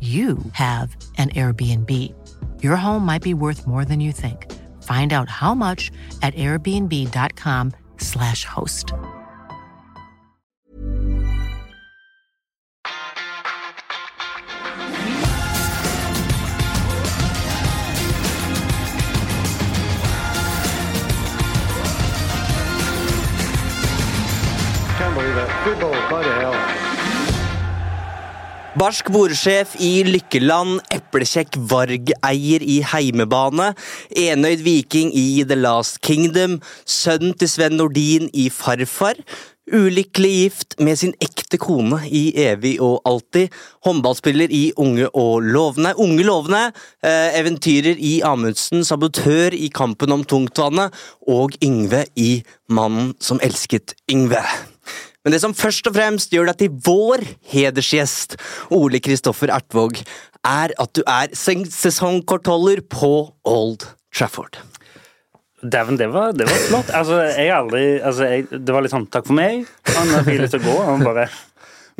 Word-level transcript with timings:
you 0.00 0.38
have 0.52 0.96
an 1.18 1.28
Airbnb. 1.30 2.14
Your 2.62 2.76
home 2.76 3.04
might 3.04 3.22
be 3.22 3.34
worth 3.34 3.66
more 3.66 3.84
than 3.84 4.00
you 4.00 4.12
think. 4.12 4.50
Find 4.82 5.12
out 5.12 5.28
how 5.28 5.54
much 5.54 5.90
at 6.22 6.34
airbnb.com/slash 6.36 8.44
host. 8.46 8.94
Can't 24.96 25.14
believe 25.14 25.36
it. 25.36 25.50
Football, 25.64 26.08
bloody 26.08 26.30
hell. 26.30 26.79
Barsk 28.78 29.08
bordsjef 29.10 29.72
i 29.82 30.04
Lykkeland, 30.06 30.76
eplekjekk 30.94 31.56
Varg-eier 31.72 32.62
i 32.62 32.76
heimebane, 32.86 33.72
enøyd 34.14 34.62
viking 34.62 35.10
i 35.10 35.42
The 35.42 35.58
Last 35.58 35.98
Kingdom, 36.06 36.60
sønnen 36.86 37.34
til 37.34 37.50
Sven 37.50 37.74
Nordin 37.80 38.30
i 38.30 38.46
Farfar, 38.54 39.18
ulykkelig 39.74 40.32
gift 40.36 40.78
med 40.78 41.02
sin 41.02 41.16
ekte 41.18 41.58
kone 41.58 41.98
i 42.06 42.28
Evig 42.46 42.76
og 42.78 43.02
alltid, 43.10 43.50
håndballspiller 43.82 44.54
i 44.54 44.64
Unge 44.78 45.10
og 45.18 45.42
lovende, 45.42 45.96
Unge 45.98 46.30
lovende, 46.30 46.64
eh, 47.02 47.34
eventyrer 47.42 47.98
i 47.98 48.20
Amundsen, 48.22 48.86
sabotør 48.86 49.50
i 49.50 49.66
Kampen 49.74 50.14
om 50.14 50.22
tungtvannet, 50.22 50.94
og 51.26 51.58
Yngve 51.58 52.06
i 52.14 52.36
Mannen 52.70 53.16
som 53.18 53.42
elsket 53.42 53.98
Yngve. 54.06 54.46
Men 55.24 55.34
det 55.34 55.42
som 55.42 55.54
først 55.56 55.88
og 55.90 55.96
fremst 55.96 56.32
gjør 56.32 56.48
deg 56.48 56.62
til 56.62 56.76
vår 56.86 57.24
hedersgjest, 57.52 58.38
Ole 58.72 59.02
Kristoffer 59.04 59.52
Ertvåg, 59.52 60.00
er 60.46 60.72
at 60.80 60.92
du 60.96 61.02
er 61.04 61.34
sesongkortholder 61.36 62.80
på 62.88 63.12
Old 63.44 63.84
Trafford. 64.16 64.56
Dæven, 65.60 65.98
det 66.00 66.08
var, 66.08 66.32
det 66.32 66.46
var 66.48 66.60
flott. 66.70 66.90
Altså, 66.96 67.18
jeg 67.36 67.52
aldri 67.52 67.82
altså, 68.00 68.24
jeg, 68.24 68.46
Det 68.48 68.72
var 68.72 68.80
litt 68.80 68.94
sånn 68.94 69.10
takk 69.12 69.26
for 69.28 69.36
meg. 69.36 69.66
Han 69.92 70.14
fikk 70.24 70.40
lyst 70.40 70.56
til 70.56 70.62
å 70.62 70.70
gå. 70.70 70.76
Han 70.86 71.04
bare 71.04 71.26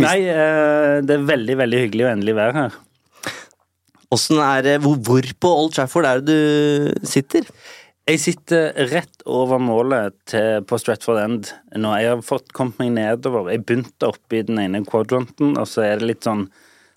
Nei, 0.01 0.21
eh, 0.33 0.95
det 1.05 1.19
er 1.19 1.27
veldig, 1.29 1.59
veldig 1.61 1.81
hyggelig 1.83 2.07
å 2.07 2.13
endelig 2.15 2.35
være 2.39 2.57
her. 2.57 2.79
Åssen 4.17 4.41
er 4.43 4.65
det, 4.65 4.79
hvor, 4.81 4.97
hvor 5.05 5.29
på 5.45 5.51
Old 5.59 5.75
Trafford 5.77 6.09
er 6.09 6.23
det 6.25 6.33
du 6.33 7.05
sitter? 7.07 7.45
Jeg 8.11 8.19
sitter 8.19 8.73
rett 8.91 9.23
over 9.31 9.61
målet 9.63 10.17
til, 10.31 10.65
på 10.67 10.79
Stratford 10.83 11.21
End 11.23 11.51
nå. 11.79 11.93
Jeg 12.01 12.11
har 12.11 12.23
fått 12.27 12.51
kommet 12.57 12.81
meg 12.83 12.91
nedover. 12.97 13.51
Jeg 13.53 13.63
begynte 13.69 14.09
oppe 14.11 14.41
i 14.41 14.45
den 14.49 14.59
ene 14.59 14.81
quadranten, 14.87 15.53
og 15.61 15.69
så 15.71 15.85
er 15.87 16.01
det 16.01 16.09
litt 16.15 16.27
sånn 16.27 16.49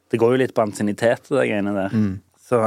Det 0.10 0.20
går 0.22 0.34
jo 0.36 0.40
litt 0.44 0.54
på 0.54 0.62
ansiennitet, 0.66 1.30
de 1.30 1.42
greiene 1.42 1.74
der. 1.74 1.94
Så, 2.38 2.58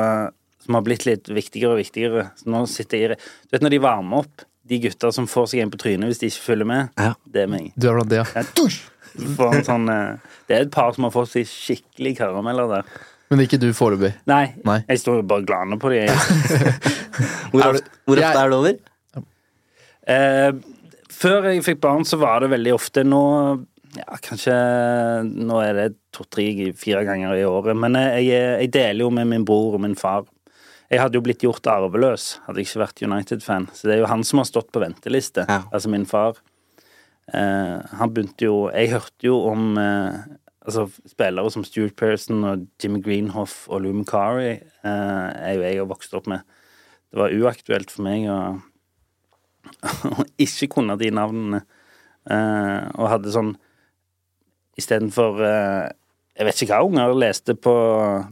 som 0.64 0.78
har 0.78 0.82
blitt 0.86 1.04
litt 1.06 1.28
viktigere 1.30 1.74
og 1.76 1.80
viktigere. 1.82 2.28
Så 2.38 2.50
nå 2.50 2.64
sitter 2.70 2.98
jeg 3.02 3.10
i 3.10 3.18
Du 3.18 3.56
vet 3.56 3.66
når 3.66 3.74
de 3.76 3.82
varmer 3.82 4.22
opp, 4.24 4.46
de 4.66 4.80
gutta 4.82 5.12
som 5.14 5.28
får 5.30 5.50
seg 5.52 5.62
en 5.62 5.70
på 5.70 5.78
trynet 5.78 6.10
hvis 6.10 6.22
de 6.22 6.30
ikke 6.30 6.46
følger 6.48 6.66
med, 6.66 6.88
Ja. 6.98 7.12
det 7.26 7.44
er 7.44 7.50
meg. 7.50 7.68
Du 7.78 7.86
er 7.90 7.98
blant 7.98 8.10
de, 8.10 8.22
ja. 8.22 9.60
Sånn, 9.66 9.86
eh, 9.88 10.16
det 10.48 10.56
er 10.56 10.64
et 10.66 10.72
par 10.74 10.90
som 10.94 11.06
har 11.06 11.14
fått 11.14 11.30
seg 11.34 11.46
skikkelig 11.46 12.16
karameller 12.18 12.68
der. 12.68 12.90
Men 13.30 13.42
ikke 13.42 13.58
du 13.58 13.68
foreløpig. 13.74 14.12
Nei, 14.30 14.44
Nei. 14.66 14.78
jeg 14.86 15.00
står 15.02 15.20
jo 15.20 15.26
bare 15.26 15.46
glane 15.48 15.78
på 15.82 15.90
det. 15.94 16.04
Hvor, 17.50 17.62
Er 17.64 17.80
ofte, 17.80 18.28
er 18.30 18.52
det 18.52 18.58
over? 18.60 18.76
Eh, 20.06 20.52
før 21.10 21.48
jeg 21.50 21.64
fikk 21.66 21.80
barn, 21.82 22.04
så 22.06 22.18
var 22.20 22.44
det 22.44 22.52
veldig 22.52 22.74
ofte 22.76 23.02
nå 23.02 23.22
ja, 23.96 24.18
Kanskje 24.22 24.54
Nå 25.26 25.56
er 25.64 25.72
det 25.74 25.86
to-tre-fire 26.14 27.02
ganger 27.08 27.34
i 27.40 27.44
året. 27.48 27.74
Men 27.78 27.96
jeg, 27.98 28.28
jeg 28.30 28.70
deler 28.74 29.06
jo 29.06 29.12
med 29.14 29.30
min 29.30 29.46
bror 29.48 29.78
og 29.78 29.82
min 29.82 29.96
far. 29.98 30.26
Jeg 30.92 31.00
hadde 31.02 31.18
jo 31.18 31.24
blitt 31.26 31.42
gjort 31.42 31.66
arveløs 31.66 32.36
hadde 32.46 32.60
jeg 32.62 32.68
ikke 32.68 32.82
vært 32.84 33.02
United-fan. 33.02 33.66
Så 33.74 33.88
det 33.88 33.96
er 33.96 34.04
jo 34.04 34.10
han 34.12 34.22
som 34.26 34.38
har 34.42 34.46
stått 34.46 34.68
på 34.74 34.82
venteliste. 34.84 35.46
Ja. 35.48 35.64
Altså 35.74 35.90
min 35.90 36.06
far. 36.06 36.38
Eh, 37.34 37.78
han 37.98 38.12
begynte 38.14 38.46
jo 38.46 38.68
Jeg 38.70 38.92
hørte 38.92 39.26
jo 39.26 39.40
om 39.50 39.72
eh, 39.82 40.20
altså 40.66 40.86
spillere 41.06 41.50
som 41.54 41.64
Stuart 41.64 41.96
Pearson 41.98 42.44
og 42.44 42.66
Jimmy 42.82 43.00
Greenhoff 43.04 43.64
og 43.70 43.84
Lou 43.84 43.94
McCarry 43.94 44.56
eh, 44.58 45.28
er 45.30 45.52
jo 45.56 45.66
jeg 45.66 45.78
har 45.80 45.90
vokst 45.90 46.14
opp 46.18 46.26
med. 46.30 46.42
Det 47.10 47.20
var 47.22 47.34
uaktuelt 47.34 47.92
for 47.94 48.06
meg 48.06 48.26
å 48.30 48.40
å 49.66 50.26
ikke 50.46 50.68
kunne 50.76 50.96
de 51.00 51.12
navnene. 51.14 51.62
Eh, 52.26 52.82
og 52.98 53.10
hadde 53.12 53.30
sånn 53.34 53.52
Istedenfor 54.76 55.38
eh, 55.46 55.84
Jeg 56.36 56.46
vet 56.48 56.62
ikke 56.64 56.74
hva 56.74 56.88
unger 56.88 57.14
leste 57.16 57.54
på 57.54 57.72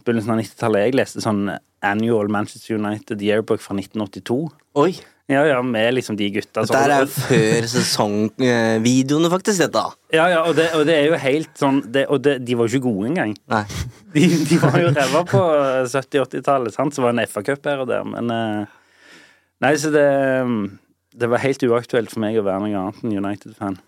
begynnelsen 0.04 0.34
av 0.34 0.40
90-tallet. 0.42 0.82
Jeg 0.88 0.96
leste 0.98 1.22
sånn 1.24 1.46
Annual 1.84 2.28
Manchester 2.32 2.76
United 2.76 3.22
Yearbook 3.24 3.62
fra 3.64 3.76
1982. 3.78 4.40
Oi! 4.82 4.90
Ja, 5.32 5.40
ja, 5.48 5.62
med 5.64 5.94
liksom 5.96 6.18
de 6.18 6.26
gutta. 6.34 6.66
Dette 6.66 6.80
her 6.82 6.92
er 6.98 7.06
før 7.08 7.66
sesongvideoene, 7.72 9.30
faktisk. 9.32 9.62
dette. 9.62 9.84
Ja, 10.12 10.26
ja, 10.28 10.42
og 10.44 10.52
det, 10.58 10.66
og 10.76 10.84
det 10.84 10.98
er 10.98 11.06
jo 11.08 11.20
helt 11.22 11.54
sånn 11.56 11.80
det, 11.94 12.02
Og 12.12 12.20
det, 12.20 12.34
de 12.44 12.56
var 12.58 12.68
jo 12.68 12.76
ikke 12.76 12.90
gode 12.90 13.08
engang. 13.14 13.32
Nei. 13.48 13.62
De, 14.12 14.26
de 14.50 14.58
var 14.60 14.76
jo 14.82 14.92
ræva 14.92 15.22
på 15.30 15.40
70-80-tallet, 15.88 16.76
sant? 16.76 16.92
Så 16.94 17.02
var 17.02 17.16
det 17.16 17.24
en 17.24 17.32
FA-cup 17.32 17.64
her 17.70 17.80
og 17.86 17.88
der, 17.88 18.04
men 18.04 18.30
eh, 18.30 18.76
Nei, 19.64 19.72
så 19.80 19.88
det 19.94 20.04
Det 21.14 21.30
var 21.30 21.40
helt 21.46 21.62
uaktuelt 21.62 22.12
for 22.12 22.20
meg 22.20 22.36
å 22.36 22.44
være 22.44 22.60
noe 22.66 22.84
annet 22.84 23.02
enn 23.06 23.16
United-fan. 23.24 23.80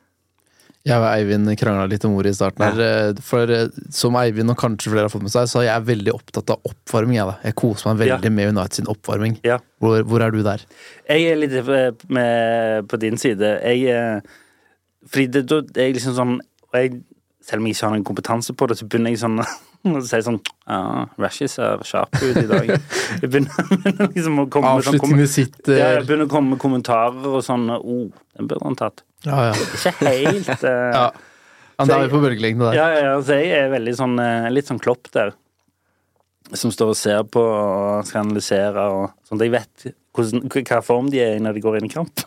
Jeg 0.87 1.01
og 1.03 1.07
Eivind 1.11 1.51
krangla 1.59 1.89
litt 1.91 2.05
om 2.07 2.15
ordet 2.15 2.31
i 2.31 2.39
starten. 2.39 2.63
her. 2.63 2.79
ja. 2.79 3.13
For 3.27 3.51
eh, 3.51 3.67
som 3.91 4.15
Eivind 4.21 4.53
og 4.53 4.59
kanskje 4.61 4.93
flere 4.93 5.09
har 5.09 5.13
fått 5.13 5.25
med 5.27 5.33
seg, 5.35 5.49
så 5.51 5.61
er 5.65 5.69
jeg 5.73 5.87
veldig 5.89 6.13
opptatt 6.15 6.53
av 6.55 6.63
oppvarming. 6.71 7.17
Jeg, 7.19 7.35
jeg 7.49 7.57
koser 7.59 7.89
meg 7.91 8.05
veldig 8.05 8.31
Ja. 8.31 8.35
med 8.39 8.53
United 8.55 8.79
sin 8.79 8.87
oppvarming. 8.93 9.35
Ja. 9.47 9.59
Hvor, 9.83 9.99
hvor 10.07 10.23
er 10.23 10.31
du 10.31 10.43
der? 10.47 10.63
Jeg 11.11 11.27
er 11.33 11.41
litt 11.43 11.57
eh, 11.59 11.91
med 12.09 12.87
på 12.89 13.01
din 13.03 13.19
side. 13.19 13.51
Jeg 13.67 13.83
eh, 13.91 14.21
Fordi 15.11 15.27
det, 15.27 15.45
det 15.75 15.83
er 15.83 15.93
liksom 15.95 16.15
sånn 16.17 16.37
jeg, 16.75 16.97
Selv 17.47 17.61
om 17.63 17.67
jeg 17.69 17.77
ikke 17.77 17.87
har 17.87 17.93
noen 17.95 18.07
kompetanse 18.07 18.55
på 18.59 18.67
det, 18.71 18.79
så 18.79 18.87
begynner 18.91 19.11
jeg 19.15 19.21
sånn 19.23 19.39
å 19.99 20.03
jeg 20.05 20.27
sånn 20.27 20.41
Ja, 20.67 21.07
Rashes 21.21 21.57
ser 21.59 21.83
sharp 21.87 22.17
ut 22.21 22.41
i 22.41 22.47
dag. 22.51 22.73
Jeg 23.23 23.31
begynner, 23.31 23.71
begynner 23.71 24.11
liksom 24.11 24.43
å 24.43 24.47
komme 24.53 24.75
med 24.77 24.87
sånn 24.89 25.23
sitter 25.31 25.79
ja, 25.79 25.87
jeg 25.97 26.05
begynner 26.09 26.27
å 26.27 26.31
komme 26.31 26.55
med 26.55 26.61
kommentarer 26.61 27.37
og 27.39 27.45
sånn 27.45 27.69
oh, 27.77 28.11
den 28.37 28.51
burde 28.51 28.67
han 28.67 28.77
tatt. 28.79 29.03
Ja, 29.25 29.49
ja. 29.49 29.55
Ikke 29.57 29.93
helt 30.03 30.65
uh, 30.67 30.71
ja. 30.99 31.07
Han 31.81 31.93
er 31.93 32.07
vi 32.07 32.13
på 32.13 32.21
bølgelengde 32.23 32.71
der. 32.71 32.79
Ja, 32.79 32.87
ja, 32.93 33.01
ja, 33.11 33.17
så 33.25 33.37
jeg 33.37 33.53
er 33.53 33.73
veldig 33.73 33.93
sånn 33.99 34.17
eh, 34.23 34.49
litt 34.53 34.69
sånn 34.71 34.81
klopp 34.81 35.11
der. 35.13 35.35
Som 36.57 36.73
står 36.73 36.93
og 36.95 36.99
ser 36.99 37.25
på 37.29 37.43
og 37.43 38.07
skal 38.09 38.23
analysere 38.23 38.87
og 38.95 39.11
sånn. 39.29 39.43
Jeg 39.45 39.53
vet 39.53 39.89
hvordan, 40.17 40.47
hva 40.49 40.81
form 40.85 41.11
de 41.13 41.21
er 41.21 41.37
i 41.37 41.43
når 41.45 41.59
de 41.59 41.65
går 41.67 41.79
inn 41.81 41.91
i 41.91 41.93
kamp. 41.93 42.25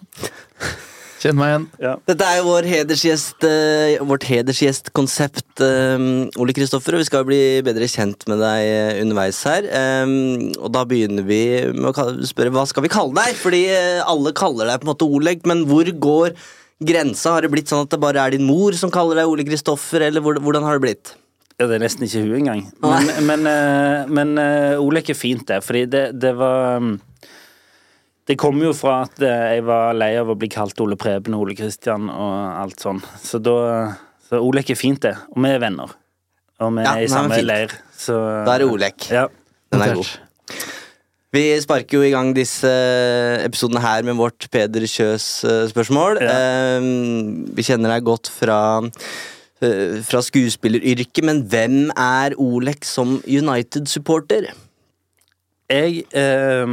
Kjenn 1.19 1.36
meg 1.36 1.50
igjen. 1.51 1.63
Ja. 1.83 1.94
Dette 2.07 2.24
er 2.24 2.38
jo 2.39 2.45
vår 2.48 2.68
hedersgjest, 2.69 3.44
eh, 3.44 3.98
vårt 4.07 4.24
hedersgjestkonsept, 4.24 5.60
eh, 5.66 6.04
Ole 6.39 6.56
Kristoffer. 6.56 6.95
Og 6.95 7.04
vi 7.04 7.07
skal 7.10 7.25
bli 7.27 7.42
bedre 7.66 7.89
kjent 7.92 8.24
med 8.31 8.39
deg 8.39 8.60
eh, 8.63 9.01
underveis 9.04 9.42
her. 9.44 9.68
Og 10.56 10.71
da 10.71 10.86
begynner 10.88 11.27
vi 11.27 11.42
med 11.75 11.92
å 11.92 12.07
spørre 12.24 12.54
hva 12.56 12.63
skal 12.69 12.88
vi 12.88 12.94
kalle 12.94 13.12
deg? 13.19 13.36
Fordi 13.36 13.66
alle 14.00 14.31
kaller 14.31 14.71
deg 14.71 14.80
på 14.80 14.88
en 14.88 14.94
måte 14.94 15.10
Oleg, 15.10 15.44
men 15.50 15.66
hvor 15.68 15.83
går 15.83 16.38
grensa? 16.80 17.36
Har 17.36 17.44
det 17.44 17.51
blitt 17.51 17.68
sånn 17.68 17.83
at 17.83 17.92
det 17.92 18.00
bare 18.00 18.24
er 18.24 18.38
din 18.38 18.48
mor 18.48 18.71
som 18.80 18.92
kaller 18.94 19.19
deg 19.19 19.27
Ole 19.27 19.44
Kristoffer, 19.44 20.07
eller 20.07 20.24
hvordan 20.24 20.63
har 20.63 20.80
det 20.80 20.86
blitt? 20.88 21.13
Ja, 21.60 21.68
det 21.68 21.75
er 21.75 21.83
nesten 21.83 22.07
ikke 22.07 22.24
hun 22.24 22.38
engang. 22.39 22.63
Men, 22.80 23.12
men, 23.27 23.44
men, 23.44 24.12
men 24.16 24.80
Olek 24.80 25.12
er 25.12 25.19
fint, 25.19 25.44
det. 25.51 25.60
Fordi 25.68 25.83
det, 25.92 26.06
det 26.16 26.31
var 26.39 26.80
um, 26.80 26.94
Det 28.30 28.36
kommer 28.38 28.68
jo 28.70 28.76
fra 28.78 29.00
at 29.08 29.22
eh, 29.26 29.56
jeg 29.56 29.64
var 29.66 29.96
lei 29.98 30.12
av 30.20 30.30
å 30.30 30.38
bli 30.38 30.52
kalt 30.54 30.78
Ole 30.84 30.98
Preben 31.02 31.34
og 31.34 31.48
Ole 31.48 31.56
Kristian 31.58 32.12
og 32.14 32.34
alt 32.62 32.84
sånn. 32.84 33.02
Så 33.24 33.42
da 33.42 33.56
Så 34.30 34.38
Olek 34.46 34.70
er 34.70 34.78
fint, 34.78 35.02
det. 35.02 35.16
Og 35.34 35.42
vi 35.42 35.50
er 35.50 35.62
venner. 35.64 35.90
Og 36.62 36.76
vi 36.76 36.84
Ja, 36.86 36.92
er 36.94 37.06
i 37.08 37.10
samme 37.10 37.40
er 37.40 37.48
leir. 37.48 37.72
Så 37.98 38.14
Da 38.46 38.54
er 38.54 38.62
det 38.62 38.68
Olek. 38.70 39.08
Ja. 39.10 39.24
Den 39.74 39.81
er 39.81 39.96
god. 39.98 40.12
Vi 41.34 41.42
sparker 41.62 41.98
jo 41.98 42.06
i 42.06 42.12
gang 42.14 42.30
disse 42.34 42.70
episodene 43.46 43.81
her 43.81 44.06
med 44.06 44.18
vårt 44.18 44.48
Peder 44.54 44.86
Kjøs-spørsmål. 44.90 46.22
Ja. 46.22 46.80
vi 46.81 47.66
kjenner 47.66 47.94
deg 47.94 48.06
godt 48.06 48.30
fra, 48.34 48.81
eh, 49.62 50.00
fra 50.06 50.22
skuespilleryrket, 50.26 51.24
men 51.26 51.44
hvem 51.50 51.92
er 51.98 52.34
Olek 52.38 52.86
som 52.86 53.20
United-supporter? 53.26 54.50
Jeg 55.70 56.06
eh, 56.14 56.66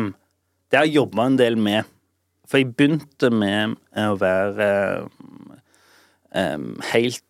Det 0.70 0.78
har 0.78 0.88
jeg 0.88 0.98
jobba 0.98 1.26
en 1.28 1.38
del 1.38 1.58
med. 1.60 1.88
For 2.46 2.60
jeg 2.60 2.72
begynte 2.78 3.30
med 3.34 3.76
å 3.98 4.14
være 4.20 4.68
um, 6.34 6.74
helt 6.92 7.22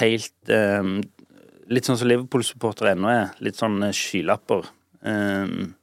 Helt 0.00 0.50
um, 0.50 0.96
Litt 1.70 1.86
sånn 1.86 1.98
som 1.98 2.08
Liverpool-supporter 2.10 2.92
ennå 2.92 3.10
er. 3.10 3.28
Litt 3.42 3.58
sånn 3.58 3.80
eh, 3.86 3.94
skylapper. 3.94 4.68
Um, 5.02 5.74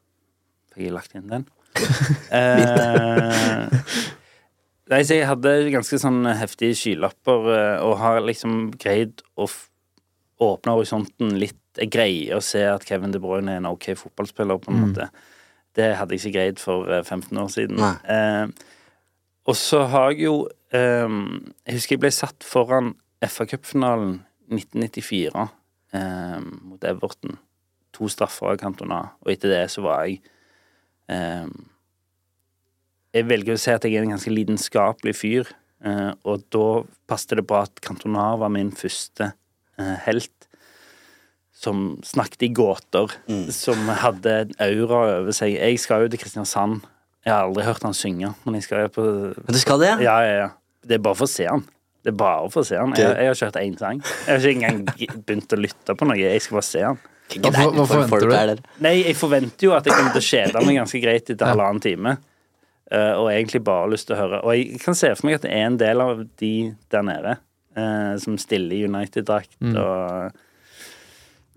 Fikk 0.72 0.86
jeg 0.88 0.96
lagt 0.96 1.16
inn 1.16 1.28
den? 1.28 1.44
uh, 2.32 3.68
jeg 4.94 5.26
hadde 5.28 5.54
ganske 5.74 6.00
sånn 6.00 6.24
heftige 6.40 6.78
skylapper 6.78 7.50
eh, 7.52 7.84
og 7.84 7.98
har 8.00 8.22
liksom 8.24 8.72
greid 8.80 9.24
å 9.36 9.48
åpne 10.44 10.78
horisonten 10.78 11.36
litt. 11.40 11.60
Jeg 11.80 11.92
greier 11.94 12.38
å 12.38 12.44
se 12.46 12.62
at 12.68 12.86
Kevin 12.88 13.14
De 13.14 13.22
Bruyne 13.22 13.56
er 13.56 13.62
en 13.62 13.72
ok 13.72 13.92
fotballspiller, 13.98 14.60
på 14.62 14.72
en 14.72 14.82
måte. 14.84 15.10
Det 15.76 15.96
hadde 15.98 16.14
jeg 16.16 16.22
ikke 16.22 16.38
greid 16.38 16.62
for 16.62 16.90
eh, 16.92 17.04
15 17.04 17.38
år 17.42 17.50
siden. 17.54 17.80
Eh, 18.06 18.48
og 19.50 19.56
så 19.60 19.84
har 19.92 20.12
jeg 20.14 20.28
jo 20.28 20.36
eh, 20.72 21.16
Jeg 21.66 21.80
husker 21.80 21.96
jeg 21.98 22.04
ble 22.06 22.12
satt 22.14 22.46
foran 22.48 22.94
FA 23.24 23.48
Cup-finalen 23.50 24.22
1994 24.52 25.48
eh, 25.98 26.40
mot 26.62 26.84
Everton. 26.88 27.38
To 27.94 28.10
straffer 28.10 28.54
av 28.54 28.58
Cantona, 28.62 29.02
og 29.22 29.30
etter 29.34 29.52
det 29.54 29.64
så 29.70 29.84
var 29.86 30.06
jeg 30.08 30.20
eh, 31.14 31.50
Jeg 33.14 33.28
velger 33.30 33.54
å 33.58 33.62
si 33.62 33.74
at 33.74 33.86
jeg 33.86 33.98
er 34.00 34.08
en 34.08 34.16
ganske 34.16 34.34
lidenskapelig 34.34 35.14
fyr, 35.20 35.52
eh, 35.86 36.12
og 36.26 36.46
da 36.54 36.66
passet 37.10 37.38
det 37.38 37.46
bra 37.50 37.66
at 37.68 37.82
Cantona 37.86 38.32
var 38.42 38.54
min 38.54 38.72
første 38.74 39.32
eh, 39.78 39.96
helt. 40.08 40.50
Som 41.64 41.84
snakket 42.04 42.44
i 42.44 42.50
gåter, 42.52 43.14
som 43.56 43.88
hadde 44.02 44.32
en 44.42 44.50
aura 44.66 44.98
over 45.22 45.36
seg. 45.36 45.54
Jeg 45.56 45.78
skal 45.80 46.04
jo 46.04 46.10
til 46.12 46.20
Kristiansand. 46.20 46.82
Jeg 47.24 47.32
har 47.32 47.46
aldri 47.46 47.64
hørt 47.64 47.86
han 47.88 47.96
synge, 47.96 48.34
men 48.44 48.58
jeg 48.58 48.66
skal 48.66 48.82
jo 48.84 48.90
på 48.98 49.06
Du 49.48 49.60
skal 49.62 49.80
det? 49.80 49.94
ja, 50.04 50.18
ja, 50.28 50.34
ja. 50.42 50.50
Det 50.84 50.98
er 50.98 51.04
bare 51.06 51.16
for 51.16 51.24
å 51.30 51.32
se 51.32 51.46
han. 51.48 51.62
Det 52.04 52.12
er 52.12 52.18
bare 52.20 52.50
for 52.52 52.66
å 52.66 52.68
se 52.68 52.76
han. 52.76 52.92
Jeg, 53.00 53.14
jeg 53.16 53.30
har 53.32 53.40
hørt 53.48 53.60
én 53.62 53.78
sang. 53.80 54.02
Jeg 54.04 54.28
har 54.28 54.44
ikke 54.50 54.60
engang 54.60 54.82
begynt 55.24 55.56
å 55.56 55.60
lytte 55.64 55.96
på 55.96 56.08
noe. 56.10 56.18
Jeg 56.20 56.42
skal 56.44 56.58
bare 56.60 56.68
se 56.68 56.82
han. 56.84 57.00
Ikke 57.32 57.54
Hva- 57.56 57.70
hva 57.72 57.86
for 57.88 58.04
forventer 58.12 58.58
du? 58.60 58.68
Nei, 58.84 58.92
jeg 59.06 59.16
forventer 59.16 59.70
jo 59.70 59.72
at 59.78 59.88
jeg 59.88 59.96
kommer 59.96 60.12
til 60.18 60.20
å 60.26 60.28
kjede 60.28 60.66
meg 60.68 60.76
ganske 60.82 61.00
greit 61.06 61.32
etter 61.32 61.48
halvannen 61.54 61.80
time. 61.86 62.18
Uh, 62.92 63.14
og 63.24 63.30
egentlig 63.32 63.64
bare 63.64 63.86
har 63.86 63.94
lyst 63.96 64.10
til 64.10 64.18
å 64.18 64.20
høre. 64.20 64.42
Og 64.44 64.52
jeg 64.60 64.82
kan 64.84 65.00
se 65.00 65.14
for 65.16 65.30
meg 65.30 65.40
at 65.40 65.48
det 65.48 65.54
er 65.56 65.64
en 65.70 65.80
del 65.80 66.04
av 66.04 66.20
de 66.44 66.52
der 66.92 67.06
nede 67.08 67.38
uh, 67.80 68.20
som 68.22 68.36
stiller 68.38 68.76
i 68.76 68.84
United-drakt 68.92 69.56
og 69.72 70.36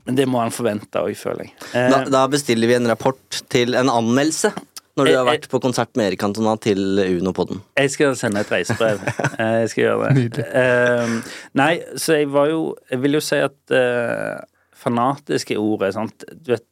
Men 0.07 0.17
det 0.19 0.27
må 0.31 0.39
han 0.41 0.53
forvente 0.55 1.03
òg, 1.03 1.13
føler 1.19 1.49
jeg. 1.49 1.53
Eh, 1.75 1.91
Da, 1.91 2.05
da 2.13 2.25
bestiller 2.31 2.71
vi 2.71 2.77
en 2.79 2.87
rapport 2.91 3.41
til 3.53 3.75
en 3.79 3.91
anmeldelse 3.91 4.53
når 4.97 5.05
du 5.05 5.11
jeg, 5.11 5.17
har 5.19 5.27
eh. 5.27 5.33
vært 5.35 5.49
på 5.53 5.59
konsert 5.61 5.91
med 5.99 6.07
Erik 6.13 6.23
Antona 6.25 6.55
til 6.63 6.79
Uno-podden. 7.19 7.59
Jeg 7.77 7.91
skal 7.93 8.15
sende 8.17 8.41
et 8.41 8.53
reisebrev. 8.55 9.03
Eh, 9.43 9.59
Jeg 9.67 9.69
skal 9.75 9.83
gjøre 9.85 10.13
det. 10.33 10.47
Eh, 10.57 11.17
nei, 11.61 11.73
så 12.01 12.17
jeg 12.17 12.31
var 12.33 12.49
jo 12.49 12.63
Jeg 12.91 13.03
vil 13.03 13.19
jo 13.19 13.21
si 13.21 13.37
at 13.45 13.59
fanatiske 13.69 14.55
fanatisk 14.87 15.51
er 15.53 15.61
ordet, 15.61 15.93
sant. 15.97 16.25
Du 16.45 16.53
vet, 16.55 16.65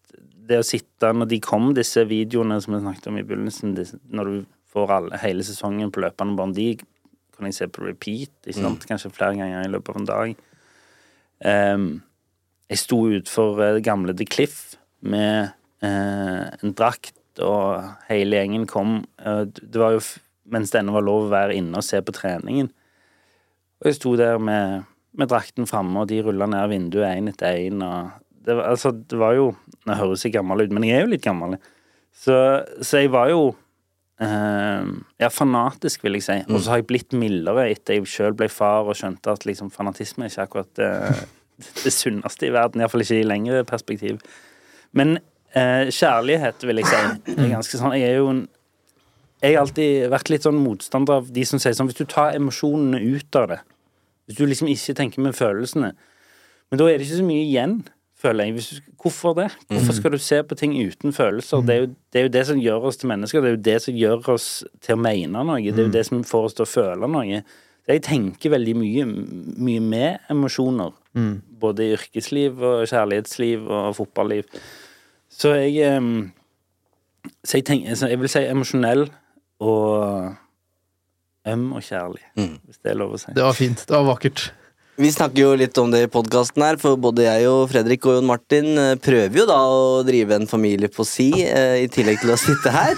det 0.49 0.59
å 0.61 0.65
sitte 0.65 1.11
Når 1.17 1.29
de 1.35 1.39
kom, 1.45 1.71
disse 1.77 2.05
videoene 2.09 2.61
som 2.63 2.75
vi 2.77 2.81
snakket 2.85 3.11
om 3.11 3.19
i 3.19 3.25
begynnelsen, 3.27 3.75
disse- 3.77 3.99
når 4.13 4.25
du 4.31 4.35
får 4.73 4.91
alle, 4.97 5.19
hele 5.23 5.43
sesongen 5.47 5.91
på 5.93 6.01
løpende 6.05 6.37
bånd, 6.39 6.55
de 6.57 6.77
kan 7.35 7.47
jeg 7.49 7.55
se 7.55 7.67
på 7.67 7.85
repeat, 7.85 8.31
ikke 8.47 8.61
sant? 8.63 8.85
kanskje 8.89 9.11
flere 9.13 9.37
ganger 9.37 9.65
i 9.67 9.71
løpet 9.73 9.91
av 9.91 9.97
en 10.01 10.09
dag. 10.09 10.35
Eh, 11.45 11.79
jeg 12.73 12.81
sto 12.81 13.01
utfor 13.19 13.61
eh, 13.63 13.75
det 13.79 13.85
gamle 13.87 14.15
The 14.17 14.27
Cliff 14.29 14.77
med 15.05 15.53
eh, 15.85 16.43
en 16.61 16.75
drakt, 16.77 17.17
og 17.43 17.83
hele 18.09 18.39
gjengen 18.39 18.67
kom. 18.71 19.03
Eh, 19.21 19.45
det 19.51 19.81
var 19.81 19.97
jo 19.97 20.03
mens 20.55 20.73
det 20.73 20.83
ennå 20.83 20.95
var 20.97 21.07
lov 21.07 21.27
å 21.27 21.33
være 21.33 21.57
inne 21.59 21.81
og 21.81 21.87
se 21.87 22.01
på 22.05 22.15
treningen. 22.15 22.69
Og 23.81 23.89
jeg 23.89 23.99
sto 23.99 24.15
der 24.21 24.41
med, 24.43 24.85
med 25.17 25.31
drakten 25.33 25.69
framme, 25.69 26.03
og 26.03 26.11
de 26.11 26.21
rulla 26.25 26.49
ned 26.51 26.71
vinduet 26.73 27.17
én 27.17 27.31
etter 27.33 27.59
én. 27.65 27.85
Det, 28.45 28.57
altså, 28.57 28.93
det 28.93 29.19
var 29.21 29.37
jo 29.39 29.55
Nå 29.85 29.93
høres 29.99 30.23
jeg 30.25 30.33
gammel 30.33 30.63
ut, 30.65 30.71
men 30.73 30.87
jeg 30.87 30.97
er 30.97 31.03
jo 31.05 31.11
litt 31.13 31.25
gammel. 31.25 31.59
Så, 32.17 32.33
så 32.81 33.03
jeg 33.03 33.11
var 33.13 33.29
jo 33.29 33.51
eh, 34.17 34.87
ja, 35.21 35.29
fanatisk, 35.29 36.07
vil 36.07 36.17
jeg 36.17 36.25
si. 36.25 36.37
Og 36.49 36.63
så 36.63 36.73
har 36.73 36.81
jeg 36.81 36.87
blitt 36.89 37.13
mildere 37.21 37.67
etter 37.69 37.99
jeg 37.99 38.09
sjøl 38.09 38.37
ble 38.39 38.49
far 38.49 38.89
og 38.89 38.97
skjønte 38.97 39.35
at 39.35 39.45
liksom, 39.45 39.69
fanatisme 39.75 40.25
er 40.25 40.33
ikke 40.33 40.47
akkurat 40.47 40.81
eh, 40.81 41.21
det 41.85 41.93
sunneste 41.95 42.49
i 42.49 42.53
verden. 42.55 42.83
Iallfall 42.83 43.05
ikke 43.05 43.21
i 43.21 43.29
lengre 43.29 43.65
perspektiv. 43.69 44.21
Men 44.95 45.19
eh, 45.55 45.91
kjærlighet, 45.91 46.67
vil 46.67 46.83
jeg 46.83 46.91
si, 46.91 47.35
er 47.35 47.55
ganske 47.57 47.81
sånn 47.81 47.97
Jeg 47.99 48.13
er 48.13 48.21
jo 48.21 48.29
en 48.31 48.45
Jeg 49.43 49.57
har 49.57 49.65
alltid 49.65 50.09
vært 50.13 50.31
litt 50.31 50.47
sånn 50.47 50.61
motstander 50.63 51.21
av 51.21 51.33
de 51.35 51.45
som 51.49 51.61
sier 51.61 51.75
sånn 51.77 51.91
Hvis 51.91 51.99
du 51.99 52.07
tar 52.09 52.37
emosjonene 52.39 53.01
ut 53.03 53.41
av 53.41 53.51
det, 53.51 53.61
hvis 54.25 54.39
du 54.39 54.47
liksom 54.49 54.71
ikke 54.73 54.95
tenker 54.97 55.21
med 55.21 55.37
følelsene, 55.37 55.91
men 56.71 56.81
da 56.81 56.87
er 56.89 56.97
det 56.97 57.05
ikke 57.05 57.19
så 57.19 57.27
mye 57.27 57.43
igjen, 57.45 57.75
føler 58.25 58.49
jeg. 58.49 58.55
Hvis 58.57 58.69
hvorfor 59.01 59.35
det? 59.37 59.51
Hvorfor 59.69 59.99
skal 59.99 60.15
du 60.15 60.19
se 60.23 60.39
på 60.43 60.57
ting 60.59 60.73
uten 60.81 61.13
følelser? 61.13 61.61
Det 61.61 61.75
er, 61.75 61.83
jo, 61.83 61.91
det 62.13 62.21
er 62.21 62.25
jo 62.25 62.33
det 62.39 62.47
som 62.49 62.63
gjør 62.63 62.89
oss 62.89 63.01
til 63.01 63.11
mennesker. 63.13 63.45
Det 63.45 63.51
er 63.51 63.57
jo 63.57 63.65
det 63.69 63.77
som 63.85 63.99
gjør 64.01 64.31
oss 64.33 64.49
til 64.81 64.97
å 64.97 65.03
mene 65.05 65.45
noe. 65.45 65.61
Det 65.61 65.83
er 65.83 65.91
jo 65.91 65.95
det 65.99 66.07
som 66.09 66.25
får 66.25 66.49
oss 66.49 66.57
til 66.57 66.65
å 66.65 66.71
føle 66.71 67.11
noe. 67.11 67.43
Så 67.85 67.93
jeg 67.93 68.03
tenker 68.07 68.55
veldig 68.55 68.75
mye, 68.81 69.05
mye 69.61 69.81
med 69.85 70.31
emosjoner. 70.33 70.95
Både 71.61 71.85
i 71.85 71.93
yrkesliv 71.99 72.63
og 72.65 72.87
kjærlighetsliv 72.89 73.69
og 73.69 73.93
fotballiv. 73.99 74.49
Så 75.29 75.53
jeg 75.59 75.93
Så 77.45 77.59
jeg, 77.59 77.65
tenker, 77.65 77.95
så 77.97 78.09
jeg 78.09 78.21
vil 78.21 78.29
si 78.29 78.41
emosjonell 78.49 79.07
og 79.61 80.35
øm 81.49 81.73
og 81.77 81.83
kjærlig, 81.85 82.21
hvis 82.37 82.81
det 82.83 82.93
er 82.93 82.99
lov 83.01 83.15
å 83.17 83.21
si. 83.21 83.33
Det 83.37 83.45
var 83.45 83.57
fint. 83.57 83.81
Det 83.89 83.97
var 83.97 84.07
vakkert. 84.09 84.51
Vi 84.97 85.11
snakker 85.11 85.41
jo 85.43 85.55
litt 85.59 85.79
om 85.83 85.91
det 85.91 86.05
i 86.05 86.11
podkasten 86.11 86.63
her, 86.63 86.77
for 86.79 86.95
både 87.01 87.25
jeg 87.27 87.49
og 87.51 87.65
Fredrik 87.73 88.05
og 88.07 88.21
Jon 88.21 88.29
Martin 88.29 88.69
eh, 88.79 88.93
prøver 89.03 89.41
jo 89.41 89.47
da 89.49 89.57
å 89.67 90.05
drive 90.07 90.37
en 90.39 90.47
familie 90.47 90.87
på 90.93 91.03
si, 91.09 91.33
eh, 91.43 91.81
i 91.83 91.89
tillegg 91.91 92.21
til 92.23 92.31
å 92.31 92.39
sitte 92.39 92.71
her. 92.71 92.95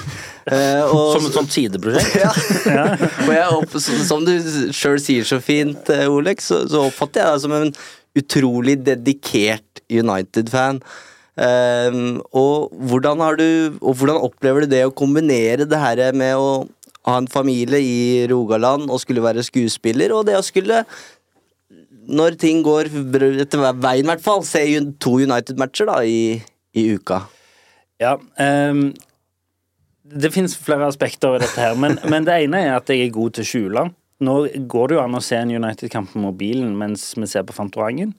Eh, 0.47 0.83
og, 0.87 1.17
Som 1.17 1.27
et 1.27 1.35
sånt 1.35 1.55
sideprosjekt. 1.55 2.17
ja. 2.77 2.85
og 3.27 3.33
jeg 3.35 3.81
som 3.83 4.05
som 4.11 4.27
du 4.27 4.35
sjøl 4.75 5.01
sier 5.03 5.27
så 5.27 5.41
fint, 5.43 5.91
eh, 5.91 6.07
Olek, 6.07 6.45
så, 6.45 6.63
så 6.71 6.85
oppfatter 6.87 7.25
jeg 7.25 7.33
deg 7.33 7.45
som 7.47 7.57
en 7.57 7.73
utrolig 8.17 8.79
dedikert 8.87 9.83
United-fan. 9.91 10.81
Ehm, 11.37 12.23
og, 12.33 12.73
hvordan 12.89 13.21
har 13.21 13.37
du, 13.37 13.77
og 13.83 13.99
hvordan 13.99 14.23
opplever 14.25 14.65
du 14.65 14.73
det 14.73 14.87
å 14.87 14.95
kombinere 14.95 15.67
det 15.69 15.81
her 15.83 16.01
med 16.17 16.39
å 16.41 16.65
ha 17.07 17.19
en 17.21 17.29
familie 17.31 17.79
i 17.83 17.99
Rogaland 18.31 18.89
og 18.91 19.03
skulle 19.03 19.23
være 19.23 19.45
skuespiller, 19.47 20.15
og 20.17 20.27
det 20.27 20.39
å 20.39 20.47
skulle 20.47 20.85
når 22.07 22.39
ting 22.39 22.63
går 22.63 22.89
etter 23.43 23.61
veien, 23.83 24.07
i 24.07 24.09
hvert 24.09 24.23
fall, 24.23 24.45
se 24.47 24.63
to 25.03 25.17
United-matcher 25.27 25.91
da 25.91 25.99
i, 26.07 26.39
i 26.79 26.87
uka. 26.95 27.25
Ja, 28.01 28.15
ehm, 28.41 28.93
det 30.13 30.33
finnes 30.35 30.57
flere 30.59 30.87
aspekter 30.89 31.35
ved 31.35 31.45
dette 31.45 31.61
her, 31.61 31.77
men, 31.79 31.99
men 32.13 32.27
det 32.27 32.35
ene 32.47 32.59
er 32.69 32.75
at 32.79 32.91
jeg 32.93 33.07
er 33.07 33.15
god 33.15 33.37
til 33.37 33.47
å 33.47 33.51
skjule. 33.51 33.83
Nå 34.27 34.35
går 34.71 34.85
det 34.89 34.97
jo 34.97 35.03
an 35.03 35.19
å 35.19 35.25
se 35.25 35.37
en 35.37 35.53
United-kamp 35.53 36.15
på 36.15 36.23
mobilen 36.23 36.71
mens 36.79 37.03
vi 37.19 37.27
ser 37.29 37.45
på 37.47 37.57
Fantorangen. 37.57 38.15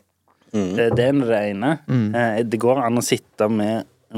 Det, 0.52 0.92
det 0.96 1.06
er 1.10 1.14
det 1.20 1.40
ene. 1.52 1.72
Mm. 1.92 2.10
det 2.48 2.60
går 2.62 2.78
an 2.86 3.02
å 3.02 3.04
sitte 3.04 3.50
med 3.52 3.78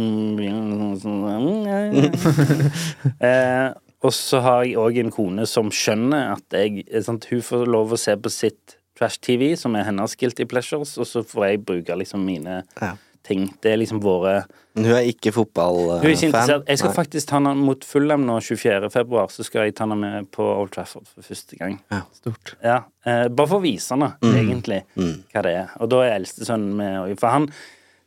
eh, 3.26 3.70
Og 4.06 4.14
så 4.14 4.38
har 4.46 4.60
jeg 4.68 4.78
òg 4.78 5.00
en 5.02 5.14
kone 5.14 5.46
som 5.50 5.72
skjønner 5.74 6.36
at 6.36 6.46
jeg 6.54 6.86
sant, 7.04 7.26
Hun 7.32 7.42
får 7.42 7.66
lov 7.66 7.94
å 7.96 8.00
se 8.00 8.14
på 8.14 8.30
sitt 8.30 8.80
Trash 9.00 9.20
TV, 9.24 9.56
som 9.56 9.76
er 9.80 9.86
hennes 9.88 10.16
guilty 10.20 10.44
pleasures, 10.50 10.98
og 11.00 11.08
så 11.08 11.24
får 11.24 11.46
jeg 11.48 11.66
bruke 11.66 11.96
liksom 11.96 12.26
mine 12.28 12.64
Ja. 12.82 12.98
Ting. 13.26 13.48
Det 13.62 13.74
er 13.74 13.80
liksom 13.82 14.02
våre 14.04 14.44
hun 14.80 14.94
er 14.96 15.08
ikke 15.10 15.32
fotballfan? 15.36 16.00
Hun 16.00 16.08
er 16.08 16.14
ikke 16.14 16.28
interessert. 16.30 16.68
Jeg 16.70 16.80
skal 16.80 16.92
Nei. 16.92 16.96
faktisk 16.96 17.30
ta 17.30 17.40
henne 17.40 17.52
mot 17.58 17.84
Fulham 17.84 18.22
nå 18.28 18.38
24. 18.46 18.90
februar. 18.94 19.32
Så 19.34 19.44
skal 19.44 19.68
jeg 19.68 19.76
ta 19.76 19.84
henne 19.84 19.98
med 20.00 20.30
på 20.36 20.46
Old 20.46 20.72
Trafford 20.76 21.10
for 21.10 21.26
første 21.26 21.58
gang. 21.60 21.80
Stort. 22.16 22.54
Ja, 22.64 22.78
eh, 23.06 23.28
Bare 23.28 23.50
for 23.50 23.60
å 23.60 23.66
vise 23.66 23.96
henne, 23.96 24.14
egentlig, 24.24 24.84
hva 24.96 25.44
det 25.44 25.56
er. 25.66 25.74
Og 25.82 25.90
da 25.92 26.04
er 26.06 26.16
eldstesønnen 26.20 26.78
med. 26.80 26.96
òg. 27.02 27.18
For 27.20 27.34
han 27.36 27.50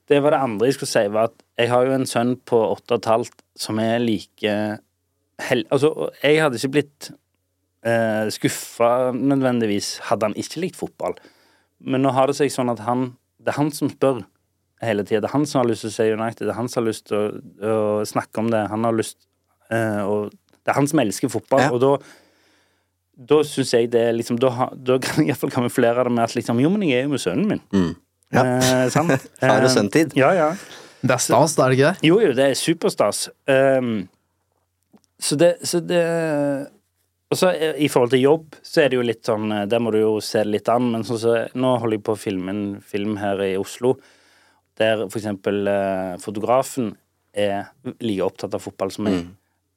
Det 0.09 0.19
var 0.23 0.31
det 0.35 0.41
andre 0.43 0.67
jeg 0.67 0.75
skulle 0.75 0.91
si, 0.91 1.09
var 1.09 1.29
at 1.31 1.43
jeg 1.59 1.69
har 1.71 1.85
jo 1.87 1.93
en 1.93 2.07
sønn 2.07 2.33
på 2.45 2.59
åtte 2.59 2.97
og 2.97 2.99
et 3.03 3.07
halvt 3.07 3.43
som 3.57 3.79
er 3.79 3.99
like 4.03 4.55
hel... 5.41 5.65
Altså, 5.71 6.11
jeg 6.23 6.41
hadde 6.43 6.59
ikke 6.59 6.73
blitt 6.75 7.13
eh, 7.87 8.27
skuffa 8.35 9.13
nødvendigvis 9.15 9.99
hadde 10.11 10.29
han 10.29 10.35
ikke 10.37 10.61
likt 10.65 10.77
fotball. 10.81 11.15
Men 11.81 12.03
nå 12.03 12.13
har 12.17 12.27
det 12.29 12.37
seg 12.37 12.51
sånn 12.53 12.71
at 12.71 12.83
han 12.87 13.17
Det 13.43 13.51
er 13.55 13.59
han 13.59 13.73
som 13.75 13.91
spør 13.91 14.23
hele 14.83 15.05
tida. 15.07 15.21
Det 15.23 15.31
er 15.31 15.37
han 15.37 15.47
som 15.49 15.63
har 15.63 15.69
lyst 15.71 15.85
til 15.87 15.93
å 15.93 15.95
se 15.95 16.09
United. 16.13 16.45
Det 16.47 16.53
er 16.53 16.59
han 16.59 16.69
som 16.73 16.83
har 16.83 16.89
lyst 16.91 17.07
til 17.11 17.19
å, 17.19 17.23
å 17.73 18.05
snakke 18.09 18.43
om 18.43 18.51
det. 18.53 18.65
Han 18.73 18.85
har 18.89 18.97
lyst 18.99 19.19
uh, 19.73 20.03
og 20.07 20.33
Det 20.63 20.71
er 20.71 20.79
han 20.79 20.87
som 20.91 21.01
elsker 21.03 21.33
fotball, 21.33 21.65
Ja. 21.67 21.71
og 21.75 21.81
da 21.83 21.95
da 23.29 23.43
syns 23.45 23.75
jeg 23.75 23.91
det 23.93 24.01
er 24.09 24.15
liksom 24.17 24.39
Da, 24.41 24.71
da 24.73 24.97
kan 25.03 25.21
jeg 25.21 25.35
iallfall 25.35 25.51
kamuflere 25.53 26.07
det 26.09 26.13
med 26.17 26.25
at 26.25 26.33
liksom 26.35 26.61
Jo, 26.63 26.71
men 26.73 26.87
jeg 26.89 27.03
er 27.03 27.05
jo 27.05 27.13
med 27.13 27.21
sønnen 27.21 27.49
min. 27.51 27.61
Mm. 27.73 27.91
Ja. 28.33 28.45
Eh, 28.57 28.87
sant? 28.95 29.27
Far 29.43 29.63
og 29.67 29.71
sønn-tid. 29.71 30.15
Ja, 30.17 30.31
ja. 30.33 30.47
Det 31.03 31.13
er 31.13 31.21
stas, 31.21 31.57
da 31.59 31.67
er 31.67 31.73
det 31.75 31.77
ikke 31.79 31.91
det? 31.91 32.09
Jo, 32.09 32.21
jo, 32.23 32.31
det 32.39 32.45
er 32.47 32.55
superstas. 32.57 33.27
Um, 33.51 34.07
så 35.21 35.37
det, 35.39 35.51
så 35.69 35.81
det 35.85 36.03
Og 37.33 37.39
så 37.39 37.51
eh, 37.53 37.77
i 37.85 37.89
forhold 37.93 38.11
til 38.15 38.25
jobb, 38.25 38.57
så 38.65 38.83
er 38.83 38.91
det 38.91 38.99
jo 38.99 39.05
litt 39.07 39.29
sånn 39.29 39.53
eh, 39.53 39.67
Der 39.71 39.83
må 39.83 39.93
du 39.95 40.01
jo 40.01 40.17
se 40.25 40.43
det 40.43 40.55
litt 40.57 40.73
an, 40.73 40.89
men 40.95 41.05
sånn 41.07 41.21
så, 41.21 41.37
nå 41.55 41.77
holder 41.83 41.99
jeg 41.99 42.05
på 42.09 42.17
å 42.17 42.21
filme 42.25 42.53
en 42.55 42.65
film 42.81 43.19
her 43.21 43.41
i 43.45 43.53
Oslo 43.61 43.97
der 44.81 45.05
eksempel 45.05 45.69
eh, 45.69 46.19
fotografen 46.23 46.95
er 47.33 47.71
like 48.01 48.25
opptatt 48.25 48.55
av 48.57 48.65
fotball 48.65 48.93
som 48.93 49.09
meg. 49.09 49.23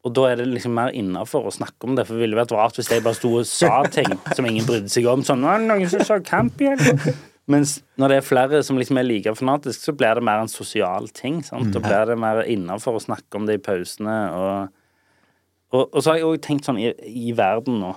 Og 0.06 0.14
da 0.14 0.28
er 0.30 0.38
det 0.38 0.46
liksom 0.52 0.76
mer 0.78 0.94
innafor 0.94 1.48
å 1.50 1.54
snakke 1.54 1.88
om 1.88 1.96
det, 1.98 2.06
for 2.06 2.14
det 2.14 2.28
ville 2.28 2.38
vært 2.38 2.54
rart 2.54 2.78
hvis 2.78 2.92
jeg 2.94 3.02
bare 3.06 3.18
sto 3.18 3.32
og 3.40 3.48
sa 3.50 3.80
ting 3.90 4.12
som 4.38 4.46
ingen 4.46 4.68
brydde 4.68 4.92
seg 4.94 5.08
om. 5.10 5.24
Sånn, 5.26 5.42
«Nå 5.42 5.50
er 5.50 5.64
noen 5.64 5.90
som 5.90 6.04
sa 6.06 6.20
camp 6.22 6.62
igjen. 6.62 7.00
Mens 7.50 7.80
når 8.02 8.12
det 8.12 8.18
er 8.18 8.26
flere 8.26 8.62
som 8.66 8.78
liksom 8.78 9.00
er 9.02 9.06
like 9.06 9.34
fanatiske, 9.38 9.82
så 9.86 9.94
blir 9.98 10.18
det 10.18 10.26
mer 10.26 10.44
en 10.44 10.50
sosial 10.50 11.10
ting. 11.14 11.42
Sant? 11.46 11.72
Da 11.74 11.82
blir 11.82 12.10
det 12.10 12.18
mer 12.22 12.42
innafor 12.50 12.98
å 12.98 13.02
snakke 13.02 13.38
om 13.38 13.50
det 13.50 13.60
i 13.60 13.64
pausene. 13.66 14.16
Og, 14.34 14.78
og, 15.74 15.84
og 15.84 16.00
så 16.00 16.12
har 16.12 16.22
jeg 16.22 16.30
òg 16.30 16.42
tenkt 16.46 16.70
sånn 16.70 16.82
i, 16.82 16.92
i 17.10 17.34
verden 17.38 17.82
nå, 17.82 17.94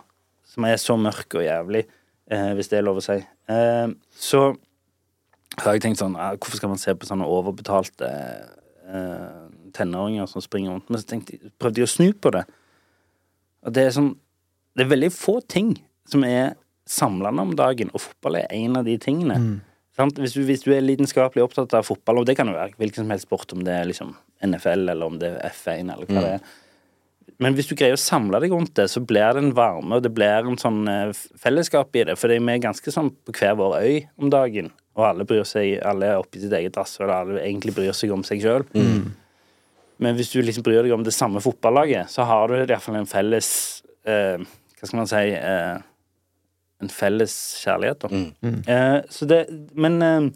som 0.49 0.69
er 0.69 0.81
så 0.81 0.97
mørk 1.01 1.39
og 1.41 1.45
jævlig, 1.45 1.85
eh, 2.33 2.51
hvis 2.57 2.73
det 2.73 2.81
er 2.81 2.89
lov 2.89 3.01
å 3.01 3.05
si, 3.05 3.19
eh, 3.53 3.87
så 4.17 4.43
har 5.65 5.77
jeg 5.77 5.85
tenkt 5.85 6.01
sånn 6.01 6.17
ah, 6.19 6.35
Hvorfor 6.37 6.61
skal 6.61 6.73
man 6.73 6.81
se 6.81 6.95
på 6.95 7.09
sånne 7.09 7.27
overbetalte 7.29 8.09
eh, 8.09 9.45
tenåringer 9.77 10.29
som 10.31 10.45
springer 10.45 10.75
rundt? 10.75 10.89
Men 10.91 11.03
så 11.03 11.11
tenkte 11.13 11.53
prøvde 11.61 11.83
jeg 11.83 11.89
å 11.89 11.93
snu 11.93 12.09
på 12.15 12.33
det. 12.35 12.45
Og 13.67 13.75
det 13.75 13.87
er 13.87 13.95
sånn 13.97 14.13
Det 14.77 14.87
er 14.87 14.93
veldig 14.95 15.13
få 15.15 15.41
ting 15.51 15.75
som 16.09 16.25
er 16.25 16.55
samlende 16.89 17.45
om 17.45 17.51
dagen, 17.57 17.91
og 17.93 18.01
fotball 18.01 18.39
er 18.39 18.53
en 18.55 18.79
av 18.81 18.87
de 18.87 18.95
tingene. 19.03 19.35
Mm. 19.37 19.57
Hvis, 20.23 20.37
du, 20.39 20.45
hvis 20.47 20.63
du 20.65 20.71
er 20.73 20.85
lidenskapelig 20.85 21.43
opptatt 21.43 21.75
av 21.77 21.85
fotball, 21.85 22.23
og 22.23 22.29
det 22.29 22.37
kan 22.39 22.49
jo 22.49 22.55
være 22.57 22.79
hvilken 22.79 23.03
som 23.03 23.13
helst 23.13 23.27
sport, 23.27 23.53
om 23.53 23.65
det 23.67 23.75
er 23.75 23.91
liksom 23.91 24.15
NFL, 24.47 24.87
eller 24.95 25.05
om 25.05 25.19
det 25.21 25.35
er 25.35 25.51
F1, 25.51 25.91
eller 25.93 26.09
hva 26.09 26.23
det 26.23 26.33
er. 26.39 26.47
Men 27.43 27.55
hvis 27.55 27.69
du 27.71 27.75
greier 27.77 27.99
å 27.99 28.01
samle 28.01 28.41
deg 28.43 28.55
rundt 28.55 28.73
det, 28.79 28.89
så 28.91 29.03
blir 29.05 29.37
det 29.37 29.43
en 29.43 29.55
varme, 29.59 29.99
og 29.99 30.07
det 30.07 30.15
blir 30.15 30.49
en 30.49 30.59
sånn 30.59 30.81
eh, 30.91 31.11
fellesskap 31.39 31.95
i 31.99 32.07
det. 32.09 32.17
For 32.19 32.33
vi 32.33 32.39
er 32.41 32.63
ganske 32.65 32.95
sånn 32.95 33.13
på 33.13 33.35
hver 33.37 33.59
vår 33.59 33.77
øy 33.83 33.99
om 34.17 34.33
dagen, 34.33 34.73
og 34.99 35.05
alle 35.07 35.27
bryr 35.29 35.47
seg, 35.47 35.77
alle 35.87 36.11
er 36.11 36.21
oppi 36.21 36.43
sitt 36.43 36.55
eget 36.59 36.77
rasshøl, 36.77 37.07
og 37.07 37.15
alle 37.15 37.43
egentlig 37.45 37.75
bryr 37.77 37.95
seg 37.97 38.13
om 38.15 38.25
seg 38.27 38.43
sjøl. 38.43 38.67
Men 39.99 40.15
hvis 40.19 40.33
du 40.33 40.41
liksom 40.43 40.67
bryr 40.67 40.83
deg 40.87 40.95
om 40.95 41.05
det 41.07 41.15
samme 41.15 41.43
fotballaget, 41.43 42.11
så 42.11 42.27
har 42.27 42.51
du 42.51 42.59
iallfall 42.61 43.01
en 43.01 43.09
felles 43.11 43.49
eh, 44.07 44.43
Hva 44.79 44.87
skal 44.87 45.01
man 45.01 45.09
si 45.11 45.23
eh, 45.35 45.79
En 46.83 46.93
felles 46.95 47.35
kjærlighet, 47.65 48.05
da. 48.05 48.21
Eh, 48.75 48.99
så 49.11 49.27
det 49.27 49.41
Men 49.75 50.03
eh, 50.03 50.29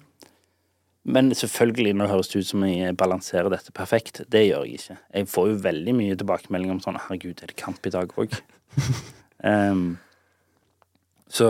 men 1.03 1.33
selvfølgelig, 1.35 1.97
nå 1.99 2.07
høres 2.07 2.29
det 2.31 2.45
ut 2.45 2.47
som 2.47 2.63
jeg 2.63 2.95
balanserer 2.95 3.51
dette 3.51 3.73
perfekt. 3.75 4.21
Det 4.31 4.45
gjør 4.45 4.69
jeg 4.69 4.79
ikke. 4.79 4.97
Jeg 5.19 5.29
får 5.33 5.49
jo 5.49 5.57
veldig 5.65 5.95
mye 5.99 6.19
tilbakemelding 6.21 6.77
om 6.77 6.83
sånn 6.85 6.99
Herregud, 7.09 7.43
er 7.43 7.51
det 7.51 7.59
kamp 7.59 7.83
i 7.87 7.91
dag 7.91 8.13
òg? 8.23 8.37
um, 9.43 9.97
så 11.39 11.49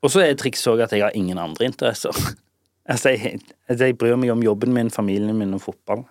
Og 0.00 0.12
så 0.12 0.24
er 0.24 0.36
trikset 0.38 0.72
òg 0.72 0.84
at 0.86 0.94
jeg 0.96 1.04
har 1.04 1.16
ingen 1.16 1.38
andre 1.40 1.68
interesser. 1.68 2.14
altså, 2.90 3.14
jeg, 3.14 3.40
altså, 3.68 3.90
jeg 3.90 3.98
bryr 4.00 4.16
meg 4.20 4.32
om 4.34 4.44
jobben 4.44 4.74
min, 4.76 4.92
familien 4.92 5.36
min 5.36 5.56
og 5.56 5.64
fotball. 5.64 6.06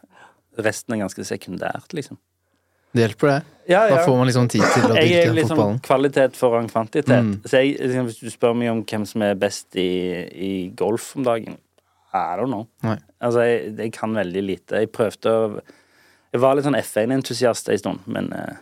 Resten 0.59 0.95
er 0.95 1.03
ganske 1.05 1.25
sekundært, 1.27 1.93
liksom. 1.95 2.19
Det 2.89 3.03
hjelper, 3.03 3.27
det. 3.29 3.57
Ja, 3.69 3.83
Da 3.89 3.99
får 4.01 4.15
man 4.17 4.25
liksom 4.25 4.47
tid 4.49 4.63
til 4.73 4.87
å 4.89 4.95
jeg 4.97 5.11
er 5.13 5.33
liksom 5.37 5.53
fotballen. 5.53 5.81
kvalitet 5.85 6.37
foran 6.39 6.69
kvantitet. 6.71 7.11
Mm. 7.21 7.35
Så 7.45 7.61
jeg, 7.61 7.75
liksom, 7.77 8.07
hvis 8.09 8.17
du 8.23 8.31
spør 8.33 8.55
meg 8.57 8.71
om 8.71 8.79
hvem 8.81 9.05
som 9.05 9.25
er 9.27 9.35
best 9.37 9.77
i, 9.77 9.89
i 10.33 10.53
golf 10.77 11.11
om 11.19 11.27
dagen 11.27 11.59
I 12.09 12.33
don't 12.39 12.49
know. 12.49 12.65
Nei. 12.81 12.97
Altså, 13.21 13.43
jeg, 13.45 13.75
jeg 13.77 13.93
kan 13.93 14.17
veldig 14.17 14.41
lite. 14.41 14.81
Jeg 14.81 14.89
prøvde 14.95 15.35
å 15.35 15.43
Jeg 16.33 16.41
var 16.41 16.57
litt 16.57 16.65
sånn 16.65 16.77
F1-entusiast 16.77 17.69
en 17.69 17.81
stund, 17.81 18.09
men 18.09 18.33
eh, 18.33 18.57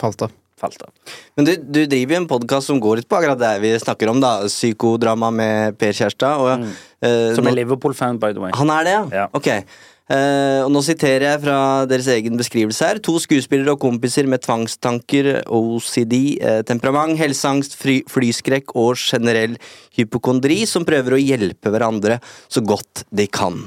Falt 0.00 0.24
av. 0.24 0.32
falt 0.60 0.84
av. 0.86 0.92
Men 1.38 1.48
du, 1.48 1.54
du 1.58 1.80
driver 1.86 2.16
jo 2.16 2.20
en 2.22 2.30
podkast 2.30 2.70
som 2.70 2.80
går 2.82 3.00
litt 3.00 3.08
på 3.10 3.18
akkurat 3.18 3.40
det 3.40 3.56
vi 3.64 3.74
snakker 3.80 4.12
om, 4.12 4.20
da. 4.22 4.36
Psykodrama 4.50 5.32
med 5.34 5.80
Per 5.80 5.96
Kjærstad. 5.96 6.44
Og, 6.44 6.70
Uh, 7.00 7.30
Som 7.32 7.46
er 7.48 7.54
Liverpool-fan, 7.56 8.18
by 8.20 8.34
the 8.36 8.42
way. 8.42 8.50
Han 8.60 8.68
er 8.74 8.84
det, 8.84 8.90
ja? 8.92 9.04
Ja. 9.22 9.28
Ok. 9.32 9.46
Eh, 10.10 10.60
og 10.64 10.72
nå 10.74 10.80
siterer 10.82 11.22
jeg 11.28 11.40
fra 11.44 11.56
deres 11.86 12.08
egen 12.10 12.38
beskrivelse 12.38 12.88
her. 12.88 13.00
To 13.06 13.14
skuespillere 13.22 13.76
og 13.76 13.82
kompiser 13.82 14.26
med 14.26 14.42
tvangstanker, 14.42 15.28
OCD, 15.46 16.16
uh, 16.42 16.60
temperament, 16.66 17.14
helseangst, 17.20 17.76
fly, 17.78 18.00
flyskrekk 18.10 18.74
og 18.74 18.98
generell 18.98 19.54
hypokondri 19.94 20.64
som 20.66 20.86
prøver 20.88 21.14
å 21.14 21.20
hjelpe 21.20 21.70
hverandre 21.70 22.18
så 22.50 22.62
godt 22.66 23.04
de 23.14 23.28
kan. 23.30 23.62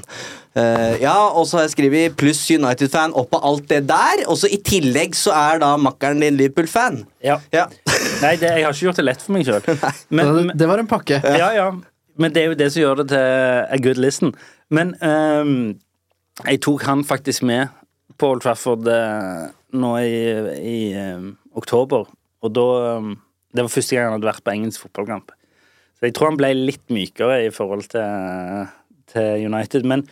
Uh, 0.54 1.00
ja, 1.00 1.16
og 1.32 1.48
så 1.48 1.58
har 1.58 1.64
jeg 1.64 1.74
skrevet 1.78 2.18
pluss 2.20 2.42
United-fan 2.52 3.16
oppå 3.16 3.40
alt 3.40 3.64
det 3.72 3.86
der. 3.88 4.26
Og 4.28 4.36
så 4.42 4.52
i 4.52 4.60
tillegg 4.60 5.16
så 5.16 5.32
er 5.38 5.64
da 5.64 5.72
makkeren 5.80 6.20
din 6.20 6.36
Liverpool-fan. 6.36 7.06
Ja. 7.24 7.38
Ja. 7.56 7.70
Nei, 8.24 8.36
det, 8.36 8.52
jeg 8.52 8.68
har 8.68 8.76
ikke 8.76 8.90
gjort 8.90 9.00
det 9.00 9.08
lett 9.08 9.24
for 9.24 9.38
meg 9.38 9.48
sjøl. 9.48 9.64
Men, 10.20 10.28
det, 10.36 10.60
det 10.60 10.68
var 10.68 10.84
en 10.84 10.92
pakke. 10.92 11.22
ja, 11.24 11.50
ja. 11.56 11.72
Men 12.20 12.30
det 12.30 12.44
er 12.44 12.52
jo 12.52 12.58
det 12.58 12.68
som 12.70 12.78
gjør 12.78 13.00
det 13.00 13.08
til 13.10 13.24
a 13.74 13.78
good 13.82 13.98
listen. 13.98 14.30
Men 14.70 14.92
ehm, 15.02 15.74
jeg 16.42 16.60
tok 16.64 16.82
han 16.88 17.04
faktisk 17.06 17.44
med 17.46 17.70
på 18.18 18.32
Old 18.34 18.42
Trafford 18.42 18.88
eh, 18.90 19.46
nå 19.78 19.92
i, 20.02 20.18
i 20.58 20.78
ehm, 20.98 21.30
oktober. 21.58 22.08
Og 22.44 22.52
da 22.54 22.66
ehm, 22.94 23.14
Det 23.54 23.62
var 23.62 23.70
første 23.70 23.94
gang 23.94 24.08
han 24.08 24.16
hadde 24.16 24.26
vært 24.26 24.42
på 24.42 24.50
engelsk 24.50 24.82
fotballkamp. 24.82 25.28
Så 25.94 26.08
jeg 26.08 26.14
tror 26.16 26.32
han 26.32 26.38
ble 26.40 26.48
litt 26.58 26.82
mykere 26.90 27.36
i 27.44 27.52
forhold 27.54 27.84
til, 27.92 28.64
til 29.12 29.44
United. 29.46 29.86
Men 29.86 30.02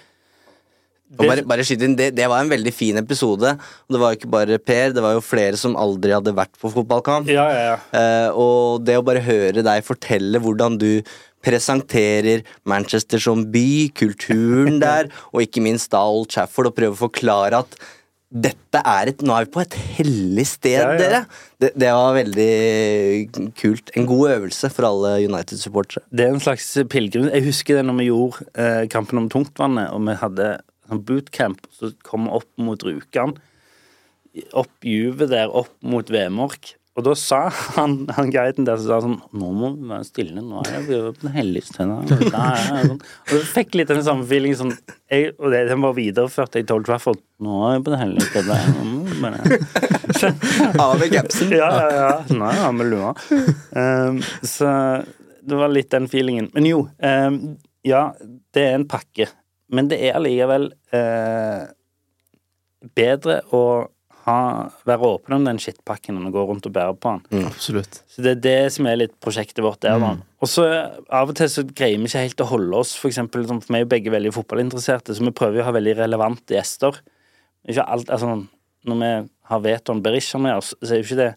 Og 1.19 1.27
bare, 1.29 1.45
bare 1.45 1.65
inn, 1.75 1.97
det, 1.99 2.13
det 2.17 2.29
var 2.31 2.41
en 2.41 2.53
veldig 2.53 2.73
fin 2.73 2.97
episode. 3.01 3.53
Det 3.91 4.01
var 4.01 4.15
jo 4.15 4.21
ikke 4.21 4.31
bare 4.33 4.59
Per, 4.63 4.95
det 4.97 5.03
var 5.05 5.17
jo 5.19 5.25
flere 5.25 5.59
som 5.61 5.77
aldri 5.77 6.15
hadde 6.15 6.33
vært 6.37 6.57
på 6.61 6.71
fotballkamp. 6.73 7.29
Ja, 7.29 7.45
ja, 7.53 7.65
ja. 7.73 7.77
Eh, 7.93 8.29
og 8.33 8.87
det 8.87 8.97
å 8.97 9.05
bare 9.05 9.25
høre 9.25 9.65
deg 9.67 9.85
fortelle 9.85 10.41
hvordan 10.43 10.79
du 10.81 11.03
presenterer 11.43 12.45
Manchester 12.69 13.21
som 13.23 13.45
by, 13.53 13.91
kulturen 13.99 14.79
der, 14.85 15.11
og 15.33 15.45
ikke 15.45 15.65
minst 15.65 15.93
da 15.93 16.05
Old 16.07 16.31
Trafford, 16.33 16.71
og 16.71 16.79
prøve 16.79 16.97
å 16.97 17.05
forklare 17.09 17.61
at 17.65 17.77
dette 18.33 18.81
er 18.89 19.11
et 19.11 19.21
Nå 19.21 19.35
er 19.37 19.45
vi 19.45 19.53
på 19.53 19.61
et 19.61 19.75
hellig 19.99 20.47
sted, 20.49 20.79
Ja, 20.79 20.95
ja. 20.95 20.97
dere! 20.97 21.19
Det, 21.61 21.75
det 21.77 21.91
var 21.93 22.15
veldig 22.17 23.53
kult. 23.61 23.93
En 24.01 24.07
god 24.09 24.33
øvelse 24.39 24.71
for 24.73 24.89
alle 24.89 25.11
United-supportere. 25.27 26.07
Det 26.09 26.25
er 26.25 26.33
en 26.33 26.41
slags 26.41 26.71
pilegrim. 26.89 27.29
Jeg 27.29 27.45
husker 27.51 27.77
det 27.77 27.85
når 27.85 27.99
vi 28.01 28.07
gjorde 28.09 28.47
eh, 28.57 28.87
kampen 28.93 29.21
om 29.21 29.29
tungtvannet, 29.29 29.93
og 29.93 30.09
vi 30.09 30.17
hadde 30.23 30.49
sånn 30.93 31.07
bootcamp 31.09 31.67
som 31.75 31.97
kom 32.07 32.29
opp 32.33 32.49
mot 32.61 32.85
Rjukan. 32.87 33.37
Opp 34.57 34.87
juvet 34.87 35.33
der, 35.33 35.51
opp 35.53 35.75
mot 35.85 36.09
Vemork. 36.13 36.77
Og 36.93 37.07
da 37.07 37.15
sa 37.17 37.47
han, 37.79 37.95
han 38.13 38.29
guiden 38.33 38.67
der 38.69 38.77
så 38.81 38.91
sa 38.91 38.99
sånn 39.07 39.15
Nå 39.33 39.49
må 39.57 39.71
vi 39.79 39.89
være 39.89 40.05
stille, 40.05 40.43
nå 40.45 40.61
er 40.69 40.83
vi 40.85 40.99
på 41.07 41.25
den 41.25 41.33
hellige 41.39 41.71
stund. 41.71 42.11
Sånn. 42.11 42.99
Og 43.01 43.33
jeg 43.33 43.49
fikk 43.49 43.79
litt 43.81 43.89
den 43.89 44.05
samme 44.05 44.27
feelingen 44.29 44.59
sånn 44.59 44.75
jeg, 45.09 45.33
Og 45.39 45.49
det 45.55 45.65
den 45.71 45.81
var 45.85 45.97
videreført 45.97 46.59
i 46.61 46.65
Told 46.69 46.85
Trafford. 46.89 47.21
Nå 47.43 47.63
er 47.71 47.79
vi 47.79 47.87
på 47.87 47.95
den 47.95 48.03
hellige 48.03 48.29
stund. 48.29 48.53
Av 50.83 50.99
med 51.01 51.09
capsen. 51.15 51.57
ja, 51.57 51.71
ja, 51.81 51.89
ja. 51.97 52.13
er 52.29 52.61
ja, 52.61 52.71
med 52.77 52.93
lua. 52.93 53.15
Um, 53.73 54.21
så 54.45 54.69
det 55.43 55.59
var 55.59 55.73
litt 55.73 55.91
den 55.95 56.07
feelingen. 56.13 56.51
Men 56.53 56.69
jo, 56.69 56.85
um, 57.03 57.39
ja, 57.89 58.11
det 58.55 58.69
er 58.69 58.77
en 58.77 58.87
pakke. 58.89 59.27
Men 59.73 59.89
det 59.91 59.99
er 60.05 60.19
allikevel 60.19 60.69
eh, 60.95 61.65
bedre 62.97 63.41
å 63.55 63.63
ha, 64.27 64.37
være 64.87 65.09
åpen 65.17 65.35
om 65.37 65.47
den 65.47 65.59
skittpakken 65.63 66.19
og 66.21 66.35
gå 66.35 66.45
rundt 66.47 66.67
og 66.69 66.75
bære 66.75 66.95
på 67.03 67.15
den. 67.17 67.47
Absolutt. 67.49 68.03
Så 68.11 68.23
det 68.25 68.37
er 68.37 68.43
det 68.45 68.73
som 68.77 68.87
er 68.87 69.01
litt 69.01 69.15
prosjektet 69.23 69.63
vårt 69.65 69.83
der, 69.83 69.99
da. 70.03 70.13
Og 70.43 70.51
så 70.51 70.67
av 71.11 71.33
og 71.33 71.39
til 71.39 71.51
så 71.51 71.65
greier 71.67 71.99
vi 71.99 72.11
ikke 72.11 72.27
helt 72.27 72.45
å 72.45 72.51
holde 72.53 72.83
oss, 72.85 72.95
for 72.99 73.11
eksempel, 73.11 73.47
for 73.49 73.73
meg 73.73 73.83
er 73.83 73.87
jo 73.87 73.93
begge 73.95 74.15
veldig 74.15 74.35
fotballinteresserte, 74.37 75.17
så 75.17 75.27
vi 75.27 75.35
prøver 75.35 75.59
jo 75.59 75.65
å 75.65 75.71
ha 75.71 75.77
veldig 75.79 75.97
relevante 76.05 76.57
gjester. 76.57 77.01
Ikke 77.69 77.87
alt, 77.87 78.13
altså, 78.13 78.37
når 78.89 79.03
vi 79.03 79.11
har 79.51 79.65
Veton 79.65 80.03
Berisha 80.05 80.41
med 80.43 80.61
oss, 80.61 80.73
så 80.83 80.95
er 80.95 81.03
jo 81.03 81.09
ikke 81.09 81.21
det 81.23 81.33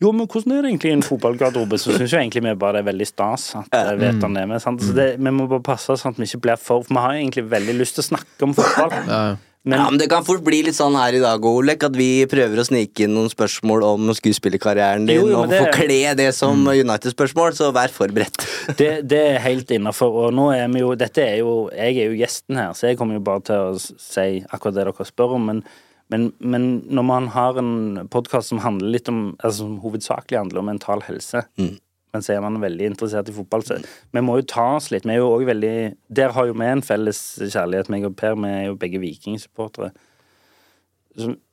jo, 0.00 0.12
men 0.14 0.28
hvordan 0.30 0.52
er 0.54 0.62
det 0.62 0.70
egentlig 0.70 0.92
i 0.92 0.96
en 0.98 1.02
fotballgarderobe? 1.02 1.78
Så 1.82 1.96
syns 1.96 2.12
jo 2.14 2.20
egentlig 2.20 2.44
vi 2.46 2.54
bare 2.54 2.78
det 2.78 2.84
er 2.84 2.90
veldig 2.92 3.08
stas 3.10 3.48
at 3.58 3.74
eh, 3.74 3.96
Veton 3.98 4.36
er 4.38 4.46
med. 4.46 4.62
Sant? 4.62 4.84
Så 4.84 4.94
det, 4.94 5.08
vi 5.18 5.32
må 5.34 5.48
bare 5.50 5.64
passe 5.66 5.96
sånn 5.98 6.14
at 6.14 6.20
vi 6.22 6.28
ikke 6.30 6.44
blir 6.46 6.60
for 6.62 6.84
For 6.86 6.94
vi 6.94 7.02
har 7.02 7.18
egentlig 7.18 7.48
veldig 7.50 7.74
lyst 7.80 7.98
til 7.98 8.04
å 8.06 8.10
snakke 8.12 8.46
om 8.46 8.54
fotball. 8.54 8.94
Ja, 8.94 9.20
ja. 9.32 9.36
Men, 9.68 9.80
ja, 9.82 9.88
men 9.90 9.98
Det 10.00 10.06
kan 10.08 10.22
fort 10.24 10.40
bli 10.46 10.60
litt 10.64 10.76
sånn 10.78 10.94
her 10.96 11.12
i 11.18 11.20
dag, 11.20 11.42
Olek, 11.44 11.82
at 11.84 11.96
vi 11.98 12.22
prøver 12.30 12.62
å 12.62 12.64
snike 12.64 13.04
inn 13.04 13.12
noen 13.12 13.26
spørsmål 13.28 13.82
om 13.84 14.06
skuespillerkarrieren 14.16 15.04
din, 15.04 15.18
Jo, 15.18 15.26
jo, 15.32 15.40
og 15.42 15.50
det- 15.50 15.58
forkle 15.60 16.14
det 16.16 16.28
som 16.32 16.62
United-spørsmål, 16.62 17.52
så 17.58 17.72
vær 17.74 17.90
forberedt. 17.92 18.38
det, 18.78 18.92
det 19.10 19.18
er 19.34 19.42
helt 19.44 19.68
innafor. 19.74 20.14
Og 20.28 20.32
nå 20.32 20.46
er 20.54 20.70
vi 20.72 20.80
jo 20.80 20.94
Dette 20.94 21.18
er 21.26 21.42
jo 21.42 21.68
Jeg 21.74 21.98
er 21.98 22.08
jo 22.14 22.16
gjesten 22.22 22.56
her, 22.56 22.70
så 22.72 22.86
jeg 22.88 22.96
kommer 23.02 23.18
jo 23.18 23.26
bare 23.26 23.44
til 23.50 23.56
å 23.56 23.76
si 23.82 24.28
akkurat 24.46 24.78
det 24.78 24.86
dere 24.86 25.10
spør 25.10 25.34
om. 25.36 25.44
Men, 25.50 25.62
men, 26.10 26.30
men 26.40 26.62
når 26.88 27.04
man 27.04 27.26
har 27.34 27.58
en 27.60 28.06
podkast 28.08 28.48
som 28.52 28.62
handler 28.64 28.88
litt 28.94 29.08
om 29.12 29.36
Altså 29.42 29.58
som 29.66 29.74
hovedsakelig 29.82 30.38
handler 30.40 30.62
om 30.62 30.68
mental 30.72 31.02
helse, 31.04 31.42
men 31.58 32.22
så 32.24 32.32
er 32.36 32.40
man 32.40 32.56
veldig 32.62 32.86
interessert 32.94 33.28
i 33.28 33.34
fotball, 33.36 33.62
så 33.68 33.76
vi 34.16 34.22
må 34.24 34.38
jo 34.40 34.46
ta 34.48 34.64
oss 34.78 34.88
litt. 34.90 35.04
Vi 35.04 35.12
er 35.12 35.20
jo 35.20 35.28
òg 35.34 35.44
veldig 35.50 35.72
Der 36.16 36.32
har 36.32 36.46
jo 36.48 36.54
vi 36.56 36.64
en 36.72 36.80
felles 36.82 37.20
kjærlighet, 37.42 37.90
meg 37.92 38.06
og 38.08 38.16
Per. 38.16 38.34
Vi 38.40 38.48
er 38.48 38.64
jo 38.70 38.78
begge 38.80 38.98
vikingsupportere. 39.02 39.90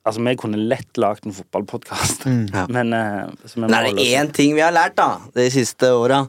Altså, 0.06 0.22
vi 0.22 0.36
kunne 0.38 0.60
lett 0.70 0.96
lagd 1.00 1.26
en 1.26 1.34
fotballpodkast, 1.34 2.24
Ja. 2.54 2.66
men 2.76 2.92
eh, 2.94 3.24
så 3.44 3.56
vi 3.58 3.64
må 3.64 3.68
Men 3.68 3.74
er 3.80 3.88
holde 3.90 3.98
det 3.98 4.06
oss- 4.06 4.20
én 4.22 4.32
ting 4.36 4.54
vi 4.54 4.62
har 4.62 4.72
lært 4.76 4.94
da, 4.96 5.08
de 5.34 5.48
siste 5.50 5.90
åra, 5.90 6.20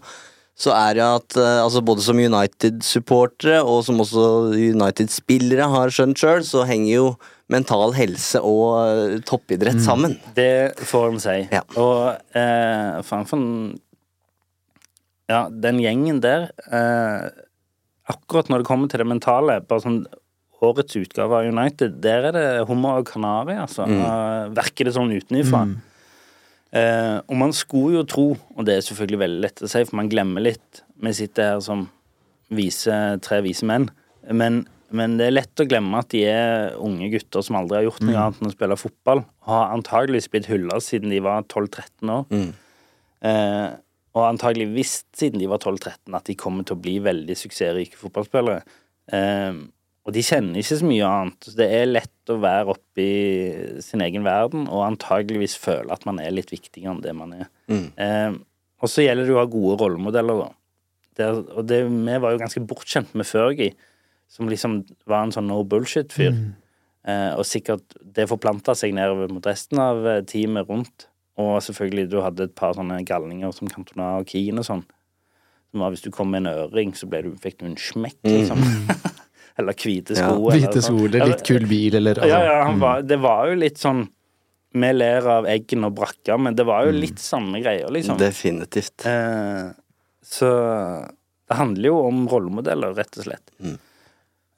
så 0.58 0.74
er 0.74 0.96
det 0.98 1.06
at 1.06 1.38
eh, 1.38 1.60
altså 1.62 1.84
både 1.86 2.02
som 2.02 2.18
United-supportere 2.18 3.60
og 3.62 3.84
som 3.86 4.02
også 4.02 4.24
United-spillere 4.58 5.70
har 5.70 5.94
skjønt 5.94 6.18
sjøl, 6.18 6.42
så 6.48 6.66
henger 6.66 6.94
jo 6.96 7.08
mental 7.52 7.94
helse 7.96 8.42
og 8.44 8.68
eh, 8.82 9.18
toppidrett 9.28 9.80
sammen. 9.84 10.18
Det 10.36 10.76
får 10.88 11.10
en 11.10 11.20
si. 11.24 11.38
Ja. 11.54 11.64
Og 11.80 12.38
eh, 12.38 13.02
faen 13.08 13.28
for 13.30 13.40
en 13.40 13.52
Ja, 15.28 15.48
den 15.52 15.82
gjengen 15.84 16.22
der 16.24 16.50
eh, 16.72 17.28
Akkurat 18.08 18.48
når 18.48 18.64
det 18.64 18.70
kommer 18.70 18.88
til 18.88 19.04
det 19.04 19.10
mentale, 19.10 19.60
bare 19.68 19.84
sånn 19.84 20.06
årets 20.64 20.96
utgave 20.98 21.38
av 21.38 21.48
United, 21.52 22.00
der 22.02 22.30
er 22.30 22.34
det 22.34 22.46
hummer 22.70 23.02
og 23.02 23.10
kanari, 23.10 23.58
altså. 23.60 23.84
Mm. 23.86 24.56
Verker 24.58 24.88
det 24.88 24.94
sånn 24.96 25.12
utenifra. 25.12 25.66
Eh, 26.72 27.18
og 27.20 27.36
man 27.40 27.54
skulle 27.56 28.02
jo 28.02 28.08
tro, 28.08 28.26
og 28.56 28.66
det 28.68 28.78
er 28.78 28.86
selvfølgelig 28.88 29.22
veldig 29.22 29.44
lett 29.46 29.64
å 29.64 29.70
si, 29.72 29.84
for 29.88 30.00
man 30.00 30.10
glemmer 30.12 30.44
litt 30.44 30.82
Vi 31.00 31.14
sitter 31.16 31.54
her 31.54 31.62
som 31.64 31.86
vise, 32.50 32.96
tre 33.24 33.40
vise 33.46 33.68
menn. 33.68 33.90
Men, 34.34 34.64
men 34.96 35.18
det 35.20 35.26
er 35.28 35.36
lett 35.36 35.60
å 35.60 35.66
glemme 35.68 36.00
at 36.00 36.10
de 36.14 36.22
er 36.30 36.78
unge 36.84 37.10
gutter 37.12 37.44
som 37.44 37.58
aldri 37.60 37.80
har 37.82 37.88
gjort 37.90 38.04
noe 38.06 38.16
annet 38.22 38.42
enn 38.42 38.50
å 38.50 38.54
spille 38.54 38.78
fotball. 38.80 39.24
Og 39.44 39.52
har 39.52 39.74
antageligvis 39.76 40.30
blitt 40.32 40.48
hylla 40.52 40.80
siden 40.84 41.12
de 41.12 41.20
var 41.26 41.44
12-13 41.44 42.14
år. 42.14 42.28
Eh, 43.28 43.70
og 44.18 44.26
antagelig 44.26 44.68
visst 44.74 45.08
siden 45.18 45.42
de 45.42 45.50
var 45.52 45.60
12-13 45.60 46.16
at 46.18 46.30
de 46.30 46.38
kommer 46.40 46.66
til 46.66 46.78
å 46.78 46.82
bli 46.82 46.98
veldig 47.04 47.36
suksessrike 47.38 48.00
fotballspillere. 48.00 48.64
Eh, 49.14 49.60
og 50.08 50.16
de 50.16 50.24
kjenner 50.24 50.62
ikke 50.62 50.78
så 50.80 50.88
mye 50.88 51.08
annet. 51.12 51.50
Så 51.50 51.58
det 51.60 51.68
er 51.76 51.90
lett 51.90 52.32
å 52.32 52.40
være 52.40 52.72
oppe 52.78 53.04
i 53.04 53.82
sin 53.84 54.02
egen 54.06 54.24
verden 54.24 54.70
og 54.70 54.86
antageligvis 54.86 55.58
føle 55.60 55.92
at 55.92 56.08
man 56.08 56.22
er 56.24 56.32
litt 56.32 56.54
viktigere 56.54 56.96
enn 56.96 57.04
det 57.04 57.16
man 57.18 57.36
er. 57.42 57.50
Eh, 58.00 58.38
og 58.78 58.94
så 58.94 59.04
gjelder 59.04 59.28
det 59.28 59.36
å 59.36 59.42
ha 59.42 59.50
gode 59.52 59.76
rollemodeller, 59.82 60.46
da. 60.46 60.50
Det, 61.18 61.28
og 61.58 61.64
det, 61.66 61.82
vi 61.90 62.18
var 62.22 62.36
jo 62.36 62.40
ganske 62.40 62.62
bortskjemt 62.70 63.16
med 63.18 63.26
Fergie, 63.26 63.74
som 64.28 64.50
liksom 64.52 64.82
var 65.08 65.26
en 65.26 65.32
sånn 65.36 65.48
no 65.50 65.62
bullshit-fyr. 65.64 66.34
Eh, 67.08 67.32
og 67.40 67.46
sikkert 67.48 67.96
det 68.04 68.26
forplanta 68.28 68.74
seg 68.76 68.92
nedover 68.96 69.32
mot 69.32 69.46
resten 69.48 69.80
av 69.80 70.04
eh, 70.08 70.24
teamet 70.28 70.68
rundt. 70.68 71.08
Og 71.40 71.60
selvfølgelig, 71.64 72.10
du 72.12 72.18
hadde 72.26 72.48
et 72.50 72.56
par 72.58 72.74
sånne 72.76 72.98
galninger 73.08 73.54
som 73.56 73.70
Cantona 73.72 74.18
og 74.20 74.28
Keane 74.32 74.60
og 74.64 74.68
sånn. 74.68 74.84
Som 75.72 75.84
var 75.84 75.94
hvis 75.94 76.04
du 76.04 76.10
kom 76.12 76.32
med 76.34 76.44
en 76.44 76.52
øring, 76.66 76.92
så 76.98 77.08
ble 77.10 77.22
du, 77.28 77.32
fikk 77.40 77.60
du 77.62 77.68
en 77.70 77.78
smekk, 77.80 78.20
liksom. 78.26 78.62
eller 79.62 79.78
hvite 79.78 80.18
sko. 80.18 80.36
Ja, 80.50 80.58
Hvite 80.58 80.82
sånn. 80.82 80.98
sko 81.00 81.08
eller 81.10 81.32
litt 81.34 81.46
kul 81.48 81.68
bil 81.70 81.98
eller 82.00 82.20
altså, 82.20 82.30
Ja, 82.34 82.44
ja, 82.46 82.60
han 82.68 82.82
var, 82.82 83.04
det 83.08 83.20
var 83.24 83.48
jo 83.52 83.58
litt 83.58 83.80
sånn 83.82 84.04
Vi 84.78 84.90
ler 84.94 85.26
av 85.32 85.48
eggen 85.50 85.88
og 85.88 85.96
brakka, 85.98 86.36
men 86.38 86.58
det 86.58 86.66
var 86.68 86.86
jo 86.86 86.94
litt 86.94 87.22
samme 87.24 87.62
greier, 87.64 87.88
liksom. 87.94 88.20
Definitivt. 88.20 89.06
Eh, 89.10 89.70
så 90.28 90.50
det 91.48 91.56
handler 91.56 91.88
jo 91.94 92.02
om 92.10 92.26
rollemodeller, 92.30 92.94
rett 92.98 93.18
og 93.22 93.30
slett. 93.30 93.54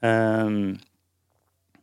Eh, 0.06 0.56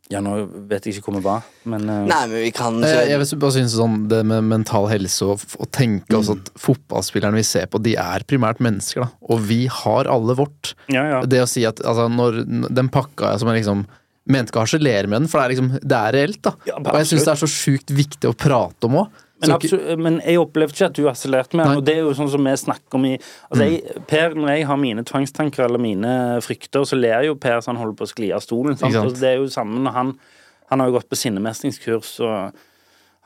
ja, 0.07 0.21
nå 0.23 0.37
vet 0.69 0.87
jeg 0.87 0.95
ikke 0.95 1.09
hvor 1.09 1.17
vi 1.17 1.25
var, 1.25 1.47
men 1.67 1.83
uh... 1.91 2.05
Nei, 2.07 2.21
men 2.31 2.43
vi 2.45 2.51
kan 2.55 2.77
ikke... 2.79 2.93
Jeg, 2.93 3.09
jeg 3.11 3.19
vil 3.19 3.39
bare 3.41 3.55
synes 3.57 3.73
sånn 3.75 3.97
Det 4.07 4.21
med 4.29 4.45
mental 4.47 4.87
helse 4.87 5.27
og, 5.27 5.43
å 5.59 5.67
tenke 5.67 6.15
også 6.15 6.37
at 6.37 6.51
fotballspillerne 6.63 7.35
vi 7.35 7.43
ser 7.43 7.67
på, 7.71 7.81
de 7.83 7.97
er 7.99 8.23
primært 8.29 8.61
mennesker, 8.63 9.03
da. 9.03 9.09
Og 9.27 9.43
vi 9.49 9.65
har 9.81 10.07
alle 10.11 10.37
vårt. 10.39 10.73
ja, 10.93 11.03
ja. 11.11 11.19
Det 11.27 11.43
å 11.43 11.49
si 11.51 11.65
at 11.67 11.83
altså, 11.83 12.07
når 12.07 12.39
den 12.71 12.91
pakka 12.93 13.33
som 13.41 13.51
jeg 13.51 13.65
liksom 13.65 13.83
mente 14.31 14.51
ikke 14.51 14.61
å 14.61 14.65
harselere 14.65 15.11
med 15.11 15.23
den, 15.23 15.29
for 15.31 15.39
det 15.39 15.45
er 15.45 15.53
liksom 15.55 15.69
Det 15.75 15.99
er 15.99 16.15
reelt, 16.15 16.41
da. 16.47 16.55
Ja, 16.67 16.79
og 16.79 16.99
jeg 17.01 17.11
syns 17.11 17.27
det 17.27 17.33
er 17.33 17.41
så 17.43 17.51
sjukt 17.51 17.93
viktig 17.95 18.31
å 18.31 18.35
prate 18.35 18.87
om 18.87 19.01
òg. 19.03 19.23
Men, 19.37 19.51
absolutt, 19.53 19.99
men 20.01 20.15
jeg 20.23 20.39
opplevde 20.41 20.73
ikke 20.73 20.87
at 20.89 20.95
du 20.97 21.03
harselerte 21.05 21.57
med 21.59 21.67
Nei. 21.69 21.75
og 21.77 21.83
det 21.85 21.93
er 21.93 22.05
jo 22.07 22.13
sånn 22.17 22.31
som 22.33 22.47
vi 22.47 22.53
snakker 22.57 22.97
om 22.97 23.03
i 23.05 23.11
altså 23.17 23.67
jeg, 23.67 23.99
Per, 24.09 24.33
når 24.33 24.49
jeg 24.49 24.63
har 24.69 24.79
mine 24.81 25.03
tvangstanker 25.05 25.67
eller 25.67 25.81
mine 25.83 26.13
frykter, 26.41 26.87
så 26.89 26.97
ler 26.97 27.27
jo 27.27 27.35
Per 27.37 27.61
så 27.61 27.69
han 27.69 27.81
holder 27.81 27.99
på 27.99 28.07
å 28.07 28.09
skli 28.09 28.31
av 28.33 28.41
stolen. 28.41 28.79
Sant? 28.79 28.95
Sant? 28.97 29.11
Og 29.11 29.19
det 29.21 29.29
er 29.29 29.37
jo 29.37 29.51
samme 29.53 29.83
når 29.83 29.97
han 29.99 30.17
Han 30.67 30.81
har 30.81 30.89
jo 30.89 30.97
gått 30.97 31.07
på 31.07 31.15
sinnemestringskurs 31.15 32.09
og 32.27 32.57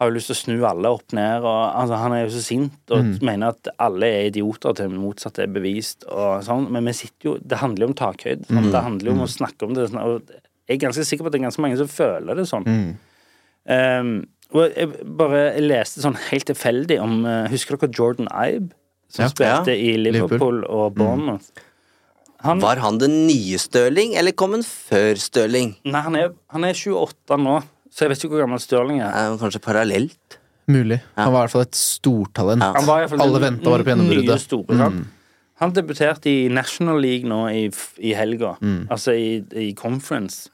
har 0.02 0.10
jo 0.10 0.13
lyst 0.13 0.30
til 0.30 0.36
å 0.36 0.39
snu 0.39 0.65
alle 0.65 0.89
opp 0.93 1.13
ned. 1.13 1.41
Og, 1.41 1.62
altså, 1.78 1.97
han 2.02 2.13
er 2.13 2.24
jo 2.24 2.34
så 2.34 2.41
sint 2.41 2.93
og 2.93 3.24
mener 3.26 3.56
at 3.56 3.69
alle 3.82 4.10
er 4.10 4.28
idioter 4.30 4.76
til 4.78 4.89
det 4.89 5.02
motsatte 5.02 5.43
er 5.45 5.50
bevist. 5.54 6.06
Og 6.10 6.41
sånn. 6.45 6.67
Men 6.74 6.86
vi 6.89 6.93
sitter 6.97 7.30
jo, 7.30 7.34
det 7.41 7.60
handler 7.62 7.86
jo 7.86 7.89
om 7.91 7.97
takhøyde. 7.97 8.45
Mm. 8.50 8.69
Det 8.74 8.84
handler 8.86 9.10
jo 9.10 9.15
om 9.15 9.24
å 9.26 9.30
snakke 9.30 9.65
om 9.65 9.74
det. 9.78 9.88
sånn, 9.89 10.02
Og 10.02 10.34
jeg 10.69 10.78
er 10.80 10.84
ganske 10.88 11.06
sikker 11.06 11.26
på 11.26 11.30
at 11.30 11.36
det 11.36 11.41
er 11.41 11.47
ganske 11.47 11.65
mange 11.65 11.78
som 11.82 11.89
føler 11.91 12.38
det 12.38 12.47
sånn. 12.50 12.69
Um, 13.69 14.13
og 14.54 14.76
jeg 14.76 14.92
bare 15.18 15.42
leste 15.64 16.02
sånn 16.04 16.18
helt 16.30 16.46
tilfeldig 16.50 16.98
om 17.02 17.22
uh, 17.26 17.48
Husker 17.52 17.78
dere 17.80 17.92
Jordan 17.98 18.28
Ibe? 18.32 18.74
Som 19.12 19.26
Ja. 19.26 19.30
spilte 19.34 19.74
Ja. 19.76 19.76
i 19.76 19.98
Liverpool, 20.00 20.64
og 20.72 20.96
Bournemouth. 20.96 21.50
Han, 22.44 22.60
Var 22.64 22.80
han 22.82 22.98
den 22.98 23.28
nye 23.28 23.58
Stirling, 23.62 24.16
eller 24.18 24.32
kom 24.34 24.52
han 24.56 24.64
før 24.64 25.16
Stirling? 25.20 25.76
nei, 25.86 26.02
han, 26.02 26.16
er, 26.16 26.32
han 26.50 26.64
er 26.66 26.74
28 26.74 27.38
nå, 27.38 27.58
så 27.92 28.06
jeg 28.06 28.10
vet 28.14 28.24
ikke 28.24 28.32
hvor 28.34 28.42
gammel 28.46 28.60
Stirling 28.64 29.02
er. 29.04 29.12
Er 29.12 29.36
kanskje 29.38 29.62
parallelt? 29.62 30.38
Mulig. 30.72 31.02
Han 31.18 31.34
var 31.34 31.42
i 31.42 31.46
hvert 31.46 31.52
fall 31.58 31.66
et 31.68 31.76
stortalent. 31.78 32.64
Ja. 32.64 32.72
Alle 33.20 33.42
venta 33.44 33.70
bare 33.70 33.84
på 33.84 33.92
gjennombruddet. 33.92 34.48
Mm. 34.72 35.04
Han 35.62 35.74
debuterte 35.76 36.32
i 36.32 36.48
National 36.50 36.98
League 37.04 37.28
nå 37.30 37.44
i, 37.52 37.68
i 38.00 38.14
helga, 38.18 38.56
altså 38.90 39.14
i, 39.14 39.44
i 39.54 39.74
conference. 39.78 40.50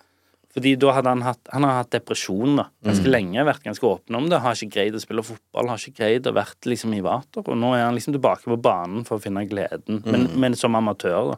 Fordi 0.56 0.74
da 0.80 0.94
hadde 0.96 1.12
han 1.12 1.22
hatt 1.22 1.50
Han 1.54 1.66
har 1.68 1.82
hatt 1.82 1.92
depresjon 1.94 2.56
da 2.58 2.64
ganske 2.88 3.10
lenge, 3.10 3.44
vært 3.46 3.66
ganske 3.68 3.86
åpen 3.86 4.18
om 4.18 4.30
det. 4.32 4.40
Har 4.42 4.56
ikke 4.56 4.80
greid 4.80 4.96
å 4.98 5.02
spille 5.04 5.26
fotball, 5.26 5.70
har 5.70 5.82
ikke 5.82 6.02
greid 6.02 6.30
å 6.30 6.34
vært 6.38 6.70
liksom 6.70 6.96
i 6.98 7.04
vater. 7.06 7.44
Og 7.46 7.60
nå 7.60 7.74
er 7.76 7.86
han 7.86 7.98
liksom 7.98 8.16
tilbake 8.16 8.48
på 8.48 8.58
banen 8.62 9.06
for 9.08 9.20
å 9.20 9.24
finne 9.24 9.46
gleden, 9.50 10.02
men, 10.08 10.30
men 10.40 10.58
som 10.58 10.78
amatør, 10.80 11.36
da. 11.36 11.38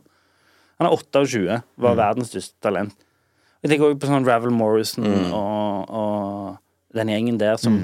Han 0.79 0.87
er 0.87 0.95
28, 0.95 1.57
var 1.83 1.97
verdens 1.99 2.29
største 2.31 2.55
talent. 2.63 2.95
Jeg 3.59 3.73
tenker 3.73 3.89
også 3.89 3.99
på 3.99 4.07
sånn 4.07 4.27
Ravel 4.27 4.53
Morrison 4.55 5.03
og, 5.35 5.89
og 5.91 6.95
den 6.95 7.11
gjengen 7.11 7.41
der 7.41 7.59
som 7.59 7.81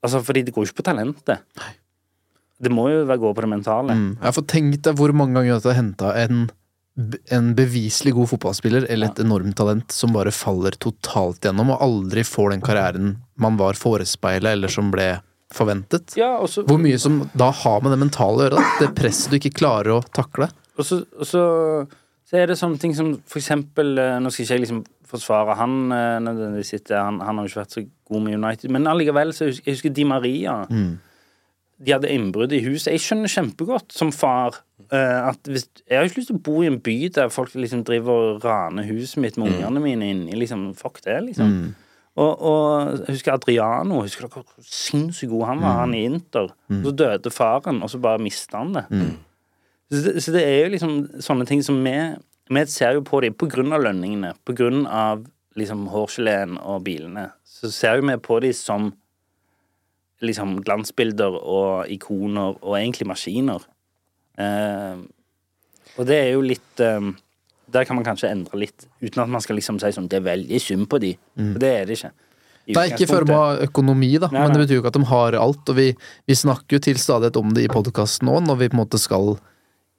Altså, 0.00 0.22
fordi 0.24 0.46
det 0.46 0.54
går 0.56 0.64
jo 0.64 0.70
ikke 0.70 0.78
på 0.78 0.84
talentet. 0.86 1.42
Det 2.60 2.70
må 2.72 2.86
jo 2.88 3.02
gå 3.04 3.32
på 3.36 3.42
det 3.44 3.50
mentale. 3.50 3.92
Mm. 3.92 4.14
Jeg 4.22 4.36
får 4.36 4.46
tenkt 4.48 4.86
deg 4.86 4.96
hvor 4.96 5.12
mange 5.12 5.36
ganger 5.36 5.60
du 5.60 5.68
har 5.68 5.76
henta 5.76 6.12
en, 6.22 6.46
en 7.34 7.54
beviselig 7.56 8.12
god 8.16 8.30
fotballspiller 8.32 8.86
eller 8.90 9.10
et 9.10 9.22
enormt 9.22 9.56
talent 9.58 9.94
som 9.94 10.12
bare 10.14 10.32
faller 10.34 10.76
totalt 10.82 11.44
gjennom 11.44 11.72
og 11.74 11.82
aldri 11.84 12.24
får 12.26 12.54
den 12.54 12.64
karrieren 12.64 13.16
man 13.40 13.58
var 13.60 13.78
forespeila 13.78 14.52
eller 14.56 14.72
som 14.72 14.92
ble 14.92 15.14
forventet. 15.54 16.14
Ja, 16.18 16.36
også, 16.38 16.64
Hvor 16.68 16.78
mye 16.78 16.98
som 17.00 17.24
da 17.34 17.50
har 17.62 17.82
med 17.82 17.94
det 17.94 18.00
mentale 18.04 18.44
å 18.44 18.46
gjøre. 18.46 18.64
Det 18.78 18.92
presset 18.98 19.32
du 19.32 19.40
ikke 19.40 19.56
klarer 19.58 19.96
å 19.96 20.04
takle. 20.14 20.50
og 20.76 20.86
så, 20.86 21.00
og 21.18 21.26
så, 21.26 21.42
så 22.28 22.38
er 22.38 22.50
det 22.50 22.58
sånne 22.60 22.78
ting 22.78 22.94
som 22.94 23.16
for 23.26 23.42
eksempel 23.42 23.98
eh, 23.98 24.18
Nå 24.22 24.30
skal 24.30 24.46
ikke 24.46 24.58
jeg 24.58 24.64
liksom 24.66 24.82
forsvare 25.10 25.56
han 25.58 25.76
eh, 25.90 26.16
nødvendigvis 26.22 26.92
han, 26.94 27.18
han 27.18 27.40
har 27.40 27.46
jo 27.46 27.50
ikke 27.50 27.62
vært 27.64 27.74
så 27.78 27.84
god 28.10 28.26
med 28.26 28.38
United, 28.38 28.70
men 28.70 28.86
allikevel 28.86 29.34
så 29.34 29.50
husker 29.50 29.66
jeg 29.66 29.78
husker 29.78 29.94
Di 29.94 30.06
Maria. 30.06 30.60
De 31.80 31.94
hadde 31.94 32.12
innbrudd 32.12 32.52
i 32.52 32.60
huset. 32.62 32.92
Jeg 32.92 33.02
skjønner 33.02 33.32
kjempegodt 33.32 33.94
som 33.96 34.12
far 34.12 34.60
at 34.98 35.46
hvis 35.46 35.68
Jeg 35.86 35.98
har 35.98 36.08
ikke 36.08 36.18
lyst 36.18 36.32
til 36.32 36.38
å 36.38 36.42
bo 36.42 36.62
i 36.64 36.66
en 36.66 36.80
by 36.82 36.96
der 37.14 37.28
folk 37.30 37.54
liksom 37.54 37.84
driver 37.86 38.10
og 38.10 38.44
raner 38.44 38.88
huset 38.88 39.20
mitt 39.22 39.38
med 39.38 39.52
ungene 39.52 39.82
mine 39.84 40.10
inni. 40.10 40.34
Liksom, 40.38 40.72
fuck 40.78 40.98
det, 41.04 41.18
liksom. 41.28 41.74
Og, 42.18 42.42
og 42.42 42.98
jeg 43.06 43.16
husker 43.16 43.36
Adriano. 43.36 44.02
Husker 44.02 44.26
dere 44.26 44.42
hvor 44.42 44.66
sinnssykt 44.66 45.30
god 45.30 45.46
han 45.52 45.62
var, 45.62 45.76
han 45.84 45.94
i 45.94 46.04
Inter? 46.08 46.50
Mm. 46.68 46.80
Så 46.84 46.94
døde 46.98 47.32
faren, 47.34 47.82
og 47.84 47.92
så 47.92 48.00
bare 48.02 48.22
mista 48.22 48.58
han 48.58 48.74
det. 48.74 48.84
Så, 49.90 50.00
det. 50.04 50.14
så 50.24 50.34
det 50.34 50.42
er 50.46 50.58
jo 50.64 50.72
liksom 50.74 50.96
sånne 51.22 51.46
ting 51.48 51.64
som 51.66 51.80
vi 51.84 51.96
Vi 52.50 52.64
ser 52.66 52.96
jo 52.96 53.04
på 53.06 53.20
dem 53.22 53.34
på 53.38 53.46
grunn 53.46 53.70
av 53.70 53.84
lønningene, 53.84 54.32
på 54.42 54.56
grunn 54.58 54.82
av 54.86 55.22
liksom 55.54 55.84
hårgeleen 55.92 56.56
og 56.58 56.82
bilene. 56.82 57.28
Så 57.46 57.70
ser 57.70 58.00
jo 58.00 58.08
vi 58.08 58.16
på 58.18 58.40
dem 58.42 58.56
som 58.58 58.88
liksom 60.20 60.56
glansbilder 60.66 61.36
og 61.38 61.86
ikoner 61.94 62.58
og 62.58 62.74
egentlig 62.74 63.06
maskiner. 63.06 63.62
Eh, 64.40 64.96
og 65.98 66.06
det 66.08 66.16
er 66.16 66.30
jo 66.32 66.40
litt 66.46 66.80
eh, 66.80 67.10
Der 67.70 67.84
kan 67.86 67.98
man 67.98 68.06
kanskje 68.06 68.30
endre 68.32 68.58
litt, 68.62 68.86
uten 69.02 69.22
at 69.24 69.30
man 69.30 69.42
skal 69.44 69.58
liksom 69.58 69.78
si 69.82 69.90
sånn 69.94 70.08
Det 70.10 70.20
er 70.20 70.26
veldig 70.30 70.60
synd 70.62 70.88
på 70.90 70.98
de. 71.02 71.12
For 71.36 71.60
det 71.62 71.70
er 71.82 71.86
det 71.90 71.98
ikke. 71.98 72.12
I 72.70 72.74
Det 72.74 72.80
er 72.82 72.90
ikke 72.94 73.04
i 73.04 73.10
form 73.10 73.28
utgangspunktet. 73.30 73.68
økonomi, 73.70 74.10
da, 74.22 74.28
Nei, 74.30 74.40
men 74.44 74.52
det 74.54 74.62
betyr 74.64 74.76
jo 74.78 74.82
ikke 74.82 74.92
at 74.92 74.98
de 74.98 75.06
har 75.10 75.36
alt. 75.40 75.70
Og 75.72 75.78
vi, 75.78 75.86
vi 76.28 76.36
snakker 76.36 76.76
jo 76.76 76.82
til 76.88 76.98
stadighet 77.00 77.38
om 77.40 77.54
det 77.56 77.64
i 77.66 77.70
podkasten 77.72 78.28
nå, 78.28 78.34
når 78.46 78.58
vi 78.60 78.68
på 78.70 78.76
en 78.76 78.82
måte 78.84 79.00
skal 79.00 79.32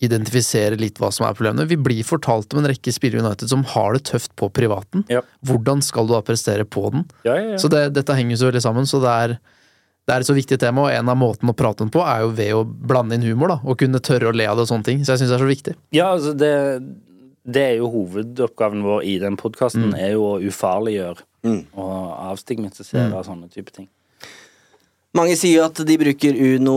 identifisere 0.02 0.78
litt 0.82 0.98
hva 1.02 1.12
som 1.14 1.28
er 1.28 1.36
problemene. 1.38 1.68
Vi 1.70 1.78
blir 1.78 2.02
fortalt 2.08 2.54
om 2.56 2.62
en 2.62 2.70
rekke 2.72 2.94
spillere 2.94 3.22
i 3.22 3.26
United 3.26 3.52
som 3.52 3.64
har 3.76 3.94
det 3.98 4.04
tøft 4.10 4.32
på 4.40 4.50
privaten. 4.54 5.04
Ja. 5.14 5.22
Hvordan 5.46 5.84
skal 5.86 6.10
du 6.10 6.16
da 6.16 6.22
prestere 6.26 6.66
på 6.66 6.88
den? 6.94 7.04
Ja, 7.28 7.36
ja, 7.38 7.52
ja. 7.54 7.60
Så 7.62 7.70
det, 7.70 7.84
dette 7.98 8.16
henger 8.18 8.40
så 8.42 8.50
veldig 8.50 8.64
sammen, 8.66 8.90
så 8.90 9.02
det 9.04 9.12
er, 9.26 9.36
det 10.12 10.18
er 10.18 10.26
et 10.26 10.28
så 10.28 10.36
viktig 10.36 10.58
tema, 10.60 10.84
og 10.84 10.92
en 10.92 11.10
av 11.14 11.16
måtene 11.16 11.54
å 11.54 11.56
prate 11.56 11.86
om 11.86 11.92
på 11.92 12.02
er 12.04 12.26
jo 12.26 12.34
ved 12.36 12.52
å 12.58 12.66
blande 12.68 13.16
inn 13.16 13.24
humor, 13.30 13.54
da, 13.54 13.62
og 13.64 13.80
kunne 13.80 14.02
tørre 14.04 14.28
å 14.28 14.36
le 14.36 14.44
av 14.50 14.60
det 14.60 14.66
og 14.66 14.72
sånne 14.74 14.88
ting. 14.90 15.06
Så 15.06 15.14
jeg 15.14 15.22
syns 15.22 15.32
det 15.32 15.38
er 15.38 15.44
så 15.46 15.48
viktig. 15.48 15.76
Ja, 15.96 16.10
altså 16.12 16.34
det, 16.36 16.52
det 17.48 17.64
er 17.70 17.80
jo 17.80 17.88
hovedoppgaven 17.94 18.84
vår 18.84 19.08
i 19.08 19.16
den 19.24 19.40
podkasten, 19.40 19.94
er 19.96 20.18
jo 20.18 20.28
å 20.34 20.36
ufarliggjøre 20.44 21.24
og 21.80 21.96
avstigmatisere 22.28 23.24
sånne 23.24 23.48
type 23.56 23.72
ting. 23.72 23.88
Mange 25.16 25.36
sier 25.40 25.62
jo 25.62 25.64
at 25.66 25.80
de 25.88 25.96
bruker 26.00 26.38
Uno 26.40 26.76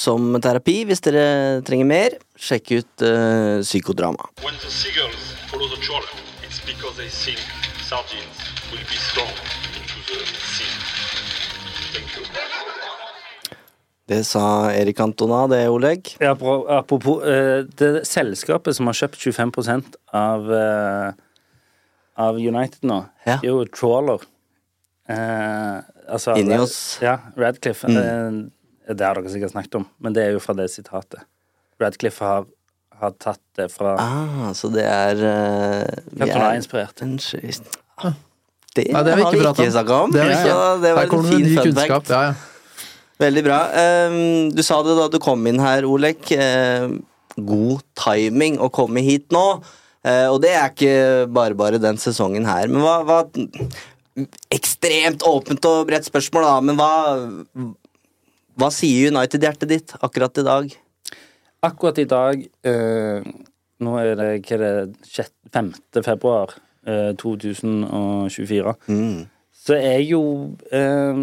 som 0.00 0.36
terapi. 0.44 0.78
Hvis 0.88 1.04
dere 1.04 1.24
trenger 1.68 1.88
mer, 1.88 2.16
sjekk 2.36 2.70
ut 2.78 3.04
uh, 3.04 3.60
psykodrama. 3.64 4.30
When 4.44 4.56
the 4.60 4.72
seagulls 4.72 5.32
follow 5.48 5.68
the 5.68 5.80
trawler, 5.84 6.08
it's 6.44 6.60
because 6.64 6.96
they 7.00 7.08
think 7.08 7.40
sardines 7.84 8.40
will 8.72 8.84
be 8.88 9.00
thrown 9.12 9.36
into 9.76 10.00
the 10.08 10.20
sea. 10.52 10.72
Thank 11.92 12.16
you. 12.16 12.43
Det 14.08 14.20
sa 14.28 14.68
Erik 14.76 14.98
Antona, 15.00 15.46
det, 15.48 15.62
Oleg. 15.72 16.10
Ja, 16.20 16.34
bra. 16.36 16.58
Apropos 16.78 17.22
eh, 17.24 17.64
det 17.78 18.02
selskapet 18.04 18.76
som 18.76 18.90
har 18.90 18.98
kjøpt 18.98 19.16
25 19.16 19.94
av, 20.12 20.50
eh, 20.52 21.12
av 22.20 22.36
United 22.36 22.84
nå, 22.84 22.98
Ja. 23.24 23.38
er 23.38 23.48
jo 23.48 23.64
Trawler. 23.64 24.20
Eh, 25.08 25.80
altså, 26.08 26.36
Ineos. 26.36 26.98
Ja, 27.00 27.18
Radcliffe. 27.36 27.88
Mm. 27.88 28.50
det 28.86 29.00
har 29.00 29.14
dere 29.16 29.32
sikkert 29.32 29.52
snakket 29.56 29.74
om, 29.80 29.88
men 29.98 30.12
det 30.12 30.26
er 30.26 30.32
jo 30.36 30.40
fra 30.44 30.52
det 30.52 30.68
sitatet. 30.68 31.24
Radcliffe 31.80 32.20
har, 32.20 32.44
har 33.00 33.10
tatt 33.16 33.40
det 33.56 33.70
fra 33.72 33.96
Ah, 33.98 34.52
så 34.52 34.68
det 34.68 34.84
er 34.84 35.16
uh, 35.16 36.18
Cantona-inspirert. 36.20 37.00
Det, 38.74 38.90
Nei, 38.92 39.02
det 39.02 39.14
har 39.14 39.16
vi 39.16 39.22
ikke 39.22 39.46
pratet 39.46 39.64
om. 39.64 39.72
snakket 39.72 39.96
om. 39.96 40.12
Det 40.12 40.24
ikke. 40.28 40.42
Så 40.44 40.82
det 40.82 40.92
var 40.94 41.02
en 41.04 41.30
fin 41.32 41.56
fun 41.56 41.74
fact. 41.78 42.10
Ja, 42.10 42.22
ja. 42.28 42.34
Veldig 43.22 43.44
bra. 43.46 43.60
Um, 44.10 44.50
du 44.54 44.62
sa 44.66 44.80
det 44.82 44.96
da 44.98 45.08
du 45.12 45.20
kom 45.22 45.44
inn 45.46 45.62
her, 45.62 45.86
Olek. 45.86 46.32
Um, 46.34 47.00
god 47.38 47.82
timing 47.98 48.58
å 48.62 48.70
komme 48.74 49.04
hit 49.06 49.30
nå. 49.34 49.46
Uh, 50.04 50.28
og 50.32 50.40
det 50.44 50.52
er 50.52 50.72
ikke 50.72 50.94
bare 51.32 51.56
bare 51.58 51.80
den 51.82 51.98
sesongen 52.00 52.46
her. 52.48 52.70
Men 52.70 52.82
hva, 52.84 53.00
hva 53.06 53.22
Ekstremt 54.54 55.24
åpent 55.26 55.64
og 55.66 55.88
bredt 55.88 56.06
spørsmål, 56.06 56.44
da. 56.46 56.58
Men 56.62 56.76
hva 56.78 56.92
Hva 58.54 58.68
sier 58.70 59.10
United-hjertet 59.10 59.70
ditt 59.70 59.94
akkurat 59.98 60.38
i 60.38 60.44
dag? 60.46 60.68
Akkurat 61.66 61.98
i 61.98 62.04
dag 62.06 62.44
øh, 62.70 63.24
Nå 63.82 63.96
er 63.98 64.12
det 64.14 64.28
hva 64.46 64.54
er 64.54 64.62
det, 64.62 65.24
5. 65.50 65.72
februar 66.06 66.54
øh, 66.86 67.10
2024. 67.18 68.74
Mm. 68.86 69.24
Så 69.64 69.74
er 69.74 69.98
jo 70.06 70.22
eh, 70.70 71.18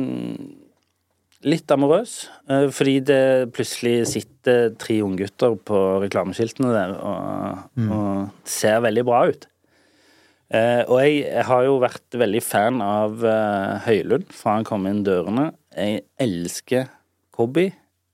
litt 1.47 1.71
amorøs. 1.71 2.29
eh, 2.49 2.67
fordi 2.69 2.99
det 2.99 3.53
plutselig 3.55 4.07
sitter 4.07 4.75
tre 4.77 5.01
unggutter 5.01 5.55
på 5.55 6.01
reklameskiltene 6.03 6.73
der 6.73 6.95
og, 6.97 7.63
og 7.89 8.29
ser 8.45 8.81
veldig 8.85 9.05
bra 9.05 9.25
ut. 9.29 9.47
Eh, 10.51 10.83
og 10.83 10.99
jeg, 10.99 11.43
har 11.47 11.63
jo 11.63 11.77
vært 11.79 12.17
veldig 12.19 12.41
fan 12.43 12.81
av 12.83 13.21
eh, 13.23 13.77
Høylund 13.85 14.33
fra 14.35 14.57
han 14.57 14.67
kom 14.67 14.87
inn 14.89 15.05
dørene. 15.07 15.51
Jeg 15.71 16.03
elsker 16.19 16.89
Cobby. 17.31 17.69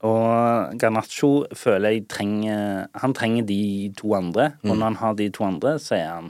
Og 0.05 0.77
Garnaccio 0.77 1.47
føler 1.57 1.95
jeg 1.95 2.03
trenger 2.05 2.83
Han 3.01 3.15
trenger 3.17 3.47
de 3.49 3.89
to 3.97 4.11
andre, 4.13 4.51
og 4.61 4.75
når 4.75 4.83
han 4.83 4.97
har 4.99 5.15
de 5.17 5.25
to 5.33 5.41
andre, 5.47 5.71
så 5.81 5.95
er 5.97 6.11
han 6.11 6.27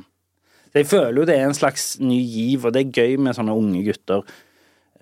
Så 0.71 0.79
jeg 0.79 0.87
føler 0.87 1.19
jo 1.19 1.25
det 1.27 1.35
er 1.35 1.49
en 1.49 1.57
slags 1.57 1.97
ny 1.99 2.21
giv, 2.23 2.63
og 2.63 2.71
det 2.71 2.85
er 2.85 2.93
gøy 2.95 3.17
med 3.19 3.35
sånne 3.35 3.57
unge 3.59 3.83
gutter. 3.83 4.23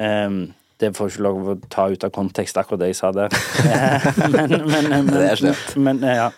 Ehm, 0.01 0.55
det 0.81 0.91
får 0.97 1.11
ikke 1.11 1.23
lov 1.23 1.51
å 1.53 1.59
ta 1.71 1.87
ut 1.91 2.03
av 2.03 2.11
kontekst, 2.15 2.57
akkurat 2.59 2.81
det 2.83 2.93
jeg 2.93 2.99
sa 3.01 3.11
der. 3.15 3.35
Eh, 3.65 4.09
men, 4.31 4.57
men, 4.67 4.89
men, 4.91 5.11
Det 5.11 5.27
er 5.29 5.39
slemt. 5.39 5.77
Men, 5.79 6.01
eh, 6.03 6.19
ja. 6.19 6.31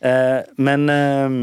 Eh, 0.00 0.38
men 0.56 0.88
ehm, 0.92 1.42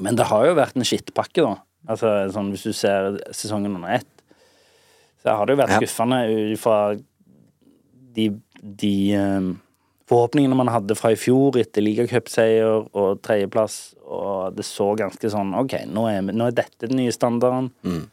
men 0.00 0.16
det 0.18 0.28
har 0.30 0.46
jo 0.48 0.56
vært 0.56 0.76
en 0.76 0.86
skittpakke, 0.86 1.44
da. 1.44 1.56
Altså, 1.86 2.12
sånn, 2.34 2.50
hvis 2.54 2.66
du 2.66 2.74
ser 2.76 3.16
sesongen 3.34 3.76
under 3.78 3.98
ett, 3.98 4.10
så 5.22 5.36
har 5.38 5.46
det 5.46 5.56
jo 5.56 5.60
vært 5.62 5.76
skuffende 5.78 6.18
ut 6.30 6.60
fra 6.60 6.80
de, 8.16 8.26
de 8.82 8.96
eh, 9.16 9.52
forhåpningene 10.10 10.58
man 10.58 10.70
hadde 10.72 10.96
fra 10.98 11.12
i 11.14 11.20
fjor 11.20 11.58
etter 11.60 11.84
ligacupseier 11.84 12.88
og 12.90 13.22
tredjeplass, 13.26 13.96
og 14.06 14.58
det 14.58 14.66
så 14.66 14.92
ganske 14.98 15.30
sånn 15.32 15.54
OK, 15.58 15.78
nå 15.90 16.06
er, 16.10 16.20
nå 16.30 16.50
er 16.50 16.58
dette 16.58 16.90
den 16.90 17.00
nye 17.02 17.14
standarden. 17.14 17.70
Eh, 17.86 18.04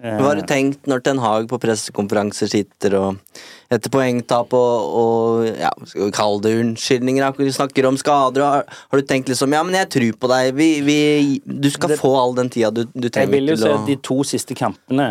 Hva 0.00 0.30
har 0.30 0.38
du 0.38 0.46
tenkt 0.48 0.86
når 0.88 1.02
Ten 1.04 1.18
Hag 1.20 1.48
på 1.50 1.58
pressekonferanser 1.60 2.48
sitter 2.48 2.94
og 2.96 3.40
etter 3.70 3.92
poengtap 3.92 4.54
og, 4.56 4.86
og 5.00 5.48
ja, 5.60 5.70
skal 5.84 6.06
vi 6.08 6.14
kalle 6.16 6.40
det 6.46 6.54
unnskyldninger, 6.62 7.36
vi 7.36 7.50
snakker 7.54 7.86
om 7.90 7.98
skader, 8.00 8.42
og 8.42 8.70
har, 8.72 8.96
du 9.02 9.06
tenkt 9.06 9.28
liksom 9.30 9.52
ja, 9.54 9.60
men 9.66 9.76
jeg 9.76 9.90
tror 9.92 10.16
på 10.24 10.30
deg, 10.32 10.48
vi, 10.56 10.70
vi, 10.86 10.96
du 11.44 11.68
skal 11.70 11.92
Det- 11.92 12.00
få 12.00 12.14
all 12.18 12.34
den 12.38 12.48
tida 12.50 12.72
du, 12.74 12.86
du 12.94 13.10
Jeg 13.12 13.28
vil 13.30 13.52
jo 13.52 13.58
si 13.60 13.68
at 13.68 13.84
de 13.86 13.98
to 14.00 14.16
siste 14.26 14.56
kampene 14.58 15.10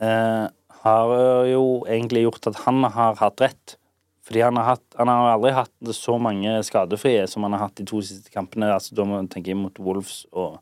eh, 0.00 0.46
har 0.84 1.12
jo 1.50 1.64
egentlig 1.90 2.22
gjort 2.28 2.46
at 2.52 2.62
han 2.68 2.84
har 2.94 3.18
hatt 3.18 3.42
rett. 3.42 3.74
Fordi 4.28 4.42
han 4.44 4.58
har, 4.60 4.74
hatt, 4.76 4.84
han 4.98 5.08
har 5.08 5.30
aldri 5.32 5.50
hatt 5.56 5.92
så 5.96 6.18
mange 6.20 6.52
skadefrie 6.62 7.22
som 7.26 7.42
han 7.46 7.54
har 7.56 7.62
hatt 7.66 7.78
de 7.80 7.86
to 7.88 8.02
siste 8.04 8.28
kampene. 8.30 8.68
Altså, 8.74 8.92
da 8.94 9.06
må 9.08 9.16
man 9.16 9.28
tenke 9.32 9.56
mot 9.56 9.72
Wolves 9.80 10.26
og, 10.36 10.58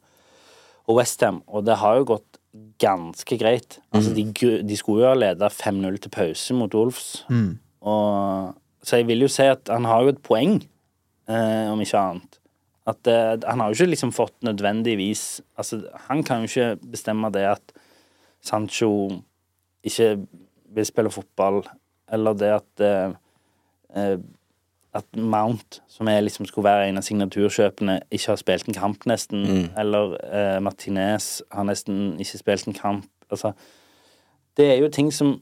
og 0.87 1.01
Westham. 1.01 1.41
Og 1.51 1.65
det 1.67 1.75
har 1.83 1.99
jo 1.99 2.05
gått 2.15 2.36
ganske 2.83 3.39
greit. 3.41 3.79
Altså, 3.95 4.13
de, 4.15 4.25
de 4.69 4.77
skulle 4.77 5.05
jo 5.05 5.11
ha 5.11 5.17
leda 5.19 5.49
5-0 5.53 5.99
til 6.05 6.13
pause 6.15 6.57
mot 6.57 6.75
Wolves. 6.75 7.25
Og, 7.87 8.55
så 8.83 9.01
jeg 9.01 9.09
vil 9.09 9.25
jo 9.27 9.31
si 9.33 9.47
at 9.49 9.71
han 9.73 9.87
har 9.89 10.03
jo 10.05 10.13
et 10.15 10.23
poeng, 10.25 10.59
eh, 11.29 11.67
om 11.73 11.81
ikke 11.83 12.03
annet. 12.03 12.41
At 12.87 13.09
eh, 13.11 13.35
Han 13.51 13.61
har 13.61 13.71
jo 13.71 13.75
ikke 13.81 13.91
liksom 13.97 14.13
fått 14.15 14.45
nødvendigvis 14.47 15.41
Altså, 15.59 15.81
han 16.07 16.23
kan 16.23 16.45
jo 16.45 16.51
ikke 16.51 16.91
bestemme 16.93 17.33
det 17.35 17.43
at 17.51 17.73
Sancho 18.47 19.11
ikke 19.83 20.13
vil 20.77 20.87
spille 20.87 21.11
fotball, 21.11 21.65
eller 22.13 22.35
det 22.39 22.51
at 22.55 22.83
eh, 22.85 23.15
eh, 23.97 24.19
at 24.99 25.17
Mount, 25.17 25.81
som 25.89 26.09
er 26.09 26.21
liksom 26.25 26.47
skulle 26.49 26.67
være 26.69 26.89
en 26.91 27.01
av 27.01 27.05
signaturkjøpene, 27.07 27.99
ikke 28.11 28.33
har 28.33 28.41
spilt 28.41 28.69
en 28.69 28.77
kamp, 28.77 29.07
nesten. 29.09 29.45
Eller 29.79 30.17
eh, 30.27 30.59
Martinez 30.65 31.43
har 31.53 31.67
nesten 31.69 32.17
ikke 32.23 32.41
spilt 32.43 32.69
en 32.71 32.77
kamp. 32.77 33.09
Altså, 33.31 33.53
det 34.57 34.71
er 34.73 34.81
jo 34.81 34.89
ting 34.93 35.13
som 35.13 35.37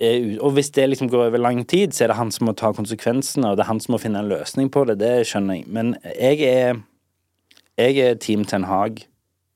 er. 0.00 0.38
Og 0.40 0.52
hvis 0.56 0.70
det 0.74 0.88
liksom 0.90 1.08
går 1.12 1.28
over 1.28 1.38
lang 1.40 1.62
tid, 1.68 1.92
så 1.94 2.04
er 2.04 2.12
det 2.12 2.18
han 2.18 2.32
som 2.34 2.48
må 2.48 2.52
ta 2.58 2.72
konsekvensene, 2.74 3.50
og 3.50 3.56
det 3.56 3.64
er 3.64 3.72
han 3.72 3.80
som 3.80 3.94
må 3.94 4.02
finne 4.02 4.20
en 4.24 4.30
løsning 4.32 4.70
på 4.74 4.84
det. 4.90 4.98
Det 5.00 5.14
skjønner 5.28 5.60
jeg. 5.60 5.68
Men 5.68 5.96
jeg 6.18 6.42
er 6.50 6.82
Jeg 7.76 7.98
er 7.98 8.14
Team 8.14 8.44
Ten 8.44 8.64
Hag, 8.70 9.00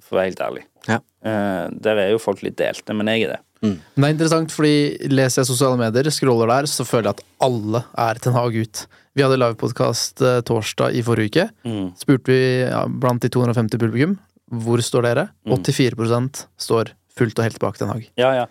for 0.02 0.16
å 0.16 0.18
være 0.18 0.30
helt 0.32 0.40
ærlig. 0.42 0.62
Ja. 0.88 0.96
Eh, 1.22 1.68
der 1.70 2.00
er 2.02 2.08
jo 2.10 2.18
folk 2.18 2.42
litt 2.42 2.56
delte, 2.58 2.94
men 2.94 3.06
jeg 3.06 3.28
er 3.28 3.36
det. 3.36 3.38
Men 3.66 4.04
det 4.04 4.08
er 4.08 4.14
interessant, 4.14 4.54
fordi 4.54 5.10
leser 5.10 5.42
jeg 5.42 5.50
sosiale 5.50 5.78
medier, 5.80 6.10
scroller 6.14 6.50
der, 6.52 6.68
så 6.70 6.86
føler 6.86 7.10
jeg 7.10 7.18
at 7.18 7.24
alle 7.48 7.82
er 8.06 8.20
Ten 8.22 8.36
Hag 8.36 8.54
ut. 8.54 8.84
Vi 9.18 9.24
hadde 9.24 9.40
livepodkast 9.40 10.22
eh, 10.22 10.38
torsdag 10.46 10.94
i 10.94 11.02
forrige 11.02 11.32
uke. 11.32 11.48
Mm. 11.66 11.88
Spurte 11.98 12.30
vi 12.30 12.40
ja, 12.62 12.84
blant 12.86 13.24
de 13.24 13.32
250 13.34 13.82
publikum 13.82 14.16
hvor 14.48 14.80
står 14.80 15.04
dere. 15.10 15.26
Mm. 15.44 15.58
84% 15.58 16.44
står 16.60 16.94
fullt 17.18 17.40
og 17.40 17.48
helt 17.48 17.60
bak 17.62 17.80
Ten 17.80 17.90
Hag. 17.92 18.06
Ja, 18.20 18.32
ja. 18.36 18.46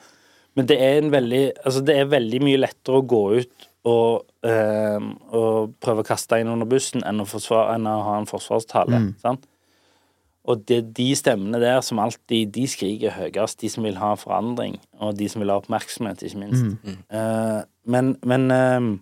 Men 0.58 0.68
det 0.70 0.80
er 0.82 1.00
en 1.00 1.12
veldig 1.14 1.42
Altså, 1.64 1.84
det 1.86 1.96
er 2.00 2.10
veldig 2.10 2.40
mye 2.42 2.60
lettere 2.60 3.00
å 3.00 3.06
gå 3.06 3.24
ut 3.38 3.68
og, 3.88 4.26
eh, 4.44 5.04
og 5.32 5.78
prøve 5.84 6.04
å 6.04 6.08
kaste 6.08 6.42
inn 6.42 6.52
under 6.52 6.68
bussen 6.70 7.06
enn 7.08 7.24
å, 7.24 7.28
forsvare, 7.30 7.78
enn 7.78 7.88
å 7.88 8.02
ha 8.04 8.18
en 8.20 8.28
forsvarstale. 8.30 9.00
Sant? 9.24 9.48
Og 10.48 10.62
det 10.68 10.78
er 10.78 10.86
de 10.96 11.08
stemmene 11.20 11.60
der 11.60 11.82
som 11.84 12.00
alltid 12.00 12.54
De 12.56 12.64
skriker 12.72 13.12
høyest, 13.18 13.60
de 13.62 13.70
som 13.70 13.84
vil 13.84 13.98
ha 14.00 14.14
forandring, 14.16 14.78
og 15.04 15.18
de 15.20 15.28
som 15.30 15.44
vil 15.44 15.52
ha 15.52 15.58
oppmerksomhet, 15.60 16.24
ikke 16.24 16.40
minst. 16.40 16.78
Eh, 17.12 17.62
men 17.86 18.14
men 18.24 18.48
uh, 18.52 18.98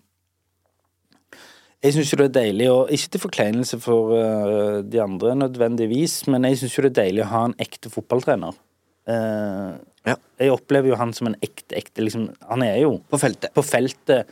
jeg 1.85 1.93
syns 1.93 2.11
jo 2.13 2.17
det 2.17 2.29
er 2.31 2.37
deilig, 2.39 2.69
og 2.73 2.89
ikke 2.89 3.11
til 3.13 3.21
forkleinelse 3.27 3.77
for 3.83 4.15
uh, 4.17 4.79
de 4.81 5.01
andre 5.03 5.35
nødvendigvis, 5.37 6.23
men 6.27 6.47
jeg 6.49 6.57
syns 6.63 6.77
jo 6.77 6.85
det 6.87 6.95
er 6.95 7.01
deilig 7.03 7.25
å 7.27 7.29
ha 7.33 7.43
en 7.49 7.59
ekte 7.61 7.91
fotballtrener. 7.93 8.57
Eh, 9.07 9.75
Ja. 10.05 10.13
Jeg 10.37 10.51
opplever 10.53 10.91
jo 10.91 10.97
han 10.99 11.13
som 11.17 11.27
en 11.31 11.35
ekte, 11.41 11.73
ekte 11.73 12.03
liksom, 12.03 12.27
Han 12.49 12.61
er 12.61 12.75
jo 12.83 12.99
På 13.09 13.17
feltet. 13.17 13.49
på 13.55 13.63
feltet 13.65 14.27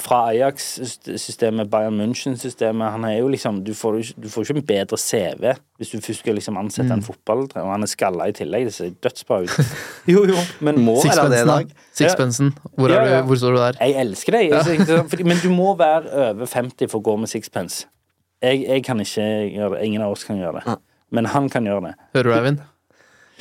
fra 0.00 0.22
Ajax-systemet, 0.30 1.68
Bayern 1.68 1.98
München-systemet 2.00 2.94
Han 2.94 3.04
er 3.04 3.18
jo 3.18 3.26
liksom 3.28 3.58
Du 3.64 3.74
får 3.76 3.92
jo 3.98 4.04
ikke, 4.06 4.14
du 4.24 4.28
får 4.32 4.46
ikke 4.46 4.54
en 4.56 4.66
bedre 4.70 4.96
CV 5.00 5.50
hvis 5.82 5.90
du 5.90 5.98
først 6.00 6.22
skal 6.22 6.36
liksom 6.38 6.56
ansette 6.60 6.94
en 6.94 7.02
fotballtrener, 7.02 7.66
og 7.66 7.72
han 7.74 7.82
er 7.82 7.90
skalla 7.90 8.28
i 8.30 8.34
tillegg. 8.36 8.68
Det 8.68 8.74
ser 8.76 8.92
dødsbra 9.02 9.40
ut. 9.42 9.56
Jo, 10.12 10.20
jo, 10.30 10.36
men 10.62 10.78
Må 10.78 10.94
være 11.02 11.24
det 11.32 11.40
Sixpensen, 11.42 11.48
da. 11.50 11.86
Sixpensen. 11.98 12.52
Hvor, 12.78 12.88
er 12.88 12.94
Ja, 12.94 13.00
ja. 13.16 13.16
du, 13.20 13.26
hvor 13.26 13.40
står 13.40 13.56
du 13.56 13.58
der? 13.58 13.78
Jeg 13.80 13.96
elsker 14.04 14.36
deg, 14.36 14.54
ikke- 14.76 15.00
fordi, 15.10 15.26
men 15.26 15.40
du 15.42 15.48
må 15.50 15.72
være 15.76 16.06
over 16.30 16.46
50 16.46 16.86
for 16.92 17.00
å 17.00 17.06
gå 17.10 17.16
med 17.24 17.28
sixpence. 17.32 17.86
Jeg, 18.42 18.62
jeg 18.68 18.84
kan 18.86 19.00
ikke 19.02 19.26
gjøre 19.56 19.74
det. 19.74 19.82
Ingen 19.90 20.02
av 20.06 20.14
oss 20.14 20.22
kan 20.24 20.38
gjøre 20.38 20.62
det. 20.62 20.76
Men 21.10 21.26
han 21.34 21.48
kan 21.50 21.66
gjøre 21.66 21.82
det. 21.90 21.94
Hører 22.14 22.30
du, 22.30 22.34
Eivind? 22.38 22.62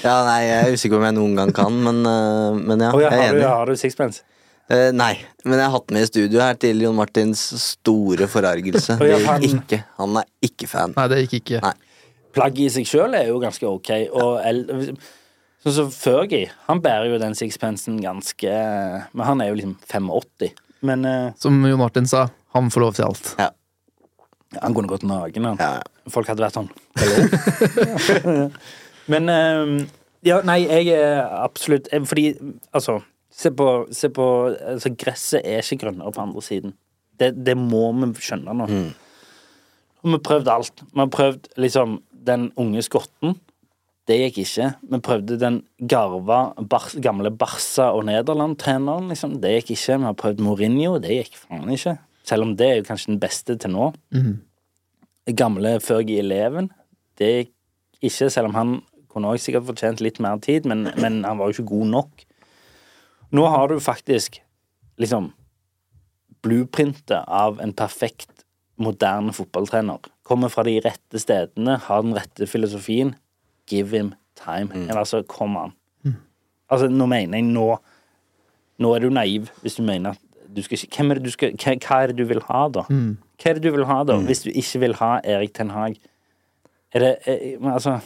Ja, 0.01 0.15
nei, 0.25 0.39
jeg 0.49 0.65
er 0.65 0.73
usikker 0.73 0.97
om 0.97 1.05
jeg 1.11 1.13
noen 1.19 1.35
gang 1.37 1.53
kan, 1.53 1.77
men, 1.85 2.01
eh, 2.09 2.57
men 2.57 2.79
ja, 2.87 2.89
Oh, 2.95 3.01
ja, 3.03 3.11
jeg 3.13 3.19
er 3.19 3.27
har, 3.27 3.33
du, 3.37 3.41
ja, 3.45 3.53
har 3.61 3.69
du 3.69 3.75
sixpence? 3.77 4.23
Eh, 4.71 4.91
nei, 4.95 5.15
men 5.43 5.59
jeg 5.59 5.65
har 5.65 5.73
hatt 5.73 5.91
med 5.91 6.05
i 6.05 6.07
studio 6.07 6.39
her 6.43 6.55
til 6.59 6.79
Jon 6.83 6.95
Martins 6.95 7.41
store 7.59 8.27
forargelse. 8.31 8.95
Det 8.99 9.17
han- 9.25 9.41
gikk 9.41 9.65
ikke. 9.65 9.79
Han 9.97 10.17
er 10.21 10.27
ikke 10.41 10.67
fan. 10.69 10.93
Nei, 10.95 11.07
det 11.07 11.17
gikk 11.25 11.33
ikke. 11.41 11.61
Nei. 11.61 11.73
Plagget 12.31 12.65
i 12.65 12.69
seg 12.69 12.85
sjøl 12.87 13.15
er 13.17 13.27
jo 13.27 13.39
ganske 13.39 13.65
ok. 13.67 13.89
Og 14.15 14.39
el, 14.47 14.61
sånn 15.63 15.75
som 15.75 15.89
Fergie, 15.91 16.51
han 16.69 16.79
bærer 16.79 17.09
jo 17.11 17.17
den 17.19 17.35
sixpensen 17.35 17.99
ganske 18.01 18.51
Men 19.13 19.25
han 19.27 19.41
er 19.41 19.49
jo 19.49 19.57
liksom 19.59 19.75
85. 19.89 20.53
Men 20.81 21.05
uh... 21.05 21.31
Som 21.37 21.59
Jon 21.67 21.79
Martin 21.81 22.07
sa, 22.07 22.29
han 22.55 22.69
får 22.71 22.81
lov 22.81 22.93
til 22.95 23.05
alt. 23.05 23.35
Ja. 23.37 23.49
han 24.61 24.73
kunne 24.73 24.87
gått 24.87 25.03
naken. 25.03 25.45
Han. 25.51 25.57
Ja. 25.59 25.81
Folk 26.09 26.27
hadde 26.31 26.43
vært 26.43 26.57
sånn 26.57 26.69
Men 29.11 29.29
eh, 29.29 29.85
Ja, 30.25 30.39
nei, 30.45 30.63
jeg 30.65 30.87
er 30.95 31.27
absolutt 31.43 31.87
Fordi, 32.05 32.33
altså 32.73 33.01
Se 33.41 33.49
på, 33.57 33.67
se 33.95 34.11
på 34.13 34.25
altså, 34.53 34.91
Gresset 35.01 35.45
er 35.47 35.63
ikke 35.63 35.87
grønnere 35.87 36.13
på 36.13 36.21
andre 36.21 36.43
siden. 36.45 36.75
Det, 37.17 37.31
det 37.45 37.55
må 37.57 37.87
vi 38.01 38.11
skjønne 38.21 38.53
nå. 38.57 38.67
Og 40.01 40.09
vi 40.09 40.17
har 40.17 40.25
prøvd 40.25 40.51
alt. 40.51 40.83
Vi 40.91 40.99
har 41.01 41.09
prøvd 41.13 41.49
liksom 41.61 41.99
den 42.27 42.51
unge 42.61 42.83
skotten. 42.85 43.35
Det 44.09 44.17
gikk 44.17 44.41
ikke. 44.43 44.67
Vi 44.91 44.99
prøvde 45.05 45.37
den 45.41 45.61
garva, 45.89 46.39
bar, 46.69 46.87
gamle 47.01 47.31
Barca 47.31 47.91
og 47.95 48.05
Nederland-treneren. 48.09 49.09
Liksom. 49.13 49.37
Det 49.41 49.53
gikk 49.59 49.75
ikke. 49.77 49.99
Vi 50.01 50.09
har 50.09 50.17
prøvd 50.17 50.41
Mourinho. 50.45 50.95
Det 51.01 51.19
gikk 51.21 51.37
faen 51.43 51.69
ikke. 51.73 51.97
Selv 52.27 52.45
om 52.45 52.55
det 52.57 52.67
er 52.67 52.79
jo 52.79 52.87
kanskje 52.89 53.13
den 53.13 53.21
beste 53.21 53.57
til 53.61 53.73
nå. 53.73 53.91
Gamle 55.37 55.75
Fergie 55.81 56.21
Eleven. 56.21 56.71
Det 57.17 57.31
gikk 57.31 57.53
ikke, 58.01 58.29
selv 58.33 58.49
om 58.49 58.57
han 58.57 58.75
kunne 59.11 59.29
også 59.29 59.49
sikkert 59.49 59.67
fortjent 59.69 60.01
litt 60.01 60.19
mer 60.23 60.39
tid, 60.41 60.65
men, 60.65 60.87
men 60.97 61.21
han 61.27 61.37
var 61.37 61.49
jo 61.49 61.59
ikke 61.59 61.69
god 61.69 61.89
nok. 61.93 62.23
Nå 63.31 63.45
har 63.47 63.67
du 63.71 63.79
faktisk 63.79 64.41
liksom 65.01 65.31
blueprintet 66.43 67.23
av 67.27 67.59
en 67.61 67.73
perfekt 67.73 68.45
moderne 68.81 69.33
fotballtrener. 69.35 69.99
Kommer 70.25 70.49
fra 70.49 70.63
de 70.65 70.79
rette 70.81 71.19
stedene, 71.21 71.77
har 71.85 72.01
den 72.05 72.15
rette 72.17 72.47
filosofien. 72.49 73.13
Give 73.69 73.91
him 73.97 74.13
time. 74.39 74.71
Eller 74.73 75.03
altså, 75.03 75.21
kom 75.27 75.57
an. 75.59 75.75
Altså, 76.71 76.87
nå 76.87 77.05
mener 77.11 77.37
jeg 77.41 77.49
nå 77.51 77.65
Nå 78.81 78.89
er 78.95 79.03
du 79.03 79.09
naiv 79.13 79.49
hvis 79.61 79.75
du 79.77 79.83
mener 79.85 80.15
at 80.15 80.21
du 80.55 80.61
skal 80.63 80.79
Hvem 80.95 81.11
er 81.11 81.19
det 81.19 81.25
du 81.27 81.33
skal 81.33 81.51
hva, 81.53 81.73
hva 81.83 81.97
er 82.01 82.07
det 82.09 82.15
du 82.17 82.23
vil 82.29 82.39
ha, 82.47 82.61
da? 82.73 82.85
Hva 82.87 83.51
er 83.51 83.57
det 83.59 83.63
du 83.65 83.69
vil 83.75 83.83
ha, 83.85 83.97
da? 84.07 84.15
Hvis 84.25 84.41
du 84.45 84.49
ikke 84.49 84.79
vil 84.85 84.95
ha 85.01 85.09
Erik 85.35 85.51
Ten 85.53 85.69
Hag? 85.75 85.99
Er 86.95 87.03
det 87.03 87.11
er, 87.29 87.43
men 87.59 87.73
Altså 87.75 87.97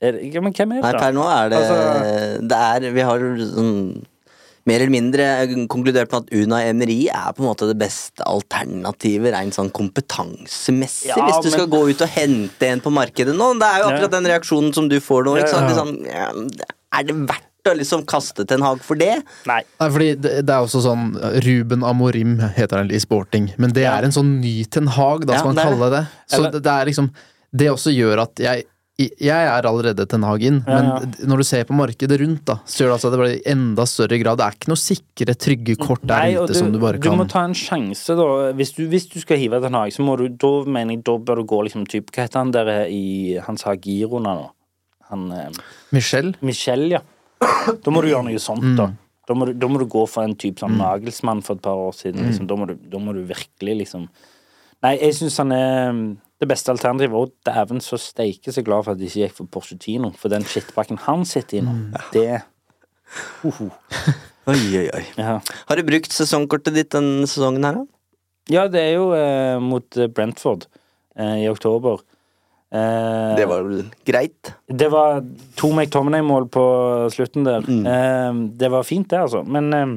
er 0.00 0.16
det, 0.16 0.42
Men 0.42 0.56
hvem 0.56 0.72
er 0.72 0.80
det, 0.80 0.86
Nei, 0.88 0.92
per 1.04 1.12
nå 1.14 1.26
er 1.28 1.52
det 1.52 1.60
Altså- 1.60 2.48
Det 2.50 2.58
er 2.88 2.90
Vi 2.96 3.04
har 3.06 3.18
sånn 3.52 4.06
mer 4.70 4.80
eller 4.84 4.94
mindre 4.94 5.26
konkludert 5.72 6.12
med 6.14 6.22
at 6.22 6.32
Una 6.40 6.62
Emery 6.70 7.00
er 7.10 7.34
på 7.34 7.42
en 7.42 7.50
måte 7.50 7.66
det 7.70 7.76
beste 7.80 8.22
alternativet 8.30 9.34
rent 9.34 9.56
sånn 9.58 9.70
kompetansemessig. 9.74 11.10
Ja, 11.10 11.20
hvis 11.26 11.42
du 11.44 11.50
skal 11.52 11.68
gå 11.72 11.82
ut 11.90 12.02
og 12.06 12.10
hente 12.14 12.68
en 12.70 12.82
på 12.84 12.92
markedet 12.94 13.34
nå. 13.36 13.52
Det 13.60 13.66
er 13.68 13.82
jo 13.82 13.90
akkurat 13.90 14.08
Ja. 14.10 14.16
den 14.20 14.30
reaksjonen 14.30 14.74
som 14.76 14.88
du 14.88 14.98
får 15.02 15.24
nå. 15.26 15.36
Ikke 15.42 15.52
sant? 15.54 15.68
ja. 15.68 15.70
Liksom, 15.70 15.94
ja, 16.06 16.68
er 17.00 17.04
det 17.10 17.16
verdt 17.28 17.46
å 17.70 17.74
liksom 17.76 18.06
kaste 18.08 18.46
Ten 18.48 18.62
Hag 18.64 18.80
for 18.82 18.96
det? 18.96 19.22
Nei. 19.46 19.60
Nei, 19.80 19.88
fordi 19.92 20.08
det, 20.16 20.30
det 20.48 20.54
er 20.54 20.64
også 20.64 20.80
sånn 20.86 21.10
Ruben 21.44 21.82
Amorim 21.84 22.38
heter 22.56 22.80
han 22.80 22.90
i 22.90 22.98
sporting, 23.02 23.50
men 23.60 23.74
det 23.76 23.82
Ja. 23.84 23.98
er 23.98 24.04
en 24.08 24.14
sånn 24.16 24.40
ny 24.40 24.64
Ten 24.64 24.86
Hag, 24.86 25.26
da, 25.26 25.34
Ja, 25.34 25.38
skal 25.42 25.52
man 25.52 25.56
det 25.56 25.64
er 25.66 25.74
kalle 25.74 25.90
det. 25.92 26.04
Så 26.30 26.42
det, 26.52 26.62
det 26.64 26.72
er 26.72 26.86
liksom 26.88 27.10
Det 27.52 27.68
også 27.68 27.90
gjør 27.92 28.22
at 28.22 28.34
jeg 28.38 28.64
jeg 29.20 29.46
er 29.48 29.66
allerede 29.68 30.04
Ten 30.10 30.24
Hag 30.26 30.42
inn, 30.46 30.60
Ja, 30.66 30.76
men 30.76 30.88
ja. 30.90 31.26
når 31.30 31.42
du 31.42 31.46
ser 31.48 31.66
på 31.68 31.76
markedet 31.78 32.18
rundt, 32.20 32.42
da, 32.48 32.58
så 32.68 32.82
gjør 32.84 32.90
det 32.92 32.96
altså 32.98 33.10
at 33.10 33.14
det 33.14 33.20
blir 33.22 33.48
enda 33.52 33.86
større 33.88 34.18
grad 34.22 34.40
Det 34.40 34.46
er 34.46 34.56
ikke 34.58 34.70
noe 34.72 34.80
sikre, 34.82 35.36
trygge 35.46 35.76
kort 35.80 36.04
der 36.04 36.24
Nei, 36.24 36.34
ute 36.36 36.50
ute 36.50 36.58
som 36.58 36.72
du 36.74 36.78
bare 36.82 37.00
Du 37.02 37.10
må 37.16 37.26
ta 37.30 37.44
en 37.48 37.56
sjanse, 37.56 38.16
da. 38.18 38.28
Hvis 38.58 38.74
du, 38.76 38.84
hvis 38.92 39.08
du 39.12 39.18
skal 39.22 39.40
hive 39.40 39.60
Ten 39.64 39.78
Hag, 39.78 39.94
så 39.96 40.06
må 40.06 40.16
du 40.20 40.26
Da 40.30 40.52
mener 40.66 40.96
jeg, 40.96 41.04
da 41.08 41.18
bør 41.18 41.42
du 41.42 41.48
gå 41.54 41.62
liksom 41.68 41.86
typ 41.90 42.12
Hva 42.14 42.26
heter 42.26 42.42
han 42.42 42.54
der 42.56 42.72
i 42.90 43.38
Han 43.46 43.60
sa 43.60 43.76
Girona 43.78 44.36
nå? 44.40 44.48
Han 45.10 45.30
eh, 45.34 45.62
Michel? 45.96 46.34
Michel, 46.46 46.86
ja. 46.92 47.00
Da 47.40 47.92
må 47.92 48.02
du 48.04 48.10
gjøre 48.12 48.28
noe 48.28 48.42
sånt, 48.42 48.66
da. 48.78 48.90
Da 49.26 49.36
må, 49.38 49.46
du, 49.46 49.54
da 49.58 49.68
må 49.70 49.78
du 49.78 49.86
gå 49.90 50.02
for 50.10 50.26
en 50.26 50.34
type 50.38 50.58
sånn 50.62 50.74
Nagelsmann 50.78 51.42
for 51.46 51.58
et 51.58 51.62
par 51.62 51.78
år 51.78 51.92
siden. 51.94 52.24
Liksom. 52.26 52.48
Da, 52.50 52.56
må 52.58 52.66
du, 52.66 52.74
da 52.90 52.98
må 53.02 53.14
du 53.14 53.20
virkelig 53.28 53.76
liksom 53.84 54.08
Nei, 54.80 54.94
jeg 54.96 55.12
syns 55.18 55.36
han 55.42 55.52
er 55.52 55.90
mm, 55.92 56.04
det 56.40 56.48
beste 56.48 56.72
alternativet. 56.72 57.12
var 57.12 57.30
dæven 57.46 57.80
så 57.84 57.98
steike 58.00 58.52
så 58.52 58.62
glad 58.64 58.84
for 58.86 58.92
at 58.96 59.00
de 59.00 59.06
ikke 59.10 59.26
gikk 59.26 59.36
for 59.36 59.50
Porcetino. 59.52 60.10
For 60.16 60.32
den 60.32 60.44
skittpakken 60.48 60.98
han 61.06 61.24
sitter 61.28 61.60
i 61.60 61.64
nå, 61.66 61.74
det 62.14 62.42
Uhu. 63.44 63.66
Oi, 64.50 64.60
oi, 64.78 64.86
oi. 64.94 65.02
ja. 65.18 65.38
Har 65.68 65.76
du 65.76 65.82
brukt 65.84 66.12
sesongkortet 66.14 66.74
ditt 66.76 66.92
denne 66.94 67.26
sesongen 67.28 67.64
her, 67.66 67.80
da? 67.82 67.86
ja, 68.50 68.64
det 68.70 68.80
er 68.82 68.94
jo 68.96 69.10
eh, 69.14 69.58
mot 69.62 69.96
eh, 70.00 70.08
Brentford 70.10 70.64
eh, 71.14 71.42
i 71.44 71.48
oktober. 71.50 72.00
Eh, 72.72 73.34
Det 73.38 73.46
var 73.50 73.62
vel 73.66 73.84
greit? 74.06 74.52
Det 74.66 74.88
var 74.90 75.20
to 75.60 75.70
McTominay-mål 75.74 76.48
på 76.54 76.64
slutten 77.14 77.44
der. 77.46 77.66
Eh, 77.68 78.40
det 78.58 78.70
var 78.72 78.86
fint, 78.88 79.06
det, 79.12 79.20
altså. 79.26 79.42
Men 79.46 79.68
eh, 79.76 79.92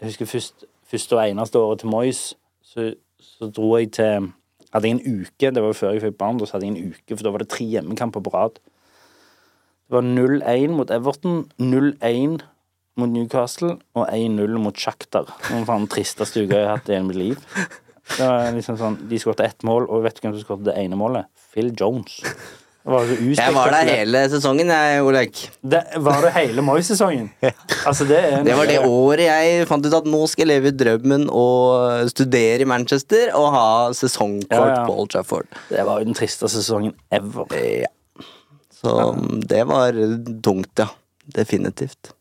Jeg 0.00 0.08
husker 0.08 0.26
først, 0.26 0.64
første 0.90 1.16
og 1.16 1.22
eneste 1.22 1.58
året 1.58 1.80
til 1.84 1.90
Moyes, 1.92 2.22
så, 2.62 2.94
så 3.22 3.50
dro 3.50 3.76
jeg 3.78 3.92
til 3.92 4.30
Hadde 4.74 4.88
jeg 4.88 4.96
en 4.98 5.20
uke, 5.22 5.50
det 5.54 5.62
var 5.62 5.70
jo 5.70 5.78
før 5.78 5.92
jeg 5.94 6.02
fikk 6.02 6.18
barn, 6.18 6.38
da 6.38 6.46
så 6.46 6.56
hadde 6.56 6.66
jeg 6.66 6.74
en 6.74 6.90
uke, 6.90 7.14
for 7.14 7.22
da 7.22 7.30
var 7.30 7.44
det 7.44 7.52
tre 7.52 7.64
hjemmekamper 7.64 8.24
på 8.26 8.32
rad. 8.34 8.56
Det 9.86 9.94
var 9.94 10.02
0-1 10.02 10.72
mot 10.74 10.90
Everton, 10.90 11.44
0-1 11.62 12.40
mot 12.98 13.10
Newcastle 13.10 13.76
og 13.94 14.08
1-0 14.08 14.58
mot 14.58 14.74
Shakhtar. 14.74 15.30
Noen 15.52 15.66
faen 15.68 15.86
tristeste 15.86 16.42
uka 16.42 16.58
jeg 16.58 16.66
har 16.66 16.78
hatt 16.80 16.90
i 16.90 16.96
hele 16.96 17.06
mitt 17.06 17.20
liv. 17.20 17.46
Det 18.16 18.26
var 18.26 18.50
liksom 18.56 18.76
sånn, 18.80 18.98
De 19.08 19.18
skåret 19.22 19.44
ett 19.46 19.62
mål, 19.62 19.86
og 19.86 20.02
vet 20.04 20.18
du 20.18 20.24
hvem 20.24 20.34
som 20.34 20.42
skåret 20.42 20.66
det 20.66 20.74
ene 20.80 20.98
målet? 20.98 21.30
Phil 21.52 21.70
Jones. 21.78 22.18
Var 22.84 23.06
Jeg 23.16 23.52
var 23.56 23.70
der 23.72 23.88
hele 23.88 24.20
sesongen, 24.28 24.68
jeg, 24.68 25.00
Olek. 25.06 25.38
Det, 25.64 25.78
var 26.04 26.20
det 26.26 26.32
hele 26.34 26.60
Moi-sesongen? 26.60 27.30
Altså, 27.88 28.04
det 28.04 28.18
Det 28.44 28.56
var 28.58 28.68
det 28.68 28.76
året 28.84 29.24
jeg 29.24 29.64
fant 29.70 29.86
ut 29.88 29.96
at 29.96 30.08
nå 30.08 30.20
skal 30.28 30.44
jeg 30.44 30.50
leve 30.52 30.72
ut 30.72 30.76
drømmen 30.82 31.24
og 31.32 32.10
studere 32.12 32.60
i 32.60 32.68
Manchester 32.68 33.32
og 33.38 33.48
ha 33.56 33.64
sesongkort 33.96 34.52
Ja, 34.52 34.68
ja. 34.74 34.82
på 34.84 34.98
Old 35.00 35.14
Trafford. 35.16 35.48
Det 35.70 35.80
var 35.88 36.02
jo 36.02 36.10
den 36.10 36.18
tristeste 36.18 36.52
sesongen 36.58 36.92
ever. 37.08 37.48
Ja. 37.56 37.88
Så 38.74 38.98
det 39.48 39.64
var 39.70 39.96
tungt, 40.44 40.84
ja. 40.84 40.90
Definitivt. 41.24 42.12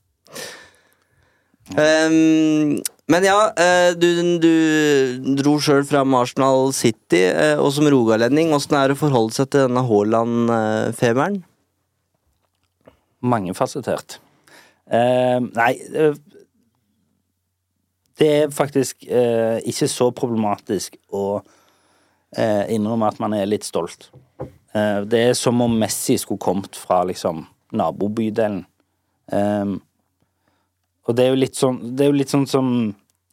Um, 1.76 2.80
men 3.12 3.26
ja, 3.28 3.38
eh, 3.60 3.92
du, 4.00 4.08
du 4.40 5.34
dro 5.40 5.58
sjøl 5.60 5.84
fram 5.88 6.14
Arsenal 6.16 6.72
City, 6.76 7.26
eh, 7.28 7.58
og 7.60 7.74
som 7.76 7.88
rogalending, 7.92 8.54
åssen 8.56 8.78
er 8.80 8.92
det 8.92 8.98
å 8.98 9.02
forholde 9.02 9.36
seg 9.36 9.50
til 9.52 9.66
denne 9.68 9.84
Haaland-feberen? 9.90 11.42
Mangefasettert. 13.24 14.20
Eh, 14.88 15.40
nei 15.40 15.74
eh, 15.96 16.16
Det 18.20 18.28
er 18.30 18.52
faktisk 18.54 19.06
eh, 19.08 19.60
ikke 19.68 19.88
så 19.90 20.10
problematisk 20.16 21.00
å 21.16 21.40
eh, 22.38 22.68
innrømme 22.76 23.08
at 23.10 23.20
man 23.24 23.34
er 23.36 23.48
litt 23.50 23.66
stolt. 23.68 24.12
Det 24.74 25.20
er 25.22 25.36
som 25.38 25.60
om 25.62 25.74
Messi 25.78 26.16
skulle 26.18 26.42
kommet 26.42 26.74
fra 26.74 27.04
liksom 27.06 27.44
nabobydelen. 27.78 28.64
Eh, 29.30 29.74
og 31.04 31.18
det 31.18 31.26
er 31.26 31.34
jo 31.34 31.40
litt 31.40 31.58
sånn 31.60 31.80
Det 31.98 32.06
er 32.06 32.12
jo 32.12 32.16
litt 32.16 32.32
sånn 32.32 32.46
som 32.50 32.68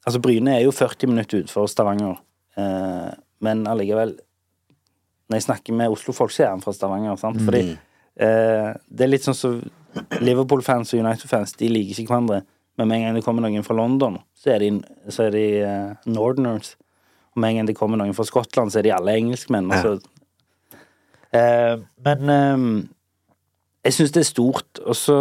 Altså, 0.00 0.20
Bryne 0.24 0.54
er 0.56 0.64
jo 0.64 0.72
40 0.72 1.11
minutter 1.11 1.42
utenfor 1.42 1.68
Stavanger, 1.68 2.16
eh, 2.59 3.11
men 3.44 3.66
allikevel 3.68 4.14
Når 5.28 5.37
jeg 5.37 5.44
snakker 5.44 5.76
med 5.76 5.92
Oslo-folk, 5.92 6.33
så 6.33 6.46
er 6.46 6.54
han 6.54 6.64
fra 6.64 6.72
Stavanger, 6.74 7.18
sant? 7.20 7.42
Fordi 7.44 7.66
eh, 7.68 8.70
det 8.88 9.06
er 9.06 9.12
litt 9.12 9.26
sånn 9.26 9.37
som 9.38 9.61
Liverpool-fans 10.22 10.94
og 10.94 11.02
United-fans, 11.02 11.52
de 11.59 11.68
liker 11.70 12.00
ikke 12.00 12.14
hverandre. 12.14 12.40
Men 12.78 12.88
med 12.88 12.96
en 12.96 13.04
gang 13.06 13.18
det 13.18 13.24
kommer 13.26 13.44
noen 13.44 13.66
fra 13.66 13.76
London, 13.76 14.18
så 14.38 14.54
er 14.54 14.62
de, 14.62 14.70
så 15.12 15.26
er 15.26 15.35
de 15.35 15.44
eh, 15.66 16.09
Northerners. 16.11 16.76
Og 17.35 17.42
med 17.42 17.52
en 17.52 17.61
gang 17.61 17.70
det 17.70 17.76
kommer 17.78 18.00
noen 18.00 18.14
fra 18.16 18.26
Skottland, 18.26 18.72
så 18.72 18.80
er 18.80 18.87
de 18.88 18.94
alle 18.96 19.16
engelskmenn. 19.18 19.70
Ja. 19.70 19.80
Altså. 19.80 20.78
Eh, 21.37 21.74
men 22.06 22.35
eh, 22.35 22.64
jeg 23.87 23.98
syns 23.98 24.14
det 24.16 24.24
er 24.24 24.30
stort, 24.30 24.83
og 24.83 24.96
så 24.98 25.18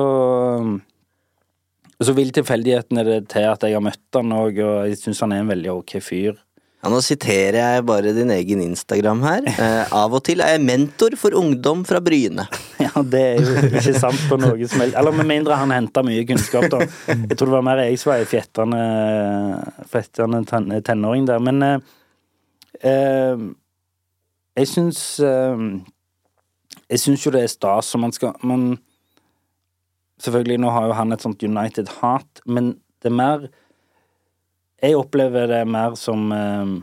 og 1.99 2.07
så 2.07 2.15
vil 2.15 2.31
tilfeldighetene 2.31 3.03
det 3.03 3.17
til 3.33 3.47
at 3.49 3.63
jeg 3.67 3.75
har 3.75 3.83
møtt 3.83 4.15
han 4.15 4.31
òg, 4.35 4.61
og 4.63 4.77
jeg 4.87 5.01
syns 5.01 5.19
han 5.25 5.35
er 5.35 5.43
en 5.43 5.51
veldig 5.51 5.73
ok 5.81 5.97
fyr. 6.03 6.37
Ja, 6.79 6.87
Nå 6.87 7.01
siterer 7.03 7.57
jeg 7.59 7.83
bare 7.83 8.13
din 8.15 8.29
egen 8.31 8.61
Instagram 8.63 9.23
her. 9.25 9.47
Eh, 9.59 9.91
av 9.91 10.13
og 10.15 10.21
til 10.23 10.39
er 10.39 10.53
jeg 10.53 10.63
mentor 10.63 11.17
for 11.19 11.35
ungdom 11.35 11.83
fra 11.87 11.99
Bryne. 12.03 12.47
Ja, 12.85 13.03
det 13.03 13.19
er 13.19 13.41
jo 13.43 13.55
ikke 13.67 13.99
sant 13.99 14.21
på 14.29 14.37
noe 14.39 14.67
som 14.71 14.79
helst. 14.79 14.95
Eller 14.97 15.13
med 15.13 15.27
mindre 15.27 15.57
han 15.59 15.73
henta 15.75 16.01
mye 16.07 16.23
kunnskap, 16.25 16.69
da. 16.71 16.85
Jeg 17.11 17.35
tror 17.35 17.49
det 17.49 17.57
var 17.57 17.65
mer 17.67 17.81
jeg 17.83 17.99
som 17.99 18.13
var 18.13 18.23
ei 18.23 18.29
fjettende, 18.31 18.83
fjettende 19.91 20.39
ten, 20.47 20.71
tenåring 20.87 21.27
der. 21.27 21.43
Men 21.43 21.59
eh, 21.67 21.89
eh, 22.87 23.43
jeg 24.59 24.71
syns 24.71 25.01
eh, 25.19 25.65
Jeg 26.89 27.03
syns 27.03 27.25
jo 27.27 27.35
det 27.35 27.43
er 27.43 27.51
stas, 27.51 27.91
og 27.93 28.05
man 28.07 28.15
skal 28.15 28.39
man, 28.47 28.71
Selvfølgelig, 30.19 30.59
nå 30.59 30.69
har 30.75 30.89
jo 30.89 30.97
han 30.97 31.15
et 31.15 31.23
sånt 31.23 31.43
United-hat, 31.45 32.41
men 32.45 32.73
det 32.99 33.11
er 33.11 33.15
mer 33.15 33.47
Jeg 34.83 34.95
opplever 34.95 35.47
det 35.51 35.61
mer 35.67 35.95
som 35.99 36.29
eh, 36.31 36.73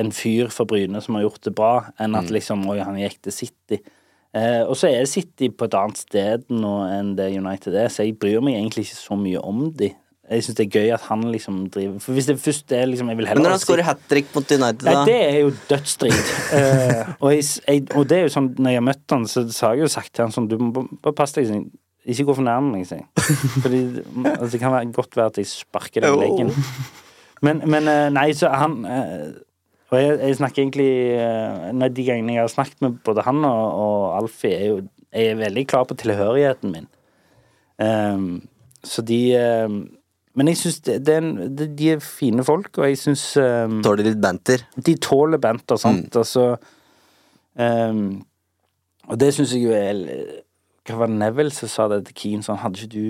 en 0.00 0.12
fyr 0.16 0.48
for 0.52 0.64
Bryne 0.68 1.00
som 1.04 1.16
har 1.18 1.26
gjort 1.26 1.42
det 1.44 1.54
bra, 1.56 1.72
enn 2.00 2.14
at 2.16 2.30
liksom 2.32 2.62
Oi, 2.72 2.78
han 2.80 2.96
gikk 3.00 3.18
til 3.26 3.32
City. 3.36 3.78
Eh, 4.32 4.62
og 4.64 4.76
så 4.80 4.88
er 4.88 5.04
City 5.08 5.50
på 5.52 5.66
et 5.68 5.74
annet 5.76 6.00
sted 6.00 6.46
nå 6.48 6.70
enn 6.88 7.10
det 7.18 7.26
United 7.36 7.74
er, 7.76 7.90
så 7.92 8.06
jeg 8.06 8.16
bryr 8.20 8.40
meg 8.40 8.56
egentlig 8.56 8.86
ikke 8.86 8.96
så 9.02 9.18
mye 9.20 9.40
om 9.44 9.66
de. 9.76 9.90
Jeg 10.32 10.44
syns 10.46 10.56
det 10.56 10.64
er 10.64 10.78
gøy 10.78 10.90
at 10.94 11.02
han 11.10 11.24
liksom 11.28 11.56
driver 11.74 11.98
For 12.00 12.14
hvis 12.16 12.28
det 12.30 12.36
først 12.40 12.70
er 12.72 12.86
liksom 12.86 13.08
Jeg 13.10 13.18
vil 13.18 13.26
Men 13.26 13.42
når 13.42 13.50
han 13.56 13.60
skårer 13.60 13.84
hat 13.84 14.04
trick 14.08 14.28
mot 14.32 14.46
United, 14.54 14.84
da? 14.86 14.92
Nei, 14.94 15.02
det 15.10 15.16
er 15.26 15.38
jo 15.42 15.50
dødsstrid. 15.68 16.14
Eh, 16.56 17.10
og, 17.18 17.32
og 17.98 18.06
det 18.08 18.16
er 18.16 18.22
jo 18.28 18.32
sånn, 18.32 18.48
når 18.56 18.70
jeg 18.70 18.78
har 18.80 18.86
møtt 18.86 19.12
han, 19.16 19.26
så, 19.28 19.42
så 19.52 19.66
har 19.66 19.74
jeg 19.76 19.82
jo 19.88 19.90
sagt 19.92 20.12
til 20.14 20.24
han 20.24 20.32
sånn 20.32 20.46
Du 20.48 20.54
må 20.62 20.70
bare- 20.76 20.98
bare 21.04 21.16
passe 21.18 21.36
deg, 21.40 21.50
sånn. 21.50 21.66
Ikke 22.04 22.26
gå 22.26 22.34
for 22.34 22.46
nærme 22.46 22.72
meg, 22.74 22.86
sier. 22.88 23.06
Fordi 23.62 23.80
altså, 24.26 24.50
det 24.54 24.60
kan 24.60 24.74
være, 24.74 24.92
godt 24.92 25.16
være 25.16 25.30
at 25.32 25.38
jeg 25.38 25.50
sparker 25.50 26.02
deg 26.02 26.16
i 26.16 26.20
leggen. 26.24 26.52
Men, 27.42 27.62
men 27.66 27.88
eh, 27.90 28.08
nei, 28.14 28.28
så 28.38 28.52
han 28.54 28.84
eh, 28.86 29.30
Og 29.90 29.98
jeg, 29.98 30.18
jeg 30.20 30.36
snakker 30.38 30.62
egentlig 30.62 30.90
eh, 31.18 31.70
nei, 31.74 31.88
De 31.90 32.04
gangene 32.06 32.36
jeg 32.36 32.44
har 32.44 32.52
snakket 32.52 32.84
med 32.84 33.00
både 33.06 33.24
han 33.26 33.42
og, 33.48 33.80
og 33.82 34.04
Alfie, 34.20 34.54
er 34.54 34.68
jo 34.68 34.76
Jeg 35.10 35.32
er 35.32 35.40
veldig 35.40 35.64
klar 35.68 35.88
på 35.88 35.96
tilhørigheten 35.98 36.72
min. 36.72 36.86
Um, 37.82 38.28
så 38.86 39.02
de 39.02 39.18
um, 39.66 39.80
Men 40.38 40.48
jeg 40.52 40.60
syns 40.60 40.78
de 40.86 41.90
er 41.90 41.98
fine 42.04 42.44
folk, 42.46 42.70
og 42.78 42.86
jeg 42.86 43.00
syns 43.00 43.24
um, 43.36 43.80
Tåler 43.84 44.06
litt 44.06 44.22
banter. 44.22 44.62
de 44.76 44.94
tåler 45.02 45.42
banter, 45.42 45.76
sant. 45.76 46.14
Altså 46.16 46.54
ehm, 47.58 48.22
Og 49.10 49.20
det 49.20 49.32
syns 49.34 49.52
jeg 49.52 49.66
jo 49.66 49.74
er 49.76 50.00
Hva 50.92 50.98
var 51.00 51.12
Neville 51.12 51.52
som 51.54 51.70
sa 51.72 51.86
det 51.88 52.02
til 52.10 52.16
Keane 52.18 52.44
sånn 52.44 52.60
Hadde 52.60 52.82
ikke 52.82 52.92
du 52.92 53.06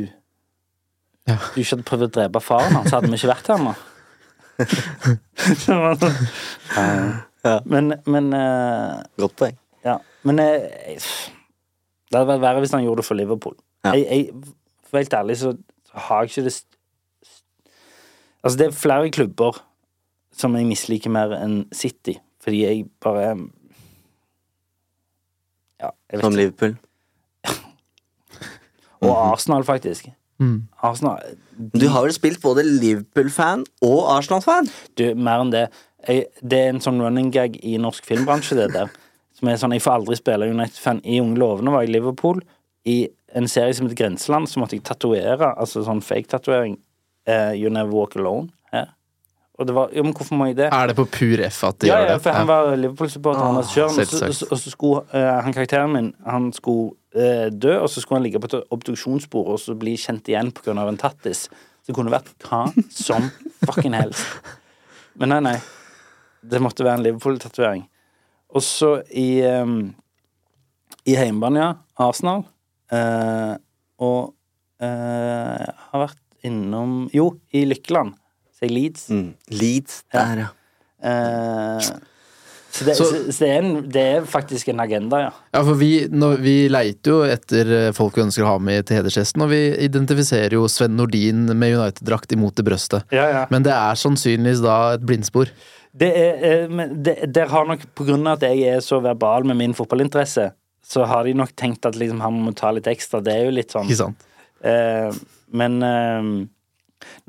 Ja. 1.27 1.37
Du 1.55 1.59
ikke 1.61 1.75
hadde 1.75 1.87
prøvd 1.89 2.07
å 2.07 2.13
drepe 2.17 2.43
faren 2.43 2.77
hans, 2.79 2.93
hadde 2.95 3.11
vi 3.11 3.19
ikke 3.19 3.33
vært 3.33 3.51
her 3.51 3.63
nå. 3.63 3.75
Det 4.63 5.57
sånn, 5.59 6.17
Ja. 7.43 7.57
Men, 7.67 7.97
men 8.07 8.29
uh, 8.37 9.03
Godt 9.19 9.35
poeng. 9.41 9.57
Ja. 9.83 9.97
Men 10.23 10.39
uh, 10.39 10.63
det 10.63 12.21
hadde 12.21 12.29
vært 12.29 12.43
verre 12.45 12.63
hvis 12.63 12.75
han 12.77 12.85
gjorde 12.85 13.03
det 13.03 13.07
for 13.09 13.19
Liverpool. 13.19 13.57
Ja. 13.83 13.97
Jeg, 13.97 14.05
jeg, 14.07 14.53
for 14.87 15.01
helt 15.01 15.17
ærlig 15.19 15.39
så 15.41 15.57
har 16.07 16.23
jeg 16.23 16.31
ikke 16.31 16.47
det 16.47 16.55
Altså, 18.43 18.59
det 18.59 18.67
er 18.67 18.75
flere 18.75 19.11
klubber 19.15 19.59
som 20.35 20.55
jeg 20.59 20.67
misliker 20.67 21.13
mer 21.15 21.35
enn 21.37 21.61
City, 21.75 22.17
fordi 22.43 22.63
jeg 22.65 22.87
bare 23.03 23.35
Ja, 25.83 25.91
jeg 26.11 26.19
vet 26.19 26.25
Som 26.25 26.33
ikke. 26.33 26.41
Liverpool. 26.43 26.75
Og 29.03 29.33
Arsenal, 29.33 29.65
faktisk. 29.67 30.09
Mm. 30.41 30.69
Arsenal 30.83 31.21
Du 31.77 31.87
har 31.93 32.03
vel 32.03 32.13
spilt 32.15 32.41
både 32.43 32.63
Liverpool-fan 32.65 33.65
og 33.83 33.99
Arsenal-fan? 34.17 34.69
Du, 34.99 35.05
mer 35.15 35.43
enn 35.45 35.51
det. 35.53 35.67
Jeg, 36.09 36.27
det 36.43 36.59
er 36.59 36.73
en 36.73 36.81
sånn 36.83 36.99
running 37.03 37.29
gag 37.35 37.57
i 37.63 37.77
norsk 37.79 38.05
filmbransje, 38.09 38.57
det 38.59 38.71
der. 38.75 38.89
Som 39.39 39.49
er 39.53 39.57
sånn, 39.61 39.73
Jeg 39.77 39.83
får 39.85 39.99
aldri 40.01 40.17
spille 40.19 40.49
United-fan. 40.51 41.01
I 41.05 41.21
Unge 41.23 41.39
lovende 41.39 41.71
var 41.75 41.83
jeg 41.85 41.91
i 41.93 41.97
Liverpool. 41.99 42.41
I 42.87 42.97
en 43.35 43.47
serie 43.49 43.75
som 43.75 43.87
heter 43.87 44.01
Grenseland, 44.05 44.49
så 44.51 44.59
måtte 44.61 44.75
jeg 44.77 44.83
tatovere, 44.85 45.53
altså 45.57 45.85
sånn 45.87 46.03
fake-tatovering. 46.03 46.79
uh, 47.29 47.53
you 47.55 47.71
Never 47.71 47.93
Walk 47.95 48.17
Alone. 48.17 48.49
Her. 48.73 48.89
Og 49.59 49.67
det 49.69 49.75
var 49.77 49.91
Jo, 49.95 50.03
men 50.03 50.13
hvorfor 50.17 50.35
må 50.35 50.47
jeg 50.51 50.57
det? 50.57 50.71
Er 50.73 50.87
det 50.91 50.97
på 50.97 51.05
pur 51.07 51.39
F 51.47 51.63
at 51.65 51.79
de 51.79 51.87
Ja, 51.87 51.99
gjør 52.01 52.09
ja, 52.09 52.15
det? 52.17 52.23
for 52.23 52.31
han 52.33 52.47
var 52.49 52.77
Liverpool-supporter, 52.77 53.63
selvsagt. 53.63 54.29
og 54.29 54.35
så- 54.35 54.47
og 54.51 54.59
så 54.59 54.71
skulle 54.71 55.03
uh, 55.15 55.43
han 55.45 55.53
karakteren 55.53 55.93
min 55.93 56.15
Han 56.27 56.53
skulle 56.53 56.93
eh, 57.15 57.49
dø, 57.51 57.77
og 57.81 57.89
så 57.91 58.03
skulle 58.03 58.21
han 58.21 58.27
ligge 58.27 58.41
på 58.43 58.51
et 58.51 58.73
obduksjonsbord 58.75 59.55
og 59.55 59.61
så 59.63 59.77
bli 59.79 59.95
kjent 60.01 60.29
igjen 60.31 60.53
pga. 60.55 60.75
en 60.83 61.01
tattis. 61.01 61.49
Så 61.83 61.91
det 61.91 61.97
kunne 61.97 62.15
vært 62.15 62.31
hva 62.47 62.67
som 62.91 63.31
fucking 63.67 63.97
helst. 63.99 64.25
Men 65.19 65.35
nei, 65.35 65.41
nei. 65.51 65.57
Det 66.43 66.61
måtte 66.63 66.85
være 66.87 67.01
en 67.01 67.07
Liverpool-tatovering. 67.07 67.85
Og 68.53 68.63
så 68.65 68.97
i 69.11 69.43
um, 69.47 69.93
I 71.09 71.17
heimbane, 71.19 71.59
ja. 71.59 71.73
Arsenal. 72.03 72.45
Eh, 72.93 73.55
og 74.03 74.35
eh, 74.83 75.69
har 75.93 76.03
vært 76.05 76.21
innom 76.47 77.07
Jo, 77.15 77.31
i 77.55 77.65
Lykkeland. 77.67 78.17
Så 78.53 78.67
i 78.69 78.73
Leeds. 78.73 79.09
Mm. 79.11 79.31
Leeds. 79.55 80.03
Der, 80.13 80.45
ja. 80.45 80.51
Eh, 81.03 81.93
så 82.73 82.85
det, 82.89 82.95
Så- 82.97 83.05
så, 83.11 83.45
det, 83.45 83.49
er 83.53 83.59
en, 83.61 83.73
det 83.93 84.03
er 84.17 84.25
faktisk 84.29 84.71
en 84.73 84.81
agenda, 84.81 85.19
ja. 85.27 85.31
Ja, 85.53 85.61
for 85.67 85.77
vi, 85.77 85.91
når, 86.09 86.39
vi 86.41 86.55
leiter 86.73 87.13
jo 87.13 87.19
etter 87.29 87.73
eh, 87.77 87.91
folk 87.97 88.17
vi 88.17 88.23
ønsker 88.25 88.47
å 88.47 88.55
ha 88.55 88.59
med 88.65 88.87
til 88.89 88.97
hedersgjesten, 89.01 89.45
og 89.45 89.51
vi 89.53 89.59
identifiserer 89.85 90.57
jo 90.57 90.65
Sven 90.73 90.97
Nordin 90.97 91.45
med 91.53 91.77
United-drakt 91.77 92.33
imot 92.33 92.57
det 92.57 92.65
brøstet. 92.71 93.05
Ja, 93.13 93.27
ja. 93.29 93.43
Men 93.53 93.67
det 93.67 93.75
er 93.77 94.01
sannsynligvis 94.01 94.63
da 94.65 94.79
et 94.97 95.05
blindspor. 95.05 95.53
Det 95.93 96.09
er, 96.17 96.41
eh, 96.49 96.69
men 96.73 96.97
det, 97.05 97.19
der 97.37 97.53
har 97.53 97.67
nok, 97.69 97.85
på 97.95 98.07
grunn 98.09 98.25
av 98.27 98.39
at 98.41 98.49
jeg 98.49 98.65
er 98.73 98.81
så 98.81 99.03
verbal 99.05 99.45
med 99.45 99.61
min 99.61 99.75
fotballinteresse, 99.77 100.49
så 100.83 101.05
har 101.07 101.29
de 101.29 101.35
nok 101.37 101.53
tenkt 101.61 101.85
at 101.87 101.95
liksom, 102.01 102.25
han 102.25 102.41
må 102.47 102.55
ta 102.57 102.73
litt 102.73 102.89
ekstra. 102.91 103.21
Det 103.23 103.37
er 103.37 103.45
jo 103.51 103.53
litt 103.55 103.71
sånn 103.77 103.85
Ikke 103.87 104.01
sant? 104.01 104.25
eh, 104.65 105.13
Men 105.53 105.77
eh, 105.85 106.31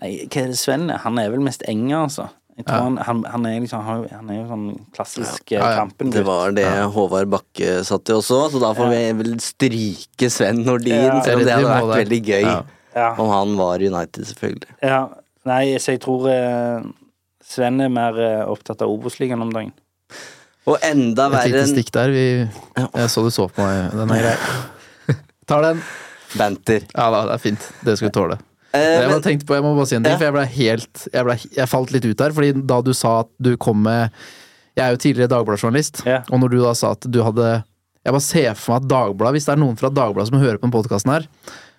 Nei, 0.02 0.10
hva 0.30 0.42
er 0.46 0.52
det 0.54 0.58
Sven 0.60 0.88
er? 0.94 1.00
Han 1.04 1.18
er 1.20 1.32
vel 1.34 1.42
mest 1.44 1.64
enger, 1.68 2.04
altså. 2.08 2.28
Jeg 2.58 2.66
tror 2.68 2.76
Ja. 2.78 2.84
han, 2.86 2.98
han, 3.08 3.24
han 3.34 3.46
er 3.50 3.60
liksom 3.64 3.82
han, 3.86 4.04
han 4.14 4.30
er 4.30 4.36
jo 4.38 4.44
sånn 4.52 4.66
klassisk 4.94 5.52
ja, 5.56 5.60
Ja, 5.60 5.70
ja. 5.72 5.78
kampengutt. 5.82 6.14
Det 6.20 6.24
var 6.28 6.52
det 6.54 6.68
Håvard 6.94 7.32
Bakke 7.34 7.80
satt 7.88 8.10
i 8.10 8.14
også, 8.14 8.44
så 8.54 8.62
da 8.62 8.74
får 8.78 8.92
vi 8.94 9.00
vel 9.24 9.32
stryke 9.42 10.30
Sven 10.30 10.62
Nordin. 10.68 11.00
Ja. 11.08 11.16
Selv 11.26 11.42
om 11.42 11.48
det 11.48 11.56
hadde 11.58 11.72
vært 11.74 12.04
veldig 12.04 12.22
gøy 12.30 12.42
Ja. 12.46 12.60
Ja, 12.94 13.08
om 13.18 13.32
han 13.34 13.56
var 13.58 13.82
United, 13.82 14.22
selvfølgelig. 14.30 14.76
ja. 14.86 15.00
Nei, 15.50 15.74
så 15.82 15.92
jeg 15.96 16.00
tror 16.06 16.28
eh, 16.32 16.84
Sven 17.44 17.82
er 17.82 17.90
mer 17.92 18.16
eh, 18.22 18.44
opptatt 18.48 18.80
av 18.86 18.92
Obos-ligaen 18.94 19.42
om 19.44 19.50
dagen. 19.52 19.74
Og 20.70 20.78
enda 20.88 21.26
Et 21.42 21.50
lite 21.52 21.66
stikk 21.74 21.90
der. 21.92 22.14
Vi, 22.14 22.24
jeg 22.78 23.10
så 23.12 23.24
du 23.26 23.32
så 23.34 23.50
på 23.52 23.66
meg. 23.66 23.90
Den 23.98 24.14
er 24.16 24.22
grei. 24.30 25.18
Tar 25.50 25.66
den. 25.66 25.82
banter. 26.40 26.86
Ja 26.96 27.10
da, 27.12 27.26
det 27.28 27.34
er 27.36 27.42
fint. 27.44 27.66
Det 27.84 27.98
skal 28.00 28.08
vi 28.08 28.14
tåle. 28.16 28.38
Eh, 28.74 28.82
Jeg, 28.82 29.02
men, 29.04 29.12
bare 29.14 29.22
tenkte 29.28 29.46
på, 29.46 29.54
jeg 29.58 29.64
må 29.66 29.76
bare 29.78 29.86
si 29.90 29.96
en 29.96 30.04
ting, 30.04 30.14
Ja. 30.14 30.18
for 30.18 30.26
jeg 30.26 30.34
ble 30.34 30.46
helt 30.56 31.08
jeg, 31.14 31.26
ble, 31.28 31.36
jeg 31.60 31.70
falt 31.70 31.92
litt 31.94 32.06
ut 32.10 32.18
der. 32.18 32.32
Fordi 32.34 32.54
da 32.66 32.82
du 32.82 32.94
sa 32.98 33.20
at 33.22 33.30
du 33.42 33.56
kom 33.58 33.84
med 33.86 34.10
Jeg 34.76 34.88
er 34.88 34.96
jo 34.96 34.98
tidligere 35.04 35.30
Dagbladet-journalist, 35.30 36.02
Ja. 36.08 36.24
og 36.32 36.40
når 36.42 36.50
du 36.50 36.62
da 36.64 36.74
sa 36.74 36.92
at 36.98 37.02
du 37.06 37.20
hadde 37.22 37.64
Jeg 38.04 38.12
bare 38.14 38.22
ser 38.26 38.54
for 38.56 38.74
meg 38.74 38.82
at 38.84 38.90
Dagbladet, 38.90 39.34
hvis 39.38 39.46
det 39.46 39.54
er 39.54 39.62
noen 39.62 39.78
fra 39.78 39.90
Dagbladet 39.90 40.28
som 40.32 40.40
hører 40.42 40.58
på 40.58 40.66
den 40.66 40.74
podkasten 40.74 41.12
her, 41.14 41.28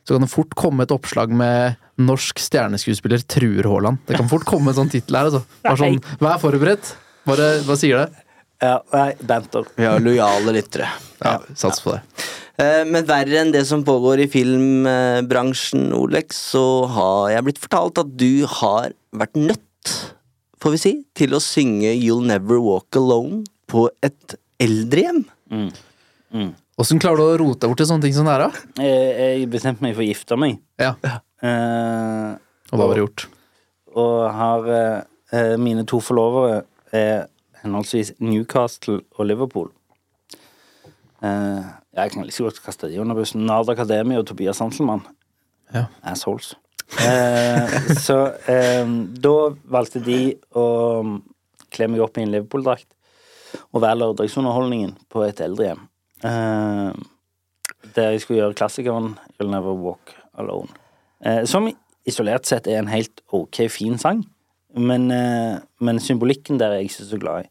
så 0.06 0.14
kan 0.14 0.20
det 0.22 0.30
fort 0.30 0.54
komme 0.54 0.82
et 0.86 0.92
oppslag 0.94 1.28
med 1.30 1.76
norsk 1.98 2.38
stjerneskuespiller 2.38 3.22
truer 3.26 3.64
Haaland. 3.64 3.98
Det 4.06 4.16
kan 4.16 4.28
fort 4.28 4.44
komme 4.44 4.68
en 4.70 4.74
sånn 4.78 4.90
tittel 4.92 5.16
her, 5.16 5.24
altså. 5.30 5.42
Bare 5.64 5.76
sånn, 5.76 5.98
Vær 6.20 6.38
forberedt. 6.40 6.94
Bare, 7.26 7.60
hva 7.64 7.76
sier 7.76 7.96
det? 8.06 8.12
Ja, 8.62 8.78
nei, 8.92 9.14
banter. 9.20 9.64
Vi 9.76 9.84
har 9.84 9.98
lojale 10.00 10.52
lyttere. 10.54 10.88
Ja, 11.24 11.38
Sats 11.54 11.80
på 11.84 11.92
det. 11.92 12.02
Eh, 12.58 12.84
Men 12.86 13.06
verre 13.08 13.40
enn 13.42 13.52
det 13.54 13.64
som 13.66 13.82
pågår 13.86 14.22
i 14.24 14.28
filmbransjen, 14.30 15.88
Olex, 15.96 16.36
så 16.54 16.64
har 16.94 17.30
jeg 17.34 17.46
blitt 17.48 17.62
fortalt 17.62 17.98
at 18.04 18.12
du 18.20 18.44
har 18.60 18.92
vært 19.14 19.34
nødt, 19.38 19.94
får 20.62 20.74
vi 20.76 20.80
si, 20.80 20.92
til 21.18 21.34
å 21.36 21.42
synge 21.42 21.90
You'll 21.96 22.24
Never 22.28 22.60
Walk 22.62 22.96
Alone 23.00 23.42
på 23.70 23.88
et 24.06 24.36
eldrehjem. 24.62 25.24
Åssen 26.78 26.98
klarer 27.02 27.20
du 27.20 27.24
å 27.26 27.38
rote 27.42 27.60
deg 27.62 27.70
bort 27.70 27.78
til 27.82 27.86
sånne 27.90 28.02
ting 28.06 28.14
som 28.16 28.26
det 28.26 28.32
her, 28.34 28.46
da? 28.48 28.82
Jeg, 28.82 29.10
jeg 29.42 29.50
bestemte 29.52 29.84
meg 29.84 29.94
for 29.94 30.02
å 30.02 30.08
gifte 30.08 30.38
meg. 30.40 30.56
Ja. 30.82 30.94
Uh, 31.44 32.34
Og 32.72 32.78
hva 32.80 32.86
var 32.88 32.94
det 32.98 33.04
gjort? 33.04 33.26
og 33.94 34.14
har 34.34 34.64
eh, 34.74 35.52
Mine 35.62 35.84
to 35.86 36.00
forlovere 36.02 36.64
er 36.90 37.28
henholdsvis 37.62 38.08
Newcastle 38.18 38.96
og 39.14 39.28
Liverpool. 39.28 39.68
Eh, 41.22 41.68
jeg 41.94 42.10
kan 42.12 42.26
like 42.26 42.42
godt 42.42 42.60
kaste 42.64 42.90
de 42.90 43.00
under 43.00 43.14
bussen. 43.14 43.46
Nard 43.46 43.70
Akademi 43.70 44.16
og 44.18 44.26
Tobias 44.26 44.58
Hanselmann. 44.58 45.04
Ja. 45.74 45.86
Assholes. 46.02 46.54
Eh, 47.00 47.78
så 48.06 48.18
eh, 48.50 48.90
da 49.24 49.36
valgte 49.72 50.02
de 50.04 50.34
å 50.54 50.66
kle 51.74 51.88
meg 51.90 52.02
opp 52.04 52.18
i 52.18 52.24
en 52.24 52.34
Liverpool-drakt 52.34 52.90
og 53.70 53.82
være 53.82 54.00
lørdagsunderholdningen 54.02 54.94
på 55.10 55.24
et 55.26 55.40
eldrehjem. 55.44 55.86
Eh, 56.24 56.90
der 57.94 58.14
jeg 58.14 58.24
skulle 58.24 58.42
gjøre 58.42 58.58
klassikeren 58.58 59.14
You'll 59.36 59.52
Never 59.52 59.76
Walk 59.78 60.14
Alone. 60.38 60.70
Eh, 61.24 61.44
som 61.48 61.70
isolert 62.04 62.48
sett 62.48 62.68
er 62.68 62.82
en 62.82 62.92
helt 62.92 63.22
ok, 63.32 63.64
fin 63.72 63.98
sang, 64.00 64.24
men, 64.74 65.10
eh, 65.14 65.58
men 65.80 66.02
symbolikken 66.02 66.58
der 66.60 66.74
er 66.74 66.82
jeg 66.82 66.90
ikke 66.90 67.10
så 67.10 67.20
glad 67.22 67.44
i. 67.44 67.50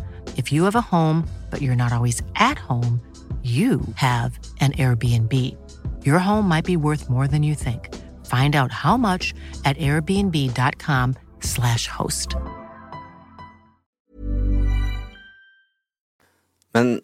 If 0.37 0.51
you 0.51 0.63
have 0.63 0.75
a 0.75 0.81
home, 0.81 1.27
but 1.49 1.61
you're 1.61 1.75
not 1.75 1.91
always 1.93 2.21
at 2.35 2.57
home, 2.57 3.01
you 3.43 3.81
have 3.95 4.37
an 4.59 4.71
Airbnb. 4.73 5.33
Your 6.05 6.19
home 6.19 6.47
might 6.47 6.65
be 6.65 6.77
worth 6.77 7.09
more 7.09 7.27
than 7.27 7.41
you 7.41 7.55
think. 7.55 7.89
Find 8.27 8.55
out 8.55 8.71
how 8.71 8.97
much 8.97 9.33
at 9.65 9.75
airbnb.com/slash 9.77 11.87
host. 11.87 12.35
Men 16.73 17.01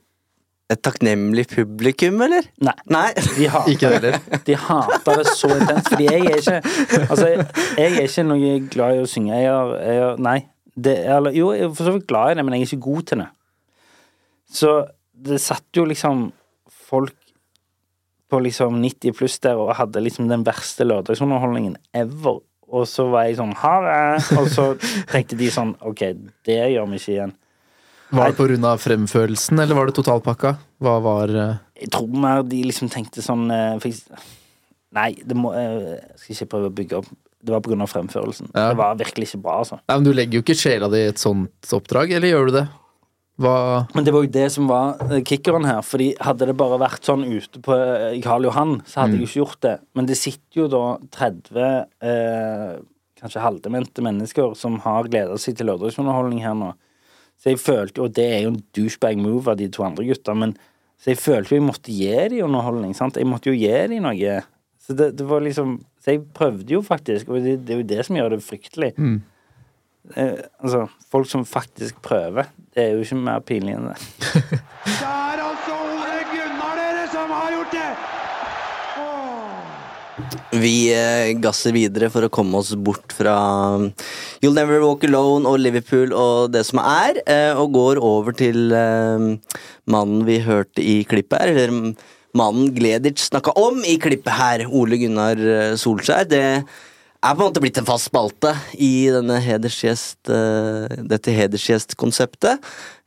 et 0.69 0.82
takknemlig 0.84 1.47
publikum, 1.47 2.21
eller? 2.21 2.41
Nei. 2.61 2.73
Nei. 2.91 3.13
De 3.38 3.47
hater 3.49 3.71
Ikke 3.73 3.99
det. 4.03 4.19
De 4.47 4.55
hater 4.55 5.15
det 5.21 5.28
så 5.28 5.47
intenst, 5.55 5.89
fordi 5.89 6.03
jeg 6.03 6.25
er 6.25 6.36
ikke 6.38 6.61
Altså, 7.09 7.28
jeg 7.78 7.88
er 7.88 7.99
ikke 8.03 8.23
noe 8.28 8.59
glad 8.71 8.95
i 8.95 8.99
å 9.03 9.05
synge. 9.09 9.36
Jeg 9.36 9.45
er, 9.51 9.75
jeg 9.84 9.97
er 10.03 10.15
Nei. 10.23 10.39
Det, 10.78 10.93
eller, 11.09 11.34
jo, 11.34 11.51
jeg 11.55 11.65
er 11.65 11.73
for 11.73 11.89
så 11.89 11.95
vidt 11.95 12.09
glad 12.09 12.32
i 12.32 12.38
det, 12.38 12.45
men 12.45 12.55
jeg 12.55 12.65
er 12.65 12.69
ikke 12.69 12.86
god 12.86 13.07
til 13.09 13.23
det. 13.23 13.30
Så 14.57 14.73
det 15.28 15.39
satt 15.41 15.65
jo 15.75 15.88
liksom 15.89 16.28
folk 16.88 17.15
på 18.30 18.39
liksom 18.43 18.82
90 18.84 19.15
pluss 19.17 19.39
der 19.43 19.59
og 19.59 19.75
hadde 19.80 20.03
liksom 20.03 20.28
den 20.30 20.43
verste 20.47 20.86
lørdagsunderholdningen 20.88 21.78
ever. 21.95 22.41
Og 22.67 22.88
så 22.91 23.05
var 23.07 23.28
jeg 23.28 23.38
sånn 23.39 23.53
Ha 23.61 23.75
det! 23.86 23.99
Og 24.41 24.49
så 24.51 24.65
tenkte 25.13 25.38
de 25.39 25.47
sånn 25.51 25.71
OK, 25.88 26.03
det 26.47 26.57
gjør 26.73 26.89
vi 26.91 26.99
ikke 26.99 27.13
igjen. 27.13 27.36
Var 28.17 28.34
det 28.39 28.57
av 28.63 28.80
fremførelsen, 28.80 29.59
eller 29.59 29.75
var 29.75 29.89
det 29.89 29.97
totalpakka? 29.97 30.53
Hva 30.80 30.97
var 31.03 31.32
uh... 31.36 31.55
Jeg 31.75 31.91
tror 31.91 32.11
mer 32.23 32.43
de 32.47 32.61
liksom 32.69 32.91
tenkte 32.91 33.23
sånn 33.23 33.49
uh, 33.51 33.88
Nei, 34.95 35.09
det 35.28 35.36
må 35.36 35.51
uh, 35.51 35.95
Jeg 35.95 36.21
skal 36.21 36.36
ikke 36.36 36.51
prøve 36.53 36.69
å 36.69 36.75
bygge 36.78 37.01
opp 37.01 37.09
Det 37.48 37.56
var 37.56 37.84
av 37.86 37.91
fremførelsen. 37.91 38.52
Ja. 38.52 38.72
Det 38.72 38.80
var 38.80 38.98
virkelig 39.00 39.30
ikke 39.30 39.43
bra, 39.45 39.62
altså. 39.64 39.80
Nei, 39.88 39.95
men 39.95 40.08
Du 40.08 40.12
legger 40.16 40.39
jo 40.39 40.43
ikke 40.43 40.58
sjela 40.60 40.89
di 40.91 41.06
i 41.06 41.14
et 41.14 41.22
sånt 41.22 41.74
oppdrag, 41.78 42.12
eller 42.18 42.34
gjør 42.34 42.50
du 42.50 42.58
det? 42.60 42.68
Hva 43.38 43.86
Men 43.93 44.06
det 44.06 44.14
var 44.16 44.26
jo 44.26 44.32
det 44.34 44.48
som 44.50 44.70
var 44.70 44.98
eh, 45.08 45.22
kickeren 45.22 45.68
her. 45.70 45.84
Fordi 45.86 46.10
hadde 46.26 46.50
det 46.50 46.58
bare 46.58 46.80
vært 46.82 47.06
sånn 47.06 47.26
ute 47.30 47.62
på 47.64 47.76
eh, 47.78 48.18
Karl 48.26 48.48
Johan, 48.50 48.80
så 48.89 49.04
hadde 49.04 49.18
jeg 49.18 49.24
jo 49.24 49.30
ikke 49.30 49.41
gjort 49.43 49.62
det. 49.68 49.76
Men 49.98 50.10
det 50.10 50.18
sitter 50.18 50.64
jo 50.64 50.70
da 50.74 50.84
30 51.14 51.68
eh, 52.12 52.72
kanskje 53.22 53.43
halvdemente 53.43 54.04
mennesker 54.06 54.58
som 54.58 54.80
har 54.84 55.10
gleda 55.10 55.38
seg 55.41 55.58
til 55.58 55.70
lørdagsunderholdning 55.70 56.41
her 56.45 56.58
nå. 56.58 56.74
Så 57.38 57.54
jeg 57.54 57.62
følte 57.62 58.02
og 58.02 58.16
det 58.18 58.26
er 58.26 58.41
jo 58.48 58.56
en 58.56 58.64
douchebag 58.74 59.22
move 59.22 59.54
av 59.54 59.60
de 59.60 59.70
to 59.70 59.86
andre 59.86 60.08
gutta, 60.08 60.34
men 60.38 60.56
så 60.98 61.12
jeg 61.12 61.22
følte 61.22 61.54
jo 61.54 61.60
jeg 61.60 61.68
måtte 61.68 61.93
gi 61.93 62.14
dem 62.34 62.48
underholdning. 62.48 62.95
sant? 62.98 63.20
Jeg 63.22 63.30
måtte 63.30 63.52
jo 63.52 63.58
gi 63.58 63.70
dem 63.70 64.02
noe. 64.02 64.39
Så 64.82 64.95
det, 64.98 65.12
det 65.20 65.28
var 65.30 65.43
liksom 65.45 65.78
Så 66.08 66.14
jeg 66.16 66.22
prøvde 66.32 66.72
jo 66.72 66.80
faktisk, 66.80 67.28
og 67.28 67.43
det, 67.43 67.58
det 67.68 67.74
er 67.76 67.82
jo 67.82 67.88
det 67.89 68.05
som 68.08 68.16
gjør 68.16 68.30
det 68.38 68.43
fryktelig. 68.45 68.93
Eh, 70.16 70.38
altså, 70.64 70.86
folk 71.12 71.28
som 71.28 71.43
faktisk 71.43 71.97
prøver, 71.99 72.47
det 72.72 72.86
er 72.86 72.93
jo 72.95 73.03
ikke 73.03 73.18
mer 73.26 73.43
pinlig 73.43 73.76
enn 73.76 73.89
det. 73.89 73.97
Det 74.88 75.03
er 75.03 75.41
altså 75.43 75.76
Ole 75.84 76.22
Gunnar 76.32 76.80
dere 76.80 77.03
som 77.12 77.34
har 77.36 77.51
gjort 77.58 77.76
det! 77.76 77.89
Vi 80.64 80.74
eh, 80.95 81.36
gasser 81.43 81.76
videre 81.76 82.08
for 82.14 82.24
å 82.24 82.32
komme 82.32 82.64
oss 82.64 82.72
bort 82.72 83.12
fra 83.12 83.36
um, 83.76 83.89
You'll 84.39 84.55
Never 84.55 84.80
Walk 84.86 85.03
Alone 85.03 85.43
og 85.43 85.60
Liverpool 85.60 86.16
og 86.16 86.55
det 86.55 86.64
som 86.72 86.80
er, 86.80 87.20
eh, 87.28 87.51
og 87.51 87.76
går 87.76 87.99
over 87.99 88.32
til 88.32 88.72
eh, 88.72 89.28
mannen 89.91 90.24
vi 90.30 90.39
hørte 90.47 90.80
i 90.80 91.01
klippet 91.03 91.43
her, 91.43 91.51
eller 91.51 91.76
mm, 91.76 91.91
mannen 92.38 92.70
Gleditsch 92.76 93.28
snakka 93.30 93.54
om 93.60 93.82
i 93.88 93.98
klippet 94.02 94.36
her, 94.38 94.66
Ole 94.68 95.00
Gunnar 95.02 95.40
eh, 95.42 95.74
Solskjær. 95.80 96.28
Det 96.30 96.44
er 96.48 96.64
på 96.64 97.34
en 97.34 97.44
måte 97.44 97.64
blitt 97.64 97.80
en 97.82 97.88
fast 97.88 98.10
spalte 98.12 98.54
i 98.74 99.10
hedersgjest, 99.48 100.30
eh, 100.34 100.98
dette 101.10 101.36
hedersgjestkonseptet. 101.36 102.64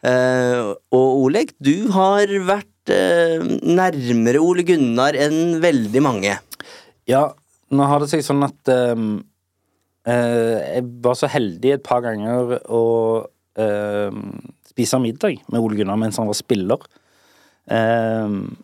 Eh, 0.06 0.72
og 0.96 1.24
Oleg, 1.26 1.54
du 1.62 1.90
har 1.94 2.30
vært 2.48 2.66
nærmere 2.90 4.40
Ole 4.42 4.64
Gunnar 4.66 5.14
enn 5.14 5.60
veldig 5.62 6.00
mange. 6.02 6.32
Ja, 7.06 7.28
nå 7.70 7.86
har 7.86 8.02
det 8.02 8.08
seg 8.10 8.24
sånn 8.26 8.42
at 8.42 8.70
um, 8.72 9.20
jeg 10.08 10.86
var 11.04 11.14
så 11.14 11.28
heldig 11.30 11.76
et 11.76 11.84
par 11.86 12.00
ganger 12.02 12.56
å 12.72 12.80
ehm, 13.60 14.24
spise 14.72 14.98
middag 14.98 15.38
med 15.52 15.60
Ole 15.60 15.78
Gunnar 15.78 16.00
mens 16.00 16.18
han 16.18 16.26
var 16.26 16.38
spiller. 16.38 16.88
Ehm, 17.70 18.56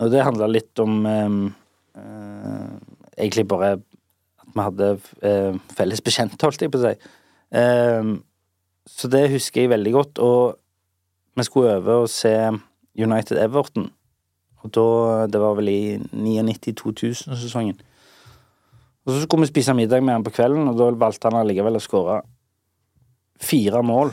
og 0.00 0.10
det 0.12 0.24
handla 0.24 0.48
litt 0.48 0.80
om 0.82 1.04
ehm, 1.06 1.40
eh, 1.98 2.68
Egentlig 3.20 3.44
bare 3.50 3.74
at 3.76 4.52
vi 4.54 4.64
hadde 4.64 4.86
eh, 5.26 5.56
felles 5.76 6.00
bekjente, 6.00 6.40
holdt 6.40 6.62
jeg 6.64 6.72
på 6.72 6.78
å 6.80 6.86
si. 6.86 7.10
Ehm, 7.60 8.14
så 8.88 9.10
det 9.12 9.26
husker 9.34 9.60
jeg 9.60 9.72
veldig 9.74 9.92
godt. 9.92 10.20
Og 10.24 10.56
vi 11.36 11.44
skulle 11.44 11.74
øve 11.76 11.98
og 12.06 12.08
se 12.08 12.32
United 12.96 13.36
Everton. 13.42 13.90
Og 14.64 14.72
da, 14.72 14.86
Det 15.26 15.40
var 15.40 15.58
vel 15.58 15.68
i 15.68 15.82
99-2000-sesongen. 16.16 17.76
Og 19.04 19.12
så 19.12 19.20
skulle 19.22 19.44
vi 19.44 19.52
spise 19.52 19.76
middag 19.76 20.02
med 20.02 20.14
han 20.16 20.24
på 20.24 20.32
kvelden, 20.32 20.68
og 20.68 20.78
da 20.78 20.90
valgte 20.96 21.28
han 21.28 21.40
allikevel 21.40 21.76
å 21.76 21.84
skåre 21.84 22.18
fire 23.40 23.82
mål. 23.84 24.12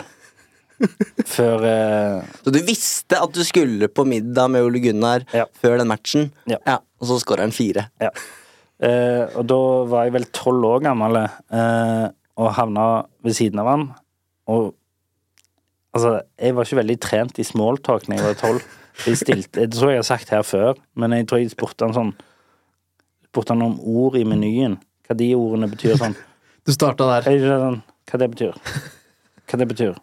Før 1.37 1.63
eh, 1.67 2.25
Så 2.45 2.51
du 2.53 2.59
visste 2.67 3.17
at 3.21 3.33
du 3.33 3.41
skulle 3.47 3.87
på 3.89 4.05
middag 4.07 4.51
med 4.53 4.65
Ole 4.67 4.81
Gunnar 4.83 5.25
Ja. 5.33 5.45
før 5.61 5.77
den 5.81 5.89
matchen, 5.89 6.29
Ja. 6.49 6.59
og 7.01 7.07
så 7.09 7.17
skåra 7.23 7.45
han 7.47 7.51
fire. 7.55 7.87
Ja. 8.01 8.11
Eh, 8.79 9.23
og 9.37 9.47
da 9.49 9.57
var 9.89 10.05
jeg 10.05 10.13
vel 10.13 10.27
tolv 10.37 10.65
år 10.69 10.83
gammel 10.85 11.17
eh, 11.25 12.07
og 12.37 12.51
havna 12.53 12.83
ved 13.25 13.33
siden 13.33 13.59
av 13.63 13.71
han. 13.71 13.87
Og 14.53 14.75
altså, 15.97 16.21
jeg 16.37 16.53
var 16.55 16.67
ikke 16.67 16.81
veldig 16.83 16.99
trent 17.01 17.39
i 17.41 17.45
smalltalk 17.47 18.05
da 18.05 18.19
jeg 18.19 18.27
var 18.27 18.37
tolv. 18.37 18.67
Jeg 19.05 19.17
stilte, 19.21 19.61
jeg 19.65 19.71
tror 19.73 19.91
jeg 19.93 19.99
har 20.01 20.07
sagt 20.09 20.29
her 20.33 20.45
før, 20.45 20.77
men 20.97 21.13
jeg 21.13 21.27
tror 21.29 21.41
jeg 21.41 21.53
spurte 21.53 21.85
han 21.85 21.93
sånn 21.97 22.15
Spurte 23.27 23.53
han 23.53 23.61
om 23.61 23.75
ord 23.83 24.15
i 24.17 24.23
menyen. 24.25 24.77
Hva 25.05 25.13
de 25.19 25.25
ordene 25.37 25.67
betyr 25.69 25.97
sånn. 25.99 26.15
Du 26.65 26.71
starta 26.73 27.05
der. 27.07 27.27
Er 27.29 27.43
sånn 27.61 27.81
Hva 28.09 28.17
det 28.21 28.27
betyr? 28.33 28.55
Hva 29.47 29.59
det 29.61 29.67
betyr? 29.69 29.93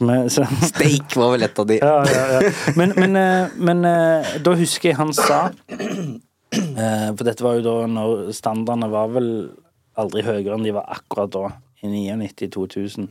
Vi- 0.00 0.28
så, 0.32 0.44
Steak 0.70 1.14
var 1.16 1.34
vel 1.34 1.42
et 1.44 1.58
av 1.60 1.66
de. 1.68 1.76
ja, 1.82 1.96
ja, 2.08 2.26
ja. 2.40 2.52
Men, 2.76 2.94
men, 2.96 3.16
eh, 3.20 3.56
men 3.60 3.84
eh, 3.84 4.30
da 4.44 4.54
husker 4.56 4.90
jeg 4.92 4.96
han 5.00 5.12
sa 5.16 5.40
eh, 5.76 7.08
For 7.12 7.24
dette 7.26 7.44
var 7.44 7.58
jo 7.58 7.64
da 7.66 7.74
når 7.90 8.30
standardene 8.36 8.88
var 8.92 9.10
vel 9.12 9.28
aldri 10.00 10.22
høyere 10.24 10.54
enn 10.56 10.64
de 10.64 10.72
var 10.72 10.86
akkurat 10.94 11.30
da, 11.34 11.50
i 11.84 11.90
99-2000. 11.92 13.10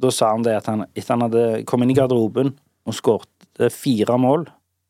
Da 0.00 0.10
sa 0.14 0.30
han 0.32 0.44
det 0.46 0.54
at 0.56 0.68
han 0.70 0.86
etter 0.94 1.12
han 1.14 1.24
hadde 1.26 1.44
kommet 1.68 1.88
inn 1.88 1.92
i 1.96 1.98
garderoben 1.98 2.54
og 2.88 2.96
skåret 2.96 3.68
fire 3.74 4.16
mål 4.20 4.46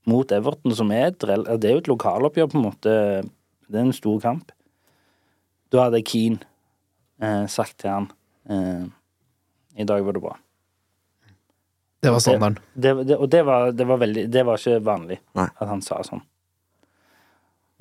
mot 0.09 0.31
Everton, 0.33 0.73
som 0.77 0.93
er 0.95 1.11
et, 1.11 1.19
det 1.25 1.69
er 1.69 1.75
jo 1.75 1.81
et 1.83 1.91
lokaloppgjør, 1.91 2.47
på 2.53 2.59
en 2.61 2.65
måte. 2.69 2.93
Det 3.69 3.77
er 3.77 3.85
en 3.89 3.93
stor 3.97 4.21
kamp. 4.23 4.53
Da 5.73 5.89
hadde 5.89 6.01
Keane 6.07 6.39
eh, 7.21 7.45
sagt 7.51 7.77
til 7.83 7.91
han 7.93 8.07
eh, 8.49 8.87
I 9.83 9.85
dag 9.89 10.05
var 10.07 10.17
det 10.17 10.23
bra. 10.25 10.37
Det 12.03 12.11
var 12.15 12.21
standarden. 12.23 12.59
Det, 12.79 12.93
det, 13.09 13.17
og 13.19 13.29
det 13.33 13.41
var, 13.47 13.73
det 13.75 13.87
var 13.89 13.99
veldig 13.99 14.27
Det 14.31 14.45
var 14.47 14.61
ikke 14.61 14.79
vanlig 14.87 15.19
Nei. 15.35 15.49
at 15.51 15.67
han 15.69 15.81
sa 15.83 15.99
sånn. 16.07 16.23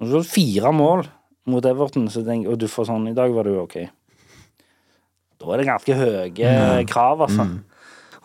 Og 0.01 0.09
så 0.13 0.23
fire 0.25 0.71
mål 0.73 1.05
mot 1.47 1.65
Everton, 1.65 2.09
så 2.11 2.23
tenk, 2.25 2.47
og 2.49 2.57
du 2.59 2.67
får 2.69 2.89
sånn 2.89 3.07
I 3.11 3.15
dag 3.17 3.31
var 3.33 3.47
jo 3.49 3.61
ok. 3.63 3.77
Da 5.37 5.53
er 5.53 5.61
det 5.61 5.67
ganske 5.69 5.95
høye 5.97 6.83
krav, 6.89 7.21
altså. 7.27 7.45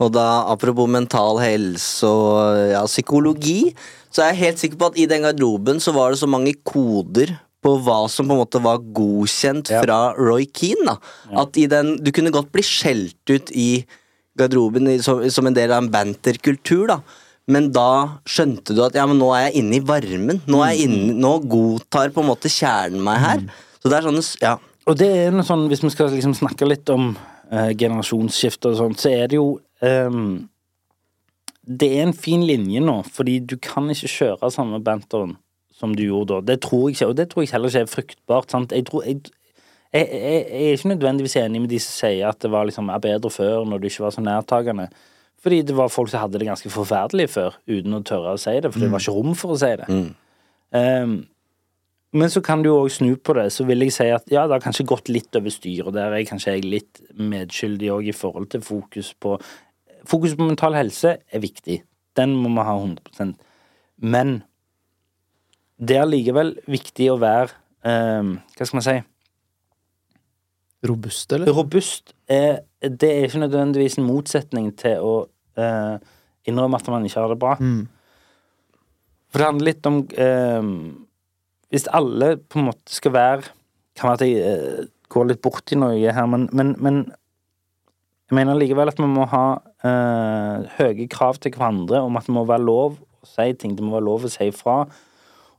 Og 0.02 0.10
da, 0.16 0.24
apropos 0.50 0.88
mental 0.90 1.38
helse 1.42 2.08
og 2.08 2.56
ja, 2.72 2.80
psykologi, 2.88 3.74
så 4.10 4.24
er 4.24 4.32
jeg 4.32 4.40
helt 4.40 4.62
sikker 4.62 4.80
på 4.80 4.88
at 4.90 4.98
i 4.98 5.06
den 5.10 5.22
garderoben 5.28 5.78
så 5.80 5.92
var 5.94 6.10
det 6.12 6.18
så 6.22 6.26
mange 6.30 6.54
koder 6.66 7.34
på 7.62 7.76
hva 7.84 8.00
som 8.10 8.26
på 8.26 8.34
en 8.34 8.40
måte 8.42 8.58
var 8.64 8.80
godkjent 8.96 9.70
Ja. 9.70 9.82
fra 9.84 9.98
Roy 10.18 10.48
Keane. 10.50 10.88
da. 10.88 10.96
At 11.44 11.56
i 11.60 11.68
den, 11.70 11.96
Du 12.02 12.10
kunne 12.10 12.32
godt 12.34 12.50
bli 12.50 12.64
skjelt 12.66 13.22
ut 13.30 13.52
i 13.54 13.84
garderoben 14.38 14.88
i, 14.90 14.96
som, 15.04 15.20
som 15.30 15.48
en 15.48 15.56
del 15.56 15.72
av 15.72 15.82
en 15.82 15.92
banterkultur, 15.92 16.86
da. 16.90 17.00
Men 17.50 17.72
da 17.74 18.20
skjønte 18.28 18.74
du 18.76 18.82
at 18.84 18.94
ja, 18.96 19.04
men 19.08 19.18
nå 19.18 19.32
er 19.34 19.48
jeg 19.48 19.62
inne 19.62 19.78
i 19.80 19.84
varmen. 19.84 20.38
Nå, 20.46 20.62
jeg 20.70 20.86
inne, 20.86 21.16
nå 21.18 21.32
godtar 21.50 22.12
på 22.14 22.22
en 22.22 22.30
måte 22.30 22.50
kjernen 22.52 23.02
meg 23.02 23.18
her. 23.22 23.42
Så 23.82 23.90
det 23.90 23.98
er 23.98 24.06
sånne 24.06 24.22
ja, 24.44 24.54
Og 24.86 24.98
det 25.00 25.08
er 25.24 25.34
noe 25.34 25.46
sånn, 25.46 25.66
hvis 25.70 25.82
vi 25.82 25.90
skal 25.90 26.12
liksom 26.14 26.36
snakke 26.38 26.68
litt 26.68 26.90
om 26.94 27.12
eh, 27.50 27.72
generasjonsskifte 27.74 28.70
og 28.70 28.78
sånt, 28.78 29.02
så 29.02 29.10
er 29.10 29.32
det 29.32 29.40
jo 29.40 29.56
um, 29.82 30.36
Det 31.66 31.90
er 31.96 32.06
en 32.06 32.14
fin 32.14 32.44
linje 32.46 32.82
nå, 32.84 33.00
fordi 33.10 33.40
du 33.42 33.56
kan 33.62 33.90
ikke 33.90 34.12
kjøre 34.14 34.52
samme 34.54 34.78
banteren 34.86 35.34
som 35.82 35.96
du 35.98 36.04
gjorde 36.06 36.38
da. 36.38 36.52
Det 36.52 36.60
tror 36.62 36.86
jeg 36.86 37.00
ikke, 37.00 37.10
og 37.10 37.18
det 37.18 37.28
tror 37.32 37.42
jeg 37.42 37.54
heller 37.56 37.72
ikke 37.72 37.82
er 37.88 37.94
fruktbart. 37.96 38.54
sant? 38.54 38.74
Jeg, 38.76 38.86
tror, 38.86 39.02
jeg, 39.02 39.34
jeg, 39.92 40.08
jeg, 40.08 40.44
jeg 40.48 40.68
er 40.68 40.76
ikke 40.76 40.92
nødvendigvis 40.94 41.36
enig 41.36 41.60
med 41.60 41.72
de 41.72 41.80
som 41.82 41.96
sier 42.00 42.28
at 42.30 42.40
det 42.40 42.50
var 42.52 42.64
liksom 42.68 42.88
er 42.88 43.02
bedre 43.02 43.30
før, 43.30 43.66
når 43.68 43.82
du 43.82 43.88
ikke 43.90 44.06
var 44.06 44.14
så 44.14 44.24
nærtagende. 44.24 44.88
Fordi 45.42 45.58
det 45.66 45.76
var 45.76 45.90
folk 45.92 46.10
som 46.10 46.22
hadde 46.22 46.38
det 46.38 46.46
ganske 46.46 46.70
forferdelig 46.70 47.28
før, 47.34 47.58
uten 47.68 47.98
å 47.98 48.04
tørre 48.06 48.36
å 48.36 48.40
si 48.40 48.54
det, 48.62 48.70
for 48.70 48.80
det 48.80 48.92
var 48.92 49.02
ikke 49.02 49.14
rom 49.16 49.34
for 49.38 49.54
å 49.54 49.58
si 49.58 49.72
det. 49.80 49.88
Ehm, 50.78 51.16
men 52.12 52.30
så 52.30 52.42
kan 52.44 52.62
du 52.62 52.68
jo 52.70 52.78
òg 52.84 52.92
snu 52.94 53.16
på 53.16 53.34
det, 53.36 53.48
så 53.52 53.66
vil 53.66 53.82
jeg 53.84 53.94
si 53.96 54.06
at 54.12 54.24
ja, 54.30 54.46
det 54.46 54.56
har 54.56 54.64
kanskje 54.64 54.86
gått 54.88 55.10
litt 55.10 55.34
over 55.36 55.52
styr, 55.52 55.88
og 55.88 55.96
der 55.96 56.14
er 56.14 56.24
kanskje 56.28 56.56
jeg 56.56 56.68
litt 56.68 57.02
medskyldig 57.18 57.90
òg 57.92 58.10
i 58.12 58.16
forhold 58.16 58.52
til 58.54 58.64
fokus 58.64 59.12
på 59.18 59.38
Fokus 60.02 60.32
på 60.34 60.48
mental 60.48 60.74
helse 60.74 61.12
er 61.30 61.38
viktig. 61.38 61.76
Den 62.18 62.32
må 62.34 62.48
vi 62.50 62.64
ha 62.66 62.72
100% 62.74 63.36
Men 64.02 64.42
det 65.78 65.94
er 65.94 66.08
likevel 66.10 66.56
viktig 66.66 67.06
å 67.12 67.20
være 67.22 67.52
um, 67.86 68.32
Hva 68.56 68.66
skal 68.66 68.78
man 68.80 68.86
si? 68.86 68.96
Robuste, 70.88 71.36
eller? 71.36 71.52
Robust 71.54 72.14
er, 72.26 72.64
det 72.82 73.08
er 73.08 73.28
ikke 73.28 73.44
nødvendigvis 73.44 74.00
en 74.00 74.08
motsetning 74.08 74.72
til 74.78 74.98
å 74.98 75.12
eh, 75.54 75.96
innrømme 76.50 76.80
at 76.80 76.90
man 76.90 77.06
ikke 77.06 77.22
har 77.22 77.30
det 77.30 77.38
bra. 77.42 77.54
Mm. 77.60 77.86
For 79.30 79.40
det 79.40 79.48
handler 79.48 79.70
litt 79.70 79.88
om 79.88 80.02
eh, 80.20 80.66
Hvis 81.72 81.86
alle 81.88 82.34
på 82.36 82.58
en 82.60 82.66
måte 82.66 82.92
skal 82.92 83.14
være 83.14 83.46
Kan 83.96 84.10
være 84.10 84.18
at 84.18 84.24
jeg 84.26 84.42
eh, 84.44 84.90
går 85.12 85.30
litt 85.30 85.42
bort 85.44 85.72
i 85.72 85.78
noe 85.78 85.96
her, 86.16 86.28
men, 86.28 86.48
men, 86.56 86.74
men 86.80 87.02
jeg 88.32 88.38
mener 88.38 88.56
likevel 88.56 88.88
at 88.88 88.96
vi 88.96 89.08
må 89.12 89.26
ha 89.28 89.46
eh, 89.84 90.70
høye 90.78 91.04
krav 91.12 91.36
til 91.36 91.52
hverandre 91.52 92.00
om 92.00 92.16
at 92.16 92.24
det 92.24 92.32
må 92.32 92.46
være 92.48 92.64
lov 92.64 92.94
å 92.96 93.28
si 93.28 93.50
ting, 93.60 93.74
det 93.76 93.84
må 93.84 93.92
være 93.98 94.06
lov 94.06 94.24
å 94.24 94.30
si 94.32 94.46
ifra. 94.48 94.78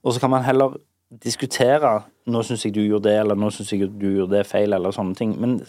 Og 0.02 0.16
så 0.16 0.24
kan 0.24 0.34
man 0.34 0.42
heller 0.48 0.74
diskutere 1.22 2.04
'nå 2.26 2.42
syns 2.44 2.66
jeg 2.66 2.74
du 2.74 2.82
gjorde 2.82 3.10
det', 3.10 3.20
eller 3.20 3.36
'nå 3.36 3.52
syns 3.52 3.72
jeg 3.72 3.92
du 4.00 4.08
gjorde 4.18 4.38
det 4.38 4.48
feil', 4.48 4.74
eller 4.74 4.92
sånne 4.92 5.16
ting. 5.16 5.40
Men 5.40 5.62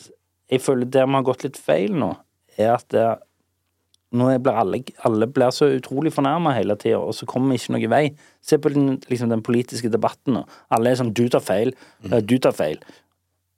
jeg 0.51 0.61
føler 0.61 0.85
der 0.85 1.07
vi 1.07 1.13
har 1.13 1.23
gått 1.23 1.45
litt 1.45 1.57
feil 1.57 1.93
nå, 1.93 2.17
er 2.57 2.75
at 2.75 2.89
det, 2.89 3.19
nå 4.13 4.39
blir 4.39 4.53
alle, 4.55 4.83
alle 5.05 5.27
blir 5.27 5.51
så 5.51 5.67
utrolig 5.75 6.13
fornærma 6.13 6.55
hele 6.55 6.77
tida, 6.77 6.99
og 6.99 7.15
så 7.15 7.27
kommer 7.27 7.51
vi 7.51 7.59
ikke 7.59 7.75
noen 7.75 7.91
vei. 7.91 8.17
Se 8.43 8.59
på 8.59 8.73
den, 8.73 9.01
liksom, 9.11 9.29
den 9.29 9.43
politiske 9.43 9.91
debatten 9.91 10.35
nå. 10.35 10.45
Alle 10.71 10.91
er 10.91 10.95
sånn 10.95 11.15
'du 11.15 11.29
tar 11.29 11.41
feil', 11.41 11.75
eh, 12.11 12.21
'du 12.21 12.39
tar 12.39 12.53
feil'. 12.53 12.81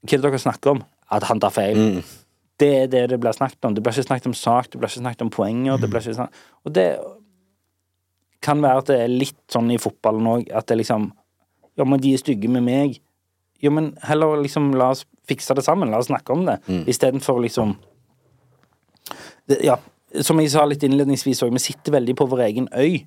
Hva 0.07 0.15
er 0.15 0.23
det 0.23 0.31
dere 0.31 0.39
snakker 0.39 0.71
om? 0.71 0.85
At 1.11 1.23
han 1.25 1.41
tar 1.41 1.51
feil. 1.51 2.03
Det 2.59 2.83
er 2.83 2.87
det 2.87 3.11
det 3.11 3.21
blir 3.21 3.33
snakket 3.33 3.65
om. 3.65 3.75
Det 3.75 3.83
blir 3.83 3.93
ikke 3.93 4.09
snakket 4.09 4.27
om 4.27 4.35
sak, 4.35 4.71
det 4.71 4.81
blir 4.81 4.89
ikke 4.89 5.05
snakket 5.05 5.23
om 5.23 5.31
poenger. 5.31 5.77
Det 5.77 5.91
blir 5.91 6.01
ikke 6.01 6.15
snakket... 6.15 6.35
Og 6.65 6.73
det 6.73 6.99
kan 8.41 8.63
være 8.63 8.79
at 8.79 8.87
det 8.87 9.01
er 9.01 9.09
litt 9.09 9.43
sånn 9.53 9.71
i 9.71 9.79
fotballen 9.79 10.27
òg, 10.27 10.51
at 10.55 10.67
det 10.67 10.79
liksom 10.79 11.13
Ja, 11.77 11.85
men 11.85 12.01
de 12.01 12.15
er 12.15 12.23
stygge 12.23 12.49
med 12.53 12.65
meg. 12.67 13.01
Ja, 13.65 13.73
men 13.73 13.95
heller 14.05 14.37
liksom 14.43 14.73
la 14.77 14.91
oss 14.95 15.05
fikse 15.29 15.57
det 15.57 15.65
sammen. 15.67 15.91
La 15.93 16.01
oss 16.01 16.11
snakke 16.11 16.33
om 16.33 16.47
det. 16.49 16.59
Istedenfor 16.89 17.41
liksom 17.45 17.77
det, 19.47 19.61
Ja, 19.65 19.79
som 20.23 20.41
jeg 20.41 20.51
sa 20.53 20.65
litt 20.67 20.85
innledningsvis 20.87 21.43
òg, 21.45 21.53
vi 21.55 21.63
sitter 21.63 21.97
veldig 21.97 22.15
på 22.19 22.27
vår 22.31 22.45
egen 22.47 22.69
øy. 22.73 23.03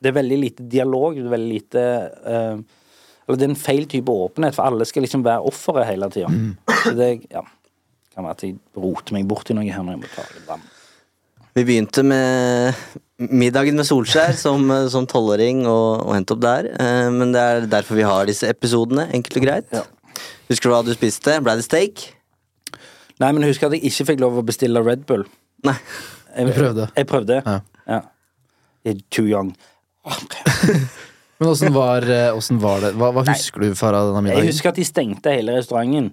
Det 0.00 0.10
er 0.10 0.16
veldig 0.16 0.38
lite 0.38 0.66
dialog, 0.70 1.16
det 1.16 1.26
er 1.26 1.34
veldig 1.34 1.54
lite 1.54 1.84
uh, 2.26 2.58
Eller 3.26 3.38
det 3.38 3.46
er 3.46 3.52
en 3.52 3.62
feil 3.62 3.86
type 3.90 4.12
åpenhet, 4.12 4.56
for 4.56 4.66
alle 4.66 4.86
skal 4.88 5.06
liksom 5.06 5.24
være 5.24 5.46
offeret 5.46 5.88
hele 5.92 6.10
tida. 6.12 6.30
Så 6.82 6.92
det 6.98 7.10
ja, 7.30 7.44
kan 8.14 8.26
være 8.26 8.36
at 8.36 8.44
jeg 8.46 8.58
roter 8.76 9.16
meg 9.16 9.28
bort 9.30 9.50
i 9.50 9.56
noe 9.56 9.70
her 9.70 9.86
når 9.86 9.96
jeg 9.96 10.02
må 10.02 10.12
ta 10.14 10.26
litt 10.34 10.48
vann. 10.48 10.68
Vi 11.54 11.64
begynte 11.66 12.04
med 12.06 12.74
middagen 13.20 13.76
med 13.76 13.86
Solskjær 13.88 14.32
som 14.38 14.64
som 14.92 15.08
tolvåring 15.08 15.66
og, 15.68 16.06
og 16.06 16.14
endte 16.16 16.36
opp 16.36 16.44
der. 16.44 16.70
Eh, 16.72 17.08
men 17.12 17.34
det 17.34 17.42
er 17.42 17.66
derfor 17.70 17.98
vi 17.98 18.06
har 18.08 18.30
disse 18.30 18.48
episodene, 18.48 19.08
enkelt 19.16 19.40
og 19.40 19.46
greit. 19.46 19.68
Ja. 19.74 19.84
Husker 20.50 20.70
du 20.70 20.74
hva 20.74 20.80
du 20.86 20.94
spiste? 20.96 21.36
Ble 21.44 21.58
det 21.60 21.66
steak? 21.66 22.06
Nei, 23.20 23.30
men 23.36 23.44
husk 23.44 23.62
at 23.66 23.76
jeg 23.76 23.84
ikke 23.90 24.08
fikk 24.12 24.22
lov 24.24 24.40
å 24.40 24.46
bestille 24.46 24.80
Red 24.82 25.04
Bull. 25.08 25.26
Nei. 25.66 25.76
Jeg, 26.32 26.54
prøvde. 26.56 26.86
Jeg 26.96 27.08
prøvde. 27.10 27.42
Ja. 27.44 27.58
ja. 27.90 28.00
You're 28.86 29.02
too 29.12 29.26
young. 29.28 29.52
Men 31.40 31.48
åssen 31.48 31.72
var, 31.72 32.04
eh, 32.04 32.36
var 32.60 32.82
det? 32.84 32.90
Hva, 33.00 33.10
hva 33.16 33.22
husker 33.24 33.62
du 33.64 33.70
fra 33.76 33.94
denne 33.96 34.20
middagen? 34.26 34.44
Jeg 34.44 34.52
husker 34.52 34.72
at 34.74 34.80
de 34.80 34.84
stengte 34.84 35.32
hele 35.32 35.56
restauranten 35.56 36.10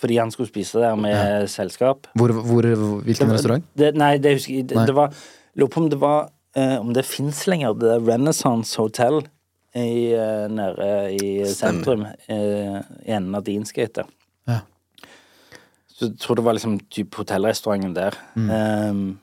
fordi 0.00 0.16
han 0.16 0.30
skulle 0.32 0.48
spise 0.48 0.80
der 0.80 0.94
med 0.96 1.44
selskap. 1.52 2.06
Hvor, 2.16 2.32
hvor, 2.32 2.64
hvilken 3.04 3.28
Det 3.28 3.34
restaurant? 3.36 3.66
Det, 3.76 3.90
nei, 4.00 4.14
det 4.16 4.32
husker 4.38 4.54
jeg 4.54 4.70
det, 4.70 4.78
Nei. 4.78 4.86
det 4.88 4.94
var 4.96 5.12
Lurer 5.60 5.72
på 5.74 5.82
om 5.82 5.88
det 5.92 5.98
var 6.00 6.20
eh, 6.22 6.30
Om 6.56 6.92
det 6.96 7.04
fins 7.06 7.44
lenger, 7.46 7.74
det 7.78 7.86
der 7.92 8.00
Renaissance 8.12 8.74
Hotel 8.80 9.20
i, 9.74 10.12
eh, 10.12 10.48
nede 10.50 10.86
i 11.14 11.44
sentrum. 11.46 12.06
eh, 12.28 12.80
I 13.06 13.12
enden 13.14 13.34
av 13.38 13.44
Deansgate. 13.46 14.04
Ja. 14.50 14.60
Så 15.86 16.08
jeg 16.08 16.18
tror 16.18 16.36
det 16.36 16.44
var 16.44 16.56
liksom 16.56 16.78
typ 16.90 17.14
hotellrestauranten 17.14 17.94
der. 17.94 18.16
Mm. 18.34 18.50
Ehm, 18.50 19.18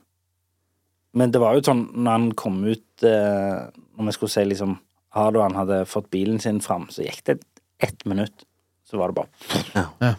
men 1.13 1.32
det 1.32 1.39
var 1.41 1.55
jo 1.57 1.61
sånn 1.65 1.84
når 1.97 2.11
han 2.11 2.32
kom 2.38 2.63
ut 2.63 3.03
eh, 3.03 3.67
Når 3.97 4.05
vi 4.05 4.11
skulle 4.13 4.30
si 4.30 4.43
liksom 4.45 4.75
ha 5.17 5.32
det, 5.32 5.39
og 5.39 5.47
han 5.47 5.55
hadde 5.57 5.86
fått 5.89 6.11
bilen 6.13 6.39
sin 6.39 6.59
fram, 6.61 6.88
så 6.93 7.01
gikk 7.03 7.23
det 7.25 7.39
ett 7.82 8.05
minutt. 8.05 8.45
Så 8.86 8.97
var 8.97 9.09
det 9.09 9.15
bare 9.15 9.28
Ja. 9.75 9.86
Ja. 9.99 10.13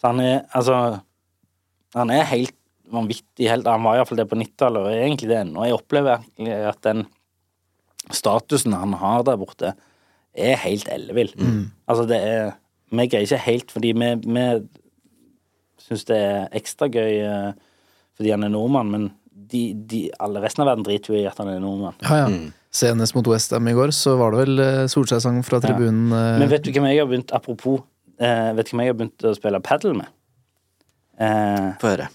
Så 0.00 0.06
han 0.10 0.20
er 0.20 0.46
altså 0.54 1.00
Han 1.94 2.10
er 2.10 2.24
helt 2.24 2.54
vanvittig 2.92 3.48
helt 3.48 3.66
Han 3.70 3.86
var 3.86 3.98
iallfall 3.98 4.20
det 4.20 4.28
på 4.30 4.38
90-tallet, 4.38 4.84
og 4.84 4.92
egentlig 4.92 5.30
det 5.30 5.40
ennå. 5.40 5.64
Jeg 5.68 5.78
opplever 5.78 6.24
egentlig 6.36 6.58
at 6.68 6.80
den 6.84 7.04
statusen 8.12 8.76
han 8.76 8.96
har 9.00 9.24
der 9.24 9.38
borte, 9.40 9.74
er 10.34 10.58
helt 10.64 10.88
ellevill. 10.92 11.30
Altså, 11.88 12.04
det 12.10 12.20
er 12.20 12.52
Vi 12.94 13.06
greier 13.10 13.24
ikke 13.24 13.38
helt, 13.46 13.70
fordi 13.72 13.92
vi, 13.96 14.08
vi 14.22 14.42
syns 15.82 16.04
det 16.06 16.16
er 16.16 16.52
ekstra 16.54 16.86
gøy 16.92 17.16
eh, 17.24 17.54
fordi 18.14 18.30
han 18.30 18.44
er 18.46 18.52
nordmann, 18.52 18.90
men 18.92 19.06
de, 19.34 19.72
de, 19.74 20.04
alle 20.22 20.42
resten 20.44 20.62
av 20.62 20.68
verden 20.70 20.84
driter 20.86 21.14
jo 21.14 21.18
i 21.18 21.26
at 21.26 21.40
han 21.40 21.50
er 21.50 21.58
nordmann. 21.62 21.96
Ja, 22.04 22.20
ja. 22.22 22.28
Senest 22.74 23.14
mot 23.14 23.26
Westham 23.30 23.68
i 23.70 23.74
går, 23.74 23.90
så 23.94 24.16
var 24.18 24.34
det 24.34 24.44
vel 24.44 24.62
eh, 24.62 24.84
Solskjær-sang 24.90 25.40
fra 25.46 25.60
tribunen. 25.62 26.10
Ja. 26.10 26.38
Men 26.42 26.50
vet 26.50 26.66
du 26.66 26.70
hvem 26.74 26.88
jeg 26.90 27.02
har 27.02 27.10
begynt 27.10 27.34
Apropos, 27.34 27.82
eh, 28.18 28.50
vet 28.54 28.70
du 28.70 28.74
hvem 28.74 28.84
jeg 28.84 28.92
har 28.92 28.98
begynt 28.98 29.26
å 29.26 29.34
spille 29.36 29.62
padel 29.62 29.96
med? 29.98 30.10
Eh, 31.22 31.68
Få 31.82 31.92
høre. 31.92 32.08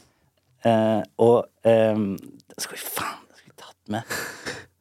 Eh, 0.68 1.02
og 1.24 1.46
eh, 1.68 2.02
det 2.50 2.66
skal 2.66 2.76
vi 2.76 2.84
faen 2.84 3.22
det 3.30 3.40
skal 3.40 3.52
vi 3.52 3.62
tatt 3.64 3.94
med. 3.96 4.18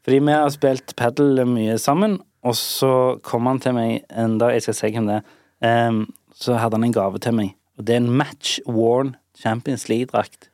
Fordi 0.04 0.18
vi 0.24 0.34
har 0.34 0.50
spilt 0.54 0.94
padel 0.98 1.44
mye 1.48 1.78
sammen, 1.78 2.18
og 2.46 2.56
så 2.56 2.92
kom 3.26 3.48
han 3.50 3.60
til 3.60 3.74
meg 3.76 4.04
en 4.08 4.38
dag 4.40 4.54
Jeg 4.54 4.68
skal 4.68 4.76
si 4.78 4.92
hvem 4.94 5.08
det 5.10 5.20
er. 5.20 5.32
Eh, 5.68 6.02
så 6.38 6.58
hadde 6.58 6.78
han 6.78 6.86
en 6.86 6.94
gave 6.94 7.18
til 7.22 7.34
meg, 7.34 7.54
og 7.78 7.86
det 7.86 7.96
er 7.96 8.02
en 8.02 8.12
match 8.20 8.58
worn 8.66 9.16
Champions 9.38 9.88
League-drakt. 9.90 10.50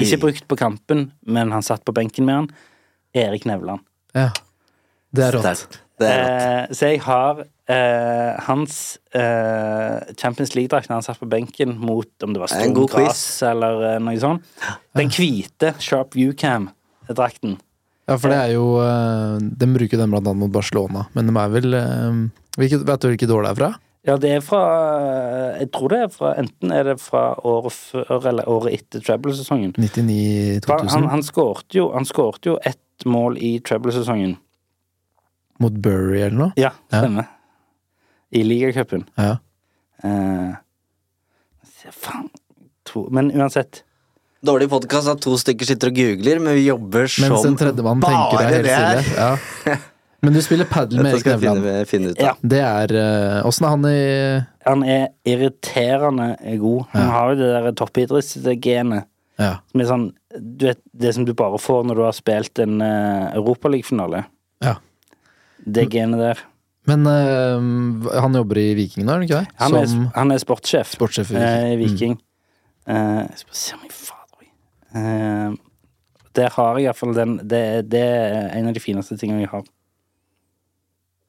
Ikke 0.00 0.18
brukt 0.20 0.46
på 0.48 0.56
kampen, 0.58 1.10
men 1.22 1.52
han 1.52 1.64
satt 1.64 1.84
på 1.86 1.94
benken 1.94 2.26
med 2.26 2.34
han. 2.34 2.48
Erik 3.16 3.44
Nevland. 3.48 3.84
Ja. 4.16 4.30
Det 5.14 5.24
er 5.24 5.36
rått. 5.36 5.76
Det 6.00 6.08
er 6.08 6.20
rått. 6.20 6.70
Eh, 6.70 6.74
så 6.76 6.90
jeg 6.90 7.02
har 7.06 7.44
eh, 7.70 8.32
hans 8.46 8.98
eh, 9.14 10.14
Champions 10.18 10.54
League-drakt 10.56 10.90
når 10.90 11.00
han 11.00 11.06
satt 11.06 11.20
på 11.22 11.28
benken 11.30 11.76
mot 11.82 12.26
om 12.26 12.34
det 12.34 12.42
var 12.42 12.52
Det 12.52 12.66
en 12.68 12.76
god 12.76 12.90
Storm 12.90 13.04
quiz. 13.06 13.08
Grass 13.12 13.42
eller 13.50 13.86
eh, 13.90 14.00
noe 14.02 14.20
sånt. 14.22 14.58
Den 14.96 15.12
hvite 15.14 15.72
Sharp 15.82 16.14
Viewcam-drakten. 16.18 17.58
Ja, 18.06 18.14
for 18.22 18.30
det 18.30 18.36
er 18.38 18.52
jo 18.54 18.66
De 19.58 19.66
bruker 19.66 19.98
den 19.98 20.12
blant 20.12 20.28
annet 20.28 20.38
mot 20.44 20.52
Barcelona, 20.54 21.08
men 21.16 21.26
de 21.26 21.32
er 21.42 21.48
vel 21.50 21.74
hvilket, 22.54 22.84
Vet 22.86 23.02
du 23.02 23.08
hvilket 23.10 23.32
år 23.34 23.42
det 23.42 23.50
er 23.50 23.58
fra? 23.58 23.70
Ja, 24.06 24.14
det 24.22 24.30
er 24.36 24.44
fra 24.46 24.60
Jeg 25.58 25.72
tror 25.74 25.90
det 25.90 25.98
er 26.04 26.12
fra 26.14 26.30
Enten 26.38 26.70
er 26.70 26.86
det 26.86 27.00
fra 27.02 27.24
året 27.42 27.74
før 27.74 28.28
eller 28.30 28.46
året 28.46 28.78
etter 28.78 29.02
treble-sesongen. 29.02 29.74
99-2000 29.74 30.94
Han, 30.94 31.08
han 31.16 31.26
skårte 31.26 31.80
jo, 31.80 31.88
han 31.96 32.06
skårte 32.06 32.52
jo 32.52 32.58
ett 32.62 33.06
mål 33.10 33.40
i 33.42 33.56
treble-sesongen. 33.66 34.36
Mot 35.58 35.74
Bury 35.82 36.20
eller 36.20 36.38
noe? 36.38 36.54
Ja, 36.60 36.70
stemmer. 36.92 37.26
I 38.32 38.42
ligacupen. 38.44 39.04
Ja. 39.16 39.36
Eh, 40.02 40.54
faen 41.92 42.28
to, 42.86 43.06
Men 43.10 43.30
uansett. 43.32 43.82
Dårlig 44.46 44.68
podkast 44.70 45.08
at 45.10 45.20
to 45.24 45.34
stykker 45.40 45.66
sitter 45.66 45.90
og 45.90 45.96
googler, 45.98 46.38
men 46.42 46.54
vi 46.58 46.66
jobber 46.68 47.06
som 47.10 47.28
Mens 47.32 47.46
en 47.48 47.56
tredjemann 47.58 48.02
tenker 48.04 48.42
deg 48.42 48.52
helt 48.52 48.66
det 48.66 48.74
stille. 48.76 49.36
Ja. 49.76 49.76
Men 50.24 50.32
du 50.34 50.40
spiller 50.42 50.66
padel 50.66 51.02
med 51.04 51.12
Erik 51.14 51.26
Nevland. 51.28 51.60
finne, 51.62 51.72
finne 51.86 52.10
ut. 52.14 52.20
Ja. 52.22 52.32
Det 52.40 52.58
er 52.64 52.92
Åssen 53.46 53.66
uh, 53.66 53.68
er 53.68 53.74
han 53.76 53.84
i 53.86 54.44
Han 54.66 54.82
er 54.82 55.04
irriterende 55.28 56.28
god. 56.58 56.86
Han 56.94 57.02
Ja. 57.02 57.10
har 57.12 57.30
jo 57.30 57.36
det 57.40 57.50
der 57.52 57.76
toppidrettsgenet 57.78 59.04
Ja. 59.38 59.50
som 59.70 59.80
er 59.80 59.84
sånn 59.90 60.06
Du 60.40 60.66
vet, 60.66 60.80
det 60.92 61.14
som 61.14 61.24
du 61.24 61.32
bare 61.34 61.58
får 61.60 61.84
når 61.86 61.94
du 62.00 62.02
har 62.02 62.12
spilt 62.16 62.58
en 62.64 62.80
uh, 62.82 63.30
Europaligafinale. 63.36 64.24
ja. 64.64 64.74
Det 65.66 65.88
genet 65.90 66.18
der. 66.20 66.38
Men 66.86 67.06
eh, 67.10 68.20
han 68.22 68.36
jobber 68.38 68.58
i 68.62 68.68
Viking 68.78 69.06
nå, 69.08 69.16
er 69.16 69.22
det 69.24 69.28
ikke 69.30 69.40
det? 69.42 69.54
Han, 69.62 69.74
er, 69.80 69.86
Som 69.90 70.04
han 70.14 70.30
er 70.34 70.38
sportssjef 70.42 70.92
sportssjef 70.94 71.32
i 71.34 71.38
eh, 71.40 71.72
i 71.72 71.76
Viking. 71.80 72.14
Viking. 72.14 72.18
Eh, 72.86 73.22
jeg 73.26 73.40
skal 73.40 73.50
bare 73.50 73.62
se 73.62 73.74
om 73.74 73.86
jeg 73.88 73.94
fader. 73.96 74.50
Eh, 75.00 75.56
Der 76.36 76.52
har 76.54 76.76
jeg 76.78 76.84
iallfall 76.86 77.14
den 77.16 77.36
det, 77.48 77.64
det 77.90 78.04
er 78.06 78.50
en 78.60 78.68
av 78.70 78.74
de 78.76 78.82
fineste 78.84 79.16
tingene 79.18 79.42
jeg 79.46 79.50
har. 79.54 79.64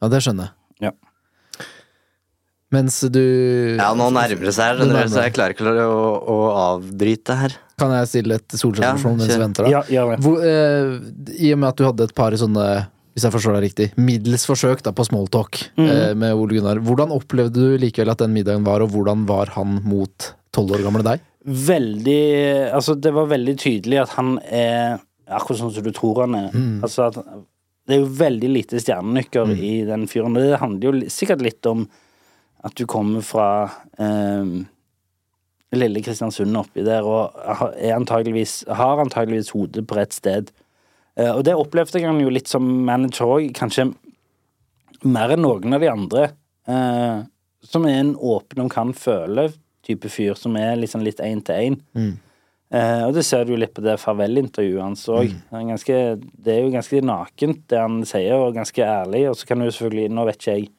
Ja, 0.03 0.09
det 0.13 0.19
skjønner 0.25 0.49
jeg. 0.51 0.53
Ja. 0.89 0.91
Mens 2.75 2.99
du 3.09 3.21
Ja, 3.79 3.93
nå 3.95 4.09
nærmer 4.11 4.43
det 4.49 4.51
seg, 4.53 4.65
her, 4.73 4.81
skjønner 4.81 5.05
du, 5.07 5.11
så 5.13 5.21
jeg 5.23 5.33
klarer 5.37 5.55
ikke 5.55 5.71
å, 5.87 6.01
å 6.27 6.37
avbryte 6.75 7.37
her. 7.39 7.55
Kan 7.79 7.93
jeg 7.95 8.09
stille 8.11 8.37
et 8.41 8.57
Ja, 8.57 8.91
mens 8.99 9.23
vi 9.23 9.29
kjør. 9.31 9.41
venter? 9.45 9.63
da? 9.63 9.71
Ja, 9.71 9.81
gjør 9.87 10.11
det. 10.11 10.17
Hvor, 10.25 10.43
eh, 10.43 11.41
I 11.47 11.53
og 11.55 11.59
med 11.63 11.69
at 11.69 11.77
du 11.79 11.85
hadde 11.87 12.07
et 12.09 12.15
par 12.17 12.35
sånne, 12.41 12.65
hvis 13.17 13.25
jeg 13.25 13.33
forstår 13.33 13.55
deg 13.57 13.63
riktig, 13.65 13.85
middels 13.97 14.43
forsøk 14.45 14.83
da, 14.85 14.91
på 14.93 15.07
smalltalk 15.07 15.57
mm. 15.73 15.87
eh, 15.89 16.11
med 16.21 16.37
Ole 16.37 16.59
Gunnar, 16.59 16.77
hvordan 16.85 17.09
opplevde 17.15 17.63
du 17.63 17.81
likevel 17.81 18.13
at 18.13 18.21
den 18.21 18.35
middagen 18.35 18.67
var, 18.67 18.83
og 18.85 18.91
hvordan 18.93 19.23
var 19.25 19.49
han 19.55 19.79
mot 19.89 20.27
tolv 20.53 20.75
år 20.77 20.85
gamle 20.85 21.01
deg? 21.07 21.23
Veldig 21.47 22.21
Altså, 22.75 22.93
det 23.01 23.13
var 23.15 23.31
veldig 23.31 23.55
tydelig 23.57 24.03
at 24.03 24.13
han 24.19 24.35
er 24.45 24.99
akkurat 25.25 25.63
sånn 25.63 25.73
som 25.73 25.85
du 25.85 25.89
tror 25.95 26.27
han 26.27 26.37
er. 26.37 26.57
Altså 26.85 27.07
at 27.07 27.17
Det 27.87 27.95
er 27.95 28.01
jo 28.03 28.11
veldig 28.19 28.51
lite 28.51 28.81
stjernenykker 28.83 29.53
i 29.55 29.73
den 29.87 30.05
fyren. 30.11 30.35
og 30.37 30.43
Det 30.43 30.61
handler 30.61 30.87
jo 30.89 31.09
sikkert 31.09 31.41
litt 31.41 31.65
om 31.71 31.87
at 32.67 32.75
du 32.77 32.85
kommer 32.85 33.25
fra 33.25 33.47
eh, 33.97 34.53
lille 35.73 36.05
Kristiansund 36.05 36.61
oppi 36.61 36.85
der 36.85 37.07
og 37.07 37.33
har- 37.33 37.73
antageligvis, 37.95 38.65
har 38.67 39.01
antageligvis 39.01 39.55
hodet 39.55 39.87
på 39.87 39.97
rett 39.97 40.13
sted. 40.13 40.51
Eh, 41.17 41.31
og 41.33 41.43
det 41.47 41.55
opplevde 41.57 41.99
jeg 41.99 42.07
han 42.07 42.21
jo 42.21 42.33
litt 42.33 42.49
som 42.51 42.65
manager 42.87 43.37
òg, 43.37 43.49
kanskje 43.57 43.89
mer 45.07 45.33
enn 45.33 45.43
noen 45.45 45.77
av 45.77 45.83
de 45.83 45.91
andre. 45.91 46.29
Eh, 46.69 47.17
som 47.67 47.89
er 47.89 47.99
en 48.03 48.15
åpen 48.15 48.63
om 48.63 48.69
kan 48.71 48.93
føle 48.95 49.49
type 49.87 50.09
fyr, 50.11 50.37
som 50.37 50.55
er 50.59 50.77
liksom 50.79 51.03
litt 51.05 51.21
én 51.23 51.41
til 51.45 51.69
én. 51.71 51.77
Eh, 52.67 53.03
og 53.07 53.13
det 53.15 53.23
ser 53.23 53.45
du 53.47 53.55
litt 53.55 53.73
på 53.73 53.83
det 53.85 53.95
farvel-intervjuet 54.01 54.83
hans 54.83 55.05
òg. 55.07 55.31
Det 56.43 56.53
er 56.53 56.65
jo 56.65 56.73
ganske 56.73 57.03
nakent, 57.05 57.61
det 57.71 57.79
han 57.79 58.01
sier, 58.07 58.35
og 58.35 58.57
ganske 58.57 58.83
ærlig. 58.83 59.29
Og 59.31 59.37
så 59.39 59.47
kan 59.47 59.63
du 59.63 59.69
selvfølgelig 59.69 60.11
Nå 60.11 60.25
vet 60.27 60.41
ikke 60.41 60.57
jeg 60.57 60.73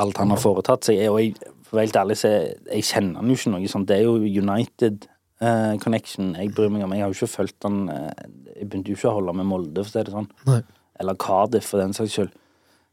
alt 0.00 0.20
han 0.20 0.32
har 0.32 0.40
foretatt 0.40 0.86
seg, 0.86 1.00
og 1.10 1.18
jeg, 1.20 1.34
for 1.66 1.80
helt 1.82 1.96
ærlig, 1.96 2.16
så 2.20 2.30
jeg 2.30 2.84
kjenner 2.88 3.20
han 3.20 3.32
jo 3.32 3.36
ikke 3.36 3.52
noe 3.52 3.72
sånt. 3.72 3.88
Det 3.88 3.98
er 3.98 4.06
jo 4.06 4.14
United 4.16 5.08
eh, 5.44 5.76
Connection 5.82 6.34
jeg 6.38 6.52
bryr 6.56 6.72
meg 6.72 6.84
om. 6.86 6.94
Jeg 6.96 7.04
har 7.04 7.12
jo 7.12 7.18
ikke 7.18 7.34
fulgt 7.34 7.66
han 7.66 7.80
eh, 7.92 8.26
Jeg 8.56 8.68
begynte 8.68 8.92
jo 8.92 8.98
ikke 8.98 9.12
å 9.12 9.16
holde 9.18 9.36
med 9.40 9.48
Molde, 9.50 9.84
for 9.84 9.88
å 9.88 9.92
si 9.92 10.04
det 10.06 10.14
sånn. 10.16 10.28
Nei. 10.48 10.60
Eller 11.00 11.20
Cardiff, 11.20 11.70
for 11.72 11.80
den 11.80 11.96
saks 11.96 12.16
skyld. 12.16 12.34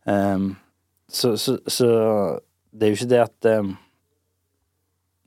Um, 0.08 0.54
så, 1.12 1.34
så, 1.40 1.58
så 1.68 1.90
det 2.72 2.88
er 2.88 2.94
jo 2.94 2.98
ikke 3.00 3.12
det 3.12 3.20
at 3.26 3.48
um, 3.60 3.74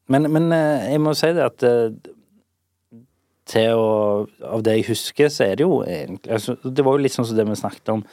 Men, 0.08 0.28
men 0.32 0.48
jeg 0.52 1.00
må 1.04 1.12
si 1.16 1.28
det 1.36 1.44
at 1.44 1.64
til 3.50 3.76
å 3.76 3.88
Av 4.54 4.64
det 4.64 4.78
jeg 4.78 4.88
husker, 4.90 5.30
så 5.32 5.46
er 5.48 5.60
det 5.60 5.66
jo 5.66 5.80
egentlig 5.84 6.34
altså, 6.36 6.56
Det 6.64 6.84
var 6.86 6.96
jo 6.96 7.04
litt 7.04 7.16
sånn 7.16 7.28
som 7.28 7.38
det 7.38 7.46
vi 7.48 7.58
snakket 7.58 7.92
om. 7.94 8.04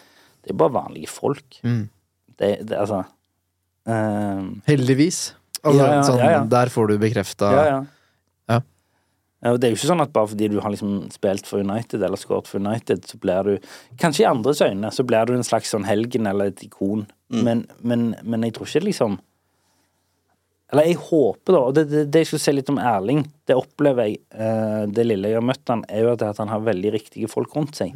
Det 0.44 0.54
er 0.54 0.60
bare 0.60 0.76
vanlige 0.78 1.12
folk. 1.12 1.60
Mm. 1.64 1.84
Det, 2.38 2.52
det 2.70 2.80
altså 2.80 3.04
um, 3.88 4.58
Heldigvis. 4.68 5.22
Altså, 5.64 5.80
Ja, 5.80 5.88
ja, 5.92 6.02
sånn, 6.06 6.24
ja. 6.24 6.42
Der 6.48 6.72
får 6.72 6.92
du 6.92 6.98
bekrefta 7.02 7.52
ja. 7.56 7.64
Ja. 7.72 7.80
Ja, 9.44 9.52
og 9.54 9.60
det 9.62 9.68
er 9.68 9.74
jo 9.74 9.78
ikke 9.78 9.92
sånn 9.92 10.02
at 10.02 10.14
bare 10.16 10.30
fordi 10.32 10.48
du 10.50 10.58
har 10.64 10.74
liksom 10.74 11.12
spilt 11.14 11.46
for 11.46 11.62
United 11.62 12.02
eller 12.02 12.18
skåret 12.18 12.48
for 12.50 12.58
United, 12.58 13.04
så 13.06 13.20
blir 13.22 13.46
du 13.46 13.68
Kanskje 14.02 14.24
i 14.24 14.30
andres 14.30 14.64
øyne 14.66 14.90
så 14.94 15.06
blir 15.06 15.30
du 15.30 15.36
en 15.36 15.46
slags 15.46 15.70
sånn 15.76 15.86
helgen 15.86 16.26
eller 16.30 16.50
et 16.50 16.64
ikon, 16.66 17.06
men, 17.46 17.68
men, 17.86 18.16
men 18.24 18.46
jeg 18.48 18.56
tror 18.56 18.72
ikke 18.72 18.88
liksom 18.88 19.20
Eller 20.74 20.90
jeg 20.90 20.98
håper, 21.04 21.54
da, 21.54 21.60
og 21.60 21.76
det, 21.78 21.84
det, 21.92 22.02
det 22.10 22.24
jeg 22.24 22.32
skulle 22.32 22.46
si 22.48 22.56
litt 22.56 22.72
om 22.74 22.82
Erling, 22.82 23.22
det 23.48 23.56
opplever 23.56 24.10
jeg, 24.10 24.24
eh, 24.34 24.82
det 24.90 25.06
lille 25.06 25.30
jeg 25.30 25.38
har 25.38 25.46
møtt 25.46 25.72
han, 25.72 25.86
er 25.88 26.04
jo 26.04 26.16
at 26.18 26.42
han 26.42 26.52
har 26.52 26.66
veldig 26.66 26.92
riktige 26.98 27.30
folk 27.32 27.54
rundt 27.56 27.78
seg. 27.78 27.94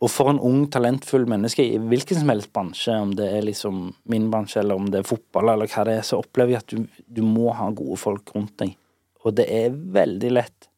Og 0.00 0.10
for 0.10 0.30
en 0.30 0.40
ung, 0.42 0.64
talentfull 0.70 1.28
menneske 1.30 1.62
i 1.62 1.78
hvilken 1.78 2.18
som 2.18 2.32
helst 2.32 2.50
bransje, 2.54 2.96
om 2.98 3.12
det 3.18 3.28
er 3.30 3.46
liksom 3.46 3.92
min 4.10 4.26
bransje, 4.30 4.58
eller 4.62 4.78
om 4.78 4.90
det 4.90 5.04
er 5.04 5.06
fotball, 5.06 5.52
eller 5.54 5.70
hva 5.70 5.86
det 5.86 5.96
er, 6.00 6.04
så 6.06 6.18
opplever 6.18 6.56
jeg 6.56 6.64
at 6.64 6.74
du, 6.74 7.06
du 7.18 7.22
må 7.26 7.52
ha 7.54 7.70
gode 7.70 7.98
folk 7.98 8.34
rundt 8.34 8.56
deg. 8.62 8.74
Og 9.28 9.36
det 9.36 9.46
er 9.52 9.76
veldig 9.98 10.32
lett 10.32 10.68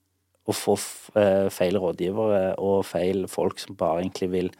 å 0.50 0.54
få 0.56 0.74
eh, 1.20 1.46
feil 1.54 1.78
rådgivere 1.78 2.56
og 2.58 2.82
feil 2.88 3.26
folk 3.30 3.60
som 3.62 3.78
bare 3.78 4.02
egentlig 4.02 4.30
vil 4.32 4.50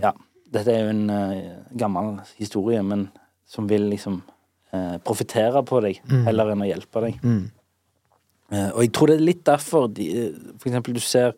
Ja, 0.00 0.14
dette 0.48 0.72
er 0.72 0.86
jo 0.86 0.92
en 0.94 1.10
uh, 1.12 1.66
gammel 1.76 2.14
historie, 2.38 2.80
men 2.80 3.10
som 3.44 3.66
vil 3.68 3.90
liksom 3.90 4.22
uh, 4.72 4.96
profitere 5.04 5.60
på 5.68 5.82
deg 5.84 5.98
heller 6.24 6.54
enn 6.54 6.64
å 6.64 6.68
hjelpe 6.70 7.02
deg. 7.04 7.18
Eh, 8.52 8.70
og 8.70 8.84
jeg 8.84 8.92
tror 8.94 9.10
det 9.10 9.16
er 9.18 9.26
litt 9.26 9.42
derfor 9.46 9.88
de, 9.90 10.04
For 10.60 10.70
eksempel 10.70 10.94
du 10.94 11.02
ser 11.02 11.32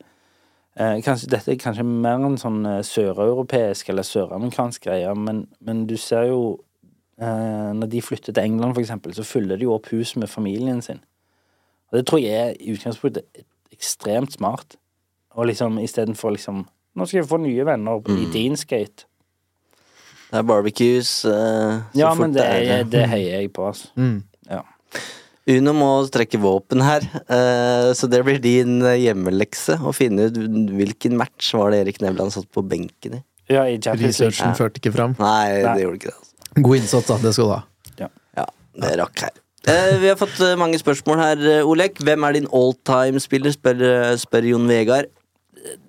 eh, 0.76 0.98
kanskje, 1.04 1.30
Dette 1.32 1.54
er 1.54 1.60
kanskje 1.60 1.86
mer 1.88 2.20
en 2.20 2.36
sånn 2.40 2.66
eh, 2.68 2.82
søreuropeisk 2.84 3.88
eller 3.88 4.04
søramerikansk 4.04 4.84
greie, 4.84 5.14
men, 5.16 5.46
men 5.64 5.86
du 5.88 5.96
ser 5.96 6.28
jo 6.28 6.42
eh, 6.52 6.58
Når 7.18 7.88
de 7.90 8.00
flytter 8.02 8.32
til 8.32 8.44
England, 8.44 8.74
for 8.76 8.80
eksempel, 8.84 9.14
så 9.16 9.24
fyller 9.26 9.56
de 9.58 9.64
jo 9.66 9.72
opp 9.74 9.88
hus 9.90 10.12
med 10.16 10.28
familien 10.30 10.78
sin. 10.84 11.00
Og 11.90 11.98
det 11.98 12.04
tror 12.06 12.20
jeg 12.22 12.34
er 12.38 12.52
i 12.60 12.74
utgangspunktet 12.76 13.24
ekstremt 13.74 14.32
smart. 14.36 14.76
Og 15.34 15.46
liksom 15.50 15.78
istedenfor 15.82 16.34
liksom 16.36 16.66
Nå 16.98 17.06
skal 17.06 17.20
jeg 17.20 17.28
få 17.30 17.36
nye 17.38 17.62
venner 17.66 18.00
i 18.10 18.24
Deansgate. 18.32 19.04
Det 20.30 20.38
er 20.40 20.42
barbecues. 20.42 21.24
uh, 21.24 21.30
så 21.92 21.98
Ja, 22.00 22.08
fort 22.10 22.20
men 22.20 22.32
det, 22.34 22.44
er- 22.44 22.84
det 22.90 23.04
heier 23.08 23.40
jeg 23.40 23.52
på, 23.54 23.66
altså. 23.68 23.88
Mm. 23.96 24.22
Ja. 24.50 24.62
Uno 25.48 25.72
må 25.72 25.90
trekke 26.12 26.40
våpen 26.42 26.82
her, 26.84 27.00
eh, 27.24 27.92
så 27.96 28.08
det 28.10 28.18
blir 28.26 28.36
din 28.42 28.82
eh, 28.84 28.98
hjemmelekse 29.00 29.78
å 29.80 29.94
finne 29.96 30.26
ut 30.28 30.36
hvilken 30.76 31.14
match 31.16 31.54
var 31.56 31.70
det 31.72 31.78
Erik 31.86 32.02
Nevland 32.04 32.34
satt 32.34 32.50
på 32.52 32.60
benken 32.68 33.14
i. 33.16 33.22
ja, 33.48 33.62
i 33.64 33.78
Champions 33.80 34.18
League. 34.20 34.34
Researchen 34.34 34.58
førte 34.58 34.76
ikke 34.82 34.92
fram. 34.92 35.14
Nei, 35.18 35.62
Nei. 35.62 35.72
det 35.78 35.86
gjorde 35.86 36.00
ikke 36.02 36.12
det. 36.12 36.27
God 36.56 36.76
innsats, 36.80 37.06
da. 37.10 37.18
Det 37.22 37.34
skal 37.36 37.48
du 37.48 37.54
ha. 37.54 37.62
Ja, 38.38 38.46
det 38.78 38.96
rakk 39.00 39.24
her. 39.26 39.38
Eh, 39.68 39.94
vi 40.00 40.08
har 40.08 40.16
fått 40.16 40.38
eh, 40.40 40.56
mange 40.58 40.78
spørsmål 40.80 41.20
her, 41.20 41.40
eh, 41.58 41.66
Olek. 41.66 41.98
Hvem 42.04 42.24
er 42.24 42.38
din 42.38 42.46
all 42.54 42.72
time-spiller, 42.88 43.52
spør, 43.52 43.82
eh, 43.84 44.12
spør 44.20 44.46
Jon 44.52 44.68
Vegard. 44.70 45.10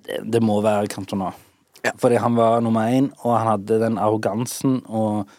det, 0.06 0.18
det 0.26 0.42
må 0.42 0.58
være 0.60 0.90
Cantona. 0.90 1.30
Ja. 1.84 1.92
Fordi 1.96 2.18
han 2.20 2.36
var 2.36 2.60
nummer 2.60 2.90
én, 2.92 3.08
og 3.22 3.38
han 3.38 3.46
hadde 3.54 3.78
den 3.80 3.98
arrogansen 3.98 4.82
og 4.88 5.30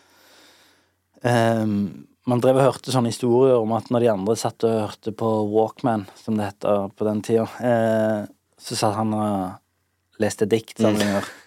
um, 1.21 2.07
Man 2.29 2.37
drev 2.37 2.59
og 2.59 2.67
hørte 2.67 2.93
sånne 2.93 3.09
historier 3.09 3.57
om 3.57 3.71
at 3.73 3.87
når 3.89 4.03
de 4.03 4.09
andre 4.11 4.35
satt 4.37 4.63
og 4.63 4.75
hørte 4.83 5.11
på 5.17 5.29
Walkman, 5.49 6.03
som 6.15 6.35
det 6.37 6.51
heter 6.51 6.91
på 6.93 7.07
den 7.07 7.23
tida, 7.25 7.47
eh, 7.65 8.27
så 8.61 8.77
satt 8.77 8.93
han 8.93 9.15
og 9.17 10.21
leste 10.21 10.45
diktsamlinger. 10.45 11.25
Sant? 11.25 11.39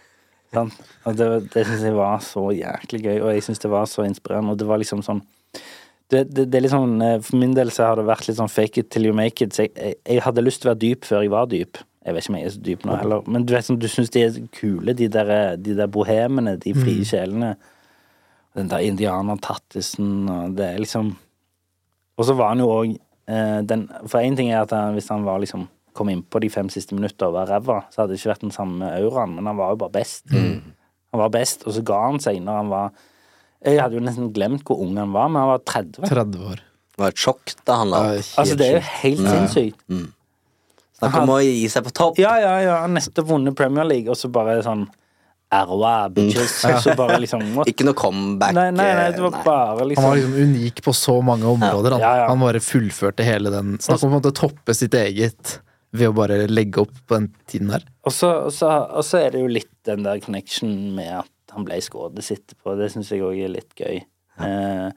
Og 1.04 1.16
det, 1.18 1.28
det 1.54 1.64
syns 1.68 1.86
jeg 1.86 1.96
var 1.96 2.20
så 2.24 2.48
jæklig 2.54 3.02
gøy, 3.04 3.16
og 3.20 3.32
jeg 3.34 3.46
syns 3.46 3.62
det 3.62 3.72
var 3.72 3.88
så 3.90 4.06
inspirerende. 4.06 4.54
Og 4.54 4.60
det 4.60 4.68
var 4.68 4.80
liksom 4.82 5.02
sånn 5.06 5.22
det, 6.12 6.26
det, 6.36 6.44
det 6.52 6.58
er 6.58 6.64
litt 6.66 6.74
sånn, 6.74 6.98
eh, 7.02 7.16
For 7.24 7.40
min 7.40 7.54
del 7.56 7.72
så 7.72 7.88
har 7.88 7.98
det 7.98 8.06
vært 8.06 8.28
litt 8.28 8.38
sånn 8.38 8.52
fake 8.52 8.82
it 8.82 8.90
till 8.92 9.08
you 9.08 9.16
make 9.16 9.40
it. 9.44 9.56
Så 9.56 9.66
jeg, 9.66 9.74
jeg, 9.74 9.98
jeg 10.04 10.24
hadde 10.26 10.44
lyst 10.44 10.62
til 10.62 10.68
å 10.68 10.74
være 10.74 10.82
dyp 10.84 11.08
før 11.08 11.24
jeg 11.24 11.32
var 11.32 11.48
dyp. 11.50 11.80
Jeg 12.04 12.14
vet 12.14 12.24
ikke 12.24 12.32
om 12.34 12.36
jeg 12.36 12.46
er 12.46 12.52
så 12.52 12.64
dyp 12.66 12.82
nå 12.84 12.96
heller, 13.00 13.28
men 13.32 13.46
du 13.48 13.54
vet 13.54 13.64
sånn, 13.64 13.78
du 13.80 13.86
syns 13.88 14.12
de 14.12 14.26
er 14.26 14.34
kule, 14.52 14.92
de 14.92 15.06
der, 15.08 15.30
de 15.56 15.76
der 15.78 15.88
bohemene, 15.88 16.58
de 16.60 16.74
frie 16.76 17.06
sjelene. 17.08 17.54
Den 18.54 18.68
der 18.70 18.84
indianertattisen, 18.84 20.28
og 20.30 20.58
det 20.58 20.66
er 20.68 20.82
liksom 20.84 21.14
Og 22.14 22.26
så 22.28 22.36
var 22.38 22.52
han 22.52 22.60
jo 22.62 22.68
òg 22.70 22.92
eh, 22.92 23.62
den 23.66 23.88
For 24.04 24.20
én 24.20 24.36
ting 24.38 24.52
er 24.52 24.60
at 24.60 24.70
han, 24.70 24.94
hvis 24.94 25.08
han 25.10 25.24
var 25.26 25.40
liksom 25.42 25.64
kom 25.94 26.10
innpå 26.12 26.40
de 26.42 26.50
fem 26.52 26.68
siste 26.72 26.96
minuttene 26.96 27.28
og 27.30 27.36
var 27.38 27.50
ræva, 27.54 27.78
så 27.92 28.02
hadde 28.02 28.14
det 28.14 28.20
ikke 28.20 28.32
vært 28.32 28.44
den 28.48 28.54
samme 28.54 28.88
auraen, 28.98 29.36
men 29.38 29.46
han 29.50 29.58
var 29.60 29.74
jo 29.74 29.80
bare 29.84 29.94
best. 29.94 30.24
Han 30.34 31.20
var 31.22 31.30
best, 31.30 31.62
og 31.68 31.76
så 31.76 31.84
ga 31.86 32.00
han 32.08 32.18
seg 32.22 32.40
når 32.42 32.56
han 32.58 32.72
var 32.72 32.88
Jeg 33.64 33.78
hadde 33.80 33.96
jo 33.96 34.02
nesten 34.04 34.32
glemt 34.34 34.64
hvor 34.66 34.82
ung 34.84 34.98
han 34.98 35.14
var, 35.14 35.30
men 35.32 35.40
han 35.40 35.52
var 35.54 35.62
30. 35.64 36.02
30 36.10 36.42
år. 36.50 36.58
Det 36.94 37.00
var 37.00 37.14
et 37.14 37.22
sjokk 37.22 37.54
da 37.64 37.78
han 37.80 37.88
la 37.94 38.00
opp. 38.10 38.26
Altså, 38.42 38.58
det 38.60 38.66
er 38.66 38.74
jo 38.76 38.82
helt 39.00 39.22
sinnssykt. 39.24 39.86
Snakk 40.98 41.16
om 41.22 41.32
å 41.34 41.38
gi 41.42 41.64
seg 41.72 41.86
på 41.86 41.94
topp. 41.96 42.20
Ja, 42.22 42.34
ja, 42.42 42.52
ja. 42.62 42.74
Han 42.84 42.94
nettopp 42.98 43.30
vunnet 43.30 43.56
Premier 43.58 43.86
League, 43.88 44.10
og 44.12 44.18
så 44.20 44.28
bare 44.34 44.60
sånn 44.66 44.84
Erwa, 45.54 46.08
bitches. 46.10 46.64
Mm. 46.64 46.78
så 46.82 46.94
bare 46.98 47.18
liksom 47.22 47.42
what? 47.54 47.68
Ikke 47.70 47.84
noe 47.86 47.94
comeback. 47.94 48.54
Nei, 48.56 48.70
nei, 48.74 48.88
nei, 48.96 49.10
det 49.14 49.22
var 49.22 49.34
nei. 49.36 49.42
bare 49.44 49.76
Han 49.78 49.88
liksom 49.90 50.06
var 50.08 50.16
liksom 50.18 50.34
unik 50.48 50.80
på 50.86 50.94
så 50.96 51.14
mange 51.22 51.46
områder. 51.46 51.94
Han, 51.94 52.02
Ja, 52.02 52.12
ja. 52.22 52.28
han 52.30 52.40
bare 52.42 52.62
fullførte 52.64 53.26
hele 53.26 53.52
den 53.54 53.76
Snakk 53.82 54.02
om 54.08 54.16
å 54.18 54.22
toppe 54.34 54.74
sitt 54.74 54.96
eget 54.98 55.58
ved 55.94 56.10
å 56.10 56.14
bare 56.16 56.40
legge 56.50 56.82
opp 56.82 56.94
på 57.06 57.18
den 57.20 57.28
tiden 57.50 57.70
der. 57.70 57.84
Og 58.04 58.12
så, 58.12 58.30
og, 58.48 58.52
så, 58.56 58.70
og 58.98 59.04
så 59.06 59.20
er 59.22 59.34
det 59.36 59.42
jo 59.44 59.50
litt 59.52 59.70
den 59.86 60.02
der 60.06 60.18
connection 60.24 60.72
med 60.96 61.12
at 61.22 61.54
han 61.54 61.66
ble 61.68 61.78
skådet 61.84 62.24
sitt 62.26 62.54
på. 62.64 62.74
Det 62.80 62.88
syns 62.92 63.12
jeg 63.14 63.22
òg 63.22 63.38
er 63.46 63.52
litt 63.54 63.76
gøy. 63.78 64.00
Eh, 64.42 64.88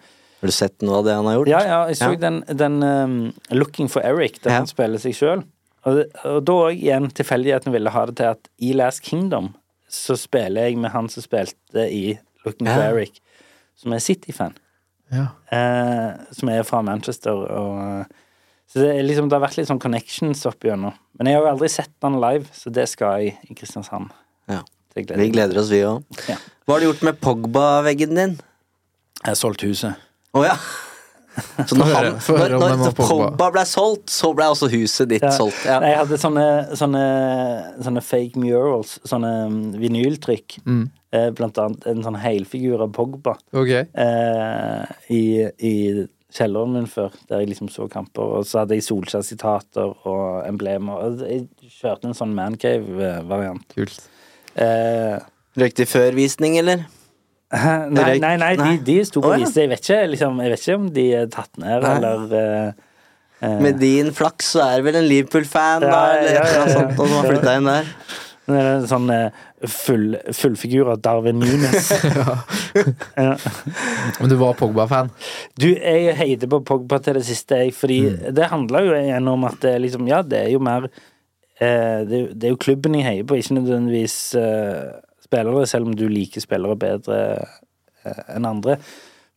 Har 0.42 0.50
du 0.50 0.54
sett 0.56 0.82
noe 0.82 1.00
av 1.04 1.06
det 1.06 1.14
han 1.20 1.28
har 1.30 1.38
gjort? 1.38 1.52
ja, 1.54 1.60
ja, 1.68 1.78
jeg 1.92 2.00
så 2.00 2.10
Ja. 2.16 2.18
den, 2.26 2.40
den 2.58 2.80
um, 2.84 3.16
Looking 3.54 3.90
for 3.94 4.02
Eric, 4.02 4.40
der 4.42 4.56
Ja. 4.56 4.58
han 4.64 4.68
spiller 4.70 4.98
seg 5.02 5.14
sjøl. 5.18 5.44
Og, 5.88 6.02
og 6.26 6.40
da 6.50 6.54
òg 6.68 6.82
igjen 6.82 7.12
tilfeldigheten 7.14 7.72
ville 7.72 7.94
ha 7.94 8.06
det 8.10 8.18
til 8.18 8.32
at 8.34 8.50
i 8.60 8.74
Last 8.74 9.04
Kingdom 9.06 9.54
så 9.88 10.18
spiller 10.20 10.68
jeg 10.68 10.78
med 10.82 10.92
han 10.92 11.08
som 11.14 11.24
spilte 11.24 11.86
i 11.94 12.18
Looking 12.44 12.68
for 12.68 12.82
Eric, 12.90 13.22
som 13.78 13.94
er 13.94 14.02
City-fan. 14.04 14.58
Ja. 15.14 15.28
eh, 15.54 16.18
som 16.36 16.50
er 16.52 16.66
fra 16.68 16.82
Manchester. 16.84 17.32
Og, 17.32 18.10
så 18.68 18.82
det, 18.84 18.88
er 18.98 19.06
liksom, 19.08 19.30
det 19.30 19.38
har 19.38 19.46
vært 19.46 19.60
litt 19.60 19.70
sånn 19.70 19.80
connections 19.80 20.42
opp 20.50 20.66
igjennom. 20.68 20.96
Men 21.18 21.30
jeg 21.30 21.38
har 21.38 21.46
jo 21.46 21.52
aldri 21.54 21.70
sett 21.72 21.94
han 22.04 22.18
live, 22.20 22.50
så 22.54 22.72
det 22.74 22.88
skal 22.92 23.24
jeg 23.24 23.38
i 23.48 23.56
Kristiansand. 23.56 24.12
Ja. 24.52 24.64
Det 24.94 25.06
gleder 25.06 25.24
Vi 25.24 25.30
gleder 25.32 25.62
oss, 25.62 25.72
vi 25.72 25.80
òg. 25.88 26.04
Ja. 26.28 26.36
Hva 26.66 26.76
har 26.76 26.84
du 26.84 26.90
gjort 26.90 27.06
med 27.08 27.22
Pogba-veggen 27.24 28.18
din? 28.18 28.36
Jeg 29.22 29.30
har 29.30 29.40
solgt 29.40 29.64
huset. 29.64 29.96
Å 30.36 30.44
ja. 30.44 30.58
Så 31.70 31.78
når, 31.78 31.92
han, 31.96 32.10
når, 32.18 32.56
når, 32.82 32.94
Pogba. 32.98 33.50
Ble 33.54 33.64
solgt, 33.70 34.10
så 34.12 34.34
ble 34.36 34.50
også 34.52 34.70
huset 34.74 35.12
ditt 35.14 35.24
Ja. 35.24 35.32
solgt. 35.36 35.64
Ja. 35.68 35.80
Jeg 35.86 36.02
hadde 36.02 36.20
sånne, 36.20 36.48
sånne, 36.80 37.06
sånne 37.86 38.04
fake 38.04 38.42
murals, 38.42 38.98
sånne 39.08 39.34
mm, 39.54 39.64
vinyltrykk. 39.80 40.60
Mm. 40.66 40.84
Eh, 41.16 41.30
blant 41.38 41.62
annet 41.64 41.88
en 41.88 42.04
sånn 42.04 42.18
helfigur 42.20 42.82
av 42.84 42.90
Pogba 42.92 43.38
okay. 43.56 43.86
eh, 43.96 44.90
i, 45.16 45.22
i 45.64 45.76
kjelleren 46.34 46.76
min 46.76 46.90
før, 46.92 47.16
der 47.30 47.42
jeg 47.42 47.54
liksom 47.54 47.70
så 47.72 47.88
kamper. 47.92 48.36
Og 48.40 48.46
så 48.48 48.62
hadde 48.62 48.78
jeg 48.78 48.86
Solskjær-sitater 48.88 49.96
og 50.08 50.44
emblemer. 50.48 51.00
Og 51.06 51.24
Jeg 51.24 51.48
kjørte 51.80 52.10
en 52.10 52.18
sånn 52.18 52.36
mancave-variant. 52.38 53.64
Kult. 53.76 53.98
Eh, 54.58 55.18
Røykte 55.58 55.88
før 55.90 56.18
visning, 56.18 56.58
eller? 56.60 56.86
Nei, 57.96 58.18
nei, 58.20 58.34
nei, 58.36 58.56
de, 58.60 58.74
de 58.84 58.98
sto 59.08 59.22
på 59.24 59.30
oh, 59.30 59.38
ja. 59.38 59.46
vise. 59.46 59.62
Jeg 59.64 59.72
vet 59.72 59.86
ikke, 59.86 60.02
liksom, 60.12 60.42
jeg 60.44 60.52
vet 60.52 60.64
ikke 60.66 60.76
om 60.76 60.88
de 60.98 61.06
er 61.16 61.30
tatt 61.32 61.62
ned, 61.62 61.86
Nei. 61.86 61.94
eller 61.96 62.34
eh, 62.36 62.88
eh, 63.40 63.54
Med 63.64 63.80
din 63.80 64.12
flaks 64.16 64.50
så 64.58 64.66
er 64.66 64.82
det 64.82 64.88
vel 64.90 64.98
en 65.00 65.08
Liverpool-fan, 65.08 65.86
da, 65.86 65.94
Ja, 65.94 66.18
eller 66.18 66.36
ja, 66.36 66.42
ja, 66.44 66.66
noe 66.66 66.74
sånt, 66.76 66.92
og 66.98 67.06
som 67.06 67.16
har 67.16 67.30
flytta 67.32 67.54
inn 67.56 67.70
der. 67.72 67.94
det 68.52 68.66
er 68.66 68.90
sånn 68.92 69.08
eh, 69.16 69.40
full, 69.66 70.12
fullfigur 70.38 70.92
av 70.92 71.00
Darwin 71.02 71.40
Nunes. 71.42 71.88
ja. 73.16 73.38
Men 74.20 74.30
du 74.30 74.36
var 74.38 74.54
Pogba-fan? 74.60 75.10
Du, 75.58 75.68
jeg 75.74 76.14
heide 76.20 76.50
på 76.52 76.60
Pogba 76.68 77.00
til 77.02 77.18
det 77.18 77.26
siste, 77.26 77.58
jeg, 77.64 77.74
fordi 77.74 77.98
Mm. 78.08 78.34
det 78.38 78.50
handler 78.52 78.86
jo 78.86 78.94
igjen 79.00 79.28
om 79.32 79.48
at 79.50 79.58
det 79.64 79.74
liksom 79.82 80.08
Ja, 80.08 80.22
det 80.22 80.44
er 80.46 80.52
jo 80.54 80.60
mer 80.64 80.86
eh, 81.60 82.06
det, 82.06 82.22
det 82.38 82.48
er 82.48 82.54
jo 82.54 82.62
klubben 82.62 82.96
jeg 83.00 83.08
heier 83.08 83.26
på, 83.28 83.40
ikke 83.40 83.58
nødvendigvis 83.58 84.18
eh, 84.38 85.02
spillere, 85.26 85.66
selv 85.68 85.90
om 85.90 85.96
du 85.98 86.06
liker 86.08 86.44
spillere 86.44 86.78
bedre 86.78 87.20
eh, 88.06 88.24
enn 88.36 88.46
andre. 88.46 88.78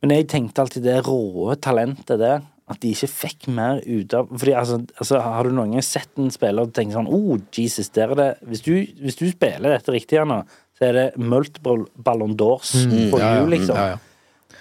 Men 0.02 0.14
jeg 0.14 0.28
tenkte 0.32 0.62
alltid 0.62 0.84
det 0.84 0.98
råe 1.08 1.56
talentet 1.60 2.20
der, 2.20 2.44
at 2.70 2.78
de 2.84 2.92
ikke 2.94 3.08
fikk 3.10 3.48
mer 3.50 3.80
ut 3.82 4.12
av 4.14 4.28
Fordi 4.30 4.52
altså, 4.54 4.76
altså 5.02 5.18
Har 5.24 5.48
du 5.48 5.50
noen 5.56 5.72
gang 5.74 5.82
sett 5.82 6.18
en 6.22 6.30
spiller 6.30 6.62
og 6.68 6.72
tenkt 6.76 6.94
sånn 6.94 7.08
Oh, 7.10 7.34
Jesus, 7.56 7.88
der 7.96 8.12
er 8.14 8.20
det 8.20 8.28
Hvis 8.46 8.62
du, 8.62 8.72
hvis 9.02 9.18
du 9.18 9.24
spiller 9.32 9.74
dette 9.74 9.90
riktig 9.94 10.20
Anna, 10.22 10.44
så 10.78 10.86
er 10.88 10.92
det 10.96 11.06
multiple 11.18 11.88
Ballon 11.98 12.36
d'Ors 12.38 12.70
på 12.86 12.86
Mm, 12.86 13.18
ja, 13.18 13.18
ja, 13.24 13.40
jul, 13.40 13.50
liksom. 13.56 13.76
ja, 13.76 13.88
ja. 13.96 13.98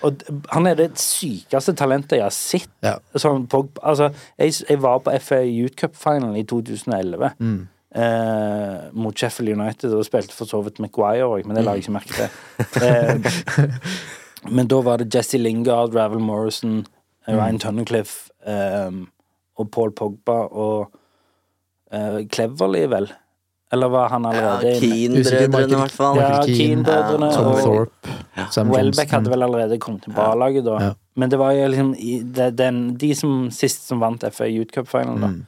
Og 0.07 0.21
han 0.53 0.67
er 0.69 0.75
det 0.79 0.89
sykeste 1.01 1.73
talentet 1.75 2.13
jeg 2.17 2.23
har 2.23 2.31
sett. 2.31 2.69
Ja. 2.85 2.93
Sånn, 3.19 3.45
på, 3.51 3.65
altså, 3.83 4.09
jeg, 4.39 4.53
jeg 4.69 4.79
var 4.79 5.01
på 5.03 5.11
FA 5.19 5.41
Youth 5.43 5.75
Cup 5.81 5.97
Final 5.99 6.37
i 6.39 6.45
2011 6.47 7.33
Mm. 7.39 7.57
eh, 7.99 8.77
mot 8.93 9.17
Sheffield 9.19 9.53
United 9.59 9.93
og 9.97 10.05
spilte 10.07 10.31
for 10.37 10.47
så 10.47 10.61
vidt 10.63 10.79
Maguire 10.79 11.25
òg, 11.27 11.43
men 11.45 11.57
det 11.59 11.65
la 11.65 11.73
jeg 11.75 11.83
ikke 11.85 11.97
merke 11.97 12.15
til. 12.15 12.29
Eh, 12.85 14.49
men 14.55 14.67
da 14.71 14.79
var 14.85 15.01
det 15.01 15.09
Jesse 15.13 15.37
Lingard, 15.41 15.93
Ravel 15.97 16.23
Morrison, 16.23 16.79
Mm. 16.79 16.95
Ryan 17.37 17.59
Tunnicliffe 17.59 18.31
eh, 18.47 18.91
og 19.59 19.71
Paul 19.71 19.91
Pogba 19.95 20.37
og 20.47 20.91
eh, 21.91 22.21
Cleverly, 22.31 22.85
vel? 22.91 23.09
Eller 23.71 23.91
var 23.93 24.09
han 24.09 24.25
allerede 24.25 24.71
ja, 24.71 24.79
Keane-brødrene, 24.81 25.75
i 25.75 25.81
hvert 25.83 25.93
fall. 25.93 26.17
Ja, 26.17 26.29
Keane-brødrene 26.41 27.27
ja, 27.29 27.35
Tom 27.37 27.51
Thorpe, 27.59 28.15
Sam 28.51 28.71
Welbeck 28.73 29.11
hadde 29.13 29.29
vel 29.29 29.45
allerede 29.45 29.77
kommet 29.81 30.07
til 30.07 30.17
A-laget 30.17 30.65
da. 30.65 30.79
Ja. 30.81 30.95
Men 31.19 31.29
det 31.29 31.39
var 31.39 31.53
jo 31.53 31.67
liksom 31.69 31.91
det, 32.35 32.49
den, 32.57 32.79
de 32.97 33.11
som 33.15 33.51
sist 33.53 33.85
som 33.87 34.01
vant 34.01 34.25
FA 34.33 34.47
Youth 34.49 34.73
Cup-finalen, 34.73 35.21
da. 35.21 35.27
Mm. 35.27 35.45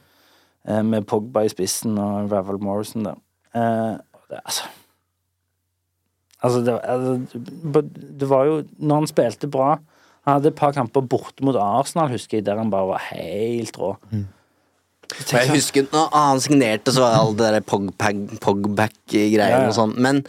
Eh, 0.68 0.82
med 0.86 1.06
Pogba 1.10 1.42
i 1.42 1.50
spissen 1.50 1.98
og 1.98 2.30
Ravel 2.30 2.62
Morrison 2.62 3.08
da. 3.08 3.16
Eh, 3.54 3.98
det, 4.30 4.38
altså 4.44 4.70
Altså, 6.42 6.58
det, 6.66 6.80
altså, 6.82 7.20
det 8.18 8.28
var 8.28 8.44
jo 8.44 8.62
Når 8.78 8.94
han 8.94 9.06
spilte 9.06 9.46
bra 9.46 9.76
Han 10.26 10.36
hadde 10.38 10.52
et 10.52 10.58
par 10.58 10.72
kamper 10.76 11.02
borte 11.10 11.42
mot 11.42 11.56
Arsenal, 11.58 12.12
husker 12.14 12.38
jeg, 12.38 12.46
der 12.46 12.60
han 12.60 12.70
bare 12.70 12.92
var 12.92 13.02
helt 13.10 13.78
rå. 13.78 13.96
Mm. 14.12 14.26
Jeg 15.28 15.50
husker 15.50 15.88
når 15.92 16.12
han 16.14 16.40
signerte, 16.40 16.92
så 16.94 17.02
var 17.02 17.10
det 17.12 17.18
all 17.20 17.34
det 17.36 17.48
der 17.56 17.64
pog-back-greiene 18.40 19.42
Ja, 19.50 19.58
ja. 19.64 19.68
og 19.68 19.74
sånn. 19.76 19.96
Men 20.00 20.22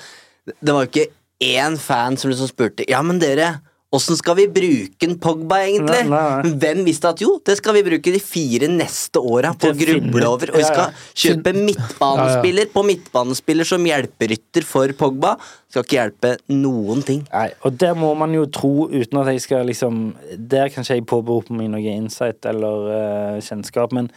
Det 0.60 0.74
var 0.74 0.84
jo 0.84 0.90
ikke 0.92 1.06
én 1.44 1.78
fan 1.80 2.18
som 2.20 2.32
liksom 2.34 2.50
spurte 2.50 2.84
Ja, 2.90 3.00
men 3.06 3.22
dere, 3.22 3.62
åssen 3.94 4.18
skal 4.18 4.38
vi 4.40 4.46
bruke 4.52 5.08
en 5.08 5.16
Pogba, 5.22 5.60
egentlig? 5.68 6.02
Nei, 6.08 6.12
nei, 6.12 6.44
nei. 6.48 6.54
Hvem 6.64 6.82
visste 6.88 7.12
at 7.14 7.22
jo, 7.22 7.36
det 7.46 7.56
skal 7.60 7.76
vi 7.78 7.84
bruke 7.86 8.14
de 8.16 8.22
fire 8.24 8.70
neste 8.72 9.22
åra 9.22 9.54
på 9.54 9.70
å 9.70 9.78
gruble 9.78 10.30
over. 10.30 10.54
Og 10.54 10.60
vi 10.60 10.66
skal 10.66 10.96
kjøpe 11.24 11.54
midtbanespiller 11.58 12.72
på 12.74 12.86
midtbanespiller 12.90 13.70
som 13.70 13.86
hjelperytter 13.88 14.66
for 14.68 14.94
Pogba. 15.00 15.36
Skal 15.72 15.86
ikke 15.86 16.00
hjelpe 16.00 16.34
noen 16.54 17.06
ting. 17.06 17.24
Nei, 17.32 17.48
og 17.66 17.78
det 17.82 17.92
må 17.98 18.14
man 18.18 18.34
jo 18.36 18.48
tro, 18.54 18.74
uten 18.92 19.22
at 19.22 19.32
jeg 19.34 19.42
skal 19.46 19.66
liksom 19.70 20.02
Der 20.38 20.70
kan 20.74 20.86
ikke 20.86 21.00
jeg 21.00 21.06
påberope 21.10 21.56
meg 21.58 21.72
noe 21.74 21.98
insight 21.98 22.46
eller 22.50 22.90
uh, 22.90 23.42
kjennskap, 23.44 23.94
men 23.96 24.10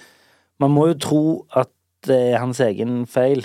man 0.62 0.72
må 0.72 0.88
jo 0.90 1.00
tro 1.00 1.24
at 1.56 1.70
det 2.06 2.16
er 2.32 2.40
hans 2.40 2.60
egen 2.64 3.04
feil. 3.10 3.44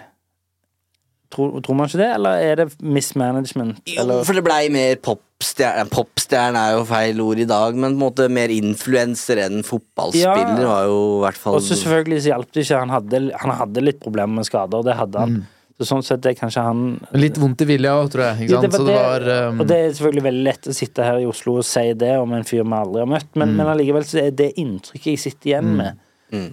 Tror, 1.32 1.62
tror 1.64 1.78
man 1.80 1.88
ikke 1.88 2.02
det, 2.02 2.10
eller 2.18 2.44
er 2.44 2.60
det 2.60 2.68
mismanagement? 2.84 3.80
Jo, 3.88 4.02
Eller, 4.04 4.24
for 4.28 4.36
det 4.36 4.44
blei 4.44 4.66
mer 4.74 5.00
popstjerne 5.42 5.90
Popstjerne 5.92 6.62
er 6.70 6.76
jo 6.78 6.84
feil 6.88 7.22
ord 7.24 7.40
i 7.42 7.48
dag, 7.50 7.76
men 7.76 7.96
på 7.96 7.98
en 7.98 8.02
måte 8.04 8.28
mer 8.32 8.50
influenser 8.54 9.42
enn 9.48 9.64
fotballspiller 9.66 10.62
Ja. 10.62 10.68
var 10.70 10.86
jo 10.86 11.00
i 11.18 11.24
hvert 11.26 11.40
fall 11.42 11.56
og 11.58 11.62
så 11.66 11.76
selvfølgelig 11.80 12.22
så 12.22 12.32
hjalp 12.36 12.52
det 12.54 12.66
ikke. 12.66 12.80
Han 12.80 12.94
hadde, 12.94 13.22
han 13.42 13.52
hadde 13.58 13.82
litt 13.84 14.00
problemer 14.04 14.36
med 14.42 14.46
skader, 14.48 14.84
det 14.86 14.96
hadde 15.00 15.20
han. 15.26 15.42
Så 15.82 15.88
sånn 15.90 16.04
sett 16.06 16.26
er 16.30 16.36
kanskje 16.38 16.62
han 16.62 16.82
Litt 17.18 17.40
vondt 17.42 17.64
i 17.64 17.66
vilja 17.66 17.96
òg, 17.98 18.12
tror 18.14 18.22
jeg. 18.28 18.44
Ikke 18.46 18.54
Ja, 18.54 18.60
sant? 18.62 18.76
Så 18.78 18.86
det 18.86 18.94
var 19.00 19.24
um, 19.50 19.62
Og 19.64 19.68
det 19.72 19.78
er 19.82 19.90
selvfølgelig 19.98 20.24
veldig 20.28 20.44
lett 20.46 20.68
å 20.70 20.76
sitte 20.78 21.04
her 21.08 21.18
i 21.18 21.26
Oslo 21.26 21.56
og 21.58 21.66
si 21.66 21.86
det 21.98 22.12
om 22.22 22.34
en 22.38 22.44
fyr 22.46 22.62
vi 22.62 22.76
aldri 22.78 23.02
har 23.02 23.10
møtt, 23.10 23.32
men, 23.36 23.56
men 23.58 23.66
allikevel 23.72 24.06
så 24.06 24.20
er 24.28 24.32
det 24.38 24.52
inntrykket 24.62 25.16
jeg 25.16 25.24
sitter 25.26 25.50
igjen 25.56 25.72
med 25.80 25.98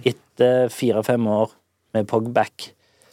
etter 0.09 0.67
fire-fem 0.73 1.27
år 1.29 1.53
med 1.93 2.07
Pogback, 2.09 2.71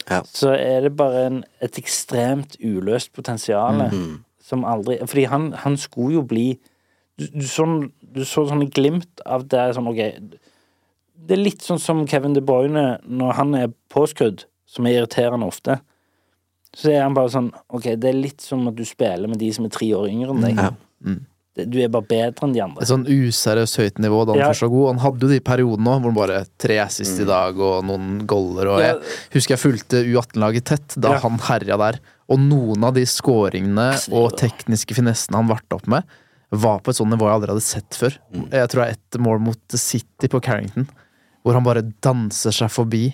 Ja. 0.09 0.21
så 0.25 0.49
er 0.57 0.81
det 0.87 0.95
bare 0.97 1.21
en, 1.27 1.37
et 1.61 1.77
ekstremt 1.79 2.57
uløst 2.63 3.13
potensial 3.13 3.77
som 4.47 4.63
aldri 4.67 4.97
Fordi 5.03 5.25
han, 5.27 5.49
han 5.65 5.75
skulle 5.79 6.17
jo 6.19 6.23
bli 6.27 6.47
du, 7.17 7.25
du, 7.33 7.45
så, 7.49 7.65
du 7.99 8.21
så 8.25 8.45
sånne 8.47 8.69
glimt 8.71 9.23
av 9.25 9.43
det 9.51 9.63
sånn, 9.75 9.89
OK 9.89 9.99
Det 11.27 11.35
er 11.35 11.41
litt 11.41 11.65
sånn 11.65 11.81
som 11.81 12.03
Kevin 12.07 12.35
De 12.37 12.43
Bruyne 12.45 12.85
når 13.03 13.37
han 13.39 13.55
er 13.57 13.71
påskrudd, 13.91 14.45
som 14.69 14.85
er 14.87 14.99
irriterende 14.99 15.47
ofte. 15.49 15.79
Så 16.77 16.91
er 16.93 17.01
han 17.01 17.15
bare 17.17 17.31
sånn 17.33 17.49
OK, 17.73 17.89
det 17.97 18.11
er 18.11 18.19
litt 18.21 18.43
som 18.45 18.67
at 18.69 18.77
du 18.77 18.85
spiller 18.85 19.27
med 19.31 19.41
de 19.41 19.49
som 19.55 19.65
er 19.65 19.73
tre 19.73 19.89
år 19.97 20.07
yngre 20.11 20.35
enn 20.35 20.45
deg. 20.45 20.61
Ja. 20.61 20.69
Det- 21.01 21.17
Du 21.65 21.79
er 21.81 21.89
bare 21.89 22.05
bedre 22.05 22.45
enn 22.45 22.53
de 22.53 22.61
andre. 22.61 22.81
et 22.83 22.87
sånn 22.91 23.05
useriøst 23.09 23.77
høyt 23.81 23.97
nivå 24.03 24.25
da 24.27 24.33
han 24.33 24.39
Ja. 24.41 24.49
først 24.51 24.61
var 24.61 24.69
god. 24.69 24.87
Han 24.93 24.99
hadde 25.05 25.19
jo 25.25 25.27
de 25.33 25.39
periodene 25.39 25.87
òg 25.89 26.01
hvor 26.01 26.11
han 26.11 26.19
bare 26.21 26.45
tre 26.61 26.77
sist 26.93 27.19
i 27.19 27.25
dag 27.25 27.57
og 27.59 27.83
noen 27.85 28.25
goller. 28.27 28.67
Og 28.67 28.79
Ja. 28.79 28.93
jeg 28.93 29.01
husker 29.33 29.55
jeg 29.57 29.63
fulgte 29.65 30.03
U18-laget 30.05 30.63
tett 30.65 30.95
da 30.99 31.13
Ja. 31.13 31.19
han 31.19 31.39
herja 31.39 31.77
der. 31.77 31.99
Og 32.29 32.39
noen 32.39 32.83
av 32.83 32.93
de 32.93 33.01
er 33.01 33.99
og 34.11 34.37
tekniske 34.37 34.93
finessene 34.93 35.35
han 35.35 35.47
varte 35.47 35.73
opp 35.73 35.87
med, 35.87 36.03
var 36.51 36.79
på 36.79 36.89
et 36.89 36.95
sånt 36.95 37.09
nivå 37.11 37.25
jeg 37.25 37.41
aldri 37.41 37.47
hadde 37.55 37.61
sett 37.61 37.89
før. 37.89 38.17
Jeg 38.51 38.69
tror 38.69 38.83
det 38.83 38.87
er 38.87 38.91
ett 38.91 39.19
mål 39.19 39.39
mot 39.41 39.59
City 39.69 40.27
på 40.27 40.41
Carrington, 40.41 40.87
hvor 41.43 41.53
han 41.53 41.63
bare 41.63 41.81
danser 42.01 42.51
seg 42.51 42.69
forbi 42.69 43.13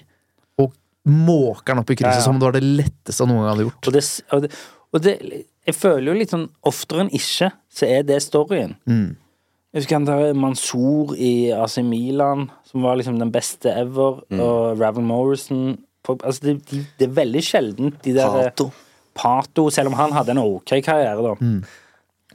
og 0.59 0.73
måker 1.07 1.65
den 1.73 1.79
opp 1.79 1.89
i 1.91 1.95
krysset 1.95 2.11
Ja, 2.11 2.19
ja. 2.19 2.21
som 2.21 2.35
om 2.35 2.39
det 2.39 2.51
var 2.51 2.59
det 2.59 2.63
letteste 2.63 3.25
han 3.25 3.29
noen 3.29 3.45
gang 3.47 3.55
hadde 3.55 3.69
gjort. 3.71 3.87
Og 3.87 3.93
det, 3.93 4.21
og 4.33 4.41
det, 4.41 4.51
og 4.93 5.01
det 5.01 5.45
Jeg 5.65 5.75
føler 5.75 6.11
jo 6.11 6.17
litt 6.19 6.31
sånn 6.33 6.49
oftere 6.67 7.05
enn 7.05 7.11
ikke, 7.15 7.51
så 7.71 7.87
er 7.87 8.03
det 8.03 8.21
storyen. 8.25 8.75
Mm. 8.89 9.15
Jeg 9.73 9.81
husker 9.81 9.95
han 9.97 10.05
der 10.05 10.33
Mansour 10.37 11.15
i 11.17 11.51
AC 11.55 11.77
Milan, 11.81 12.49
som 12.69 12.83
var 12.85 12.97
liksom 12.99 13.17
den 13.19 13.31
beste 13.33 13.71
ever, 13.73 14.19
Mm. 14.29 14.39
og 14.43 14.79
Ravel 14.79 15.03
Morrison 15.03 15.77
på, 16.03 16.17
Altså, 16.21 16.41
det, 16.43 16.65
de, 16.69 16.85
det 16.99 17.07
er 17.07 17.13
veldig 17.15 17.41
sjeldent, 17.41 18.01
de 18.03 18.13
der 18.13 18.27
Pato. 18.51 18.71
Pato, 19.15 19.69
selv 19.71 19.87
om 19.87 19.93
han 19.93 20.11
hadde 20.11 20.31
en 20.35 20.37
ok 20.43 20.81
karriere, 20.83 21.21
da. 21.23 21.35
Mm. 21.39 21.63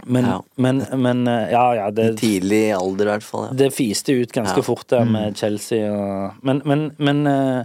Men, 0.07 0.25
Ja. 0.25 0.41
men, 0.57 0.87
men 0.97 1.27
eh, 1.29 1.51
Ja, 1.51 1.73
ja, 1.75 1.91
det, 1.91 2.17
Tidlig 2.21 2.73
alder, 2.73 3.05
i 3.05 3.11
hvert 3.19 3.23
fall. 3.27 3.49
Ja. 3.49 3.53
det 3.53 3.73
fiste 3.75 4.15
ut 4.15 4.33
ganske 4.33 4.57
Ja. 4.57 4.63
fort 4.63 4.87
der 4.89 5.05
med 5.05 5.37
Chelsea 5.37 5.91
og 5.93 6.35
Men, 6.43 6.63
men, 6.65 6.93
men, 6.99 7.27
eh, 7.27 7.65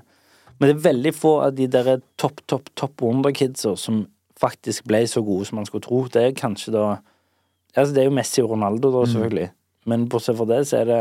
men 0.60 0.70
det 0.70 0.76
er 0.76 0.92
veldig 0.94 1.14
få 1.14 1.42
av 1.46 1.56
de 1.56 1.68
der 1.68 2.02
topp, 2.18 2.42
topp, 2.48 2.70
topp 2.76 3.02
wonderkidsa 3.02 3.76
som 3.78 4.08
faktisk 4.44 4.84
ble 4.92 5.02
så 5.08 5.24
gode 5.26 5.48
som 5.48 5.58
man 5.62 5.66
skulle 5.70 5.86
tro. 5.88 6.04
Det 6.12 6.28
er 6.28 6.38
kanskje 6.38 6.76
da 6.76 6.86
Altså, 7.74 7.90
det 7.96 8.04
er 8.04 8.06
jo 8.06 8.14
Messi 8.14 8.42
og 8.44 8.52
Ronaldo, 8.52 8.92
da, 8.94 9.00
selvfølgelig. 9.10 9.48
Men 9.90 10.04
bortsett 10.12 10.38
fra 10.38 10.46
det, 10.46 10.60
så 10.70 10.84
er 10.84 10.86
det 10.92 11.00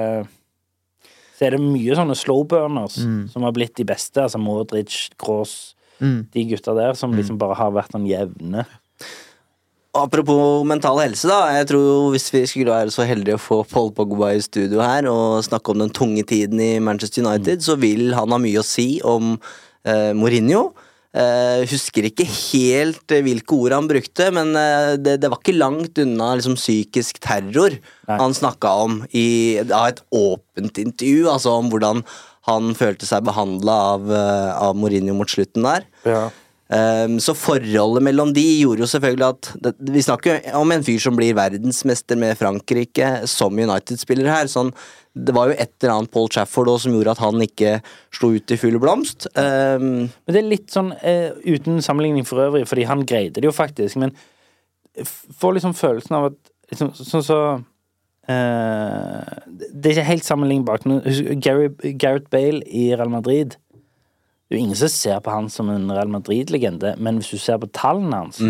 så 1.37 1.45
er 1.45 1.51
det 1.57 1.61
mye 1.61 1.97
sånne 1.99 2.15
slow 2.17 2.47
burners 2.49 2.95
som 3.33 3.45
har 3.45 3.53
blitt 3.53 3.75
de 3.77 3.85
beste. 3.85 4.23
Altså 4.25 4.39
Modric, 4.41 5.11
Cross, 5.21 5.75
Mm. 6.03 6.25
de 6.33 6.43
gutta 6.49 6.73
der 6.75 6.95
som 6.99 7.13
liksom 7.15 7.37
bare 7.39 7.55
har 7.55 7.71
vært 7.71 7.93
den 7.93 8.07
jevne. 8.09 8.65
Apropos 9.95 10.65
mental 10.65 10.97
helse, 11.03 11.29
da. 11.29 11.53
Jeg 11.59 11.67
tror 11.69 12.11
Hvis 12.15 12.31
vi 12.33 12.41
skulle 12.49 12.73
være 12.73 12.91
så 12.91 13.05
heldige 13.07 13.37
å 13.37 13.43
få 13.43 13.59
Paul 13.69 13.91
Pogba 13.93 14.33
i 14.33 14.41
studio 14.41 14.81
her 14.81 15.05
og 15.11 15.45
snakke 15.45 15.71
om 15.75 15.79
den 15.85 15.91
tunge 15.93 16.25
tiden 16.25 16.59
i 16.61 16.79
Manchester 16.81 17.23
United, 17.27 17.61
så 17.61 17.77
vil 17.79 18.15
han 18.17 18.33
ha 18.33 18.39
mye 18.41 18.59
å 18.59 18.65
si 18.65 19.01
om 19.05 19.35
eh, 19.85 20.13
Mourinho. 20.17 20.73
Eh, 21.13 21.63
husker 21.69 22.07
ikke 22.09 22.25
helt 22.25 23.13
eh, 23.13 23.21
hvilke 23.21 23.53
ord 23.53 23.75
han 23.77 23.89
brukte, 23.91 24.31
men 24.33 24.55
eh, 24.57 24.95
det, 24.97 25.19
det 25.21 25.29
var 25.29 25.43
ikke 25.43 25.59
langt 25.59 25.99
unna 26.01 26.31
liksom, 26.39 26.55
psykisk 26.57 27.21
terror 27.21 27.77
Nei. 27.77 28.17
han 28.17 28.33
snakka 28.33 28.71
om 28.87 29.03
i 29.13 29.61
av 29.61 29.91
et 29.91 30.01
åpent 30.09 30.81
intervju, 30.81 31.27
altså 31.29 31.59
om 31.61 31.69
hvordan 31.69 32.01
han 32.49 32.73
følte 32.79 33.05
seg 33.07 33.27
behandla 33.29 33.75
av, 33.93 34.09
av 34.57 34.79
Mourinho 34.81 35.13
mot 35.15 35.31
slutten 35.31 35.69
der. 35.69 35.85
Ja. 36.09 36.25
Um, 36.73 37.19
så 37.21 37.35
forholdet 37.37 38.01
mellom 38.07 38.31
de 38.33 38.43
gjorde 38.63 38.81
jo 38.81 38.89
selvfølgelig 38.89 39.27
at 39.27 39.49
det, 39.61 39.73
Vi 39.93 40.03
snakker 40.07 40.39
jo 40.39 40.61
om 40.63 40.71
en 40.73 40.85
fyr 40.87 41.03
som 41.05 41.19
blir 41.19 41.37
verdensmester 41.37 42.17
med 42.17 42.39
Frankrike 42.41 43.11
som 43.29 43.59
United-spiller 43.61 44.31
her. 44.33 44.49
Sånn, 44.49 44.73
det 45.13 45.35
var 45.37 45.51
jo 45.51 45.57
et 45.61 45.75
eller 45.83 45.93
annet 45.93 46.13
Paul 46.13 46.29
Chafford 46.33 46.71
også 46.73 46.87
som 46.87 46.95
gjorde 46.97 47.13
at 47.13 47.21
han 47.21 47.45
ikke 47.45 47.73
slo 48.15 48.31
ut 48.33 48.55
i 48.55 48.57
full 48.57 48.79
blomst. 48.81 49.27
Um, 49.37 50.09
Men 50.09 50.33
det 50.33 50.41
er 50.41 50.49
litt 50.49 50.73
sånn 50.73 50.93
uh, 50.97 51.35
uten 51.45 51.83
sammenligning 51.85 52.25
for 52.29 52.41
øvrig, 52.47 52.65
fordi 52.69 52.87
han 52.89 53.05
greide 53.09 53.37
det 53.41 53.49
jo 53.49 53.53
faktisk, 53.53 54.01
men 54.01 54.15
får 55.05 55.59
liksom 55.59 55.77
følelsen 55.77 56.17
av 56.17 56.31
at 56.31 56.39
liksom, 56.73 56.91
Sånn 56.97 57.25
så 57.25 57.39
uh, 57.57 59.21
Det 59.57 59.89
er 59.89 59.95
ikke 59.95 60.09
helt 60.11 60.27
sammenlignbart. 60.27 60.85
Men 60.89 61.01
Gary, 61.45 61.71
Gareth 61.97 62.29
Bale 62.33 62.61
i 62.69 62.91
Real 62.93 63.09
Madrid 63.13 63.57
Det 63.57 64.53
er 64.53 64.59
jo 64.59 64.65
ingen 64.67 64.77
som 64.77 64.93
ser 64.93 65.21
på 65.25 65.33
han 65.33 65.49
som 65.53 65.73
en 65.73 65.89
Real 65.93 66.13
Madrid-legende, 66.13 66.95
men 67.01 67.21
hvis 67.21 67.33
du 67.33 67.41
ser 67.41 67.61
på 67.61 67.73
tallene 67.73 68.25
hans 68.25 68.41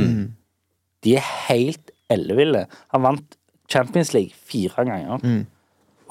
De 1.03 1.17
er 1.19 1.27
helt 1.49 1.91
elleville. 2.11 2.67
Han 2.95 3.03
vant 3.03 3.39
Champions 3.71 4.13
League 4.15 4.35
fire 4.35 4.85
ganger. 4.87 5.23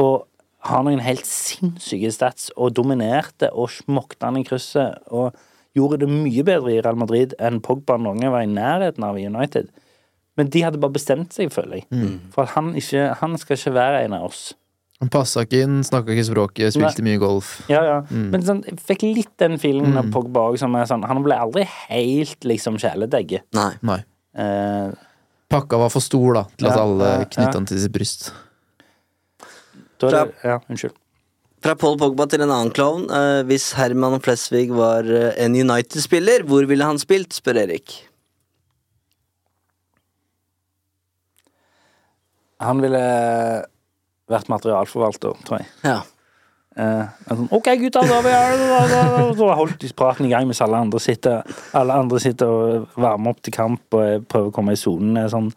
Og 0.02 0.28
har 0.68 0.84
noen 0.86 1.02
helt 1.02 1.26
sinnssyke 1.28 2.12
stats, 2.14 2.52
og 2.58 2.76
dominerte 2.78 3.50
og 3.52 3.72
smokte 3.74 4.28
han 4.28 4.40
i 4.40 4.46
krysset. 4.48 5.02
Og 5.10 5.34
gjorde 5.78 6.02
det 6.04 6.12
mye 6.12 6.44
bedre 6.46 6.74
i 6.74 6.82
Real 6.84 7.00
Madrid 7.00 7.36
enn 7.40 7.62
Pogba 7.64 7.98
noen 7.98 8.22
gang 8.22 8.34
var 8.34 8.46
i 8.46 8.52
nærheten 8.52 9.06
av 9.08 9.20
i 9.20 9.28
United. 9.30 9.72
Men 10.40 10.50
de 10.52 10.64
hadde 10.64 10.80
bare 10.82 10.96
bestemt 10.96 11.36
seg, 11.36 11.52
føler 11.54 11.82
jeg. 11.82 11.88
For 12.34 12.46
at 12.46 12.56
han, 12.56 12.74
ikke, 12.80 13.12
han 13.20 13.38
skal 13.40 13.58
ikke 13.58 13.74
være 13.76 14.04
en 14.06 14.18
av 14.18 14.30
oss. 14.30 14.52
Han 15.02 15.10
passa 15.10 15.42
ikke 15.48 15.64
inn, 15.66 15.80
snakka 15.82 16.14
ikke 16.14 16.28
språket, 16.28 16.76
spilte 16.76 17.04
mye 17.06 17.18
golf. 17.22 17.56
Ja, 17.72 17.82
ja. 17.88 17.98
Men 18.14 18.44
sånn, 18.46 18.62
jeg 18.70 18.78
fikk 18.86 19.06
litt 19.08 19.34
den 19.42 19.58
feelingen 19.62 19.98
av 19.98 20.12
Pogba 20.14 20.46
òg, 20.52 20.60
som 20.62 20.76
er 20.78 20.86
sånn 20.90 21.08
Han 21.10 21.24
ble 21.26 21.40
aldri 21.42 21.66
helt 21.90 22.46
liksom 22.46 22.78
kjæledegge. 22.82 23.42
nei. 23.58 23.72
Nei. 23.82 24.04
Eh, 24.38 24.92
Pakka 25.52 25.80
var 25.82 25.90
for 25.92 26.04
stor 26.04 26.38
da, 26.38 26.44
til 26.56 26.70
at 26.70 26.80
alle 26.80 27.08
ja, 27.10 27.24
knytta 27.26 27.50
ja. 27.50 27.56
den 27.58 27.66
til 27.68 27.82
sitt 27.82 27.92
bryst. 27.92 28.30
Da 30.10 30.26
har, 30.26 30.34
ja, 30.44 30.58
unnskyld. 30.72 30.98
Fra 31.62 31.76
Paul 31.78 31.98
Pogba 32.02 32.26
til 32.26 32.42
en 32.42 32.50
annen 32.50 32.72
klovn. 32.74 33.04
Eh, 33.14 33.42
hvis 33.46 33.72
Herman 33.78 34.22
Flesvig 34.26 34.72
var 34.74 35.06
eh, 35.06 35.36
en 35.44 35.54
United-spiller, 35.54 36.48
hvor 36.50 36.66
ville 36.70 36.88
han 36.88 36.98
spilt, 37.02 37.36
spør 37.38 37.60
Erik. 37.68 38.00
Han 42.62 42.82
ville 42.82 43.04
vært 44.32 44.50
materialforvalter, 44.50 45.38
tror 45.46 45.62
jeg. 45.62 45.70
Ja. 45.86 46.00
Eh, 46.82 47.22
sånn, 47.28 47.50
OK, 47.52 47.68
gutter, 47.82 48.10
da 48.10 48.20
vi 48.26 48.34
er 48.34 49.34
så 49.38 49.52
holdt 49.60 49.82
de 49.84 49.90
praten 49.98 50.26
i 50.26 50.32
gang 50.32 50.46
mens 50.48 50.62
alle 50.64 50.80
andre 50.80 51.02
sitter 51.04 51.42
Alle 51.76 51.98
andre 52.00 52.22
sitter 52.24 52.48
og 52.48 52.94
varmer 52.96 53.34
opp 53.34 53.42
til 53.44 53.52
kamp 53.52 53.98
og 53.98 54.24
prøver 54.32 54.50
å 54.50 54.56
komme 54.56 54.74
i 54.78 54.80
sonen. 54.80 55.20
Sånn 55.30 55.52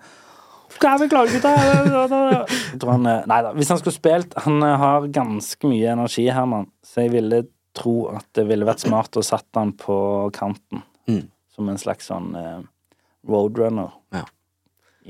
er 0.82 0.98
vi 1.00 1.08
klare, 1.10 2.46
han, 2.84 3.06
eh, 3.06 3.26
Nei 3.30 3.40
da. 3.46 3.52
Hvis 3.54 3.70
han 3.72 3.80
skulle 3.80 3.94
spilt 3.96 4.34
Han 4.44 4.62
eh, 4.62 4.76
har 4.80 5.08
ganske 5.14 5.70
mye 5.70 5.92
energi, 5.94 6.26
Herman, 6.32 6.68
så 6.84 7.04
jeg 7.04 7.14
ville 7.14 7.44
tro 7.74 8.08
at 8.12 8.26
det 8.38 8.46
ville 8.48 8.66
vært 8.66 8.84
smart 8.84 9.16
å 9.18 9.24
satt 9.24 9.48
han 9.58 9.72
på 9.78 9.96
kanten. 10.34 10.84
Mm. 11.10 11.26
Som 11.54 11.70
en 11.70 11.80
slags 11.80 12.08
sånn 12.10 12.34
eh, 12.38 12.62
roadrunner. 13.28 13.94
Ja. 14.14 14.24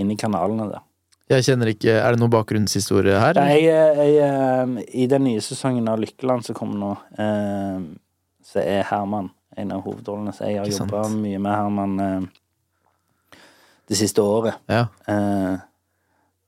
Inn 0.01 0.13
i 0.13 0.19
kanalene 0.19 0.69
der. 0.73 0.85
Jeg 1.31 1.47
kjenner 1.47 1.71
ikke 1.71 1.93
Er 1.97 2.13
det 2.13 2.21
noe 2.21 2.33
bakgrunnshistorie 2.33 3.17
her? 3.17 3.39
Nei, 3.41 3.63
jeg, 3.65 4.09
jeg, 4.13 4.87
I 4.93 5.07
den 5.09 5.25
nye 5.25 5.41
sesongen 5.45 5.89
av 5.89 6.03
Lykkeland 6.03 6.45
som 6.45 6.57
kommer 6.59 6.81
nå, 6.81 6.91
eh, 7.17 7.87
så 8.45 8.61
er 8.61 8.85
Herman 8.91 9.31
en 9.57 9.73
av 9.73 9.85
hovedrollene. 9.87 10.35
Så 10.35 10.49
jeg 10.51 10.61
har 10.61 10.69
jobba 10.69 11.07
mye 11.15 11.41
med 11.41 11.55
Herman. 11.55 12.31
Det 13.91 13.99
siste 14.01 14.23
året. 14.25 14.57
Ja. 14.71 14.87
Eh, 15.11 15.57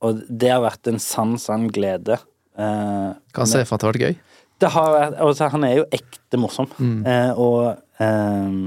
og 0.07 0.23
det 0.29 0.51
har 0.53 0.63
vært 0.65 0.89
en 0.91 0.99
sann, 1.03 1.37
sann 1.43 1.69
glede. 1.73 2.19
Eh, 2.57 3.11
Kan 3.37 3.47
se 3.51 3.65
for 3.69 3.77
at 3.77 3.83
det 3.83 3.87
har 3.89 3.93
vært 3.95 4.07
gøy. 4.07 4.17
det 4.63 4.71
har 4.73 4.91
vært, 4.95 5.19
altså, 5.21 5.49
han 5.53 5.65
er 5.69 5.75
jo 5.83 5.87
ekte 5.93 6.41
morsom. 6.41 6.69
Eh, 6.81 7.33
og 7.37 7.77
eh, 8.01 8.59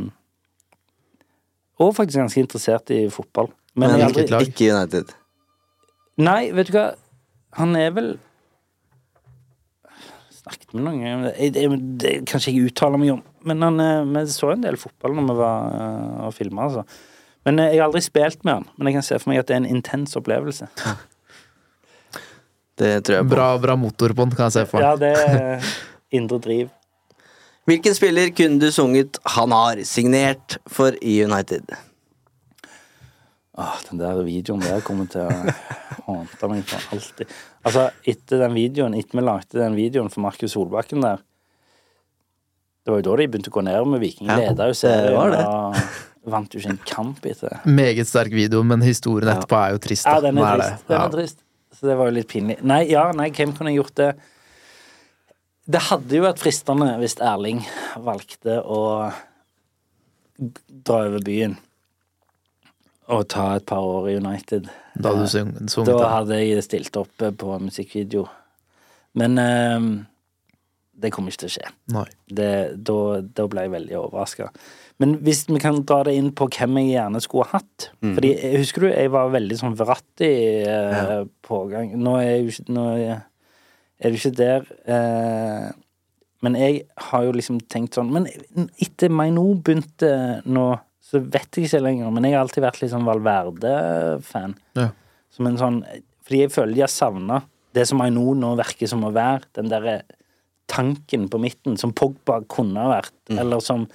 Og 1.80 1.94
faktisk 1.96 2.20
ganske 2.20 2.42
interessert 2.44 2.90
i 2.92 3.06
fotball. 3.14 3.50
Men, 3.76 3.94
Men 3.96 4.02
aldri, 4.10 4.26
ikke 4.50 4.74
United. 4.76 5.14
Nei, 6.20 6.50
vet 6.52 6.68
du 6.68 6.74
hva? 6.76 6.90
Han 7.62 7.76
er 7.80 7.94
vel 7.96 8.10
Snakket 10.40 10.74
med 10.76 10.86
noen 10.86 11.00
ganger 11.04 11.32
det, 11.36 11.48
det, 11.56 11.64
det 12.02 12.12
kan 12.30 12.40
ikke 12.42 12.54
jeg 12.56 12.70
uttaler 12.72 13.02
meg 13.02 13.12
om. 13.16 13.22
Men 13.50 13.64
han, 13.66 13.80
eh, 13.84 14.04
vi 14.14 14.24
så 14.34 14.52
en 14.54 14.64
del 14.66 14.78
fotball 14.80 15.16
når 15.18 15.28
vi 15.30 15.36
var 15.40 15.74
eh, 15.80 16.20
og 16.28 16.36
filma, 16.36 16.68
altså. 16.68 16.84
Men 17.48 17.60
eh, 17.60 17.74
jeg 17.74 17.82
har 17.82 17.88
aldri 17.90 18.02
spilt 18.04 18.44
med 18.48 18.60
han. 18.60 18.68
Men 18.78 18.90
jeg 18.90 19.00
kan 19.00 19.08
se 19.10 19.20
for 19.22 19.32
meg 19.32 19.42
at 19.44 19.48
det 19.50 19.56
er 19.58 19.64
en 19.64 19.72
intens 19.78 20.18
opplevelse. 20.20 20.70
Det 22.80 22.94
tror 23.04 23.18
jeg 23.18 23.26
på. 23.28 23.34
Bra, 23.34 23.48
bra 23.60 23.74
motor 23.76 24.14
på 24.16 24.24
den, 24.24 24.36
kan 24.38 24.48
jeg 24.48 24.54
se 24.56 24.62
for 24.70 24.80
meg. 24.80 24.86
Ja, 24.88 24.96
det 24.96 25.10
er 25.20 25.66
indre 26.16 26.38
driv. 26.40 26.70
Hvilken 27.68 27.94
spiller 27.98 28.32
kunne 28.32 28.56
du 28.62 28.72
sunget 28.72 29.20
'Han 29.26 29.52
har 29.52 29.82
signert' 29.84 30.56
for 30.66 30.96
i 31.04 31.20
United? 31.26 31.76
Åh, 33.60 33.76
den 33.90 34.00
der 34.00 34.24
videoen 34.24 34.62
der 34.64 34.80
kommer 34.80 35.10
til 35.12 35.28
å 35.28 35.54
håndte 36.08 36.48
meg 36.48 36.64
for 36.64 36.96
alltid. 36.96 37.28
Altså, 37.68 37.90
etter 38.08 38.40
den 38.46 38.56
videoen, 38.56 38.96
etter 38.96 39.20
vi 39.20 39.26
lagde 39.28 39.60
den 39.60 39.76
videoen 39.76 40.10
for 40.10 40.24
Markus 40.24 40.56
Solbakken 40.56 41.04
der 41.04 41.20
Det 42.86 42.94
var 42.94 43.02
jo 43.04 43.10
da 43.12 43.16
de 43.20 43.28
begynte 43.28 43.52
å 43.52 43.58
gå 43.60 43.62
ned 43.68 43.88
med 43.92 44.00
Viking. 44.00 44.30
Ja, 44.32 44.38
Leda 44.40 44.70
jo 44.72 44.78
det 44.80 45.14
var 45.14 45.36
det. 45.36 45.44
og 45.46 45.76
vant 46.26 46.54
jo 46.54 46.60
ikke 46.60 46.70
en 46.76 46.82
kamp 46.86 47.26
etter 47.26 47.50
det. 47.54 47.60
Meget 47.66 48.08
sterk 48.10 48.34
video, 48.36 48.64
men 48.64 48.82
historien 48.82 49.32
etterpå 49.32 49.56
er 49.66 49.72
jo 49.76 49.78
trist. 49.86 50.06
da. 50.06 50.16
Ja, 50.18 50.22
den 50.28 50.38
er, 50.38 50.44
er 50.44 50.58
det- 50.58 50.68
trist. 50.74 50.88
Den 50.88 50.98
ja. 50.98 51.06
er 51.06 51.10
trist. 51.16 51.40
Så 51.80 51.88
det 51.88 51.96
var 51.98 52.10
jo 52.10 52.16
litt 52.18 52.28
pinlig. 52.28 52.58
Nei, 52.64 52.82
ja, 52.90 53.12
nei, 53.16 53.30
hvem 53.32 53.54
kunne 53.56 53.72
gjort 53.76 53.96
det? 53.96 54.10
Det 55.70 55.82
hadde 55.86 56.16
jo 56.18 56.24
vært 56.26 56.40
fristende 56.42 56.98
hvis 57.00 57.16
Erling 57.22 57.62
valgte 58.02 58.58
å 58.66 58.80
dra 60.40 61.02
over 61.06 61.20
byen 61.24 61.58
og 63.10 63.24
ta 63.32 63.56
et 63.58 63.66
par 63.66 63.82
år 63.82 64.10
i 64.12 64.16
United. 64.20 64.68
Da 64.96 65.10
hadde 65.14 65.26
du 65.26 65.32
sunget 65.32 65.86
Da 65.88 65.96
det. 65.98 66.10
hadde 66.14 66.38
jeg 66.44 66.64
stilt 66.64 66.98
opp 67.00 67.24
på 67.42 67.56
musikkvideo. 67.64 68.28
Men 69.18 69.38
eh, 69.42 69.80
det 71.00 71.12
kommer 71.16 71.32
ikke 71.32 71.46
til 71.46 71.50
å 71.50 71.56
skje. 71.56 71.70
Det, 72.40 72.50
da, 72.88 72.96
da 73.40 73.46
ble 73.52 73.62
jeg 73.66 73.72
veldig 73.72 73.96
overraska. 74.02 74.50
Men 75.00 75.14
hvis 75.24 75.46
vi 75.48 75.60
kan 75.64 75.78
dra 75.88 76.02
det 76.04 76.16
inn 76.20 76.32
på 76.36 76.50
hvem 76.52 76.76
jeg 76.82 76.90
gjerne 76.98 77.22
skulle 77.24 77.46
ha 77.48 77.60
hatt 77.62 77.86
Fordi 78.04 78.32
jeg- 78.36 78.58
Husker 78.60 78.84
du, 78.84 78.88
jeg 78.92 79.12
var 79.14 79.30
veldig 79.32 79.58
sånn 79.62 79.78
Verratti 79.80 80.32
eh, 80.68 81.22
pågang. 81.48 81.94
Nå 81.96 82.18
er 82.20 82.26
jeg 82.28 82.42
jo 82.42 82.52
ikke 82.56 82.74
Nå 82.76 82.88
er 82.98 83.22
er 84.02 84.12
det 84.12 84.20
ikke 84.20 84.36
der. 84.36 84.68
Eh, 84.88 85.70
men 86.44 86.54
jeg 86.56 86.84
har 87.10 87.24
jo 87.26 87.32
liksom 87.36 87.58
tenkt 87.68 87.96
sånn 87.98 88.12
Men 88.16 88.28
etter 88.80 89.10
Maino 89.12 89.44
begynte 89.60 90.12
nå, 90.48 90.68
så 91.04 91.20
vet 91.20 91.56
jeg 91.60 91.68
ikke 91.68 91.82
lenger. 91.84 92.12
Men 92.16 92.24
jeg 92.28 92.36
har 92.38 92.44
alltid 92.46 92.64
vært 92.64 92.82
litt 92.84 92.92
sånn 92.94 93.08
Valverde-fan. 93.08 94.56
Ja. 94.80 94.90
Som 95.36 95.48
en 95.50 95.58
sånn 95.60 95.82
Fordi 96.28 96.44
jeg 96.46 96.52
føler 96.54 96.76
de 96.76 96.84
har 96.86 96.92
savna 96.94 97.42
det 97.76 97.84
som 97.88 98.00
Maino 98.02 98.32
nå 98.34 98.56
virker 98.58 98.88
som 98.90 99.04
å 99.06 99.12
være. 99.14 99.44
Den 99.54 99.68
derre 99.70 100.02
tanken 100.70 101.28
på 101.32 101.42
midten 101.42 101.78
som 101.80 101.94
Pogba 101.96 102.40
kunne 102.50 102.84
ha 102.84 102.94
vært, 103.00 103.16
eller 103.34 103.64
som 103.64 103.88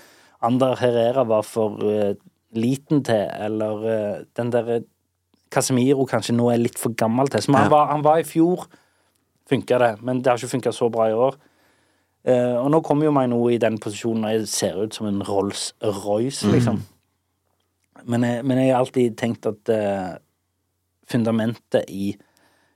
Ander 0.45 0.77
Herrera 0.81 1.25
var 1.29 1.47
for 1.47 1.81
uh, 1.81 2.13
liten 2.59 3.05
til, 3.07 3.25
eller 3.47 3.87
uh, 3.87 4.25
den 4.37 4.53
derre 4.53 4.83
Casemiro 5.55 6.07
kanskje 6.11 6.35
nå 6.35 6.49
er 6.51 6.63
litt 6.63 6.81
for 6.81 6.97
gammel 6.99 7.31
til. 7.31 7.45
Som 7.47 7.57
han, 7.59 7.71
var, 7.73 7.87
han 7.93 8.03
var 8.05 8.21
i 8.21 8.27
fjor, 8.27 8.67
funka 9.51 9.79
det, 9.81 9.93
men 10.03 10.21
det 10.23 10.33
har 10.33 10.41
ikke 10.41 10.57
funka 10.57 10.73
så 10.75 10.91
bra 10.93 11.09
i 11.11 11.17
år. 11.17 11.39
Uh, 12.25 12.57
og 12.63 12.71
nå 12.73 12.81
kommer 12.85 13.09
jo 13.09 13.15
meg 13.15 13.31
nå 13.31 13.39
i 13.53 13.61
den 13.61 13.79
posisjonen 13.83 14.27
og 14.27 14.35
jeg 14.35 14.51
ser 14.51 14.79
ut 14.81 14.97
som 14.97 15.09
en 15.11 15.23
Rolls-Royce, 15.29 16.51
liksom. 16.55 16.83
Men, 18.05 18.25
jeg, 18.27 18.45
men 18.45 18.61
jeg 18.61 18.73
har 18.73 18.83
alltid 18.83 19.19
tenkt 19.21 19.47
at 19.49 19.71
uh, 19.73 20.17
fundamentet 21.09 21.89
i 21.93 22.15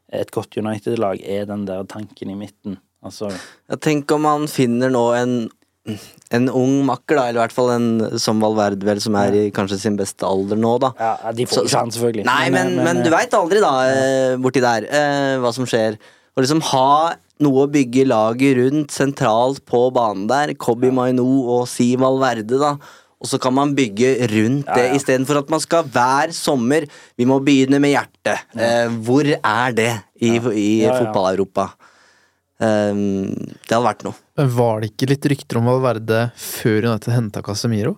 et 0.09 0.31
godt 0.33 0.57
United-lag 0.57 1.21
er 1.21 1.49
den 1.49 1.67
der 1.69 1.85
tanken 1.89 2.31
i 2.33 2.37
midten. 2.39 2.79
Altså 3.05 3.31
Jeg 3.31 3.81
tenker 3.85 4.19
om 4.19 4.27
han 4.29 4.49
finner 4.51 4.91
nå 4.93 5.07
en 5.19 5.39
en 6.37 6.51
ung 6.53 6.83
makker, 6.85 7.17
da, 7.17 7.23
eller 7.31 7.39
i 7.39 7.43
hvert 7.47 7.55
fall 7.57 7.71
en 7.73 8.19
som 8.21 8.43
Valverde, 8.43 8.85
vel, 8.85 8.99
som 9.01 9.15
er 9.17 9.33
i 9.33 9.45
kanskje 9.55 9.79
sin 9.81 9.95
beste 9.97 10.27
alder 10.29 10.59
nå, 10.61 10.75
da. 10.83 10.91
Ja, 11.01 11.33
de 11.33 11.47
får 11.49 11.55
Så- 11.55 11.63
ikke 11.65 11.79
han, 11.79 11.93
selvfølgelig. 11.95 12.25
Nei, 12.29 12.51
men, 12.53 12.75
men, 12.77 12.85
men, 12.85 13.01
du 13.07 13.09
veit 13.15 13.33
aldri, 13.39 13.63
da, 13.65 13.71
ja. 13.89 14.37
borti 14.37 14.61
der, 14.61 14.85
eh, 14.85 15.39
hva 15.41 15.55
som 15.57 15.65
skjer. 15.65 15.97
Å 16.37 16.45
liksom 16.45 16.61
ha 16.75 17.15
noe 17.41 17.65
å 17.65 17.71
bygge 17.73 18.05
laget 18.11 18.59
rundt 18.61 18.93
sentralt 18.93 19.65
på 19.65 19.87
banen 19.97 20.29
der, 20.29 20.53
Kobi 20.61 20.93
Maino 20.93 21.25
og 21.57 21.65
Si 21.73 21.95
Valverde, 21.97 22.61
da. 22.61 22.75
Og 23.19 23.27
så 23.27 23.41
kan 23.41 23.55
man 23.57 23.73
bygge 23.75 24.29
rundt 24.31 24.69
det, 24.69 24.85
ja. 24.91 24.95
istedenfor 24.95 25.41
at 25.41 25.49
man 25.51 25.59
skal 25.65 25.83
hver 25.91 26.31
sommer 26.37 26.85
Vi 27.19 27.25
må 27.27 27.41
begynne 27.43 27.81
med 27.81 27.97
hjertet. 27.97 28.45
Eh, 28.55 28.93
hvor 29.03 29.25
er 29.25 29.73
det 29.73 29.91
i, 30.21 30.37
i 30.37 30.83
Ja, 30.85 30.93
ja. 30.93 30.99
fotball-Europa? 31.01 31.71
Um, 32.59 33.35
det 33.35 33.71
hadde 33.71 33.85
vært 33.87 34.05
noe. 34.07 34.17
Men 34.37 34.49
var 34.57 34.81
det 34.83 34.89
ikke 34.93 35.09
litt 35.13 35.27
rykter 35.31 35.61
om 35.61 35.69
Valverde 35.71 36.25
før 36.35 36.89
United 36.91 37.13
henta 37.15 37.43
Casemiro? 37.47 37.97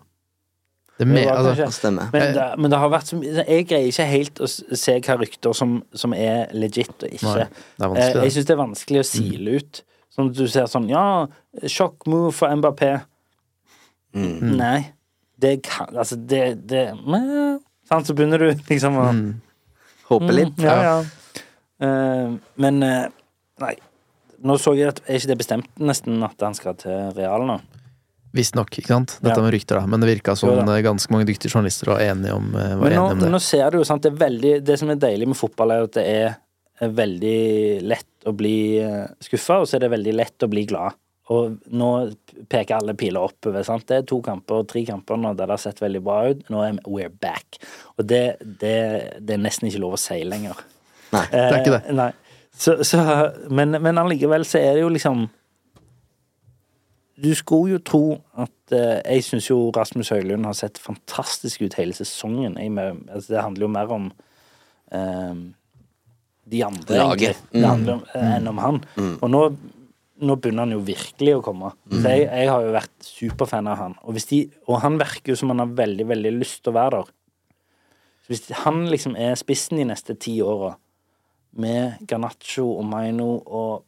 Det 1.00 1.06
me, 1.08 1.22
Det 1.22 1.30
altså, 1.32 1.52
kanskje- 1.54 1.64
Det 1.70 1.74
stemmer. 1.78 2.10
Men 2.12 2.34
det, 2.36 2.46
men 2.60 2.70
det 2.70 2.78
har 2.78 2.90
vært 2.92 3.06
så 3.08 3.16
mye 3.16 3.44
Jeg 3.48 3.66
greier 3.70 3.88
ikke 3.88 4.04
helt 4.10 4.34
å 4.44 4.48
se 4.76 4.98
hva 5.00 5.16
rykter 5.16 5.54
som, 5.56 5.78
som 5.96 6.12
er 6.12 6.50
legit 6.52 6.92
og 6.92 7.08
ikke. 7.08 7.46
Nei, 7.46 7.46
det 7.78 7.86
er 7.86 7.94
Eh, 7.96 8.12
jeg 8.12 8.14
det. 8.20 8.32
syns 8.34 8.44
det 8.50 8.50
er 8.50 8.60
vanskelig 8.60 9.00
å 9.00 9.08
sile 9.08 9.54
ut. 9.62 9.82
Sånn 10.12 10.28
at 10.28 10.36
du 10.36 10.46
ser 10.46 10.66
sånn 10.68 10.90
Ja, 10.90 11.26
sjokk 11.64 12.04
move 12.06 12.34
for 12.36 12.48
Mbappé. 12.52 13.00
Mm. 14.14 14.56
Nei. 14.58 14.90
Det 15.40 15.62
kan 15.62 15.86
Altså, 15.96 16.16
det, 16.26 16.66
det 16.68 16.84
men, 17.06 17.60
Sant, 17.88 18.06
så 18.06 18.12
begynner 18.14 18.38
du 18.38 18.52
liksom 18.74 18.96
å 19.00 19.08
Mm. 19.14 19.40
Håper 20.10 20.32
litt. 20.34 20.56
Mm, 20.58 20.64
ja, 20.66 20.82
ja. 20.82 21.04
Eh, 21.80 22.32
men 22.58 22.82
uh, 22.82 23.08
Nei. 23.62 23.76
Nå 24.42 24.56
så 24.60 24.72
jeg 24.76 24.88
at 24.88 25.00
Er 25.06 25.18
ikke 25.18 25.32
det 25.32 25.38
bestemt 25.42 25.68
nesten 25.78 26.22
at 26.24 26.40
han 26.40 26.54
skal 26.56 26.74
til 26.80 27.12
Real 27.16 27.44
nå? 27.48 27.58
Visstnok, 28.32 28.70
ikke 28.78 28.92
sant? 28.94 29.16
Dette 29.20 29.36
Ja. 29.36 29.42
med 29.42 29.52
rykter, 29.52 29.80
da. 29.80 29.86
Men 29.90 30.00
det 30.00 30.08
virka 30.08 30.36
som 30.38 30.50
Jo 30.52 30.60
eh, 30.62 30.82
ganske 30.86 31.10
mange 31.10 31.26
dyktige 31.26 31.50
journalister 31.50 31.90
var 31.90 31.98
enige 32.04 32.32
om, 32.32 32.54
eh, 32.54 32.76
var 32.76 32.84
Men 32.88 32.92
nå, 32.94 33.06
enige 33.06 33.12
om 33.12 33.18
det. 33.24 33.30
nå 33.34 33.40
ser 33.42 33.70
du 33.70 33.78
jo, 33.78 33.84
sant, 33.84 34.02
det 34.02 34.12
er 34.12 34.20
veldig 34.22 34.64
Det 34.64 34.78
som 34.78 34.88
er 34.90 35.00
deilig 35.02 35.26
med 35.26 35.36
fotball, 35.36 35.72
er 35.72 35.82
at 35.88 35.92
det 35.98 36.06
er 36.06 36.36
er 36.80 36.88
veldig 36.96 37.82
lett 37.84 38.24
å 38.24 38.32
bli 38.32 38.80
skuffa, 39.20 39.60
og 39.60 39.66
så 39.68 39.76
er 39.76 39.80
det 39.84 39.90
veldig 39.92 40.14
lett 40.16 40.46
å 40.46 40.48
bli 40.48 40.64
glad. 40.64 40.96
Og 41.30 41.58
nå 41.70 41.90
peker 42.50 42.78
alle 42.78 42.94
piler 42.98 43.20
oppover. 43.20 43.62
sant? 43.64 43.84
Det 43.86 43.98
er 43.98 44.06
to 44.08 44.20
kamper, 44.24 44.64
tre 44.66 44.82
kamper 44.88 45.20
nå 45.20 45.34
der 45.36 45.46
det 45.46 45.54
har 45.58 45.62
sett 45.62 45.78
veldig 45.82 46.02
bra 46.02 46.22
ut. 46.32 46.40
Nå 46.50 46.62
er 46.64 46.78
we're 46.88 47.12
back. 47.20 47.60
Og 47.98 48.06
det, 48.06 48.38
det, 48.40 49.20
det 49.20 49.36
er 49.36 49.42
nesten 49.44 49.68
ikke 49.68 49.82
lov 49.84 49.94
å 49.94 50.00
si 50.00 50.18
lenger. 50.24 50.58
Nei. 51.12 51.26
Det 51.30 51.44
er 51.44 51.58
ikke 51.60 51.76
det. 51.76 51.82
Eh, 51.86 51.94
nei. 52.00 52.10
Så, 52.50 52.84
så, 52.84 52.98
men, 53.50 53.76
men 53.82 54.00
allikevel 54.00 54.44
så 54.44 54.58
er 54.58 54.74
det 54.74 54.82
jo 54.82 54.90
liksom 54.92 55.28
Du 57.20 57.30
skulle 57.38 57.76
jo 57.76 57.78
tro 57.84 58.04
at 58.34 58.74
eh, 58.74 58.98
Jeg 59.04 59.24
syns 59.28 59.48
jo 59.50 59.70
Rasmus 59.76 60.10
Høylund 60.12 60.48
har 60.48 60.56
sett 60.58 60.80
fantastisk 60.80 61.62
ut 61.62 61.76
hele 61.78 61.94
sesongen. 61.96 62.58
Jeg, 62.58 62.74
altså, 63.08 63.34
det 63.34 63.44
handler 63.44 63.66
jo 63.66 63.72
mer 63.76 63.94
om 63.96 64.10
eh, 64.92 65.42
de 66.50 66.64
andre, 66.66 66.96
Laget. 66.98 67.42
Mm. 67.50 67.60
det 67.60 67.68
handler 67.68 67.92
om, 67.94 68.02
eh, 68.14 68.32
enn 68.36 68.50
om 68.50 68.58
han. 68.64 68.80
Og 69.20 69.28
nå, 69.30 69.42
nå 70.20 70.36
begynner 70.36 70.66
han 70.66 70.74
jo 70.74 70.82
virkelig 70.84 71.36
å 71.36 71.44
komme. 71.44 71.72
Så 71.92 72.02
jeg, 72.02 72.26
jeg 72.26 72.50
har 72.50 72.66
jo 72.66 72.74
vært 72.74 73.06
superfan 73.06 73.70
av 73.70 73.78
han. 73.80 73.96
Og, 74.02 74.18
de, 74.32 74.40
og 74.66 74.80
han 74.82 74.98
virker 75.00 75.34
jo 75.34 75.38
som 75.38 75.52
han 75.52 75.62
har 75.62 75.74
veldig, 75.78 76.06
veldig 76.10 76.32
lyst 76.40 76.64
til 76.64 76.72
å 76.72 76.78
være 76.80 76.98
der. 76.98 77.12
Så 78.24 78.34
hvis 78.34 78.48
han 78.64 78.82
liksom 78.90 79.16
er 79.20 79.38
spissen 79.38 79.80
de 79.80 79.86
neste 79.92 80.16
ti 80.20 80.40
åra, 80.44 80.74
med 81.58 82.00
Garnaccio 82.08 82.66
og 82.78 82.84
Maino 82.86 83.30
og 83.46 83.84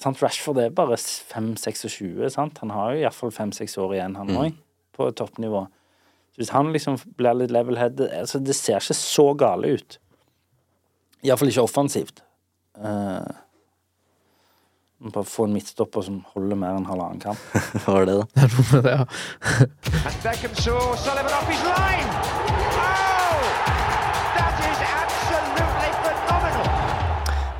sant, 0.00 0.22
Rashford 0.22 0.60
er 0.62 0.70
bare 0.74 0.96
5-26, 0.96 2.30
sant? 2.34 2.58
Han 2.62 2.72
har 2.74 2.94
jo 2.94 3.02
iallfall 3.04 3.34
5-6 3.34 3.76
år 3.82 3.96
igjen, 3.98 4.16
han 4.20 4.32
òg, 4.36 4.56
på 4.96 5.10
toppnivå. 5.18 5.66
Så 6.30 6.42
hvis 6.42 6.54
han 6.54 6.72
liksom 6.72 6.98
blir 7.18 7.34
litt 7.34 7.50
level-headed 7.50 8.12
altså 8.20 8.38
Det 8.38 8.54
ser 8.54 8.78
ikke 8.78 8.94
så 8.94 9.26
gale 9.34 9.74
ut. 9.76 9.98
Iallfall 11.26 11.50
ikke 11.52 11.66
offensivt. 11.66 12.22
Uh, 12.78 13.26
bare 15.00 15.24
få 15.24 15.44
en 15.48 15.54
midtstopper 15.56 16.02
som 16.06 16.20
holder 16.34 16.56
mer 16.60 16.76
enn 16.78 16.88
halvannen 16.88 17.20
kamp. 17.22 17.40
Hva 17.84 17.96
var 17.98 18.04
det, 18.08 18.14
da? 18.20 18.24
Det 18.36 18.42
er 18.44 18.50
noe 18.54 18.64
med 18.70 18.82
det, 18.86 18.92
ja. 19.00 19.04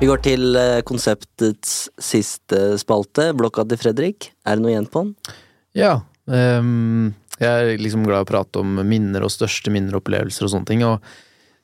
Vi 0.01 0.07
går 0.09 0.21
til 0.25 0.55
eh, 0.57 0.79
konseptets 0.87 1.73
siste 2.01 2.61
spalte, 2.81 3.27
blokka 3.37 3.67
til 3.69 3.77
Fredrik. 3.77 4.31
Er 4.49 4.57
det 4.57 4.63
noe 4.63 4.71
igjen 4.73 4.87
på 4.89 5.03
den? 5.03 5.35
Ja. 5.77 5.99
Um, 6.25 7.11
jeg 7.37 7.49
er 7.51 7.81
liksom 7.81 8.07
glad 8.07 8.23
i 8.23 8.25
å 8.25 8.29
prate 8.31 8.63
om 8.63 8.79
minner 8.87 9.21
og 9.25 9.33
største 9.33 9.69
minner 9.73 9.93
og 9.93 10.01
opplevelser 10.01 10.47
og 10.47 10.53
sånne 10.55 10.69
ting. 10.71 10.81
Og 10.87 11.05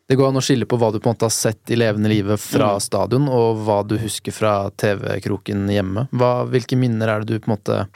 Det 0.08 0.16
går 0.16 0.30
an 0.30 0.38
å 0.40 0.46
skille 0.46 0.70
på 0.70 0.78
hva 0.80 0.92
du 0.94 1.02
på 1.02 1.10
en 1.10 1.16
måte 1.18 1.28
har 1.28 1.34
sett 1.36 1.74
i 1.74 1.76
levende 1.76 2.08
livet 2.14 2.40
fra 2.40 2.76
Mm. 2.78 2.80
stadion, 2.86 3.28
og 3.28 3.58
hva 3.66 3.82
du 3.86 3.98
husker 3.98 4.32
fra 4.32 4.70
TV-kroken 4.70 5.66
hjemme. 5.68 6.08
Hva, 6.14 6.46
hvilke 6.48 6.78
minner 6.78 7.10
er 7.10 7.26
det 7.26 7.28
du 7.34 7.40
på 7.40 7.50
en 7.52 7.58
måte 7.58 7.88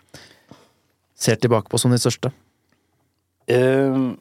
ser 1.16 1.38
tilbake 1.38 1.70
på 1.70 1.80
som 1.80 1.92
de 1.92 2.02
største? 2.02 2.34
Ehm, 3.48 4.18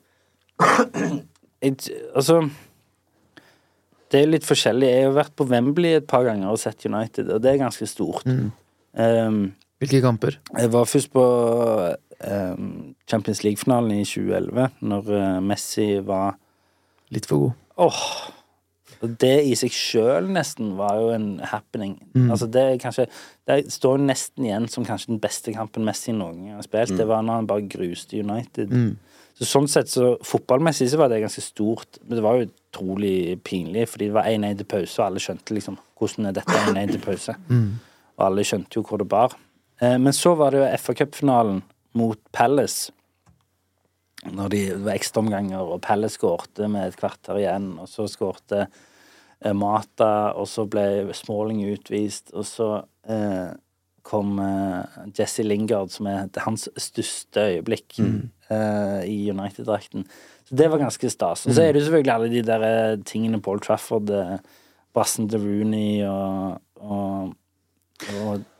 it, 1.62 1.88
altså 2.14 2.50
Det 4.10 4.20
er 4.20 4.30
litt 4.30 4.46
forskjellig. 4.46 4.88
Jeg 4.90 5.06
har 5.06 5.16
vært 5.16 5.34
på 5.38 5.46
Wembley 5.50 5.96
et 6.00 6.06
par 6.10 6.24
ganger 6.26 6.50
og 6.50 6.58
sett 6.58 6.86
United, 6.88 7.30
og 7.30 7.42
det 7.44 7.52
er 7.52 7.62
ganske 7.62 7.86
stort. 7.86 8.26
Mm. 8.26 8.50
Um, 8.98 9.42
Hvilke 9.80 10.00
kamper? 10.02 10.36
jeg 10.58 10.72
var 10.74 10.88
først 10.90 11.12
på 11.14 11.24
um, 11.24 12.64
Champions 13.08 13.44
League-finalen 13.46 13.94
i 14.00 14.04
2011, 14.04 14.66
når 14.82 15.12
eh, 15.14 15.38
Messi 15.46 15.88
var 16.04 16.36
Litt 17.10 17.26
for 17.26 17.42
god. 17.42 17.54
Åh! 17.82 18.02
Og 19.00 19.14
det 19.22 19.36
i 19.48 19.54
seg 19.56 19.72
sjøl 19.72 20.28
nesten 20.28 20.74
var 20.76 20.98
jo 21.00 21.12
en 21.14 21.28
happening. 21.40 21.94
Mm. 22.12 22.26
Altså 22.28 22.48
det 22.52 22.64
kanskje 22.82 23.06
Det 23.48 23.62
står 23.72 24.02
nesten 24.04 24.44
igjen 24.44 24.68
som 24.68 24.84
kanskje 24.84 25.14
den 25.14 25.22
beste 25.22 25.54
kampen 25.56 25.86
Messi 25.86 26.12
noen 26.12 26.44
gang 26.44 26.58
har 26.58 26.66
spilt. 26.66 26.96
Det 26.98 27.08
var 27.08 27.24
når 27.24 27.40
han 27.40 27.48
bare 27.48 27.68
gruste 27.72 28.20
United. 28.20 28.70
Mm. 28.70 28.92
Så 29.40 29.48
sånn 29.48 29.68
sett, 29.72 29.88
så 29.88 30.18
fotballmessig 30.26 30.90
så 30.92 30.98
var 31.00 31.08
det 31.08 31.22
ganske 31.22 31.40
stort, 31.40 31.96
men 32.04 32.18
det 32.18 32.24
var 32.26 32.36
jo 32.36 32.48
utrolig 32.50 33.38
pinlig, 33.46 33.86
fordi 33.88 34.10
det 34.10 34.16
var 34.18 34.28
1-1 34.28 34.58
til 34.58 34.68
pause, 34.68 34.96
og 34.98 35.06
alle 35.06 35.22
skjønte 35.24 35.56
liksom 35.56 35.78
hvordan 35.96 36.28
er 36.28 36.34
dette 36.36 36.58
1-1 36.66 36.92
til 36.92 37.02
pause. 37.06 37.36
Mm. 37.48 37.70
Og 38.18 38.24
alle 38.26 38.44
skjønte 38.44 38.76
jo 38.76 38.84
hvor 38.84 39.00
det 39.00 39.08
bar. 39.08 39.36
Eh, 39.80 39.96
men 39.96 40.12
så 40.16 40.34
var 40.36 40.52
det 40.52 40.60
jo 40.60 40.68
FA 40.84 40.96
Cup-finalen 41.00 41.62
mot 41.96 42.20
Palace. 42.36 42.92
Når 44.28 44.52
de, 44.52 44.60
det 44.74 44.84
var 44.84 44.98
ekstraomganger, 44.98 45.64
og 45.64 45.80
Palace 45.88 46.20
skårte 46.20 46.68
med 46.68 46.90
et 46.90 47.00
kvarter 47.00 47.40
igjen, 47.40 47.72
og 47.80 47.88
så 47.88 48.04
skårte 48.12 48.66
Mata, 49.56 50.32
og 50.36 50.48
så 50.50 50.66
ble 50.68 51.14
Smalling 51.16 51.62
utvist, 51.72 52.34
og 52.36 52.44
så 52.44 52.70
eh, 53.08 53.52
kom 54.06 54.38
eh, 54.42 55.00
Jesse 55.16 55.44
Lingard, 55.46 55.92
som 55.94 56.08
er 56.10 56.28
hans 56.44 56.68
største 56.80 57.46
øyeblikk 57.54 58.00
eh, 58.00 59.00
i 59.08 59.18
United-drakten. 59.30 60.06
Så 60.48 60.56
det 60.58 60.70
var 60.72 60.82
ganske 60.82 61.10
stas. 61.12 61.46
Og 61.46 61.54
så 61.54 61.62
er 61.62 61.72
det 61.72 61.82
jo 61.82 61.88
selvfølgelig 61.88 62.14
alle 62.14 62.30
de 62.32 62.42
der 62.46 62.64
eh, 62.66 62.96
tingene 63.06 63.42
Paul 63.42 63.60
Trafford, 63.62 64.10
eh, 64.10 64.38
Brassen 64.94 65.28
til 65.30 65.44
Rooney 65.44 66.00
og, 66.02 66.58
og, 66.82 67.36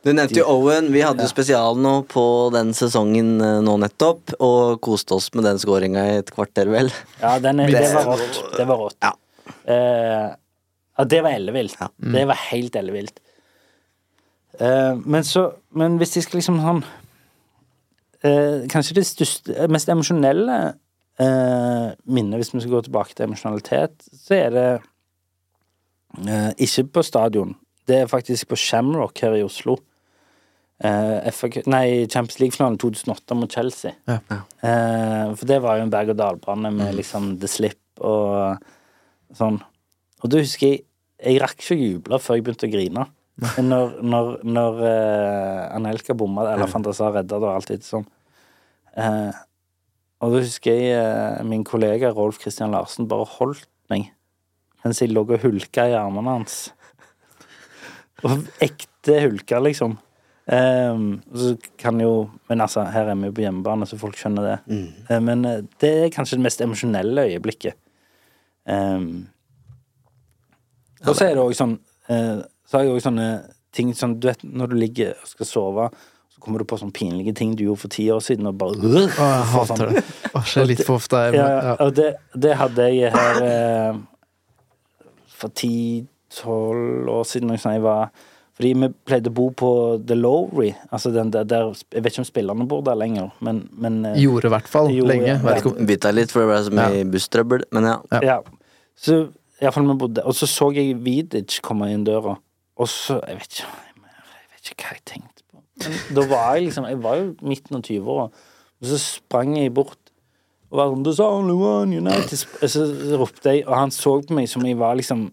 Du 0.05 0.13
nevnte 0.13 0.37
jo 0.39 0.45
Owen. 0.47 0.87
Vi 0.93 1.01
hadde 1.03 1.25
jo 1.25 1.31
spesial 1.31 1.75
nå 1.81 1.97
på 2.07 2.23
den 2.55 2.71
sesongen 2.77 3.33
eh, 3.43 3.57
nå 3.65 3.75
nettopp, 3.83 4.37
og 4.39 4.79
koste 4.85 5.17
oss 5.17 5.31
med 5.35 5.49
den 5.49 5.59
skåringa 5.59 6.05
i 6.13 6.19
et 6.21 6.31
kvarter, 6.31 6.71
vel. 6.71 6.93
Ja, 7.19 7.35
den 7.43 7.65
er, 7.65 7.73
det 7.75 7.89
var 7.97 8.13
rått. 8.13 8.39
Det 8.55 8.69
var 8.69 8.85
rått. 8.85 8.97
Ja. 9.03 9.11
Eh, 9.67 10.29
ja, 10.97 11.05
det 11.07 11.21
var 11.23 11.35
ellevilt. 11.37 11.77
Ja. 11.79 11.89
Det 12.15 12.25
var 12.29 12.39
helt 12.51 12.75
ellevilt. 12.75 13.19
Uh, 14.59 14.99
men 15.05 15.23
så 15.23 15.53
Men 15.71 15.95
hvis 15.97 16.17
jeg 16.17 16.25
skal 16.25 16.37
liksom 16.41 16.57
sånn 16.59 16.81
uh, 16.83 18.67
Kanskje 18.69 18.97
det 18.97 19.05
største, 19.07 19.67
mest 19.71 19.87
emosjonelle 19.89 20.57
uh, 20.75 21.87
minnet, 22.03 22.35
hvis 22.35 22.51
vi 22.53 22.59
skal 22.59 22.75
gå 22.75 22.81
tilbake 22.85 23.15
til 23.15 23.29
emosjonalitet, 23.29 23.95
så 24.11 24.35
er 24.35 24.51
det 24.51 24.67
uh, 26.27 26.51
ikke 26.59 26.83
på 26.97 27.05
stadion. 27.07 27.55
Det 27.87 28.01
er 28.01 28.11
faktisk 28.11 28.51
på 28.51 28.59
Shamrock 28.59 29.23
her 29.23 29.39
i 29.39 29.45
Oslo. 29.47 29.79
Eh, 30.83 31.31
FA 31.31 31.49
nei, 31.69 32.07
Champions 32.09 32.39
League-finalen 32.39 32.77
2008 32.81 33.35
mot 33.37 33.51
Chelsea. 33.53 33.91
Ja. 34.09 34.17
Eh, 34.37 35.33
for 35.35 35.45
det 35.45 35.59
var 35.61 35.77
jo 35.77 35.85
en 35.85 35.93
berg-og-dal-bane 35.93 36.71
med 36.73 36.95
liksom 36.97 37.35
The 37.41 37.49
Slip 37.49 38.01
og 38.01 38.57
sånn. 39.37 39.59
Og 40.21 40.31
du 40.31 40.39
husker 40.41 40.67
jeg 40.67 40.85
Jeg 41.21 41.37
rakk 41.37 41.59
ikke 41.59 41.75
å 41.75 41.77
juble 41.77 42.17
før 42.17 42.37
jeg 42.39 42.43
begynte 42.47 42.65
å 42.65 42.71
grine. 42.71 43.03
Når, 43.61 43.91
når, 44.01 44.29
når 44.41 44.79
uh, 44.81 45.75
Anelka 45.75 46.15
bomma, 46.17 46.47
eller 46.49 46.69
Fantasa 46.69 47.11
redda 47.13 47.37
det 47.37 47.45
og 47.45 47.53
alt 47.53 47.69
etter 47.69 47.85
sånn. 47.85 48.07
Uh, 48.97 49.29
og 50.25 50.33
da 50.33 50.41
husker 50.41 50.79
jeg 50.79 50.97
uh, 50.97 51.45
min 51.45 51.61
kollega 51.65 52.09
Rolf 52.17 52.41
Christian 52.41 52.73
Larsen 52.73 53.05
bare 53.09 53.29
holdt 53.37 53.69
meg 53.93 54.09
mens 54.81 55.01
jeg 55.01 55.11
lå 55.13 55.21
og 55.27 55.43
hulka 55.43 55.85
i 55.91 55.97
armene 55.97 56.39
hans. 56.39 56.71
Og 58.25 58.47
ekte 58.61 59.19
hulka, 59.25 59.59
liksom. 59.61 59.97
Um, 60.51 61.21
så 61.37 61.53
kan 61.77 61.99
jo 62.01 62.31
Men 62.49 62.63
altså, 62.65 62.81
her 62.89 63.11
er 63.11 63.15
vi 63.15 63.29
jo 63.29 63.35
på 63.37 63.43
hjemmebane, 63.43 63.85
så 63.87 63.99
folk 64.01 64.17
skjønner 64.17 64.47
det. 64.47 64.55
Eh, 65.13 65.21
men 65.21 65.45
uh, 65.45 65.59
det 65.79 65.91
er 66.05 66.13
kanskje 66.13 66.39
det 66.39 66.45
mest 66.47 66.63
emosjonelle 66.65 67.27
øyeblikket. 67.29 67.77
Um, 68.65 69.29
og 71.07 71.15
så 71.17 71.25
er 71.29 71.35
det 71.35 71.43
òg 71.43 71.53
sånn 71.57 71.77
eh, 72.09 72.41
Så 72.67 72.77
har 72.77 72.83
jeg 72.85 72.93
òg 72.95 73.01
sånne 73.03 73.27
ting 73.73 73.93
sånn 73.95 74.19
Du 74.19 74.27
vet 74.27 74.41
når 74.43 74.67
du 74.73 74.75
ligger 74.79 75.13
og 75.21 75.27
skal 75.31 75.45
sove, 75.49 75.85
så 76.31 76.39
kommer 76.43 76.59
du 76.59 76.65
på 76.67 76.77
sånne 76.79 76.93
pinlige 76.95 77.33
ting 77.35 77.55
du 77.55 77.63
gjorde 77.65 77.81
for 77.85 77.93
ti 77.93 78.05
år 78.11 78.19
siden, 78.23 78.47
og 78.47 78.57
bare 78.59 78.75
Å, 78.77 78.91
jeg 78.97 79.09
hater 79.53 79.71
sånn- 79.71 79.95
det. 79.95 80.03
Å, 80.35 80.41
skjer 80.47 80.67
litt 80.69 80.83
for 80.87 80.99
ofte. 81.01 81.21
Jeg, 81.27 81.35
ja, 81.39 81.47
ja. 81.69 81.75
og 81.83 81.93
det, 81.97 82.09
det 82.35 82.53
hadde 82.59 82.87
jeg 82.95 83.11
her 83.15 83.41
eh, 83.47 84.01
for 85.41 85.49
ti-tolv 85.55 87.09
år 87.09 87.25
siden. 87.27 87.49
Når 87.51 87.65
jeg 87.73 87.81
var 87.83 88.11
Fordi 88.61 88.73
vi 88.77 88.87
pleide 89.07 89.31
å 89.31 89.33
bo 89.33 89.47
på 89.57 89.69
The 90.05 90.13
Lowry. 90.19 90.73
Altså 90.93 91.09
den 91.15 91.31
der, 91.33 91.43
der 91.47 91.71
Jeg 91.95 92.03
vet 92.03 92.11
ikke 92.13 92.21
om 92.25 92.27
spillerne 92.29 92.67
bor 92.69 92.81
der 92.85 92.95
lenger, 92.99 93.31
men, 93.41 93.63
men 93.73 94.01
eh, 94.05 94.19
Gjorde 94.21 94.51
i 94.51 94.53
hvert 94.55 94.67
fall 94.69 94.91
lenge. 94.91 95.27
ja. 95.31 95.37
Vet 95.41 95.61
ikke 95.63 95.71
om 95.75 95.87
Bytta 95.89 96.11
litt, 96.13 96.31
for 96.33 96.43
det 96.43 96.49
ble 96.51 96.59
så 96.67 96.73
mye 96.75 97.05
busstrøbbel, 97.13 97.63
men 97.71 97.87
ja. 97.89 97.95
Ja. 98.11 98.21
Ja. 98.27 98.35
Så 99.01 99.21
iallfall 99.61 99.87
vi 99.87 99.97
bodde 100.03 100.25
Og 100.25 100.35
så 100.37 100.49
så 100.49 100.71
jeg 100.75 100.97
Vidic 101.05 101.59
komme 101.65 101.91
inn 101.93 102.05
døra, 102.07 102.37
og 102.75 102.89
så 102.89 103.19
Jeg 103.27 103.41
vet 103.41 103.59
ikke 103.59 103.67
Jeg 104.01 104.47
vet 104.53 104.71
ikke 104.73 104.87
hva 104.87 104.95
jeg 104.97 105.05
tenkte 105.13 105.43
på. 105.47 105.61
Men 105.81 106.15
da 106.17 106.27
var 106.31 106.55
jeg 106.55 106.69
liksom 106.69 106.87
Jeg 106.89 107.03
var 107.03 107.19
jo 107.21 107.27
midten 107.41 107.79
av 107.79 107.83
20-åra, 107.87 108.29
og 108.81 108.89
så 108.91 109.01
sprang 109.01 109.57
jeg 109.57 109.73
bort 109.73 109.97
og 110.71 110.79
var 110.79 110.91
sånn 110.93 111.03
There's 111.03 111.19
only 111.25 111.55
one 111.57 111.97
United 111.99 112.39
så 112.71 112.85
ropte 113.19 113.57
jeg, 113.57 113.65
og 113.67 113.75
han 113.75 113.91
så 113.91 114.15
på 114.23 114.37
meg 114.37 114.47
som 114.47 114.63
jeg 114.65 114.79
var 114.79 114.95
liksom 114.99 115.27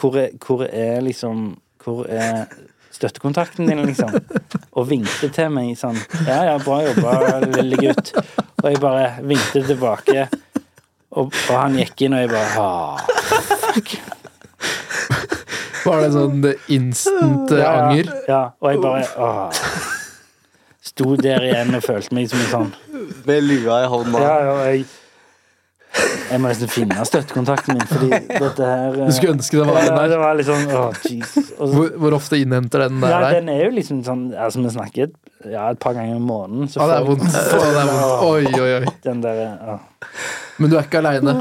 Hvor 0.00 0.16
er, 0.16 0.30
hvor 0.40 0.64
er 0.64 1.02
liksom 1.04 1.50
Hvor 1.84 2.06
er 2.08 2.46
støttekontakten 2.90 3.68
din, 3.68 3.84
liksom? 3.86 4.16
Og 4.72 4.88
vinkte 4.90 5.28
til 5.34 5.52
meg 5.52 5.76
sånn 5.78 5.98
Ja, 6.26 6.40
ja, 6.48 6.56
bra 6.64 6.80
jobba, 6.88 7.12
lille 7.52 7.78
gutt. 7.80 8.14
Og 8.60 8.66
jeg 8.68 8.80
bare 8.82 9.04
vinkte 9.24 9.62
tilbake. 9.64 10.26
Og, 11.10 11.32
og 11.50 11.56
han 11.56 11.74
gikk 11.80 12.06
inn, 12.06 12.14
og 12.14 12.20
jeg 12.22 12.30
bare 12.30 12.62
ah, 12.62 12.98
Var 15.80 16.04
det 16.04 16.10
sånn 16.14 16.44
instant 16.70 17.50
eh, 17.56 17.62
ja, 17.62 17.70
anger? 17.80 18.12
Ja, 18.28 18.42
og 18.60 18.70
jeg 18.70 18.82
bare 18.84 19.06
ah. 19.18 19.64
Sto 20.86 21.16
der 21.18 21.42
igjen 21.48 21.74
og 21.74 21.82
følte 21.82 22.14
meg 22.14 22.30
som 22.30 22.40
en 22.44 22.50
sånn 22.52 22.70
Med 23.26 23.42
lua 23.46 23.82
i 23.84 23.88
hånda. 23.90 24.22
Ja, 24.22 24.36
ja, 24.46 24.54
jeg 24.70 24.86
Jeg 26.30 26.38
må 26.42 26.50
nesten 26.50 26.70
finne 26.70 27.04
støttekontakten 27.08 27.74
min, 27.78 27.86
fordi 27.90 28.10
dette 28.30 28.66
her 28.70 28.98
Du 29.00 29.12
skulle 29.16 29.32
ønske 29.34 29.58
det 29.58 29.64
var 29.66 29.80
den 29.80 29.88
ja, 29.90 29.96
der. 29.98 30.10
Det 30.12 30.18
var 30.20 30.36
liksom, 30.38 30.60
å, 30.70 30.82
åh, 30.90 31.00
Jesus. 31.10 31.48
Og 31.58 31.72
Hvor, 31.74 31.88
hvor 32.04 32.16
ofte 32.20 32.38
innhenter 32.38 32.84
den 32.86 33.00
der? 33.02 33.10
ja, 33.16 33.30
den 33.34 33.48
er 33.50 33.64
jo 33.64 33.70
liksom 33.74 34.04
sånn 34.06 34.22
Altså, 34.34 34.62
vi 34.62 34.70
snakket 34.76 35.08
et, 35.10 35.16
ja, 35.56 35.64
et 35.74 35.80
par 35.82 35.96
ganger 35.98 36.20
i 36.20 36.22
måneden. 36.22 36.70
Så 36.70 36.80
Å, 36.84 36.86
det 36.86 37.00
er 37.00 37.02
får 37.02 37.10
jeg- 37.10 37.10
vondt. 37.10 37.32
Det 37.32 37.82
er 37.82 37.90
vondt. 37.90 38.22
Oi, 38.30 38.44
oi, 38.62 38.70
oi. 38.78 38.94
Den 39.08 39.20
der 39.26 39.42
ja. 39.42 39.76
Men 40.60 40.70
du 40.70 40.76
er 40.78 40.86
ikke 40.86 41.02
aleine. 41.02 41.34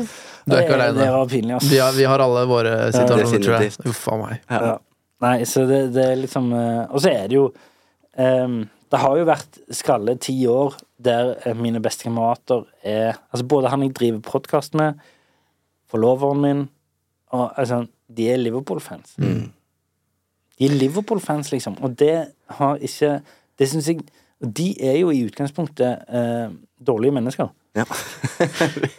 Du 0.49 0.55
er 0.57 0.63
ikke 0.65 0.77
aleine. 0.79 0.97
det 1.03 1.09
var 1.13 1.29
pinlig, 1.29 1.55
ass. 1.59 1.69
Vi, 1.69 1.77
har- 1.83 1.93
vi 1.93 2.05
har 2.09 2.19
alle 2.25 2.45
våre 2.49 2.75
situasjoner, 2.95 3.43
tror 3.45 3.57
jeg. 3.61 3.73
Uff 3.91 4.03
a 4.09 4.17
meg. 4.23 4.39
Ja. 4.49 4.75
Nei, 5.21 5.37
så 5.45 5.65
det, 5.69 5.79
det 5.93 6.03
er 6.13 6.15
liksom 6.21 6.45
eh, 6.55 6.85
Og 6.95 7.01
så 7.03 7.09
er 7.11 7.25
det 7.27 7.35
jo 7.35 7.49
um, 8.17 8.53
Det 8.89 8.99
har 9.01 9.17
jo 9.19 9.25
vært 9.27 9.57
skralle 9.75 10.13
ti 10.23 10.37
år 10.47 10.77
der 11.05 11.35
eh, 11.45 11.55
mine 11.55 11.81
beste 11.81 12.03
kamerater 12.03 12.65
er 12.83 13.17
Altså 13.31 13.45
både 13.47 13.69
han 13.69 13.83
jeg 13.83 13.95
driver 13.95 14.19
podkast 14.19 14.75
med, 14.75 14.93
forloveren 15.89 16.41
min 16.41 16.67
og 17.29 17.59
altså, 17.59 17.85
De 18.17 18.29
er 18.29 18.37
Liverpool-fans. 18.37 19.15
De 20.59 20.65
er 20.65 20.69
Liverpool-fans, 20.69 21.51
liksom. 21.51 21.77
Og 21.83 21.99
det 21.99 22.27
har 22.47 22.75
ikke 22.75 23.21
Det 23.59 23.69
syns 23.69 23.87
jeg 23.87 23.99
De 24.41 24.81
er 24.81 24.97
jo 24.97 25.09
i 25.09 25.25
utgangspunktet 25.25 26.05
eh, 26.09 26.49
dårlige 26.87 27.11
mennesker. 27.11 27.47
Ja. 27.75 27.83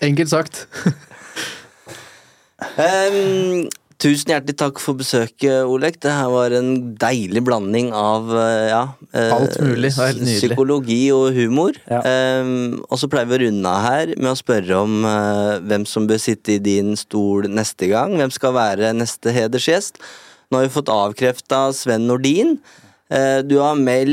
Enkelt 0.03 0.31
sagt. 0.31 0.69
Ehm, 2.61 3.69
tusen 4.01 4.33
hjertelig 4.33 4.57
takk 4.61 4.81
for 4.83 4.99
besøket, 4.99 5.67
Olek. 5.69 5.99
Det 6.03 6.13
her 6.13 6.31
var 6.33 6.55
en 6.57 6.71
deilig 7.01 7.43
blanding 7.47 7.91
av 7.97 8.31
eh, 8.33 8.71
ja, 8.71 8.83
eh, 9.13 9.35
Alt 9.35 9.59
mulig. 9.63 9.91
Det 9.91 10.07
helt 10.09 10.23
nydelig. 10.23 10.39
psykologi 10.41 11.01
og 11.15 11.37
humor. 11.37 11.77
Ja. 11.91 12.01
Um, 12.41 12.81
og 12.89 13.01
så 13.01 13.11
pleier 13.13 13.31
vi 13.31 13.39
å 13.39 13.43
runde 13.45 13.75
av 13.75 13.87
her 13.87 14.15
med 14.17 14.33
å 14.33 14.39
spørre 14.39 14.83
om 14.85 15.05
uh, 15.07 15.61
hvem 15.65 15.87
som 15.89 16.09
bør 16.11 16.21
sitte 16.23 16.57
i 16.57 16.61
din 16.65 16.95
stol 16.99 17.51
neste 17.53 17.91
gang. 17.93 18.17
Hvem 18.21 18.33
skal 18.35 18.57
være 18.57 18.95
neste 18.97 19.35
hedersgjest? 19.37 20.01
Nå 20.51 20.59
har 20.59 20.67
vi 20.67 20.75
fått 20.75 20.93
avkrefta 20.93 21.69
Sven 21.77 22.09
Nordin. 22.11 22.57
Eh, 23.11 23.41
Du 23.43 23.57
har 23.59 23.75
Mel 23.75 24.13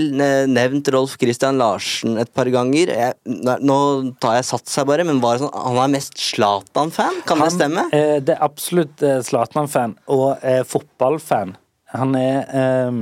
nevnt 0.50 0.88
Rolf 0.94 1.18
Christian 1.22 1.58
Larsen 1.62 2.18
et 2.18 2.32
par 2.34 2.46
ganger. 2.50 2.90
Jeg, 2.90 3.14
nå- 3.62 4.16
tar 4.20 4.36
jeg 4.40 4.48
sats 4.50 4.76
her 4.80 4.86
bare, 4.90 5.04
men 5.06 5.20
var 5.22 5.38
sånn, 5.38 5.54
han 5.54 5.78
er 5.84 5.94
mest 6.00 6.18
Zlatan-fan? 6.18 7.22
Kan 7.30 7.40
det 7.44 7.52
stemme? 7.54 7.86
Eh, 7.94 8.18
det 8.26 8.36
er 8.38 8.44
absolutt 8.48 9.04
eh, 9.06 9.20
Zlatan-fan, 9.22 9.98
og 10.10 10.42
fotballfan. 10.66 11.56
Han 11.94 12.16
er 12.20 12.44
eh, 12.52 12.98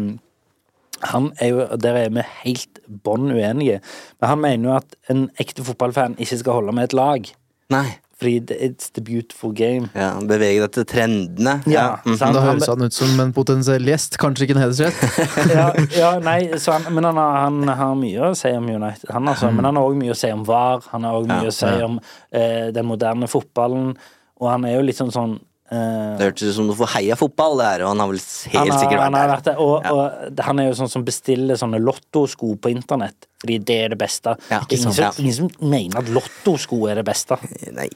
Han 1.11 1.31
er 1.41 1.47
jo 1.49 1.63
Der 1.81 1.95
er 2.05 2.09
vi 2.13 2.21
helt 2.43 2.79
bånn 2.87 3.31
uenige. 3.33 3.79
Men 4.21 4.29
han 4.29 4.39
mener 4.41 4.69
jo 4.69 4.75
at 4.77 4.95
en 5.11 5.25
ekte 5.41 5.63
fotballfan 5.65 6.15
ikke 6.21 6.37
skal 6.43 6.59
holde 6.59 6.71
med 6.77 6.83
et 6.89 6.93
lag. 6.97 7.31
Nei. 7.73 7.87
Fordi 8.15 8.39
it's 8.55 8.89
the 8.95 9.01
beautiful 9.01 9.51
game. 9.51 9.89
Ja, 9.93 10.13
Bevege 10.23 10.61
deg 10.63 10.71
til 10.71 10.85
trendene. 10.87 11.57
Ja, 11.67 11.97
mm. 12.05 12.15
Da 12.21 12.43
høres 12.45 12.69
han 12.71 12.85
ut 12.87 12.95
som 12.95 13.19
en 13.19 13.33
potensiell 13.35 13.83
gjest, 13.89 14.15
kanskje 14.21 14.47
ikke 14.47 14.55
en 14.55 14.61
hedersgjest. 14.63 15.01
ja, 15.57 15.65
ja, 15.91 16.11
nei, 16.23 16.37
så 16.61 16.77
han, 16.77 16.87
men 16.95 17.09
han 17.09 17.19
har, 17.19 17.41
han 17.43 17.73
har 17.81 17.97
mye 17.99 18.29
å 18.29 18.37
si 18.39 18.53
om 18.55 18.69
United. 18.71 19.11
Han 19.11 19.27
altså, 19.33 19.51
men 19.51 19.67
han 19.67 19.75
har 19.75 19.89
òg 19.89 19.99
mye 19.99 20.15
å 20.15 20.19
si 20.19 20.31
om 20.31 20.45
VAR. 20.47 20.87
Han 20.93 21.09
har 21.09 21.19
òg 21.19 21.27
mye 21.27 21.43
Ja, 21.43 21.51
å 21.51 21.57
si 21.57 21.73
ja. 21.73 21.89
om 21.89 21.99
eh, 22.31 22.71
den 22.75 22.87
moderne 22.87 23.27
fotballen. 23.31 23.91
Og 24.39 24.49
han 24.51 24.67
er 24.69 24.77
jo 24.77 24.87
litt 24.87 24.99
sånn 25.01 25.11
sånn 25.11 25.35
eh, 25.71 26.17
Det 26.19 26.27
hørtes 26.29 26.49
ut 26.51 26.55
som 26.55 26.67
du 26.69 26.73
får 26.77 26.91
heia 26.95 27.15
fotball, 27.19 27.57
det 27.57 27.65
her, 27.65 27.83
og 27.85 27.89
han 27.93 27.99
har 28.03 28.07
vel 28.11 28.19
helt 28.21 28.55
han 28.59 28.69
har, 28.71 28.79
sikkert 28.83 28.99
han 29.01 29.13
har 29.17 29.27
vært 29.29 29.35
vært 29.35 29.45
der. 29.45 29.51
det, 29.53 29.65
og, 29.65 29.83
Ja. 29.83 29.91
og 29.93 30.43
han 30.49 30.59
er 30.59 30.67
jo 30.69 30.77
sånn 30.81 30.89
som 30.91 31.05
bestiller 31.05 31.55
sånne 31.55 31.79
lottosko 31.81 32.55
på 32.61 32.71
internett, 32.75 33.27
fordi 33.41 33.59
det 33.65 33.79
er 33.85 33.89
det 33.89 33.97
beste. 33.99 34.35
Ja, 34.51 34.61
ingen, 34.69 34.83
sant, 34.93 34.97
ja. 34.97 35.11
som, 35.11 35.23
ingen 35.25 35.33
som 35.33 35.49
mener 35.69 35.97
at 35.99 36.09
lottosko 36.09 36.87
er 36.91 36.95
det 37.01 37.05
beste. 37.05 37.37
Nei, 37.73 37.89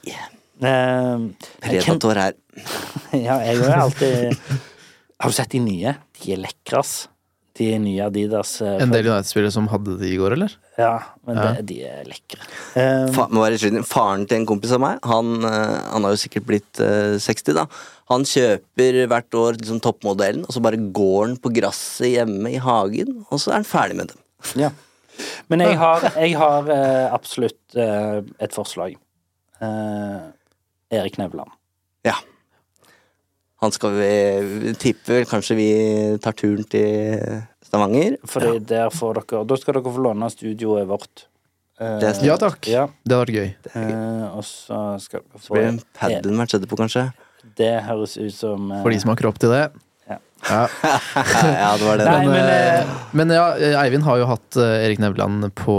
Uh, 0.59 1.29
predator 1.63 2.17
her. 2.19 2.33
Ja, 3.15 3.37
jeg 3.39 3.61
har 3.63 3.77
alltid 3.79 4.33
Har 5.21 5.29
du 5.31 5.35
sett 5.37 5.53
de 5.53 5.61
nye? 5.63 5.93
De 6.19 6.33
er 6.35 6.41
lekre, 6.43 6.81
ass. 6.81 7.07
De 7.55 7.69
nye 7.79 8.01
Adidas. 8.03 8.57
eh, 8.61 8.81
En 8.83 8.91
del 8.91 9.07
United-spillere 9.07 9.53
som 9.55 9.69
hadde 9.71 9.95
de 10.01 10.09
i 10.11 10.17
går, 10.19 10.35
eller? 10.35 10.51
Ja, 10.79 10.93
men 11.27 11.39
Ja. 11.39 11.47
Det, 11.57 11.65
de 11.69 11.79
er 11.89 12.05
lekre. 12.07 12.39
Um, 12.73 13.09
Fa 13.15 13.27
må 13.27 13.43
være 13.43 13.59
skyld. 13.59 13.81
Faren 13.89 14.25
til 14.29 14.39
en 14.39 14.47
kompis 14.49 14.73
av 14.75 14.83
meg, 14.83 15.01
han, 15.03 15.33
eh, 15.43 15.79
han 15.91 16.07
har 16.07 16.15
jo 16.15 16.21
sikkert 16.21 16.47
blitt 16.47 16.79
uh, 16.79 17.17
60, 17.19 17.57
da. 17.57 17.65
Han 18.13 18.23
kjøper 18.25 19.01
hvert 19.11 19.35
år 19.37 19.59
liksom, 19.59 19.81
toppmodellen, 19.83 20.47
og 20.47 20.55
så 20.55 20.63
bare 20.63 20.79
går 20.79 21.27
han 21.27 21.35
på 21.43 21.51
gresset 21.59 22.15
hjemme 22.15 22.55
i 22.55 22.63
hagen, 22.63 23.25
og 23.27 23.43
så 23.43 23.51
er 23.51 23.59
han 23.59 23.67
ferdig 23.67 23.99
med 23.99 24.13
dem. 24.13 24.23
Ja. 24.63 24.71
Men 25.51 25.65
jeg 25.65 25.75
har, 25.77 26.07
jeg 26.15 26.39
har 26.39 26.71
uh, 26.71 27.13
absolutt 27.13 27.77
uh, 27.77 28.23
et 28.39 28.55
forslag. 28.55 28.95
Eh, 29.61 30.19
Erik 30.99 31.17
Nevland. 31.17 31.51
Ja. 32.01 32.15
Han 33.55 33.71
skal 33.71 33.91
vi 33.91 34.73
tippe 34.79 35.25
kanskje 35.27 35.57
vi 35.59 35.71
tar 36.23 36.37
turen 36.39 36.63
til 36.71 37.41
Stavanger. 37.69 38.17
Fordi 38.27 38.59
der 38.73 38.89
får 38.93 39.21
dere 39.21 39.43
Da 39.47 39.57
skal 39.61 39.77
dere 39.79 39.93
få 39.95 40.05
låne 40.09 40.29
studioet 40.33 40.87
vårt. 40.89 41.25
Eh, 41.79 41.99
Det 42.01 42.13
Ja 42.27 42.35
takk. 42.41 42.67
Ja, 42.67 42.87
Det 43.05 43.15
hadde 43.15 43.25
vært 43.25 43.35
gøy. 43.39 43.49
eh, 43.73 44.25
og 44.35 44.43
så 44.43 44.99
skal 44.99 45.21
dere 45.21 45.43
Så 45.43 45.53
blir 45.53 45.61
det 45.63 45.69
få 45.69 45.75
en 45.77 45.83
padelmatch 46.01 46.57
etterpå, 46.59 46.77
kanskje. 46.81 47.11
Det 47.55 47.83
høres 47.85 48.17
ut 48.19 48.33
som 48.35 48.71
eh, 48.71 48.81
For 48.83 48.91
de 48.91 48.99
som 48.99 49.13
har 49.13 49.21
kropp 49.21 49.39
til 49.39 49.53
det. 49.53 49.69
Ja. 50.09 50.17
Ja. 50.49 50.67
ja, 51.45 51.77
det 51.77 51.85
var 51.85 51.97
det. 51.99 52.05
Nei, 52.09 52.25
Men, 52.25 52.31
men, 52.33 52.49
eh, 52.49 52.81
eh, 52.81 52.93
men 53.13 53.29
ja, 53.35 53.45
Eivind 53.83 54.03
har 54.07 54.17
jo 54.17 54.25
hatt 54.25 54.57
eh, 54.57 54.85
Erik 54.87 54.99
Nevland 55.03 55.49
på 55.55 55.75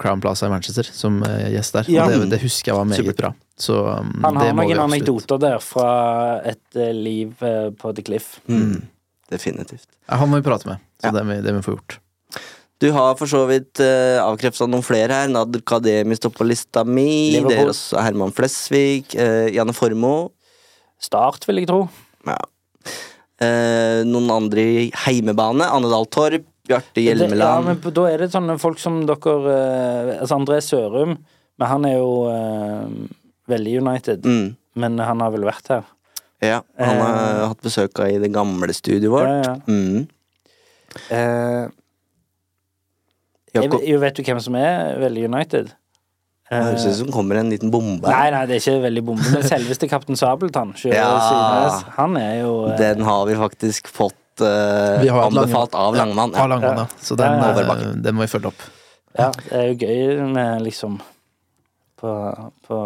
Crown 0.00 0.20
Plaza 0.20 0.46
i 0.46 0.52
Manchester 0.52 0.84
som 0.88 1.22
eh, 1.26 1.50
gjest 1.56 1.74
der. 1.74 1.90
Ja. 1.90 2.06
Og 2.06 2.12
det, 2.12 2.30
det 2.36 2.40
husker 2.44 2.72
jeg 2.72 2.78
var 2.78 2.88
meget 2.88 3.16
bra. 3.18 3.32
Så 3.58 3.76
um, 3.76 4.14
Han 4.24 4.36
har 4.40 4.52
noen 4.56 4.80
anekdoter 4.86 5.38
der 5.42 5.58
fra 5.62 6.40
et 6.48 6.76
eh, 6.78 6.92
liv 6.96 7.34
eh, 7.44 7.70
på 7.76 7.92
The 7.96 8.02
Cliff. 8.06 8.38
Mm, 8.48 8.82
definitivt. 9.32 9.88
Han 10.12 10.28
må 10.30 10.38
vi 10.40 10.46
prate 10.46 10.68
med, 10.68 10.82
så 11.02 11.08
Ja. 11.10 11.16
det, 11.18 11.24
må, 11.26 11.34
vi- 11.38 11.42
det 11.48 11.54
må 11.56 11.60
vi 11.62 11.66
få 11.70 11.76
gjort. 11.78 11.98
Du 12.82 12.88
har 12.90 13.12
for 13.14 13.30
så 13.30 13.44
vidt 13.46 13.78
uh, 13.78 14.18
avkrefta 14.24 14.66
noen 14.66 14.82
flere 14.82 15.14
her. 15.14 15.28
Nader 15.30 15.60
Kademi 15.62 16.16
står 16.18 16.32
på 16.34 16.46
lista 16.48 16.82
mi. 16.84 17.04
Liverpool. 17.36 17.52
Det 17.52 17.58
er 17.62 17.68
også 17.70 18.00
Herman 18.02 18.32
Flesvig. 18.34 19.04
Uh, 19.14 19.46
Janne 19.54 19.70
Formoe. 19.76 20.32
Start, 20.98 21.46
vil 21.46 21.60
jeg 21.62 21.68
tro. 21.70 21.84
Ja. 22.26 22.38
Uh, 23.42 24.02
noen 24.06 24.28
andre 24.34 24.62
i 24.62 24.82
heimebane. 25.06 25.66
Annedal 25.70 26.06
Torp. 26.10 26.44
Bjarte 26.66 26.92
Det, 26.94 27.02
ja, 27.08 27.14
Hjelmeland. 27.16 27.64
men 27.66 27.94
da 27.94 28.02
er 28.06 28.18
det 28.22 28.28
sånne 28.30 28.54
folk 28.62 28.78
som 28.78 29.00
dere 29.08 29.32
uh, 29.42 30.10
Altså 30.20 30.36
André 30.38 30.60
Sørum, 30.62 31.16
men 31.58 31.66
han 31.68 31.86
er 31.88 31.96
jo 31.98 32.12
eh, 32.30 32.92
veldig 33.50 33.72
United. 33.82 34.22
mm, 34.26 34.46
Men 34.78 34.98
han 35.02 35.20
har 35.20 35.30
vel 35.34 35.42
vært 35.46 35.66
her. 35.74 35.82
Ja, 36.42 36.60
han 36.78 36.98
har 37.00 37.20
Eh. 37.42 37.44
hatt 37.52 37.62
besøk 37.62 38.00
av 38.02 38.10
i 38.10 38.18
det 38.22 38.32
gamle 38.34 38.74
studioet 38.74 39.12
vårt. 39.12 39.28
Ja, 39.30 39.42
ja. 39.42 39.54
Mm. 39.68 40.08
Eh, 41.10 41.68
jeg, 43.52 43.62
Jakob, 43.66 43.82
jeg 43.84 44.00
vet 44.00 44.16
du 44.18 44.22
hvem 44.26 44.40
som 44.42 44.56
er 44.60 44.98
veldig 45.02 45.24
United? 45.28 45.72
det 46.52 46.58
høres 46.66 46.82
ut 46.84 46.96
som 46.98 47.06
det 47.08 47.14
kommer 47.14 47.38
en 47.40 47.48
liten 47.48 47.70
bombe. 47.72 48.04
Nei, 48.12 48.26
nei, 48.34 48.42
det 48.46 48.58
er 48.58 48.60
ikke 48.60 48.82
veldig 48.82 49.02
bombe, 49.08 49.28
men 49.32 49.44
selveste 49.48 49.88
kaptein 49.88 50.18
Sabeltann. 50.20 50.74
Sjø- 50.76 50.92
Ja. 50.98 51.06
Sydnes, 51.24 51.86
Han 51.96 52.16
er 52.20 52.34
jo 52.42 52.50
eh, 52.68 52.76
Den 52.76 53.00
har 53.06 53.22
vi 53.30 53.36
faktisk 53.40 53.88
fått 53.88 54.42
eh, 54.44 54.98
Vi 55.00 55.08
har 55.08 55.30
anbefalt 55.30 55.72
av 55.78 55.96
Langmann. 55.96 56.34
Av 56.36 56.50
Langmann, 56.52 56.82
ja. 56.82 56.86
Så 57.00 57.16
den, 57.16 57.38
Ja, 57.40 57.54
ja. 57.56 57.76
eh, 57.78 57.94
den 58.04 58.18
må 58.18 58.26
vi 58.26 58.32
følge 58.34 58.52
opp. 58.52 58.66
Ja, 59.16 59.30
det 59.48 59.56
er 59.62 59.66
jo 59.70 59.78
gøy 59.80 60.28
med 60.32 60.62
liksom 60.66 61.00
på, 62.02 62.12
på, 62.68 62.76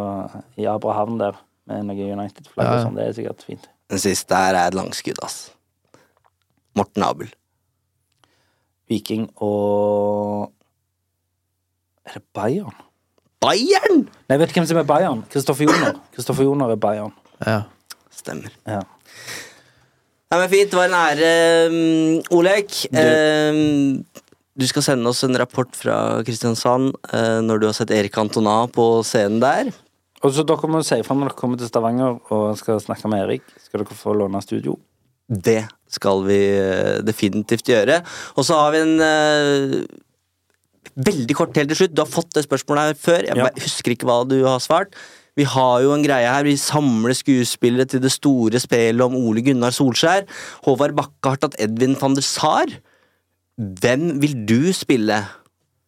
I 0.62 0.66
Abrahavn 0.70 1.18
der, 1.18 1.34
med 1.66 1.84
noe 1.88 2.06
United-flagg 2.12 2.66
Ja, 2.66 2.74
og 2.78 2.84
sånn. 2.86 2.96
Det 2.98 3.06
er 3.08 3.12
sikkert 3.16 3.42
fint. 3.46 3.68
Den 3.90 3.98
siste 4.02 4.34
her 4.38 4.54
er 4.58 4.68
et 4.70 4.74
langskudd, 4.78 5.18
ass. 5.24 5.50
Morten 6.76 7.02
Abel. 7.06 7.28
Viking 8.90 9.28
og 9.42 10.52
Er 12.06 12.18
det 12.20 12.22
Bayern? 12.36 12.74
Bayern! 13.42 14.04
Nei, 14.30 14.36
vet 14.38 14.50
ikke 14.52 14.60
hvem 14.62 14.68
som 14.70 14.78
er 14.80 14.86
Bayern? 14.88 15.24
Kristoffer 15.32 15.66
Joner. 15.66 15.96
Kristoffer 16.14 16.46
Joner 16.46 16.70
er 16.72 16.78
Bayern. 16.80 17.12
Ja. 17.44 17.62
Stemmer. 18.14 18.52
Ja. 18.66 18.82
Nei, 20.30 20.38
men 20.40 20.48
Fint. 20.50 20.70
Det 20.72 20.78
var 20.78 20.86
en 20.88 21.00
ære, 21.00 21.32
um, 21.70 22.38
Olek. 22.38 22.70
Du- 22.90 23.02
Um, 23.02 24.04
du 24.56 24.64
skal 24.66 24.82
sende 24.82 25.06
oss 25.10 25.22
en 25.26 25.36
rapport 25.36 25.68
fra 25.76 26.22
Kristiansand 26.24 26.94
uh, 27.12 27.40
når 27.44 27.58
du 27.60 27.66
har 27.66 27.74
sett 27.76 27.90
Erik 27.92 28.16
Antona 28.18 28.66
på 28.72 29.02
scenen 29.04 29.38
der. 29.42 29.68
Og 30.24 30.32
så 30.32 30.44
dere 30.48 30.70
må 30.72 30.80
si 30.86 30.98
fra 31.04 31.14
når 31.16 31.30
dere 31.30 31.38
kommer 31.38 31.60
til 31.60 31.68
Stavanger 31.68 32.16
og 32.32 32.56
skal 32.60 32.80
snakke 32.80 33.10
med 33.12 33.26
Erik. 33.26 33.44
Skal 33.62 33.82
dere 33.82 33.98
få 33.98 34.14
låne 34.16 34.40
studio? 34.44 34.78
Det 35.28 35.64
skal 35.90 36.22
vi 36.26 36.38
eh, 36.54 37.02
definitivt 37.04 37.66
gjøre. 37.68 38.00
Og 38.38 38.46
så 38.46 38.56
har 38.60 38.74
vi 38.74 38.82
en 38.84 38.96
uh, 39.02 40.02
Veldig 40.96 41.34
kort 41.36 41.56
helt 41.58 41.68
til 41.68 41.76
slutt. 41.82 41.92
Du 41.92 42.00
har 42.00 42.08
fått 42.08 42.30
det 42.32 42.46
spørsmålet 42.46 42.86
her 42.86 42.94
før. 42.96 43.24
Jeg 43.26 43.36
Ja. 43.36 43.48
husker 43.60 43.92
ikke 43.92 44.06
hva 44.08 44.22
du 44.24 44.38
har 44.46 44.62
svart. 44.64 44.94
Vi 45.36 45.44
har 45.44 45.82
jo 45.84 45.90
en 45.92 46.02
greie 46.06 46.24
her. 46.24 46.46
Vi 46.46 46.54
samler 46.56 47.12
skuespillere 47.12 47.84
til 47.84 48.00
det 48.00 48.12
store 48.14 48.56
spelet 48.62 49.04
om 49.04 49.18
Ole 49.18 49.42
Gunnar 49.44 49.74
Solskjær. 49.76 50.24
Håvard 50.64 50.96
Bakke 50.96 51.34
har 51.34 51.36
tatt 51.42 51.58
Edvin 51.60 51.98
van 52.00 52.14
der 52.16 52.24
Sar. 52.24 52.72
Hvem 53.60 54.20
vil 54.22 54.38
du 54.48 54.72
spille? 54.72 55.20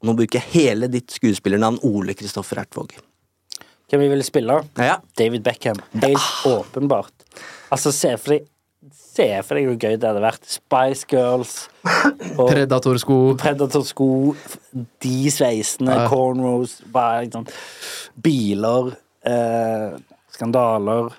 Nå 0.05 0.15
bruker 0.19 0.43
jeg 0.43 0.53
hele 0.53 0.91
ditt 0.93 1.09
skuespillernavn 1.17 1.81
Ole 1.89 2.13
Kristoffer 2.19 2.61
Ertvåg. 2.61 2.93
Hvem 3.89 4.03
vi 4.05 4.09
ville 4.13 4.25
spille? 4.27 4.61
Ja. 4.77 4.99
David 5.19 5.43
Beckham. 5.47 5.79
Helt 6.03 6.47
åpenbart. 6.47 7.15
Altså, 7.73 7.93
se 7.93 8.15
for 8.21 8.37
deg 8.37 8.47
Se 8.95 9.25
for 9.43 9.59
deg 9.59 9.65
hvor 9.67 9.79
gøy 9.83 9.97
det 9.99 10.07
hadde 10.07 10.21
vært. 10.23 10.45
Spice 10.47 11.07
Girls 11.11 11.55
og 12.39 12.45
Predatorsko. 12.53 13.17
Predator-sko, 13.41 14.07
de 15.03 15.31
sveisene, 15.35 15.97
Ja. 15.97 16.05
cornrows, 16.13 16.77
bare 16.95 17.25
liksom 17.25 17.49
Biler, 18.23 18.93
eh, 19.27 19.97
skandaler 20.31 21.11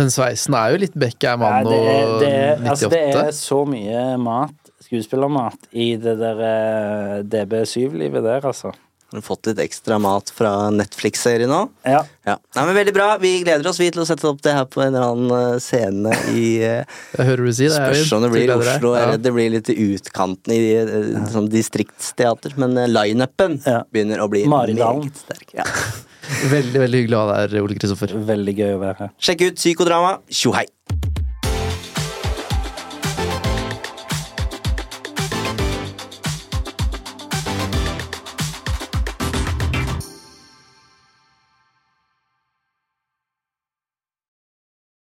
Men 0.00 0.08
sveisen 0.10 0.56
er 0.56 0.72
jo 0.72 0.80
litt 0.86 0.96
Beckham 0.98 1.44
det, 1.68 1.76
er, 1.76 2.56
98. 2.64 2.70
altså, 2.72 2.88
det 2.94 3.02
er 3.26 3.30
så 3.36 3.60
mye 3.68 4.00
mat, 4.24 4.72
skuespillermat, 4.88 5.68
i 5.76 5.90
det 6.00 6.16
der 6.24 6.40
eh, 6.48 7.20
DB7-livet 7.36 8.24
der, 8.24 8.48
altså. 8.48 8.72
Har 9.14 9.20
du 9.20 9.26
fått 9.28 9.46
litt 9.46 9.60
ekstra 9.62 9.94
mat 10.02 10.32
fra 10.34 10.48
Netflix-serien 10.74 11.46
nå? 11.46 11.60
Ja. 11.86 12.00
Ja. 12.26 12.34
Nei, 12.56 12.64
men 12.66 12.74
Veldig 12.80 12.94
bra. 12.96 13.04
Vi 13.22 13.30
gleder 13.44 13.68
oss 13.70 13.78
vi 13.78 13.86
til 13.94 14.02
å 14.02 14.06
sette 14.08 14.26
opp 14.26 14.40
det 14.42 14.56
her 14.56 14.64
på 14.66 14.82
en 14.82 14.88
eller 14.90 15.12
annen 15.12 15.52
eh, 15.54 15.60
scene 15.62 16.10
i 16.34 16.46
Jeg 16.64 17.28
hører 17.28 17.44
du 17.46 17.52
si 17.54 17.68
det. 17.68 17.76
Spørs 17.76 18.10
om 18.16 18.24
det 18.26 18.32
blir 18.34 18.48
i. 18.48 18.56
Oslo. 18.56 18.96
Er 18.98 19.12
Ja. 19.12 19.20
det 19.22 19.32
blir 19.36 19.52
litt 19.54 19.70
i 19.70 19.76
utkanten 19.94 20.50
i 20.56 20.58
eh, 20.80 21.28
sånn 21.30 21.46
distriktsteater. 21.52 22.58
Men 22.58 22.74
eh, 22.82 22.90
lineupen 22.90 23.60
Ja. 23.62 23.84
begynner 23.94 24.24
å 24.24 24.26
bli 24.34 24.42
Maridalen. 24.50 25.06
meget 25.06 25.22
sterk. 25.22 25.54
Ja. 25.60 25.68
Veldig 26.50 26.80
veldig 26.82 27.04
hyggelig 27.04 27.20
å 27.20 27.22
ha 27.22 27.34
deg 27.36 27.52
her, 27.54 27.62
Ole 27.68 27.78
Kristoffer. 27.78 28.18
Veldig 28.34 28.56
gøy 28.58 28.72
å 28.74 28.82
være 28.82 28.98
her. 29.04 29.14
Sjekk 29.22 29.46
ut 29.46 29.62
Psykodrama. 29.62 30.16
Tjo 30.32 30.56
hei! 30.58 30.66